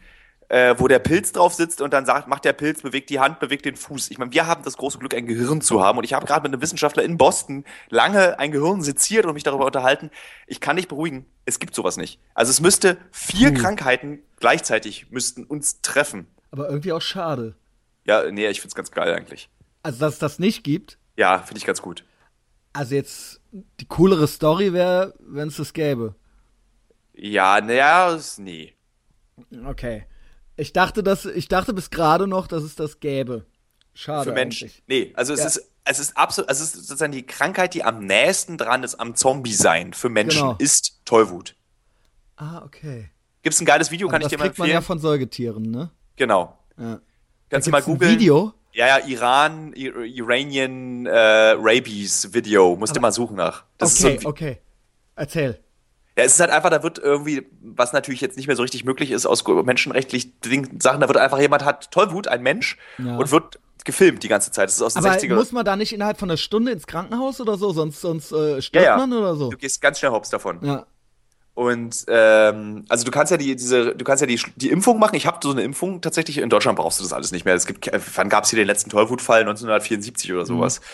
äh, 0.49 0.75
wo 0.79 0.89
der 0.89 0.99
Pilz 0.99 1.33
drauf 1.33 1.55
sitzt 1.55 1.81
und 1.81 1.93
dann 1.93 2.07
sagt, 2.07 2.29
macht 2.29 2.45
der 2.45 2.53
Pilz, 2.53 2.83
bewegt 2.83 3.11
die 3.11 3.19
Hand, 3.19 3.41
bewegt 3.41 3.65
den 3.65 3.77
Fuß. 3.77 4.11
Ich 4.11 4.19
meine, 4.19 4.33
wir 4.33 4.47
haben 4.47 4.63
das 4.63 4.77
große 4.77 4.99
Glück, 4.99 5.15
ein 5.15 5.27
Gehirn 5.27 5.61
zu 5.61 5.83
haben. 5.83 5.99
Und 5.99 6.05
ich 6.05 6.13
habe 6.13 6.27
gerade 6.27 6.43
mit 6.43 6.53
einem 6.53 6.63
Wissenschaftler 6.63 7.03
in 7.03 7.19
Boston 7.19 7.65
lange 7.89 8.39
ein 8.39 8.53
Gehirn 8.53 8.83
seziert 8.83 9.27
und 9.27 9.35
mich 9.35 9.43
darüber 9.43 9.67
unterhalten. 9.67 10.11
Ich 10.47 10.61
kann 10.61 10.77
dich 10.77 10.89
beruhigen, 10.89 11.27
es 11.45 11.59
gibt 11.59 11.75
sowas 11.75 11.97
nicht. 11.97 12.21
Also 12.35 12.51
es 12.51 12.61
müsste 12.61 12.97
vier 13.11 13.49
hm. 13.49 13.57
Krankheiten 13.57 14.21
gleichzeitig 14.39 15.11
müssten 15.11 15.45
uns 15.45 15.81
treffen. 15.81 16.27
Aber 16.51 16.69
irgendwie 16.69 16.93
auch 16.93 17.03
schade. 17.03 17.57
Ja, 18.05 18.31
nee, 18.31 18.47
ich 18.49 18.61
find's 18.61 18.75
ganz 18.75 18.91
geil 18.91 19.13
eigentlich. 19.13 19.49
Also, 19.83 19.99
dass 20.01 20.15
es 20.15 20.19
das 20.19 20.39
nicht 20.39 20.63
gibt? 20.65 20.99
Ja, 21.17 21.39
finde 21.39 21.59
ich 21.59 21.67
ganz 21.67 21.83
gut. 21.83 22.05
Also 22.73 22.95
jetzt, 22.95 23.41
die 23.53 23.87
coolere 23.87 24.29
Story 24.29 24.73
wäre, 24.73 25.15
wenn 25.19 25.49
es 25.49 25.57
das 25.57 25.73
gäbe. 25.73 26.15
Ja, 27.15 27.61
naja, 27.61 28.19
nee. 28.37 28.75
Okay. 29.65 30.07
Ich 30.57 30.73
dachte, 30.73 31.03
dass, 31.03 31.25
ich 31.25 31.49
dachte 31.49 31.75
bis 31.75 31.91
gerade 31.91 32.27
noch, 32.27 32.47
dass 32.47 32.63
es 32.63 32.75
das 32.75 33.01
gäbe. 33.01 33.45
Schade. 33.95 34.31
Für 34.31 34.35
Menschen. 34.35 34.69
Eigentlich. 34.69 34.83
Nee, 34.87 35.13
also 35.15 35.33
es 35.33 35.41
ja. 35.41 35.47
ist, 35.47 35.71
es 35.85 35.99
ist 35.99 36.17
absolut, 36.17 36.49
also 36.49 36.63
es 36.63 36.75
ist 36.75 36.87
sozusagen 36.87 37.13
die 37.13 37.25
Krankheit, 37.25 37.75
die 37.75 37.85
am 37.85 38.05
nächsten 38.05 38.59
dran 38.59 38.83
ist 38.83 38.97
am 38.97 39.15
Zombie-Sein 39.15 39.93
für 39.93 40.09
Menschen, 40.09 40.41
genau. 40.41 40.57
ist 40.59 41.01
Tollwut. 41.05 41.55
Ah, 42.37 42.63
okay. 42.65 43.11
Gibt's 43.43 43.61
ein 43.61 43.67
geiles 43.67 43.91
Video, 43.91 44.09
kann 44.09 44.21
ich 44.21 44.29
dir 44.29 44.39
mal 44.39 44.47
empfehlen? 44.47 44.51
Das 44.51 44.57
kriegt 44.57 44.59
man 44.59 44.69
ja 44.69 44.81
von 44.81 44.99
Säugetieren, 44.99 45.71
ne? 45.71 45.91
Genau. 46.17 46.59
Ja. 46.79 47.01
Kannst 47.49 47.69
du 47.69 47.71
mal 47.71 47.83
googeln. 47.83 48.11
Video? 48.11 48.53
Ja, 48.73 48.99
ja, 48.99 49.07
Iran, 49.07 49.73
Iranian 49.75 51.07
äh, 51.07 51.55
Rabies 51.57 52.35
Video. 52.35 52.77
Musst 52.77 52.95
du 52.95 53.01
mal 53.01 53.13
suchen 53.13 53.37
nach. 53.37 53.65
Das 53.79 54.05
okay, 54.05 54.19
so 54.21 54.29
okay. 54.29 54.59
Erzähl. 55.15 55.59
Ja, 56.17 56.25
es 56.25 56.35
ist 56.35 56.41
halt 56.41 56.51
einfach, 56.51 56.71
da 56.71 56.83
wird 56.83 56.99
irgendwie, 56.99 57.47
was 57.61 57.93
natürlich 57.93 58.23
jetzt 58.23 58.37
nicht 58.37 58.47
mehr 58.47 58.57
so 58.57 58.63
richtig 58.63 58.85
möglich 58.85 59.11
ist 59.11 59.27
aus 59.27 59.47
menschenrechtlichen 59.47 60.81
Sachen, 60.81 61.01
da 61.01 61.09
wird 61.09 61.19
einfach 61.19 61.39
jemand 61.39 61.65
hat 61.65 61.91
Tollwut, 61.91 62.27
ein 62.27 62.43
Mensch, 62.43 62.79
ja. 62.99 63.17
und 63.17 63.31
wird 63.31 63.59
gefilmt 63.85 64.23
die 64.23 64.29
ganze 64.29 64.51
Zeit. 64.51 64.69
Das 64.69 64.77
ist 64.77 64.83
aus 64.83 64.95
den 64.95 65.05
Aber 65.05 65.15
60er. 65.15 65.35
muss 65.35 65.53
man 65.53 65.65
da 65.65 65.77
nicht 65.77 65.93
innerhalb 65.93 66.19
von 66.19 66.31
einer 66.31 66.37
Stunde 66.37 66.73
ins 66.73 66.87
Krankenhaus 66.87 67.41
oder 67.41 67.57
so, 67.57 67.71
sonst, 67.73 68.01
sonst 68.01 68.33
äh, 68.33 68.61
stirbt 68.61 68.85
ja, 68.85 68.93
ja. 68.93 68.97
man 68.99 69.13
oder 69.13 69.37
so? 69.37 69.51
Du 69.51 69.57
gehst 69.57 69.81
ganz 69.81 69.99
schnell 69.99 70.11
hops 70.11 70.31
davon. 70.31 70.59
Ja. 70.63 70.87
Und 71.55 72.05
ähm, 72.09 72.85
also 72.91 73.05
du 73.05 73.11
kannst 73.11 73.31
ja 73.31 73.39
die 73.39 73.57
diese 73.57 73.95
du 73.95 74.05
kannst 74.05 74.21
ja 74.21 74.27
die 74.27 74.39
die 74.57 74.69
Impfung 74.69 74.99
machen. 74.99 75.15
Ich 75.15 75.27
habe 75.27 75.39
so 75.43 75.53
eine 75.53 75.63
Impfung 75.63 76.03
tatsächlich 76.03 76.37
in 76.37 76.51
Deutschland 76.51 76.77
brauchst 76.77 76.99
du 76.99 77.03
das 77.03 77.15
alles 77.15 77.33
nicht 77.33 77.47
mehr. 77.47 77.55
Es 77.55 77.65
gibt 77.65 77.91
wann 78.15 78.29
gab 78.29 78.45
es 78.45 78.51
hier 78.51 78.59
den 78.59 78.67
letzten 78.67 78.91
Tollwutfall 78.91 79.41
1974 79.41 80.35
oder 80.35 80.45
sowas. 80.45 80.81
Mhm. 80.81 80.85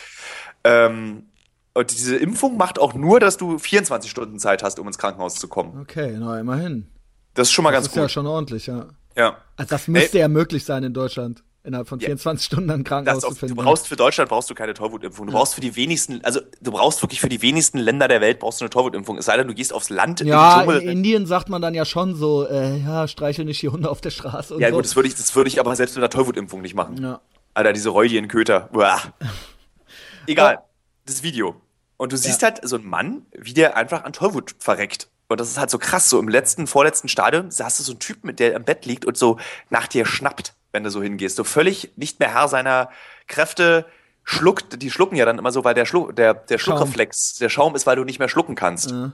Ähm, 0.62 1.26
und 1.74 1.90
diese 1.90 2.16
Impfung 2.16 2.56
macht 2.56 2.78
auch 2.78 2.94
nur, 2.94 3.18
dass 3.20 3.36
du 3.36 3.58
24 3.58 4.10
Stunden 4.10 4.38
Zeit 4.38 4.62
hast, 4.62 4.78
um 4.78 4.86
ins 4.86 4.98
Krankenhaus 4.98 5.36
zu 5.36 5.48
kommen. 5.48 5.80
Okay, 5.80 6.16
na 6.18 6.38
immerhin. 6.38 6.88
Das 7.34 7.48
ist 7.48 7.52
schon 7.52 7.62
mal 7.62 7.70
das 7.70 7.84
ganz 7.84 7.86
gut. 7.88 7.96
Das 7.96 8.04
ist 8.04 8.10
ja 8.10 8.20
schon 8.20 8.26
ordentlich, 8.26 8.66
ja. 8.66 8.86
Ja. 9.16 9.38
Also 9.56 9.70
das 9.70 9.88
müsste 9.88 10.18
Ey, 10.18 10.22
ja 10.22 10.28
möglich 10.28 10.64
sein 10.64 10.84
in 10.84 10.94
Deutschland, 10.94 11.42
innerhalb 11.64 11.88
von 11.88 12.00
24 12.00 12.44
ja. 12.44 12.46
Stunden 12.46 12.70
ein 12.70 12.84
Krankenhaus 12.84 13.22
zu 13.22 13.34
finden. 13.34 13.56
Du 13.56 13.62
brauchst 13.62 13.88
für 13.88 13.96
Deutschland 13.96 14.28
brauchst 14.28 14.50
du 14.50 14.54
keine 14.54 14.74
Tollwutimpfung. 14.74 15.26
Du 15.26 15.32
ja. 15.32 15.38
brauchst 15.38 15.54
für 15.54 15.60
die 15.60 15.76
wenigsten, 15.76 16.20
also 16.24 16.40
du 16.60 16.72
brauchst 16.72 17.02
wirklich 17.02 17.20
für 17.20 17.28
die 17.28 17.40
wenigsten 17.42 17.78
Länder 17.78 18.08
der 18.08 18.20
Welt 18.20 18.38
brauchst 18.38 18.60
du 18.60 18.64
eine 18.64 18.70
Tollwutimpfung. 18.70 19.18
Es 19.18 19.26
sei 19.26 19.36
denn, 19.36 19.48
du 19.48 19.54
gehst 19.54 19.72
aufs 19.72 19.90
Land 19.90 20.20
ja, 20.20 20.62
in, 20.62 20.70
in 20.70 20.88
Indien 20.88 21.26
sagt 21.26 21.48
man 21.48 21.62
dann 21.62 21.74
ja 21.74 21.84
schon 21.84 22.14
so, 22.14 22.46
äh, 22.46 22.78
ja, 22.78 23.08
streichel 23.08 23.44
nicht 23.44 23.62
die 23.62 23.68
Hunde 23.68 23.90
auf 23.90 24.00
der 24.00 24.10
Straße. 24.10 24.56
ja 24.58 24.68
so. 24.68 24.76
gut, 24.76 24.84
das 24.84 24.96
würde 24.96 25.08
ich, 25.08 25.14
das 25.14 25.34
würde 25.34 25.48
ich 25.48 25.60
aber 25.60 25.74
selbst 25.76 25.94
mit 25.94 26.02
einer 26.02 26.10
Tollwutimpfung 26.10 26.60
nicht 26.60 26.74
machen. 26.74 27.02
Ja. 27.02 27.20
Alter, 27.54 27.72
diese 27.72 27.90
Räudienköter. 27.90 28.70
Egal. 30.26 30.58
Oh. 30.60 30.68
Das 31.04 31.22
Video. 31.22 31.61
Und 32.02 32.10
du 32.10 32.16
siehst 32.16 32.42
ja. 32.42 32.48
halt 32.48 32.68
so 32.68 32.74
einen 32.74 32.90
Mann, 32.90 33.26
wie 33.30 33.54
der 33.54 33.76
einfach 33.76 34.02
an 34.02 34.12
Tollwut 34.12 34.56
verreckt. 34.58 35.06
Und 35.28 35.38
das 35.38 35.48
ist 35.48 35.56
halt 35.56 35.70
so 35.70 35.78
krass. 35.78 36.10
So 36.10 36.18
im 36.18 36.26
letzten, 36.26 36.66
vorletzten 36.66 37.06
Stadium 37.06 37.50
hast 37.60 37.78
du 37.78 37.84
so 37.84 37.92
einen 37.92 38.00
Typen, 38.00 38.34
der 38.34 38.56
am 38.56 38.64
Bett 38.64 38.86
liegt 38.86 39.04
und 39.04 39.16
so 39.16 39.38
nach 39.70 39.86
dir 39.86 40.04
schnappt. 40.04 40.52
wenn 40.72 40.82
du 40.82 40.90
so 40.90 41.00
hingehst. 41.00 41.36
So 41.36 41.44
völlig 41.44 41.92
nicht 41.94 42.18
mehr 42.18 42.34
Herr 42.34 42.48
seiner 42.48 42.90
Kräfte, 43.28 43.86
schluckt, 44.24 44.82
die 44.82 44.90
schlucken 44.90 45.14
ja 45.14 45.24
dann 45.24 45.38
immer 45.38 45.52
so, 45.52 45.62
weil 45.62 45.74
der, 45.74 45.86
Schluck, 45.86 46.16
der, 46.16 46.34
der 46.34 46.58
Schluckreflex, 46.58 47.36
der 47.36 47.48
Schaum 47.48 47.76
ist, 47.76 47.86
weil 47.86 47.94
du 47.94 48.02
nicht 48.02 48.18
mehr 48.18 48.28
schlucken 48.28 48.56
kannst. 48.56 48.90
Ja. 48.90 49.12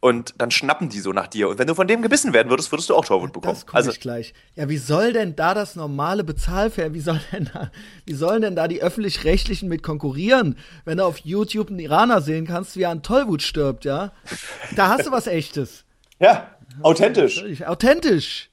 Und 0.00 0.34
dann 0.38 0.52
schnappen 0.52 0.88
die 0.88 1.00
so 1.00 1.12
nach 1.12 1.26
dir. 1.26 1.48
Und 1.48 1.58
wenn 1.58 1.66
du 1.66 1.74
von 1.74 1.88
dem 1.88 2.02
gebissen 2.02 2.32
werden 2.32 2.50
würdest, 2.50 2.70
würdest 2.70 2.88
du 2.88 2.94
auch 2.94 3.04
Tollwut 3.04 3.32
bekommen. 3.32 3.58
Das 3.60 3.74
also, 3.74 3.90
ich 3.90 3.98
gleich. 3.98 4.32
Ja, 4.54 4.68
wie 4.68 4.76
soll 4.76 5.12
denn 5.12 5.34
da 5.34 5.54
das 5.54 5.74
normale 5.74 6.22
Bezahlfair, 6.22 6.94
wie 6.94 7.00
soll 7.00 7.20
denn 7.32 7.50
da, 7.52 7.72
wie 8.06 8.14
sollen 8.14 8.42
denn 8.42 8.54
da 8.54 8.68
die 8.68 8.80
Öffentlich-Rechtlichen 8.80 9.68
mit 9.68 9.82
konkurrieren? 9.82 10.56
Wenn 10.84 10.98
du 10.98 11.04
auf 11.04 11.18
YouTube 11.18 11.70
einen 11.70 11.80
Iraner 11.80 12.20
sehen 12.20 12.46
kannst, 12.46 12.76
wie 12.76 12.82
er 12.82 12.90
an 12.90 13.02
Tollwut 13.02 13.42
stirbt, 13.42 13.84
ja? 13.84 14.12
Da 14.76 14.88
hast 14.88 15.06
du 15.06 15.10
was 15.10 15.26
Echtes. 15.26 15.84
Ja, 16.20 16.50
authentisch. 16.82 17.44
Authentisch. 17.64 18.50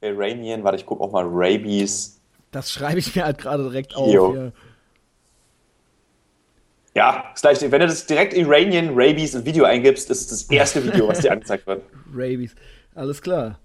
Iranian, 0.00 0.64
warte, 0.64 0.78
ich 0.78 0.86
guck 0.86 0.98
auch 1.02 1.12
mal 1.12 1.26
Rabies. 1.28 2.22
Das 2.50 2.72
schreibe 2.72 2.98
ich 2.98 3.14
mir 3.14 3.24
halt 3.24 3.36
gerade 3.36 3.64
direkt 3.64 3.94
auf. 3.94 4.08
Hier. 4.08 4.52
Ja, 6.94 7.24
ist 7.34 7.42
gleich, 7.42 7.60
wenn 7.62 7.80
du 7.80 7.86
das 7.86 8.04
direkt 8.06 8.34
Iranian 8.34 8.90
Rabies 8.94 9.34
ins 9.34 9.44
Video 9.44 9.64
eingibst, 9.64 10.10
ist 10.10 10.30
das 10.30 10.42
erste 10.44 10.84
Video, 10.84 11.08
was 11.08 11.20
dir 11.20 11.32
angezeigt 11.32 11.66
wird. 11.66 11.82
Rabies, 12.14 12.54
alles 12.94 13.22
klar. 13.22 13.58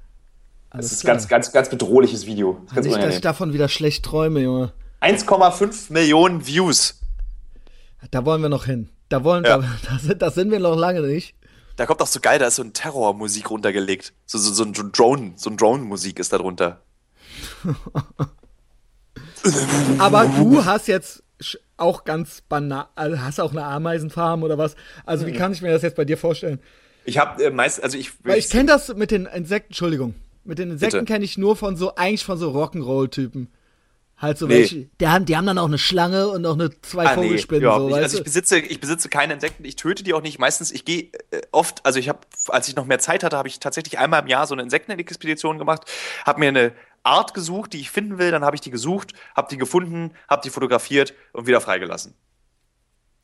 Alles 0.70 0.86
das 0.86 0.94
ist 0.94 1.02
klar. 1.02 1.16
ganz, 1.16 1.28
ganz, 1.28 1.52
ganz 1.52 1.70
bedrohliches 1.70 2.26
Video. 2.26 2.62
Das 2.74 2.86
Nicht, 2.86 2.98
dass 2.98 3.16
ich 3.16 3.22
davon 3.22 3.54
wieder 3.54 3.68
schlecht 3.68 4.06
träume, 4.06 4.42
Junge. 4.42 4.74
1,5 5.02 5.92
Millionen 5.92 6.46
Views. 6.46 7.02
Da 8.12 8.26
wollen 8.26 8.42
wir 8.42 8.50
noch 8.50 8.66
hin. 8.66 8.90
Da 9.10 9.24
wollen, 9.24 9.44
ja. 9.44 9.58
da, 9.58 9.68
da, 9.90 10.00
sind, 10.00 10.22
da 10.22 10.32
sind 10.32 10.52
wir 10.52 10.60
noch 10.60 10.76
lange 10.76 11.02
nicht. 11.02 11.36
Da 11.76 11.86
kommt 11.86 12.02
auch 12.02 12.08
so 12.08 12.20
geil, 12.20 12.40
da 12.40 12.48
ist 12.48 12.56
so 12.56 12.64
ein 12.64 12.74
Terrormusik 12.74 13.50
runtergelegt. 13.52 14.14
So, 14.26 14.38
so, 14.38 14.52
so 14.52 14.64
ein 14.64 14.74
Drone, 14.74 15.34
so 15.36 15.50
ein 15.50 15.58
Drone-Musik 15.58 16.20
ist 16.20 16.34
da 16.34 16.38
drunter. 16.38 16.82
Aber 20.00 20.26
du 20.26 20.66
hast 20.66 20.88
jetzt 20.88 21.24
auch 21.78 22.04
ganz 22.04 22.42
banal, 22.42 22.88
also 22.96 23.22
hast 23.22 23.38
du 23.38 23.44
auch 23.44 23.52
eine 23.52 23.64
Ameisenfarm 23.64 24.44
oder 24.44 24.58
was? 24.58 24.76
Also 25.06 25.28
wie 25.28 25.32
mhm. 25.32 25.38
kann 25.38 25.54
ich 25.54 25.62
mir 25.62 25.72
das 25.72 25.82
jetzt 25.82 25.96
bei 25.96 26.06
dir 26.06 26.18
vorstellen? 26.18 26.60
Ich 27.06 27.18
habe 27.18 27.44
äh, 27.44 27.50
meist, 27.52 27.82
also 27.82 27.98
ich. 27.98 28.12
Weil 28.24 28.40
ich 28.40 28.50
kenne 28.50 28.66
das 28.66 28.94
mit 28.94 29.12
den 29.12 29.26
Insekten, 29.28 29.70
Entschuldigung, 29.70 30.16
mit 30.44 30.60
den 30.60 30.72
Insekten 30.72 31.06
kenne 31.06 31.24
ich 31.24 31.38
nur 31.38 31.56
von 31.56 31.78
so, 31.78 31.96
eigentlich 31.96 32.26
von 32.26 32.38
so 32.38 32.52
Rock'n'Roll-Typen. 32.52 33.50
Halt 34.18 34.40
so 34.40 34.48
nee. 34.48 34.56
welche, 34.56 34.90
die 35.00 35.08
haben, 35.08 35.26
die 35.26 35.38
haben 35.38 35.46
dann 35.46 35.60
auch 35.60 35.68
eine 35.68 35.78
Schlange 35.78 36.28
und 36.30 36.42
noch 36.42 36.56
eine 36.56 36.72
zwei 36.82 37.06
ah, 37.06 37.14
Vogelspinnen. 37.14 37.62
Nee, 37.62 37.90
so, 37.90 37.96
also 37.96 38.18
ich 38.18 38.24
besitze, 38.24 38.58
ich 38.58 38.80
besitze 38.80 39.10
keine 39.10 39.36
Insekten, 39.36 39.64
ich 39.64 39.76
töte 39.76 40.04
die 40.04 40.16
auch 40.16 40.24
nicht. 40.24 40.40
Meistens, 40.40 40.72
ich 40.72 40.86
gehe 40.86 41.12
äh, 41.30 41.42
oft, 41.52 41.86
also 41.86 42.00
ich 42.00 42.10
habe, 42.10 42.20
als 42.48 42.68
ich 42.68 42.76
noch 42.76 42.88
mehr 42.88 42.98
Zeit 42.98 43.24
hatte, 43.24 43.38
habe 43.38 43.48
ich 43.48 43.60
tatsächlich 43.60 44.00
einmal 44.00 44.24
im 44.24 44.28
Jahr 44.28 44.48
so 44.48 44.56
eine 44.56 44.64
Insektenexpedition 44.64 45.60
gemacht, 45.60 45.84
habe 46.26 46.40
mir 46.40 46.48
eine 46.48 46.74
Art 47.08 47.34
gesucht, 47.34 47.74
die 47.74 47.80
ich 47.80 47.90
finden 47.90 48.18
will, 48.18 48.32
dann 48.32 48.44
habe 48.44 48.56
ich 48.56 48.62
die 48.62 48.72
gesucht, 48.72 49.14
habe 49.36 49.48
die 49.50 49.58
gefunden, 49.58 50.14
habe 50.28 50.42
die 50.44 50.50
fotografiert 50.50 51.14
und 51.34 51.48
wieder 51.48 51.62
freigelassen. 51.62 52.16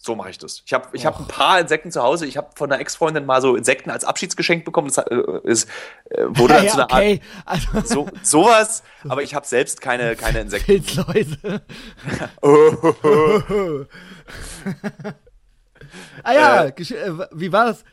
So 0.06 0.16
mache 0.16 0.32
ich 0.32 0.38
das. 0.38 0.64
Ich 0.66 0.74
habe 0.74 0.90
ich 0.92 1.06
hab 1.06 1.18
ein 1.18 1.28
paar 1.28 1.62
Insekten 1.62 1.90
zu 1.90 2.04
Hause. 2.04 2.26
Ich 2.26 2.36
habe 2.36 2.50
von 2.56 2.70
einer 2.70 2.82
Ex-Freundin 2.82 3.26
mal 3.26 3.42
so 3.42 3.56
Insekten 3.56 3.90
als 3.90 4.04
Abschiedsgeschenk 4.04 4.66
bekommen. 4.66 4.90
Das 4.94 4.98
äh, 4.98 5.16
ist, 5.44 5.70
äh, 6.10 6.26
wurde 6.28 6.56
dann 6.56 6.66
ja, 6.66 6.72
zu 6.72 6.78
einer 6.78 6.94
okay. 6.94 7.22
Art. 7.46 7.62
Also. 7.74 7.86
So, 7.86 8.10
sowas, 8.22 8.84
aber 9.08 9.24
ich 9.24 9.34
habe 9.34 9.48
selbst 9.48 9.80
keine, 9.80 10.18
keine 10.18 10.42
Insekten. 10.42 10.84
Pilzläuse. 10.84 11.62
ah 16.24 16.34
ja, 16.34 16.64
äh, 16.66 16.70
äh, 16.82 17.28
wie 17.32 17.54
war 17.54 17.68
das? 17.68 17.86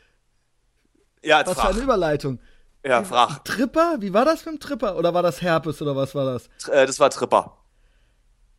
Ja, 1.23 1.47
Was 1.47 1.61
für 1.61 1.69
eine 1.69 1.79
Überleitung. 1.79 2.41
Ja, 2.85 3.05
frag. 3.05 3.45
Tripper? 3.45 3.97
Wie 4.01 4.15
war 4.15 4.25
das 4.25 4.45
mit 4.47 4.55
dem 4.55 4.61
Tripper? 4.61 4.97
Oder 4.97 5.13
war 5.13 5.23
das 5.23 5.43
Herpes 5.43 5.83
oder 5.83 5.97
was 5.97 6.15
war 6.15 6.25
das? 6.25 6.49
Äh, 6.69 6.87
das 6.87 6.99
war 6.99 7.11
Tripper. 7.11 7.57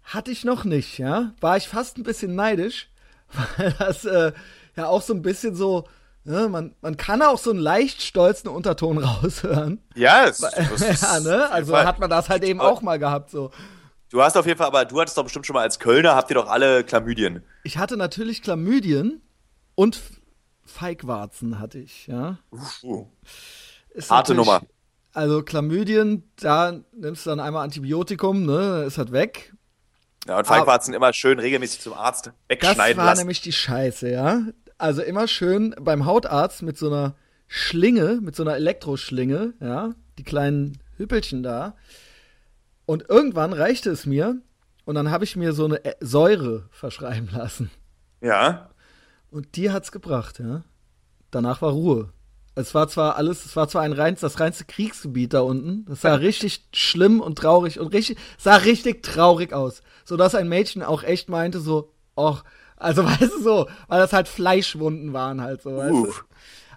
Hatte 0.03 0.31
ich 0.31 0.43
noch 0.43 0.63
nicht, 0.63 0.97
ja. 0.97 1.33
War 1.39 1.57
ich 1.57 1.67
fast 1.67 1.97
ein 1.97 2.03
bisschen 2.03 2.35
neidisch, 2.35 2.89
weil 3.57 3.73
das 3.79 4.05
äh, 4.05 4.31
ja 4.75 4.87
auch 4.87 5.01
so 5.01 5.13
ein 5.13 5.21
bisschen 5.21 5.55
so, 5.55 5.87
ne, 6.23 6.49
man, 6.49 6.75
man 6.81 6.97
kann 6.97 7.21
auch 7.21 7.37
so 7.37 7.51
einen 7.51 7.59
leicht 7.59 8.01
stolzen 8.01 8.49
Unterton 8.49 8.97
raushören. 9.03 9.81
Ja, 9.95 10.25
es, 10.25 10.37
das 10.37 11.01
ja 11.01 11.19
ne? 11.19 11.49
Also 11.49 11.75
hat 11.77 11.99
man 11.99 12.09
das 12.09 12.29
halt 12.29 12.43
eben 12.43 12.61
auch 12.61 12.81
mal 12.81 12.99
gehabt, 12.99 13.31
so. 13.31 13.51
Du 14.09 14.21
hast 14.21 14.35
auf 14.35 14.45
jeden 14.45 14.57
Fall, 14.57 14.67
aber 14.67 14.83
du 14.85 14.99
hattest 14.99 15.17
doch 15.17 15.23
bestimmt 15.23 15.45
schon 15.45 15.53
mal 15.53 15.61
als 15.61 15.79
Kölner, 15.79 16.15
habt 16.15 16.29
ihr 16.29 16.35
doch 16.35 16.49
alle 16.49 16.83
Chlamydien. 16.83 17.43
Ich 17.63 17.77
hatte 17.77 17.95
natürlich 17.95 18.41
Chlamydien 18.41 19.21
und 19.75 20.01
Feigwarzen 20.65 21.59
hatte 21.59 21.79
ich, 21.79 22.07
ja. 22.07 22.37
Uh. 22.83 23.07
Harte 24.09 24.33
Nummer. 24.35 24.61
Also 25.13 25.43
Chlamydien, 25.43 26.23
da 26.37 26.79
nimmst 26.93 27.25
du 27.25 27.31
dann 27.31 27.39
einmal 27.39 27.63
Antibiotikum, 27.63 28.45
ne, 28.45 28.83
ist 28.87 28.97
halt 28.97 29.11
weg. 29.11 29.53
Ja, 30.27 30.37
und 30.37 30.47
Feigwarzen 30.47 30.93
immer 30.93 31.11
schön 31.13 31.39
regelmäßig 31.39 31.81
zum 31.81 31.93
Arzt 31.93 32.31
wegschneiden 32.47 32.77
Das 32.77 32.97
war 32.97 33.05
lassen. 33.05 33.19
nämlich 33.21 33.41
die 33.41 33.51
Scheiße, 33.51 34.09
ja. 34.09 34.41
Also 34.77 35.01
immer 35.01 35.27
schön 35.27 35.75
beim 35.81 36.05
Hautarzt 36.05 36.61
mit 36.61 36.77
so 36.77 36.87
einer 36.87 37.15
Schlinge, 37.47 38.19
mit 38.21 38.35
so 38.35 38.43
einer 38.43 38.55
Elektroschlinge, 38.55 39.53
ja, 39.59 39.93
die 40.17 40.23
kleinen 40.23 40.77
Hüppelchen 40.97 41.43
da. 41.43 41.75
Und 42.85 43.09
irgendwann 43.09 43.51
reichte 43.53 43.89
es 43.89 44.05
mir 44.05 44.37
und 44.85 44.95
dann 44.95 45.11
habe 45.11 45.23
ich 45.23 45.35
mir 45.35 45.53
so 45.53 45.65
eine 45.65 45.81
Säure 45.99 46.67
verschreiben 46.71 47.29
lassen. 47.33 47.69
Ja. 48.21 48.69
Und 49.29 49.55
die 49.55 49.71
hat's 49.71 49.91
gebracht, 49.91 50.39
ja. 50.39 50.63
Danach 51.31 51.61
war 51.61 51.71
Ruhe. 51.71 52.13
Es 52.61 52.75
war 52.75 52.87
zwar 52.87 53.17
alles, 53.17 53.45
es 53.45 53.55
war 53.55 53.67
zwar 53.67 53.81
ein 53.81 53.93
reins, 53.93 54.21
das 54.21 54.39
reinste 54.39 54.65
Kriegsgebiet 54.65 55.33
da 55.33 55.41
unten. 55.41 55.85
Das 55.85 56.01
sah 56.01 56.15
richtig 56.15 56.67
schlimm 56.73 57.19
und 57.19 57.37
traurig 57.37 57.79
und 57.79 57.87
richtig, 57.93 58.17
sah 58.37 58.55
richtig 58.55 59.03
traurig 59.03 59.53
aus. 59.53 59.81
So 60.05 60.17
dass 60.17 60.35
ein 60.35 60.47
Mädchen 60.47 60.83
auch 60.83 61.03
echt 61.03 61.29
meinte 61.29 61.59
so, 61.59 61.91
och, 62.15 62.43
also 62.77 63.03
weißt 63.05 63.21
du 63.21 63.41
so, 63.41 63.67
weil 63.87 63.99
das 63.99 64.13
halt 64.13 64.27
Fleischwunden 64.27 65.13
waren 65.13 65.41
halt 65.41 65.61
so, 65.61 65.75
weißt 65.75 65.91
du. 65.91 66.13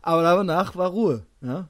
Aber 0.03 0.23
danach 0.23 0.77
war 0.77 0.91
Ruhe, 0.91 1.25
ja. 1.41 1.69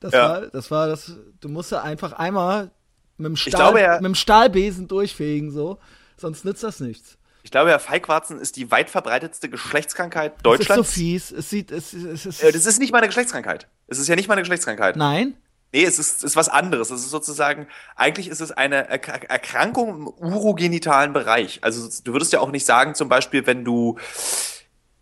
Das 0.00 0.12
ja. 0.12 0.28
war, 0.28 0.40
das 0.42 0.70
war 0.70 0.88
das, 0.88 1.12
du 1.40 1.48
musst 1.48 1.72
einfach 1.72 2.12
einmal 2.12 2.72
mit 3.18 3.26
dem, 3.26 3.36
Stahl, 3.36 3.50
glaube, 3.52 3.80
ja, 3.80 3.94
mit 3.94 4.04
dem 4.04 4.14
Stahlbesen 4.16 4.88
durchfegen, 4.88 5.52
so, 5.52 5.78
sonst 6.16 6.44
nützt 6.44 6.64
das 6.64 6.80
nichts. 6.80 7.18
Ich 7.42 7.50
glaube, 7.50 7.70
ja, 7.70 7.78
Feigwarzen 7.78 8.38
ist 8.38 8.56
die 8.56 8.70
weit 8.70 8.88
verbreitetste 8.88 9.48
Geschlechtskrankheit 9.48 10.34
Deutschlands. 10.44 10.68
Das 10.68 10.88
ist 10.88 10.94
so 10.94 11.00
fies. 11.00 11.32
Es 11.32 11.50
sieht, 11.50 11.70
es, 11.70 11.92
es, 11.92 12.24
es, 12.24 12.42
äh, 12.42 12.52
das 12.52 12.66
ist 12.66 12.78
nicht 12.78 12.92
mal 12.92 12.98
eine 12.98 13.08
Geschlechtskrankheit. 13.08 13.68
Es 13.88 13.98
ist 13.98 14.08
ja 14.08 14.14
nicht 14.14 14.28
mal 14.28 14.34
eine 14.34 14.42
Geschlechtskrankheit. 14.42 14.96
Nein. 14.96 15.34
Nee, 15.72 15.84
es 15.84 15.98
ist, 15.98 16.22
ist 16.22 16.36
was 16.36 16.48
anderes. 16.48 16.90
Es 16.90 17.00
ist 17.00 17.10
sozusagen, 17.10 17.66
eigentlich 17.96 18.28
ist 18.28 18.40
es 18.40 18.52
eine 18.52 18.88
Erkrankung 18.88 19.88
im 19.88 20.06
urogenitalen 20.06 21.12
Bereich. 21.14 21.60
Also 21.62 21.88
du 22.04 22.12
würdest 22.12 22.32
ja 22.32 22.40
auch 22.40 22.50
nicht 22.50 22.66
sagen, 22.66 22.94
zum 22.94 23.08
Beispiel, 23.08 23.46
wenn 23.46 23.64
du 23.64 23.98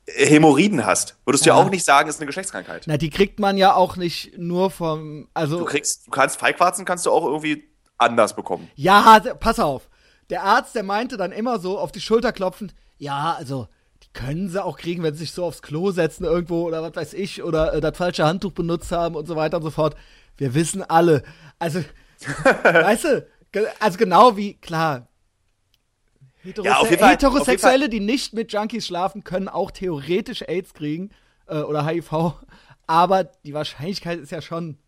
Hämorrhoiden 0.06 0.86
hast, 0.86 1.16
würdest 1.24 1.44
ja. 1.44 1.54
du 1.54 1.58
ja 1.58 1.66
auch 1.66 1.70
nicht 1.70 1.84
sagen, 1.84 2.08
es 2.08 2.16
ist 2.16 2.20
eine 2.20 2.26
Geschlechtskrankheit. 2.26 2.84
Na, 2.86 2.96
die 2.96 3.10
kriegt 3.10 3.40
man 3.40 3.58
ja 3.58 3.74
auch 3.74 3.96
nicht 3.96 4.38
nur 4.38 4.70
vom, 4.70 5.28
also. 5.34 5.58
Du 5.58 5.64
kriegst, 5.64 6.06
du 6.06 6.10
kannst 6.10 6.38
Feigwarzen 6.38 6.84
kannst 6.84 7.04
du 7.04 7.10
auch 7.10 7.24
irgendwie 7.24 7.68
anders 7.98 8.34
bekommen. 8.34 8.70
Ja, 8.76 9.20
pass 9.40 9.58
auf 9.58 9.89
der 10.30 10.44
Arzt, 10.44 10.74
der 10.74 10.82
meinte 10.82 11.16
dann 11.16 11.32
immer 11.32 11.58
so 11.58 11.78
auf 11.78 11.92
die 11.92 12.00
Schulter 12.00 12.32
klopfend, 12.32 12.74
ja, 12.98 13.34
also 13.34 13.68
die 14.02 14.08
können 14.12 14.48
sie 14.48 14.64
auch 14.64 14.78
kriegen, 14.78 15.02
wenn 15.02 15.14
sie 15.14 15.20
sich 15.20 15.32
so 15.32 15.44
aufs 15.44 15.62
Klo 15.62 15.90
setzen 15.90 16.24
irgendwo 16.24 16.66
oder 16.66 16.82
was 16.82 16.94
weiß 16.94 17.14
ich 17.14 17.42
oder 17.42 17.74
äh, 17.74 17.80
das 17.80 17.96
falsche 17.96 18.24
Handtuch 18.24 18.52
benutzt 18.52 18.92
haben 18.92 19.14
und 19.14 19.26
so 19.26 19.36
weiter 19.36 19.58
und 19.58 19.62
so 19.62 19.70
fort. 19.70 19.96
Wir 20.36 20.54
wissen 20.54 20.82
alle. 20.82 21.22
Also, 21.58 21.84
weißt 22.62 23.04
du, 23.04 23.26
also 23.78 23.98
genau 23.98 24.36
wie, 24.36 24.54
klar, 24.54 25.08
Heterose 26.42 26.68
ja, 26.68 26.98
Fall, 26.98 27.10
Heterosexuelle, 27.10 27.88
die 27.88 28.00
nicht 28.00 28.32
mit 28.32 28.52
Junkies 28.52 28.86
schlafen, 28.86 29.24
können 29.24 29.48
auch 29.48 29.70
theoretisch 29.70 30.42
AIDS 30.42 30.72
kriegen 30.72 31.10
äh, 31.46 31.58
oder 31.58 31.84
HIV, 31.86 32.34
aber 32.86 33.24
die 33.24 33.52
Wahrscheinlichkeit 33.52 34.18
ist 34.18 34.32
ja 34.32 34.40
schon. 34.40 34.78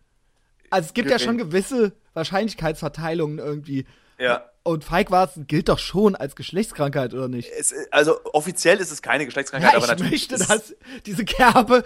Also 0.71 0.87
es 0.87 0.95
gibt 0.95 1.11
ja 1.11 1.19
schon 1.19 1.37
gewisse 1.37 1.93
Wahrscheinlichkeitsverteilungen 2.15 3.39
irgendwie. 3.39 3.85
Ja. 4.19 4.47
Und 4.65 4.85
Feigwarzen 4.85 5.47
gilt 5.47 5.69
doch 5.69 5.79
schon 5.79 6.15
als 6.15 6.37
Geschlechtskrankheit, 6.37 7.15
oder 7.15 7.29
nicht? 7.29 7.51
Es, 7.51 7.75
also 7.91 8.21
offiziell 8.33 8.79
ist 8.79 8.93
es 8.93 9.03
keine 9.03 9.25
Geschlechtskrankheit, 9.27 9.73
ja, 9.73 9.79
aber 9.79 9.89
natürlich. 9.89 10.25
Ich 10.25 10.31
möchte, 10.31 10.47
dass 10.47 10.75
diese 11.05 11.25
Kerbe. 11.25 11.83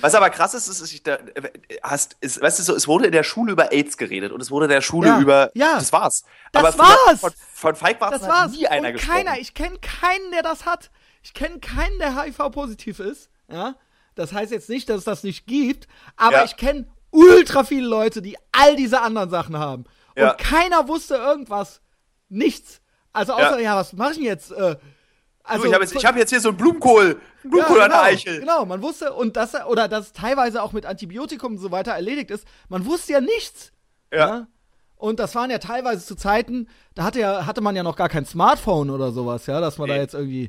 Was 0.00 0.14
aber 0.14 0.30
krass 0.30 0.54
ist, 0.54 0.68
ist, 0.68 0.80
ist 0.80 0.92
ich 0.92 1.02
da, 1.02 1.18
hast, 1.82 2.16
ist, 2.20 2.40
weißt 2.40 2.58
du, 2.58 2.62
so, 2.62 2.74
es 2.74 2.88
wurde 2.88 3.06
in 3.06 3.12
der 3.12 3.24
Schule 3.24 3.52
über 3.52 3.72
AIDS 3.72 3.98
geredet 3.98 4.32
und 4.32 4.40
es 4.40 4.50
wurde 4.50 4.64
in 4.64 4.70
der 4.70 4.80
Schule 4.80 5.08
ja, 5.08 5.20
über. 5.20 5.50
Ja. 5.54 5.74
Das 5.74 5.92
war's. 5.92 6.24
Das 6.50 6.64
aber 6.64 6.78
war's. 6.78 7.20
Von, 7.20 7.32
von 7.52 7.76
Feigwarzen 7.76 8.26
hat 8.26 8.50
nie 8.52 8.66
einer 8.66 8.88
und 8.88 8.94
gesprochen. 8.94 9.24
Keiner, 9.24 9.38
ich 9.38 9.52
kenne 9.52 9.78
keinen, 9.80 10.30
der 10.32 10.42
das 10.42 10.64
hat. 10.64 10.90
Ich 11.22 11.34
kenne 11.34 11.60
keinen, 11.60 11.98
der 11.98 12.20
HIV-positiv 12.20 13.00
ist. 13.00 13.28
Ja. 13.48 13.76
Das 14.14 14.32
heißt 14.32 14.50
jetzt 14.50 14.68
nicht, 14.68 14.88
dass 14.88 14.98
es 14.98 15.04
das 15.04 15.24
nicht 15.24 15.46
gibt, 15.46 15.88
aber 16.16 16.38
ja. 16.38 16.44
ich 16.44 16.56
kenne 16.56 16.86
ultra 17.10 17.64
viele 17.64 17.86
Leute, 17.86 18.22
die 18.22 18.36
all 18.50 18.76
diese 18.76 19.00
anderen 19.02 19.30
Sachen 19.30 19.58
haben. 19.58 19.84
Ja. 20.16 20.32
Und 20.32 20.38
keiner 20.38 20.88
wusste 20.88 21.16
irgendwas. 21.16 21.80
Nichts. 22.28 22.80
Also 23.12 23.34
außer, 23.34 23.58
ja, 23.58 23.72
ja 23.72 23.76
was 23.76 23.92
mach 23.92 24.10
ich 24.10 24.16
denn 24.16 24.24
jetzt? 24.24 24.52
Äh, 24.52 24.76
also, 25.44 25.64
du, 25.64 25.68
ich 25.68 25.74
habe 25.74 25.84
jetzt, 25.84 26.04
hab 26.04 26.16
jetzt 26.16 26.30
hier 26.30 26.40
so 26.40 26.50
einen 26.50 26.56
Blumenkohl, 26.56 27.20
Blumenkohl 27.42 27.78
ja, 27.78 27.84
genau, 27.84 27.84
an 27.84 27.90
der 27.90 28.02
Eichel. 28.02 28.40
Genau, 28.40 28.64
man 28.64 28.80
wusste, 28.80 29.12
und 29.12 29.36
das, 29.36 29.54
oder 29.66 29.88
das 29.88 30.12
teilweise 30.12 30.62
auch 30.62 30.72
mit 30.72 30.86
Antibiotikum 30.86 31.52
und 31.52 31.58
so 31.58 31.72
weiter 31.72 31.92
erledigt 31.92 32.30
ist, 32.30 32.46
man 32.68 32.86
wusste 32.86 33.12
ja 33.12 33.20
nichts. 33.20 33.72
Ja. 34.12 34.18
ja? 34.18 34.46
Und 34.96 35.18
das 35.18 35.34
waren 35.34 35.50
ja 35.50 35.58
teilweise 35.58 36.06
zu 36.06 36.14
Zeiten, 36.14 36.68
da 36.94 37.02
hatte, 37.02 37.18
ja, 37.18 37.44
hatte 37.44 37.60
man 37.60 37.74
ja 37.74 37.82
noch 37.82 37.96
gar 37.96 38.08
kein 38.08 38.24
Smartphone 38.24 38.88
oder 38.88 39.10
sowas, 39.10 39.46
ja, 39.46 39.60
dass 39.60 39.78
man 39.78 39.88
nee. 39.88 39.96
da 39.96 40.00
jetzt 40.00 40.14
irgendwie. 40.14 40.48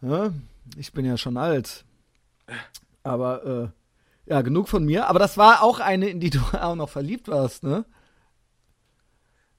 Ja, 0.00 0.30
ich 0.76 0.92
bin 0.92 1.04
ja 1.04 1.16
schon 1.16 1.36
alt. 1.36 1.84
Aber 3.04 3.72
äh, 4.26 4.30
ja, 4.30 4.42
genug 4.42 4.68
von 4.68 4.84
mir. 4.84 5.06
Aber 5.06 5.20
das 5.20 5.38
war 5.38 5.62
auch 5.62 5.78
eine, 5.78 6.08
in 6.08 6.18
die 6.18 6.30
du 6.30 6.40
auch 6.60 6.74
noch 6.74 6.88
verliebt 6.88 7.28
warst, 7.28 7.62
ne? 7.62 7.84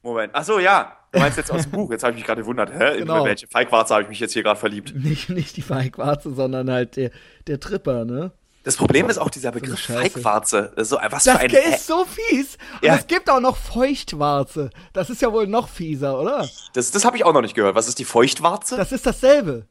Moment. 0.08 0.32
Ach 0.34 0.44
so, 0.44 0.60
ja. 0.60 0.94
Du 1.12 1.20
meinst 1.20 1.38
jetzt 1.38 1.52
aus 1.52 1.64
dem 1.64 1.72
Buch. 1.74 1.92
Jetzt 1.92 2.04
habe 2.04 2.12
ich 2.12 2.18
mich 2.18 2.26
gerade 2.26 2.42
gewundert. 2.42 2.72
Hä? 2.72 3.00
Genau. 3.00 3.20
In 3.20 3.26
welche 3.26 3.48
Feigwarze 3.48 3.94
habe 3.94 4.04
ich 4.04 4.10
mich 4.10 4.20
jetzt 4.20 4.34
hier 4.34 4.44
gerade 4.44 4.60
verliebt? 4.60 4.94
Nicht, 5.04 5.30
nicht 5.30 5.58
die 5.58 5.62
Feigwarze, 5.62 6.34
sondern 6.34 6.72
halt 6.72 6.96
der, 6.96 7.12
der 7.48 7.60
Tripper, 7.60 8.06
ne? 8.06 8.32
Das 8.64 8.76
Problem 8.76 9.10
ist 9.10 9.18
auch 9.18 9.30
dieser 9.30 9.52
Begriff 9.52 9.80
Feigwarze. 9.80 10.74
So, 10.76 10.98
was 11.10 11.24
das 11.24 11.38
für 11.38 11.40
ein 11.40 11.50
ist 11.52 11.88
so 11.88 12.04
fies. 12.04 12.58
Und 12.82 12.88
ja. 12.88 12.96
es 12.96 13.08
gibt 13.08 13.30
auch 13.30 13.40
noch 13.40 13.56
Feuchtwarze. 13.56 14.72
Das 14.92 15.10
ist 15.10 15.22
ja 15.22 15.32
wohl 15.32 15.48
noch 15.48 15.70
fieser, 15.70 16.20
oder? 16.20 16.46
Das, 16.74 16.92
das 16.92 17.06
habe 17.06 17.16
ich 17.16 17.24
auch 17.24 17.32
noch 17.32 17.42
nicht 17.42 17.54
gehört. 17.54 17.76
Was 17.76 17.88
ist 17.88 17.98
die 17.98 18.04
Feuchtwarze? 18.04 18.76
Das 18.76 18.92
ist 18.92 19.06
dasselbe. 19.06 19.68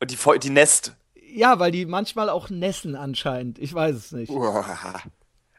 Und 0.00 0.10
die, 0.10 0.16
Fe 0.16 0.38
die 0.38 0.48
Nest. 0.48 0.94
Ja, 1.34 1.58
weil 1.58 1.72
die 1.72 1.84
manchmal 1.84 2.30
auch 2.30 2.48
nässen 2.48 2.96
anscheinend. 2.96 3.58
Ich 3.58 3.74
weiß 3.74 3.96
es 3.96 4.12
nicht. 4.12 4.30
Uah. 4.30 5.02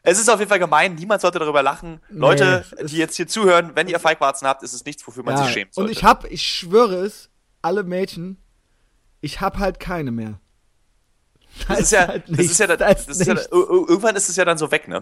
Es 0.06 0.18
ist 0.18 0.28
auf 0.28 0.38
jeden 0.38 0.50
Fall 0.50 0.58
gemein. 0.58 0.94
Niemand 0.96 1.22
sollte 1.22 1.38
darüber 1.38 1.62
lachen. 1.62 1.98
Nee, 2.10 2.18
Leute, 2.18 2.64
die 2.82 2.98
jetzt 2.98 3.16
hier 3.16 3.26
zuhören, 3.26 3.72
wenn 3.74 3.88
ihr 3.88 3.98
Feigwarzen 3.98 4.46
habt, 4.46 4.62
ist 4.62 4.74
es 4.74 4.84
nichts, 4.84 5.06
wofür 5.06 5.24
man 5.24 5.34
ja, 5.34 5.44
sich 5.44 5.52
schämt. 5.54 5.74
Sollte. 5.74 5.90
Und 5.90 5.96
ich 5.96 6.04
hab, 6.04 6.30
ich 6.30 6.46
schwöre 6.46 6.96
es, 6.96 7.30
alle 7.62 7.82
Mädchen, 7.84 8.36
ich 9.22 9.40
hab 9.40 9.58
halt 9.58 9.80
keine 9.80 10.10
mehr. 10.10 10.38
Das, 11.68 11.80
ist 11.80 11.92
ja, 11.92 12.08
halt 12.08 12.24
das 12.28 12.38
ist 12.38 12.58
ja, 12.58 12.66
das 12.66 13.08
ist 13.08 13.26
ja, 13.26 13.34
irgendwann 13.50 14.14
ist 14.14 14.28
es 14.28 14.36
ja 14.36 14.44
dann 14.44 14.58
so 14.58 14.70
weg, 14.70 14.88
ne? 14.88 15.00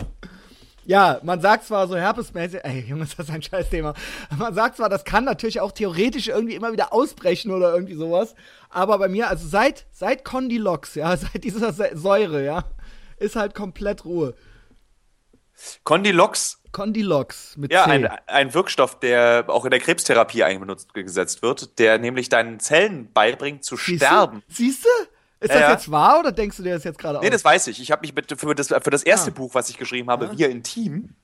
Ja, 0.84 1.18
man 1.22 1.40
sagt 1.40 1.64
zwar 1.64 1.88
so 1.88 1.96
herpesmäßig, 1.96 2.60
ey, 2.62 2.84
Junge, 2.88 3.04
ist 3.04 3.18
das 3.18 3.30
ein 3.30 3.42
scheiß 3.42 3.70
Thema. 3.70 3.94
Man 4.36 4.54
sagt 4.54 4.76
zwar, 4.76 4.88
das 4.88 5.04
kann 5.04 5.24
natürlich 5.24 5.60
auch 5.60 5.72
theoretisch 5.72 6.28
irgendwie 6.28 6.54
immer 6.54 6.72
wieder 6.72 6.92
ausbrechen 6.92 7.50
oder 7.50 7.72
irgendwie 7.72 7.94
sowas. 7.94 8.34
Aber 8.68 8.98
bei 8.98 9.08
mir, 9.08 9.28
also 9.28 9.48
seit, 9.48 9.86
seit 9.90 10.24
Condilox, 10.24 10.94
ja, 10.94 11.16
seit 11.16 11.42
dieser 11.42 11.72
Säure, 11.72 12.44
ja, 12.44 12.64
ist 13.16 13.34
halt 13.34 13.54
komplett 13.54 14.04
Ruhe. 14.04 14.34
Condilox. 15.84 16.60
Condilox 16.72 17.56
mit 17.56 17.72
Ja, 17.72 17.84
C. 17.84 17.90
Ein, 17.90 18.06
ein 18.26 18.54
Wirkstoff, 18.54 18.98
der 18.98 19.44
auch 19.48 19.64
in 19.64 19.70
der 19.70 19.80
Krebstherapie 19.80 20.42
eingesetzt 20.42 21.42
wird, 21.42 21.78
der 21.78 21.98
nämlich 21.98 22.28
deinen 22.28 22.60
Zellen 22.60 23.12
beibringt 23.12 23.64
zu 23.64 23.76
Siehst 23.76 24.04
sterben. 24.04 24.42
Siehst 24.48 24.84
du? 24.84 24.88
Ist 25.40 25.52
das 25.52 25.60
ja. 25.60 25.72
jetzt 25.72 25.90
wahr 25.90 26.20
oder 26.20 26.32
denkst 26.32 26.56
du 26.56 26.62
dir 26.62 26.74
das 26.74 26.84
jetzt 26.84 26.98
gerade 26.98 27.18
aus? 27.18 27.24
Nee, 27.24 27.30
das 27.30 27.44
weiß 27.44 27.66
ich. 27.66 27.80
Ich 27.80 27.90
habe 27.90 28.02
mich 28.02 28.14
mit, 28.14 28.32
für, 28.38 28.54
das, 28.54 28.68
für 28.68 28.90
das 28.90 29.02
erste 29.02 29.32
ah. 29.32 29.34
Buch, 29.34 29.54
was 29.54 29.68
ich 29.68 29.76
geschrieben 29.76 30.08
habe, 30.08 30.26
ja. 30.26 30.38
Wir 30.38 30.50
Intim, 30.50 31.14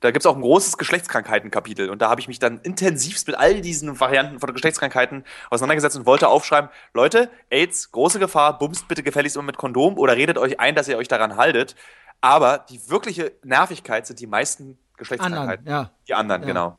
da 0.00 0.10
gibt 0.10 0.22
es 0.22 0.26
auch 0.26 0.34
ein 0.34 0.40
großes 0.40 0.78
Geschlechtskrankheiten-Kapitel. 0.78 1.90
Und 1.90 2.00
da 2.00 2.08
habe 2.08 2.20
ich 2.20 2.28
mich 2.28 2.38
dann 2.38 2.58
intensivst 2.62 3.26
mit 3.26 3.36
all 3.36 3.60
diesen 3.60 4.00
Varianten 4.00 4.40
von 4.40 4.52
Geschlechtskrankheiten 4.52 5.24
auseinandergesetzt 5.50 5.96
und 5.96 6.06
wollte 6.06 6.28
aufschreiben, 6.28 6.70
Leute, 6.94 7.30
AIDS, 7.50 7.92
große 7.92 8.18
Gefahr, 8.18 8.58
bumst 8.58 8.88
bitte 8.88 9.02
gefälligst 9.02 9.36
immer 9.36 9.44
mit 9.44 9.58
Kondom 9.58 9.98
oder 9.98 10.16
redet 10.16 10.38
euch 10.38 10.58
ein, 10.58 10.74
dass 10.74 10.88
ihr 10.88 10.96
euch 10.96 11.08
daran 11.08 11.36
haltet. 11.36 11.76
Aber 12.20 12.64
die 12.68 12.80
wirkliche 12.88 13.32
Nervigkeit 13.42 14.06
sind 14.06 14.20
die 14.20 14.26
meisten 14.26 14.78
Geschlechtskrankheiten. 14.96 15.66
Anderen, 15.66 15.84
ja. 15.84 15.90
Die 16.06 16.14
anderen, 16.14 16.42
ja. 16.42 16.48
genau. 16.48 16.78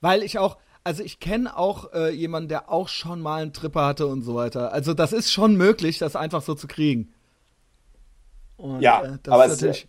Weil 0.00 0.22
ich 0.22 0.38
auch, 0.38 0.58
also 0.82 1.02
ich 1.02 1.20
kenne 1.20 1.56
auch 1.56 1.92
äh, 1.92 2.10
jemanden, 2.10 2.48
der 2.48 2.70
auch 2.70 2.88
schon 2.88 3.20
mal 3.20 3.42
einen 3.42 3.52
Tripper 3.52 3.86
hatte 3.86 4.06
und 4.06 4.22
so 4.22 4.34
weiter. 4.34 4.72
Also 4.72 4.92
das 4.92 5.12
ist 5.12 5.32
schon 5.32 5.56
möglich, 5.56 5.98
das 5.98 6.16
einfach 6.16 6.42
so 6.42 6.54
zu 6.54 6.66
kriegen. 6.66 7.12
Und, 8.56 8.80
ja, 8.80 9.02
äh, 9.02 9.18
aber 9.28 9.46
es 9.46 9.62
ist 9.62 9.88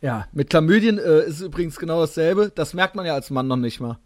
ja, 0.00 0.26
mit 0.32 0.50
Chlamydien 0.50 0.98
äh, 0.98 1.20
ist 1.20 1.40
übrigens 1.40 1.78
genau 1.78 2.00
dasselbe. 2.00 2.50
Das 2.54 2.74
merkt 2.74 2.96
man 2.96 3.06
ja 3.06 3.14
als 3.14 3.30
Mann 3.30 3.46
noch 3.46 3.56
nicht 3.56 3.80
mal. 3.80 3.98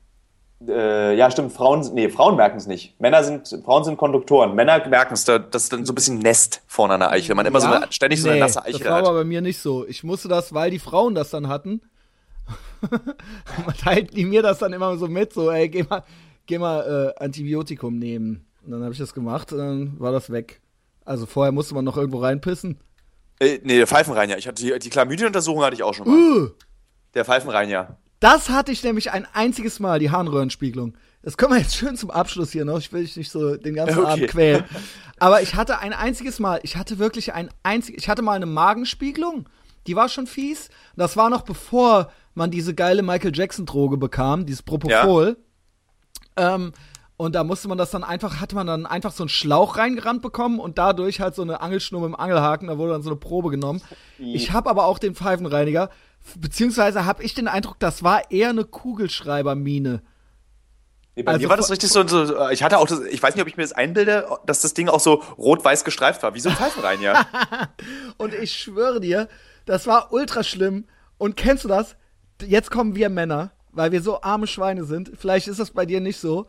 Äh, 0.69 1.17
ja, 1.17 1.31
stimmt. 1.31 1.53
Frauen, 1.53 1.89
nee, 1.95 2.09
Frauen 2.09 2.37
merken 2.37 2.57
es 2.57 2.67
nicht. 2.67 2.99
Männer 3.01 3.25
sind, 3.25 3.49
Frauen 3.65 3.85
sind 3.85 3.97
Konduktoren. 3.97 4.55
Männer 4.55 4.87
merken 4.89 5.15
es, 5.15 5.25
das 5.25 5.41
ist 5.55 5.73
dann 5.73 5.85
so 5.85 5.93
ein 5.93 5.95
bisschen 5.95 6.19
Nest 6.19 6.63
vorne 6.67 6.95
an 6.95 7.01
der 7.01 7.11
Eichel. 7.11 7.35
Man 7.35 7.47
immer 7.47 7.61
ja? 7.61 7.69
so 7.69 7.73
eine, 7.73 7.93
ständig 7.93 8.21
nee, 8.21 8.23
so 8.23 8.31
eine 8.31 8.41
nasse 8.41 8.63
Eichel 8.63 8.81
Das 8.81 8.85
war 8.89 8.99
hat. 8.99 9.07
aber 9.07 9.19
bei 9.19 9.25
mir 9.25 9.41
nicht 9.41 9.59
so. 9.59 9.87
Ich 9.87 10.05
musste 10.05 10.29
das, 10.29 10.55
weil 10.55 10.71
die 10.71 10.79
Frauen 10.79 11.15
das 11.15 11.31
dann 11.31 11.49
hatten. 11.49 11.81
teilt 13.81 14.15
die 14.17 14.25
mir 14.25 14.43
das 14.43 14.59
dann 14.59 14.73
immer 14.73 14.97
so 14.97 15.09
mit, 15.09 15.33
so, 15.33 15.51
ey, 15.51 15.69
geh 15.69 15.85
mal, 15.85 16.05
geh 16.47 16.59
mal 16.59 17.15
äh, 17.19 17.23
Antibiotikum 17.23 17.99
nehmen. 17.99 18.47
Und 18.65 18.73
dann 18.73 18.83
habe 18.83 18.93
ich 18.93 18.99
das 18.99 19.15
gemacht 19.15 19.53
und 19.53 19.59
dann 19.59 20.01
war 20.01 20.13
das 20.13 20.31
weg. 20.31 20.61
Also 21.05 21.27
vorher 21.27 21.53
musste 21.53 21.75
man 21.75 21.85
noch 21.85 21.97
irgendwo 21.97 22.19
reinpissen. 22.19 22.79
Äh, 23.41 23.61
nee, 23.63 23.77
der 23.77 23.87
Pfeifenreiniger. 23.87 24.39
Ich 24.39 24.47
hatte 24.47 24.63
die, 24.63 24.79
die 24.79 24.91
Chlamydien-Untersuchung 24.91 25.63
hatte 25.63 25.75
ich 25.75 25.83
auch 25.83 25.95
schon 25.95 26.09
mal. 26.09 26.17
Uh. 26.17 26.51
Der 27.15 27.25
Pfeifenreiniger. 27.25 27.99
Das 28.25 28.49
hatte 28.49 28.73
ich 28.73 28.83
nämlich 28.83 29.13
ein 29.13 29.29
einziges 29.35 29.81
Mal, 29.81 29.99
die 29.99 30.11
Harnröhrenspiegelung. 30.11 30.95
Das 31.21 31.37
können 31.37 31.53
wir 31.53 31.59
jetzt 31.59 31.77
schön 31.77 31.95
zum 31.95 32.11
Abschluss 32.11 32.53
hier 32.53 32.65
noch. 32.65 32.79
Ich 32.79 32.91
will 32.91 33.03
dich 33.03 33.19
nicht 33.19 33.31
so 33.31 33.57
den 33.57 33.75
ganzen 33.75 33.99
okay. 33.99 34.11
Abend 34.11 34.29
quälen. 34.29 34.65
Aber 35.19 35.43
ich 35.43 35.57
hatte 35.57 35.81
ein 35.81 35.93
einziges 35.93 36.41
Mal, 36.41 36.59
ich 36.63 36.79
hatte 36.79 36.99
wirklich 36.99 37.35
ein 37.35 37.51
einziges, 37.63 38.03
ich 38.03 38.09
hatte 38.09 38.23
mal 38.23 38.33
eine 38.33 38.47
Magenspiegelung. 38.47 39.47
Die 39.87 39.95
war 39.95 40.09
schon 40.09 40.27
fies. 40.27 40.71
Das 40.97 41.19
war 41.19 41.29
noch 41.29 41.43
bevor 41.43 42.11
man 42.33 42.51
diese 42.51 42.75
geile 42.75 43.03
Michael 43.03 43.37
Jackson-Droge 43.37 43.99
bekam, 43.99 44.47
dieses 44.47 44.63
Propofol. 44.63 45.37
Ja. 46.39 46.55
Ähm, 46.55 46.73
und 47.19 47.35
da 47.35 47.45
musste 47.45 47.69
man 47.69 47.77
das 47.77 47.91
dann 47.91 48.05
einfach, 48.05 48.41
hatte 48.41 48.55
man 48.55 48.67
dann 48.67 48.87
einfach 48.87 49.13
so 49.13 49.23
einen 49.23 49.29
Schlauch 49.29 49.77
reingerannt 49.77 50.23
bekommen 50.23 50.59
und 50.59 50.79
dadurch 50.79 51.21
halt 51.21 51.35
so 51.35 51.43
eine 51.43 51.61
Angelschnur 51.61 52.01
mit 52.01 52.09
dem 52.09 52.17
Angelhaken, 52.17 52.69
da 52.69 52.79
wurde 52.79 52.93
dann 52.93 53.03
so 53.03 53.11
eine 53.11 53.19
Probe 53.19 53.51
genommen. 53.51 53.83
Ich 54.19 54.53
habe 54.53 54.69
aber 54.71 54.87
auch 54.87 54.99
den 54.99 55.15
Pfeifenreiniger, 55.15 55.91
beziehungsweise 56.39 57.05
habe 57.05 57.23
ich 57.23 57.35
den 57.35 57.49
Eindruck, 57.49 57.79
das 57.79 58.03
war 58.03 58.31
eher 58.31 58.51
eine 58.51 58.65
Kugelschreibermine. 58.65 60.03
Nee, 61.17 61.23
bei 61.23 61.33
also 61.33 61.43
mir 61.43 61.49
war 61.49 61.57
das 61.57 61.71
richtig 61.71 61.91
so, 61.91 62.07
so, 62.07 62.49
ich 62.51 62.63
hatte 62.63 62.79
auch 62.79 62.89
das, 62.89 63.01
ich 63.03 63.23
weiß 63.23 63.35
nicht, 63.35 63.43
ob 63.43 63.49
ich 63.49 63.57
mir 63.57 63.63
das 63.63 63.73
einbilde, 63.73 64.27
dass 64.47 64.63
das 64.63 64.75
Ding 64.75 64.89
auch 64.89 64.99
so 65.01 65.23
rot-weiß 65.39 65.85
gestreift 65.85 66.23
war, 66.23 66.35
wie 66.35 66.41
so 66.41 66.49
ein 66.49 66.57
Pfeifenreiniger. 66.57 67.27
und 68.17 68.35
ich 68.35 68.53
schwöre 68.53 69.01
dir, 69.01 69.29
das 69.65 69.87
war 69.87 70.13
ultra 70.13 70.43
schlimm. 70.43 70.87
Und 71.17 71.37
kennst 71.37 71.65
du 71.65 71.69
das? 71.69 71.95
Jetzt 72.43 72.71
kommen 72.71 72.97
wir 72.97 73.09
Männer, 73.11 73.53
weil 73.71 73.93
wir 73.93 74.03
so 74.03 74.21
arme 74.23 74.49
Schweine 74.49 74.85
sind. 74.85 75.13
Vielleicht 75.17 75.47
ist 75.47 75.61
das 75.61 75.71
bei 75.71 75.87
dir 75.87 76.01
nicht 76.01 76.19
so. 76.19 76.47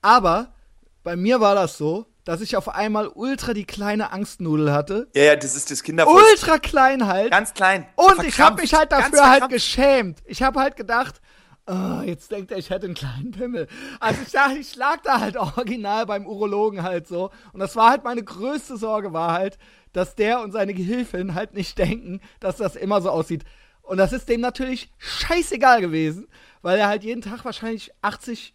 Aber 0.00 0.54
bei 1.02 1.14
mir 1.14 1.40
war 1.40 1.54
das 1.54 1.76
so, 1.76 2.06
dass 2.28 2.42
ich 2.42 2.58
auf 2.58 2.68
einmal 2.68 3.08
ultra 3.08 3.54
die 3.54 3.64
kleine 3.64 4.12
Angstnudel 4.12 4.70
hatte. 4.70 5.08
Ja, 5.14 5.22
ja, 5.22 5.36
das 5.36 5.56
ist 5.56 5.70
das 5.70 5.82
Kinder. 5.82 6.06
Ultra 6.06 6.58
klein 6.58 7.06
halt. 7.06 7.30
Ganz 7.30 7.54
klein. 7.54 7.86
Und 7.96 8.22
ich 8.22 8.38
habe 8.38 8.60
mich 8.60 8.74
halt 8.74 8.92
dafür 8.92 9.30
halt 9.30 9.48
geschämt. 9.48 10.18
Ich 10.26 10.42
habe 10.42 10.60
halt 10.60 10.76
gedacht, 10.76 11.22
oh, 11.66 12.02
jetzt 12.04 12.30
denkt 12.30 12.50
er, 12.50 12.58
ich 12.58 12.68
hätte 12.68 12.84
einen 12.84 12.94
kleinen 12.94 13.30
Pimmel. 13.30 13.66
Also 13.98 14.20
ich 14.26 14.32
dachte, 14.32 14.58
ich 14.58 14.76
lag 14.76 14.98
da 15.04 15.20
halt 15.20 15.36
original 15.38 16.04
beim 16.04 16.26
Urologen 16.26 16.82
halt 16.82 17.08
so. 17.08 17.30
Und 17.54 17.60
das 17.60 17.76
war 17.76 17.88
halt 17.88 18.04
meine 18.04 18.22
größte 18.22 18.76
Sorge 18.76 19.14
war 19.14 19.32
halt, 19.32 19.56
dass 19.94 20.14
der 20.14 20.42
und 20.42 20.52
seine 20.52 20.74
Gehilfin 20.74 21.34
halt 21.34 21.54
nicht 21.54 21.78
denken, 21.78 22.20
dass 22.40 22.58
das 22.58 22.76
immer 22.76 23.00
so 23.00 23.08
aussieht. 23.08 23.44
Und 23.80 23.96
das 23.96 24.12
ist 24.12 24.28
dem 24.28 24.42
natürlich 24.42 24.92
scheißegal 24.98 25.80
gewesen, 25.80 26.28
weil 26.60 26.78
er 26.78 26.88
halt 26.88 27.04
jeden 27.04 27.22
Tag 27.22 27.46
wahrscheinlich 27.46 27.90
80 28.02 28.54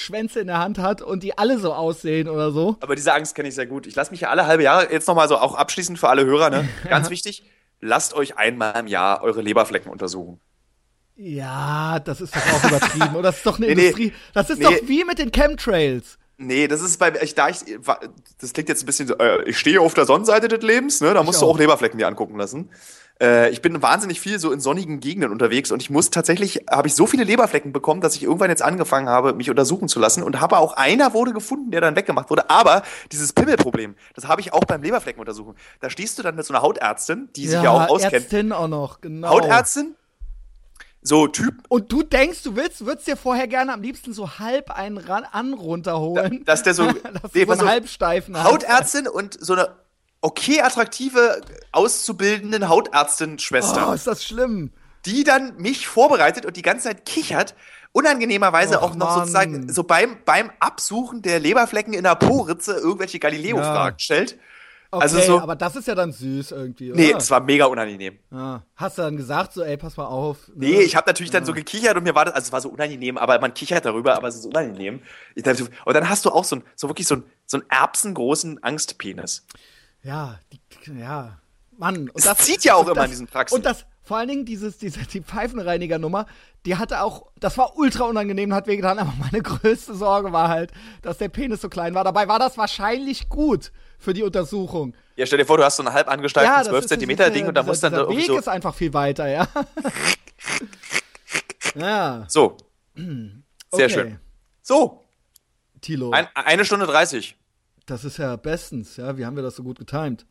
Schwänze 0.00 0.40
in 0.40 0.46
der 0.46 0.58
Hand 0.58 0.78
hat 0.78 1.02
und 1.02 1.22
die 1.22 1.36
alle 1.36 1.58
so 1.58 1.74
aussehen 1.74 2.28
oder 2.28 2.52
so. 2.52 2.76
Aber 2.80 2.96
diese 2.96 3.12
Angst 3.12 3.34
kenne 3.34 3.48
ich 3.48 3.54
sehr 3.54 3.66
gut. 3.66 3.86
Ich 3.86 3.94
lasse 3.94 4.10
mich 4.10 4.22
ja 4.22 4.30
alle 4.30 4.46
halbe 4.46 4.62
Jahre, 4.62 4.90
jetzt 4.90 5.06
nochmal 5.06 5.28
so 5.28 5.36
auch 5.36 5.54
abschließend 5.54 5.98
für 5.98 6.08
alle 6.08 6.24
Hörer, 6.24 6.50
ne? 6.50 6.68
Ganz 6.88 7.10
wichtig, 7.10 7.44
lasst 7.80 8.14
euch 8.14 8.38
einmal 8.38 8.80
im 8.80 8.86
Jahr 8.86 9.22
eure 9.22 9.42
Leberflecken 9.42 9.90
untersuchen. 9.90 10.40
Ja, 11.16 12.00
das 12.00 12.22
ist 12.22 12.34
doch 12.34 12.40
auch 12.40 12.64
übertrieben. 12.64 13.14
Oder 13.14 13.28
das 13.28 13.36
ist 13.36 13.46
doch 13.46 13.58
eine 13.58 13.66
nee, 13.66 13.72
Industrie. 13.72 14.12
Das 14.32 14.48
ist 14.48 14.58
nee. 14.58 14.64
doch 14.64 14.88
wie 14.88 15.04
mit 15.04 15.18
den 15.18 15.32
Chemtrails. 15.32 16.16
Nee, 16.38 16.66
das 16.66 16.80
ist 16.80 16.96
bei 16.98 17.12
ich 17.20 17.34
da 17.34 17.50
ich 17.50 17.58
das 18.40 18.54
klingt 18.54 18.70
jetzt 18.70 18.82
ein 18.82 18.86
bisschen 18.86 19.08
so, 19.08 19.18
äh, 19.18 19.46
ich 19.46 19.58
stehe 19.58 19.82
auf 19.82 19.92
der 19.92 20.06
Sonnenseite 20.06 20.48
des 20.48 20.62
Lebens, 20.62 21.02
ne? 21.02 21.12
Da 21.12 21.22
musst 21.22 21.36
ich 21.36 21.40
du 21.42 21.50
auch 21.50 21.58
Leberflecken 21.58 21.98
dir 21.98 22.06
angucken 22.06 22.38
lassen. 22.38 22.70
Äh, 23.20 23.50
ich 23.50 23.60
bin 23.60 23.80
wahnsinnig 23.82 24.20
viel 24.20 24.38
so 24.38 24.50
in 24.52 24.60
sonnigen 24.60 25.00
Gegenden 25.00 25.30
unterwegs 25.30 25.70
und 25.70 25.82
ich 25.82 25.90
muss 25.90 26.10
tatsächlich, 26.10 26.64
habe 26.70 26.88
ich 26.88 26.94
so 26.94 27.06
viele 27.06 27.24
Leberflecken 27.24 27.72
bekommen, 27.72 28.00
dass 28.00 28.14
ich 28.16 28.22
irgendwann 28.22 28.50
jetzt 28.50 28.62
angefangen 28.62 29.08
habe, 29.08 29.34
mich 29.34 29.50
untersuchen 29.50 29.88
zu 29.88 30.00
lassen 30.00 30.22
und 30.22 30.40
habe 30.40 30.58
auch 30.58 30.72
einer 30.74 31.12
wurde 31.12 31.32
gefunden, 31.32 31.70
der 31.70 31.80
dann 31.80 31.96
weggemacht 31.96 32.30
wurde. 32.30 32.48
Aber 32.48 32.82
dieses 33.12 33.32
Pimmelproblem, 33.32 33.94
das 34.14 34.26
habe 34.26 34.40
ich 34.40 34.52
auch 34.52 34.64
beim 34.64 34.82
Leberflecken 34.82 35.20
untersuchen. 35.20 35.54
Da 35.80 35.90
stehst 35.90 36.18
du 36.18 36.22
dann 36.22 36.34
mit 36.34 36.46
so 36.46 36.54
einer 36.54 36.62
Hautärztin, 36.62 37.28
die 37.36 37.46
sich 37.46 37.62
ja 37.62 37.70
auch 37.70 37.88
auskennt. 37.88 38.14
Ärztin 38.14 38.52
auch 38.52 38.68
noch, 38.68 39.00
genau. 39.00 39.28
Hautärztin, 39.28 39.94
so 41.02 41.26
Typ. 41.26 41.54
Und 41.68 41.90
du 41.90 42.02
denkst, 42.02 42.42
du 42.42 42.56
willst, 42.56 42.84
würdest 42.84 43.06
dir 43.06 43.16
vorher 43.16 43.48
gerne 43.48 43.72
am 43.72 43.80
liebsten 43.80 44.12
so 44.12 44.38
halb 44.38 44.70
einen 44.70 44.98
ran, 44.98 45.24
an 45.30 45.54
runterholen. 45.54 46.44
Da, 46.44 46.52
dass 46.52 46.62
der 46.62 46.74
so, 46.74 46.86
dass 47.22 47.34
nee, 47.34 47.44
so 47.44 47.52
einen 47.52 47.68
halbsteifen 47.68 48.42
Hautärztin 48.42 49.08
und 49.08 49.42
so 49.42 49.54
eine 49.54 49.70
okay 50.20 50.60
attraktive, 50.60 51.40
auszubildenden 51.72 52.68
Hautärztin-Schwester. 52.68 53.88
Oh, 53.90 53.92
ist 53.92 54.06
das 54.06 54.24
schlimm. 54.24 54.70
Die 55.06 55.24
dann 55.24 55.56
mich 55.56 55.86
vorbereitet 55.86 56.44
und 56.44 56.56
die 56.56 56.62
ganze 56.62 56.88
Zeit 56.88 57.06
kichert. 57.06 57.54
Unangenehmerweise 57.92 58.78
Och, 58.78 58.82
auch 58.82 58.94
noch 58.94 59.08
Mann. 59.08 59.18
sozusagen 59.20 59.72
so 59.72 59.82
beim, 59.82 60.18
beim 60.24 60.50
Absuchen 60.60 61.22
der 61.22 61.40
Leberflecken 61.40 61.92
in 61.92 62.04
der 62.04 62.14
Po-Ritze 62.14 62.74
irgendwelche 62.74 63.18
Galileo-Fragen 63.18 63.96
ja. 63.96 63.98
stellt. 63.98 64.38
Okay, 64.92 65.02
Also 65.02 65.20
so- 65.20 65.40
aber 65.40 65.54
das 65.56 65.76
ist 65.76 65.86
ja 65.88 65.94
dann 65.94 66.12
süß 66.12 66.50
irgendwie, 66.50 66.92
oder? 66.92 67.00
Nee, 67.00 67.12
das 67.12 67.30
war 67.30 67.40
mega 67.40 67.66
unangenehm. 67.66 68.18
ah. 68.32 68.60
Hast 68.76 68.98
du 68.98 69.02
dann 69.02 69.16
gesagt, 69.16 69.52
so, 69.52 69.62
ey, 69.62 69.76
pass 69.76 69.96
mal 69.96 70.06
auf. 70.06 70.48
ne? 70.48 70.54
Nee, 70.56 70.80
ich 70.82 70.96
habe 70.96 71.08
natürlich 71.08 71.30
dann 71.30 71.44
so 71.44 71.52
gekichert 71.52 71.96
und 71.96 72.02
mir 72.02 72.14
war 72.14 72.24
das, 72.24 72.34
also 72.34 72.46
es 72.46 72.52
war 72.52 72.60
so 72.60 72.68
unangenehm, 72.70 73.16
aber 73.16 73.38
man 73.40 73.54
kichert 73.54 73.84
darüber, 73.84 74.16
aber 74.16 74.26
es 74.28 74.34
ist 74.36 74.46
unangenehm. 74.46 75.00
Dachte, 75.36 75.68
und 75.84 75.94
dann 75.94 76.08
hast 76.08 76.24
du 76.24 76.30
auch 76.30 76.44
so, 76.44 76.56
ein, 76.56 76.64
so 76.74 76.88
wirklich 76.88 77.06
so, 77.06 77.16
ein, 77.16 77.24
so 77.46 77.58
einen 77.58 77.66
erbsengroßen 77.70 78.62
Angstpenis. 78.64 79.46
Ja, 80.02 80.38
die, 80.52 80.98
ja. 80.98 81.38
Mann. 81.80 82.10
Und 82.10 82.24
Es 82.24 82.38
zieht 82.38 82.64
ja 82.64 82.74
auch 82.74 82.84
immer 82.84 82.94
das, 82.94 83.04
in 83.06 83.10
diesen 83.10 83.26
Praxen. 83.26 83.56
Und 83.56 83.64
das, 83.64 83.86
vor 84.02 84.18
allen 84.18 84.28
Dingen 84.28 84.44
dieses, 84.44 84.78
diese, 84.78 85.00
die 85.00 85.22
Pfeifenreiniger-Nummer, 85.22 86.26
die 86.66 86.76
hatte 86.76 87.02
auch, 87.02 87.26
das 87.38 87.56
war 87.58 87.76
ultra 87.76 88.04
unangenehm, 88.04 88.52
hat 88.52 88.66
wehgetan, 88.66 88.98
aber 88.98 89.12
meine 89.18 89.42
größte 89.42 89.94
Sorge 89.94 90.32
war 90.32 90.48
halt, 90.48 90.72
dass 91.02 91.18
der 91.18 91.28
Penis 91.28 91.60
so 91.62 91.68
klein 91.68 91.94
war. 91.94 92.04
Dabei 92.04 92.28
war 92.28 92.38
das 92.38 92.58
wahrscheinlich 92.58 93.28
gut 93.28 93.72
für 93.98 94.12
die 94.12 94.22
Untersuchung. 94.22 94.94
Ja, 95.16 95.26
stell 95.26 95.38
dir 95.38 95.46
vor, 95.46 95.56
du 95.56 95.64
hast 95.64 95.76
so 95.76 95.82
ein 95.82 95.92
halb 95.92 96.08
angestreiftes 96.08 96.54
das 96.56 96.68
12 96.68 96.80
ist 96.82 96.88
Zentimeter 96.88 97.30
Ding 97.30 97.46
und 97.46 97.54
da 97.54 97.62
musst 97.62 97.82
dann 97.82 97.94
irgendwie 97.94 98.20
Weg 98.20 98.26
so. 98.26 98.38
ist 98.38 98.48
einfach 98.48 98.74
viel 98.74 98.92
weiter, 98.92 99.28
ja. 99.28 99.48
ja, 101.74 102.24
So. 102.28 102.56
Sehr 103.72 103.84
okay. 103.84 103.88
schön. 103.88 104.20
So, 104.62 105.04
Tilo, 105.80 106.10
ein, 106.10 106.26
eine 106.34 106.64
Stunde 106.64 106.86
30. 106.86 107.36
das 107.90 108.04
ist 108.04 108.18
ja 108.18 108.36
bestens, 108.36 108.96
ja. 108.96 109.16
Wie 109.18 109.26
haben 109.26 109.36
wir 109.36 109.42
das 109.42 109.56
so 109.56 109.62
gut 109.62 109.78
getimed? 109.78 110.26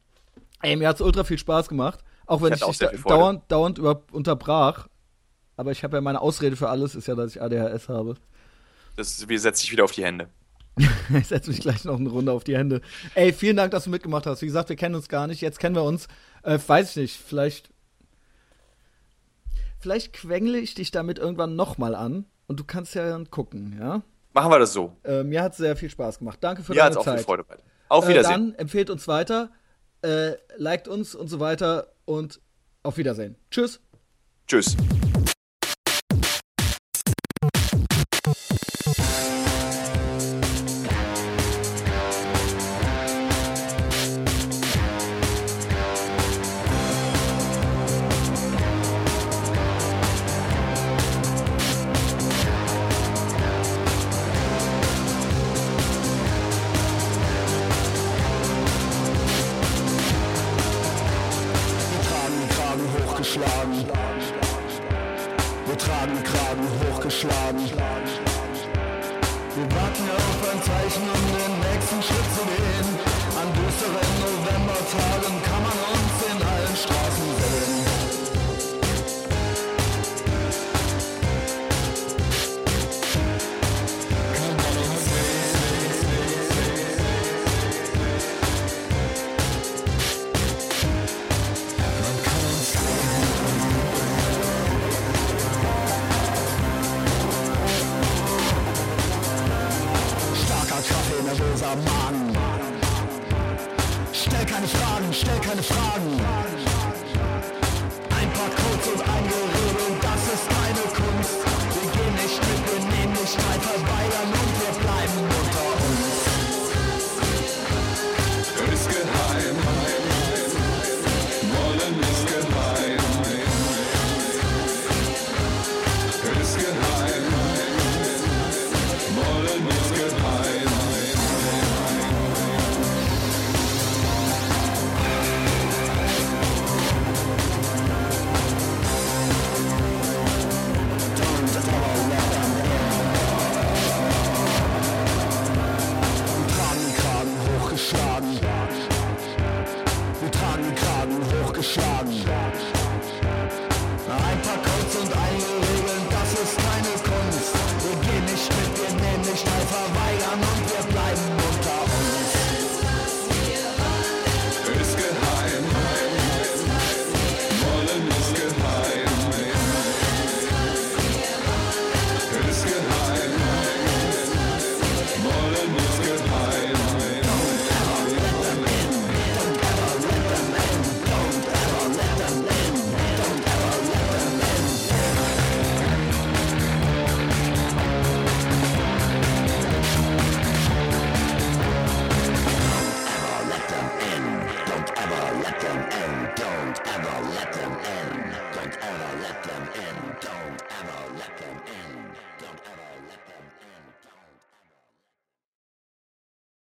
Ey, 0.61 0.75
mir 0.75 0.87
hat's 0.87 1.01
ultra 1.01 1.23
viel 1.23 1.37
Spaß 1.37 1.69
gemacht, 1.69 1.99
auch 2.25 2.41
wenn 2.41 2.53
Ich 2.53 2.61
ich, 2.61 2.77
dich 2.77 3.01
dauernd, 3.03 3.43
dauernd 3.51 3.77
über, 3.77 4.03
unterbrach. 4.11 4.87
Aber 5.57 5.71
ich 5.71 5.83
habe 5.83 5.97
ja 5.97 6.01
meine 6.01 6.21
Ausrede 6.21 6.55
für 6.55 6.69
alles, 6.69 6.95
ist 6.95 7.07
ja, 7.07 7.15
dass 7.15 7.35
ich 7.35 7.41
ADHS 7.41 7.89
habe. 7.89 8.15
Das 8.95 9.17
setzt 9.17 9.63
dich 9.63 9.71
wieder 9.71 9.83
auf 9.83 9.91
die 9.91 10.03
Hände. 10.03 10.29
Ich 11.17 11.27
setze 11.27 11.49
mich 11.49 11.59
gleich 11.59 11.83
noch 11.83 11.99
eine 11.99 12.09
Runde 12.09 12.31
auf 12.31 12.43
die 12.43 12.55
Hände. 12.55 12.81
Ey, 13.15 13.33
vielen 13.33 13.57
Dank, 13.57 13.71
dass 13.71 13.83
du 13.83 13.89
mitgemacht 13.89 14.25
hast. 14.25 14.41
Wie 14.41 14.45
gesagt, 14.45 14.69
wir 14.69 14.75
kennen 14.75 14.95
uns 14.95 15.09
gar 15.09 15.27
nicht. 15.27 15.41
Jetzt 15.41 15.59
kennen 15.59 15.75
wir 15.75 15.83
uns. 15.83 16.07
Äh, 16.43 16.59
weiß 16.65 16.91
ich 16.91 16.95
nicht. 16.95 17.17
Vielleicht. 17.17 17.69
Vielleicht 19.79 20.13
quengle 20.13 20.59
ich 20.59 20.75
dich 20.75 20.91
damit 20.91 21.19
irgendwann 21.19 21.55
nochmal 21.55 21.95
an. 21.95 22.25
Und 22.47 22.59
du 22.59 22.63
kannst 22.63 22.95
ja 22.95 23.09
dann 23.09 23.29
gucken, 23.29 23.77
ja? 23.79 24.03
Machen 24.39 24.51
wir 24.53 24.59
das 24.59 24.71
so. 24.71 24.95
Äh, 25.03 25.23
mir 25.23 25.43
hat 25.43 25.53
sehr 25.53 25.75
viel 25.75 25.89
Spaß 25.89 26.19
gemacht. 26.19 26.37
Danke 26.39 26.63
für 26.63 26.71
Mir 26.73 26.83
hat 26.83 26.91
deine 26.95 27.01
es 27.01 27.07
auch 27.07 27.11
viel 27.11 27.17
Zeit. 27.17 27.25
Freude 27.25 27.43
bei. 27.43 27.57
Auf 27.89 28.05
Äh, 28.05 28.09
Wiedersehen. 28.11 28.31
dann 28.51 28.55
empfehlt 28.55 28.89
uns 28.89 29.05
weiter, 29.09 29.49
äh, 30.01 30.31
liked 30.55 30.87
uns 30.87 31.13
und 31.13 31.27
so 31.27 31.41
weiter. 31.41 31.87
Und 32.05 32.39
auf 32.81 32.95
Wiedersehen. 32.97 33.35
Tschüss. 33.51 33.81
Tschüss. 34.47 34.77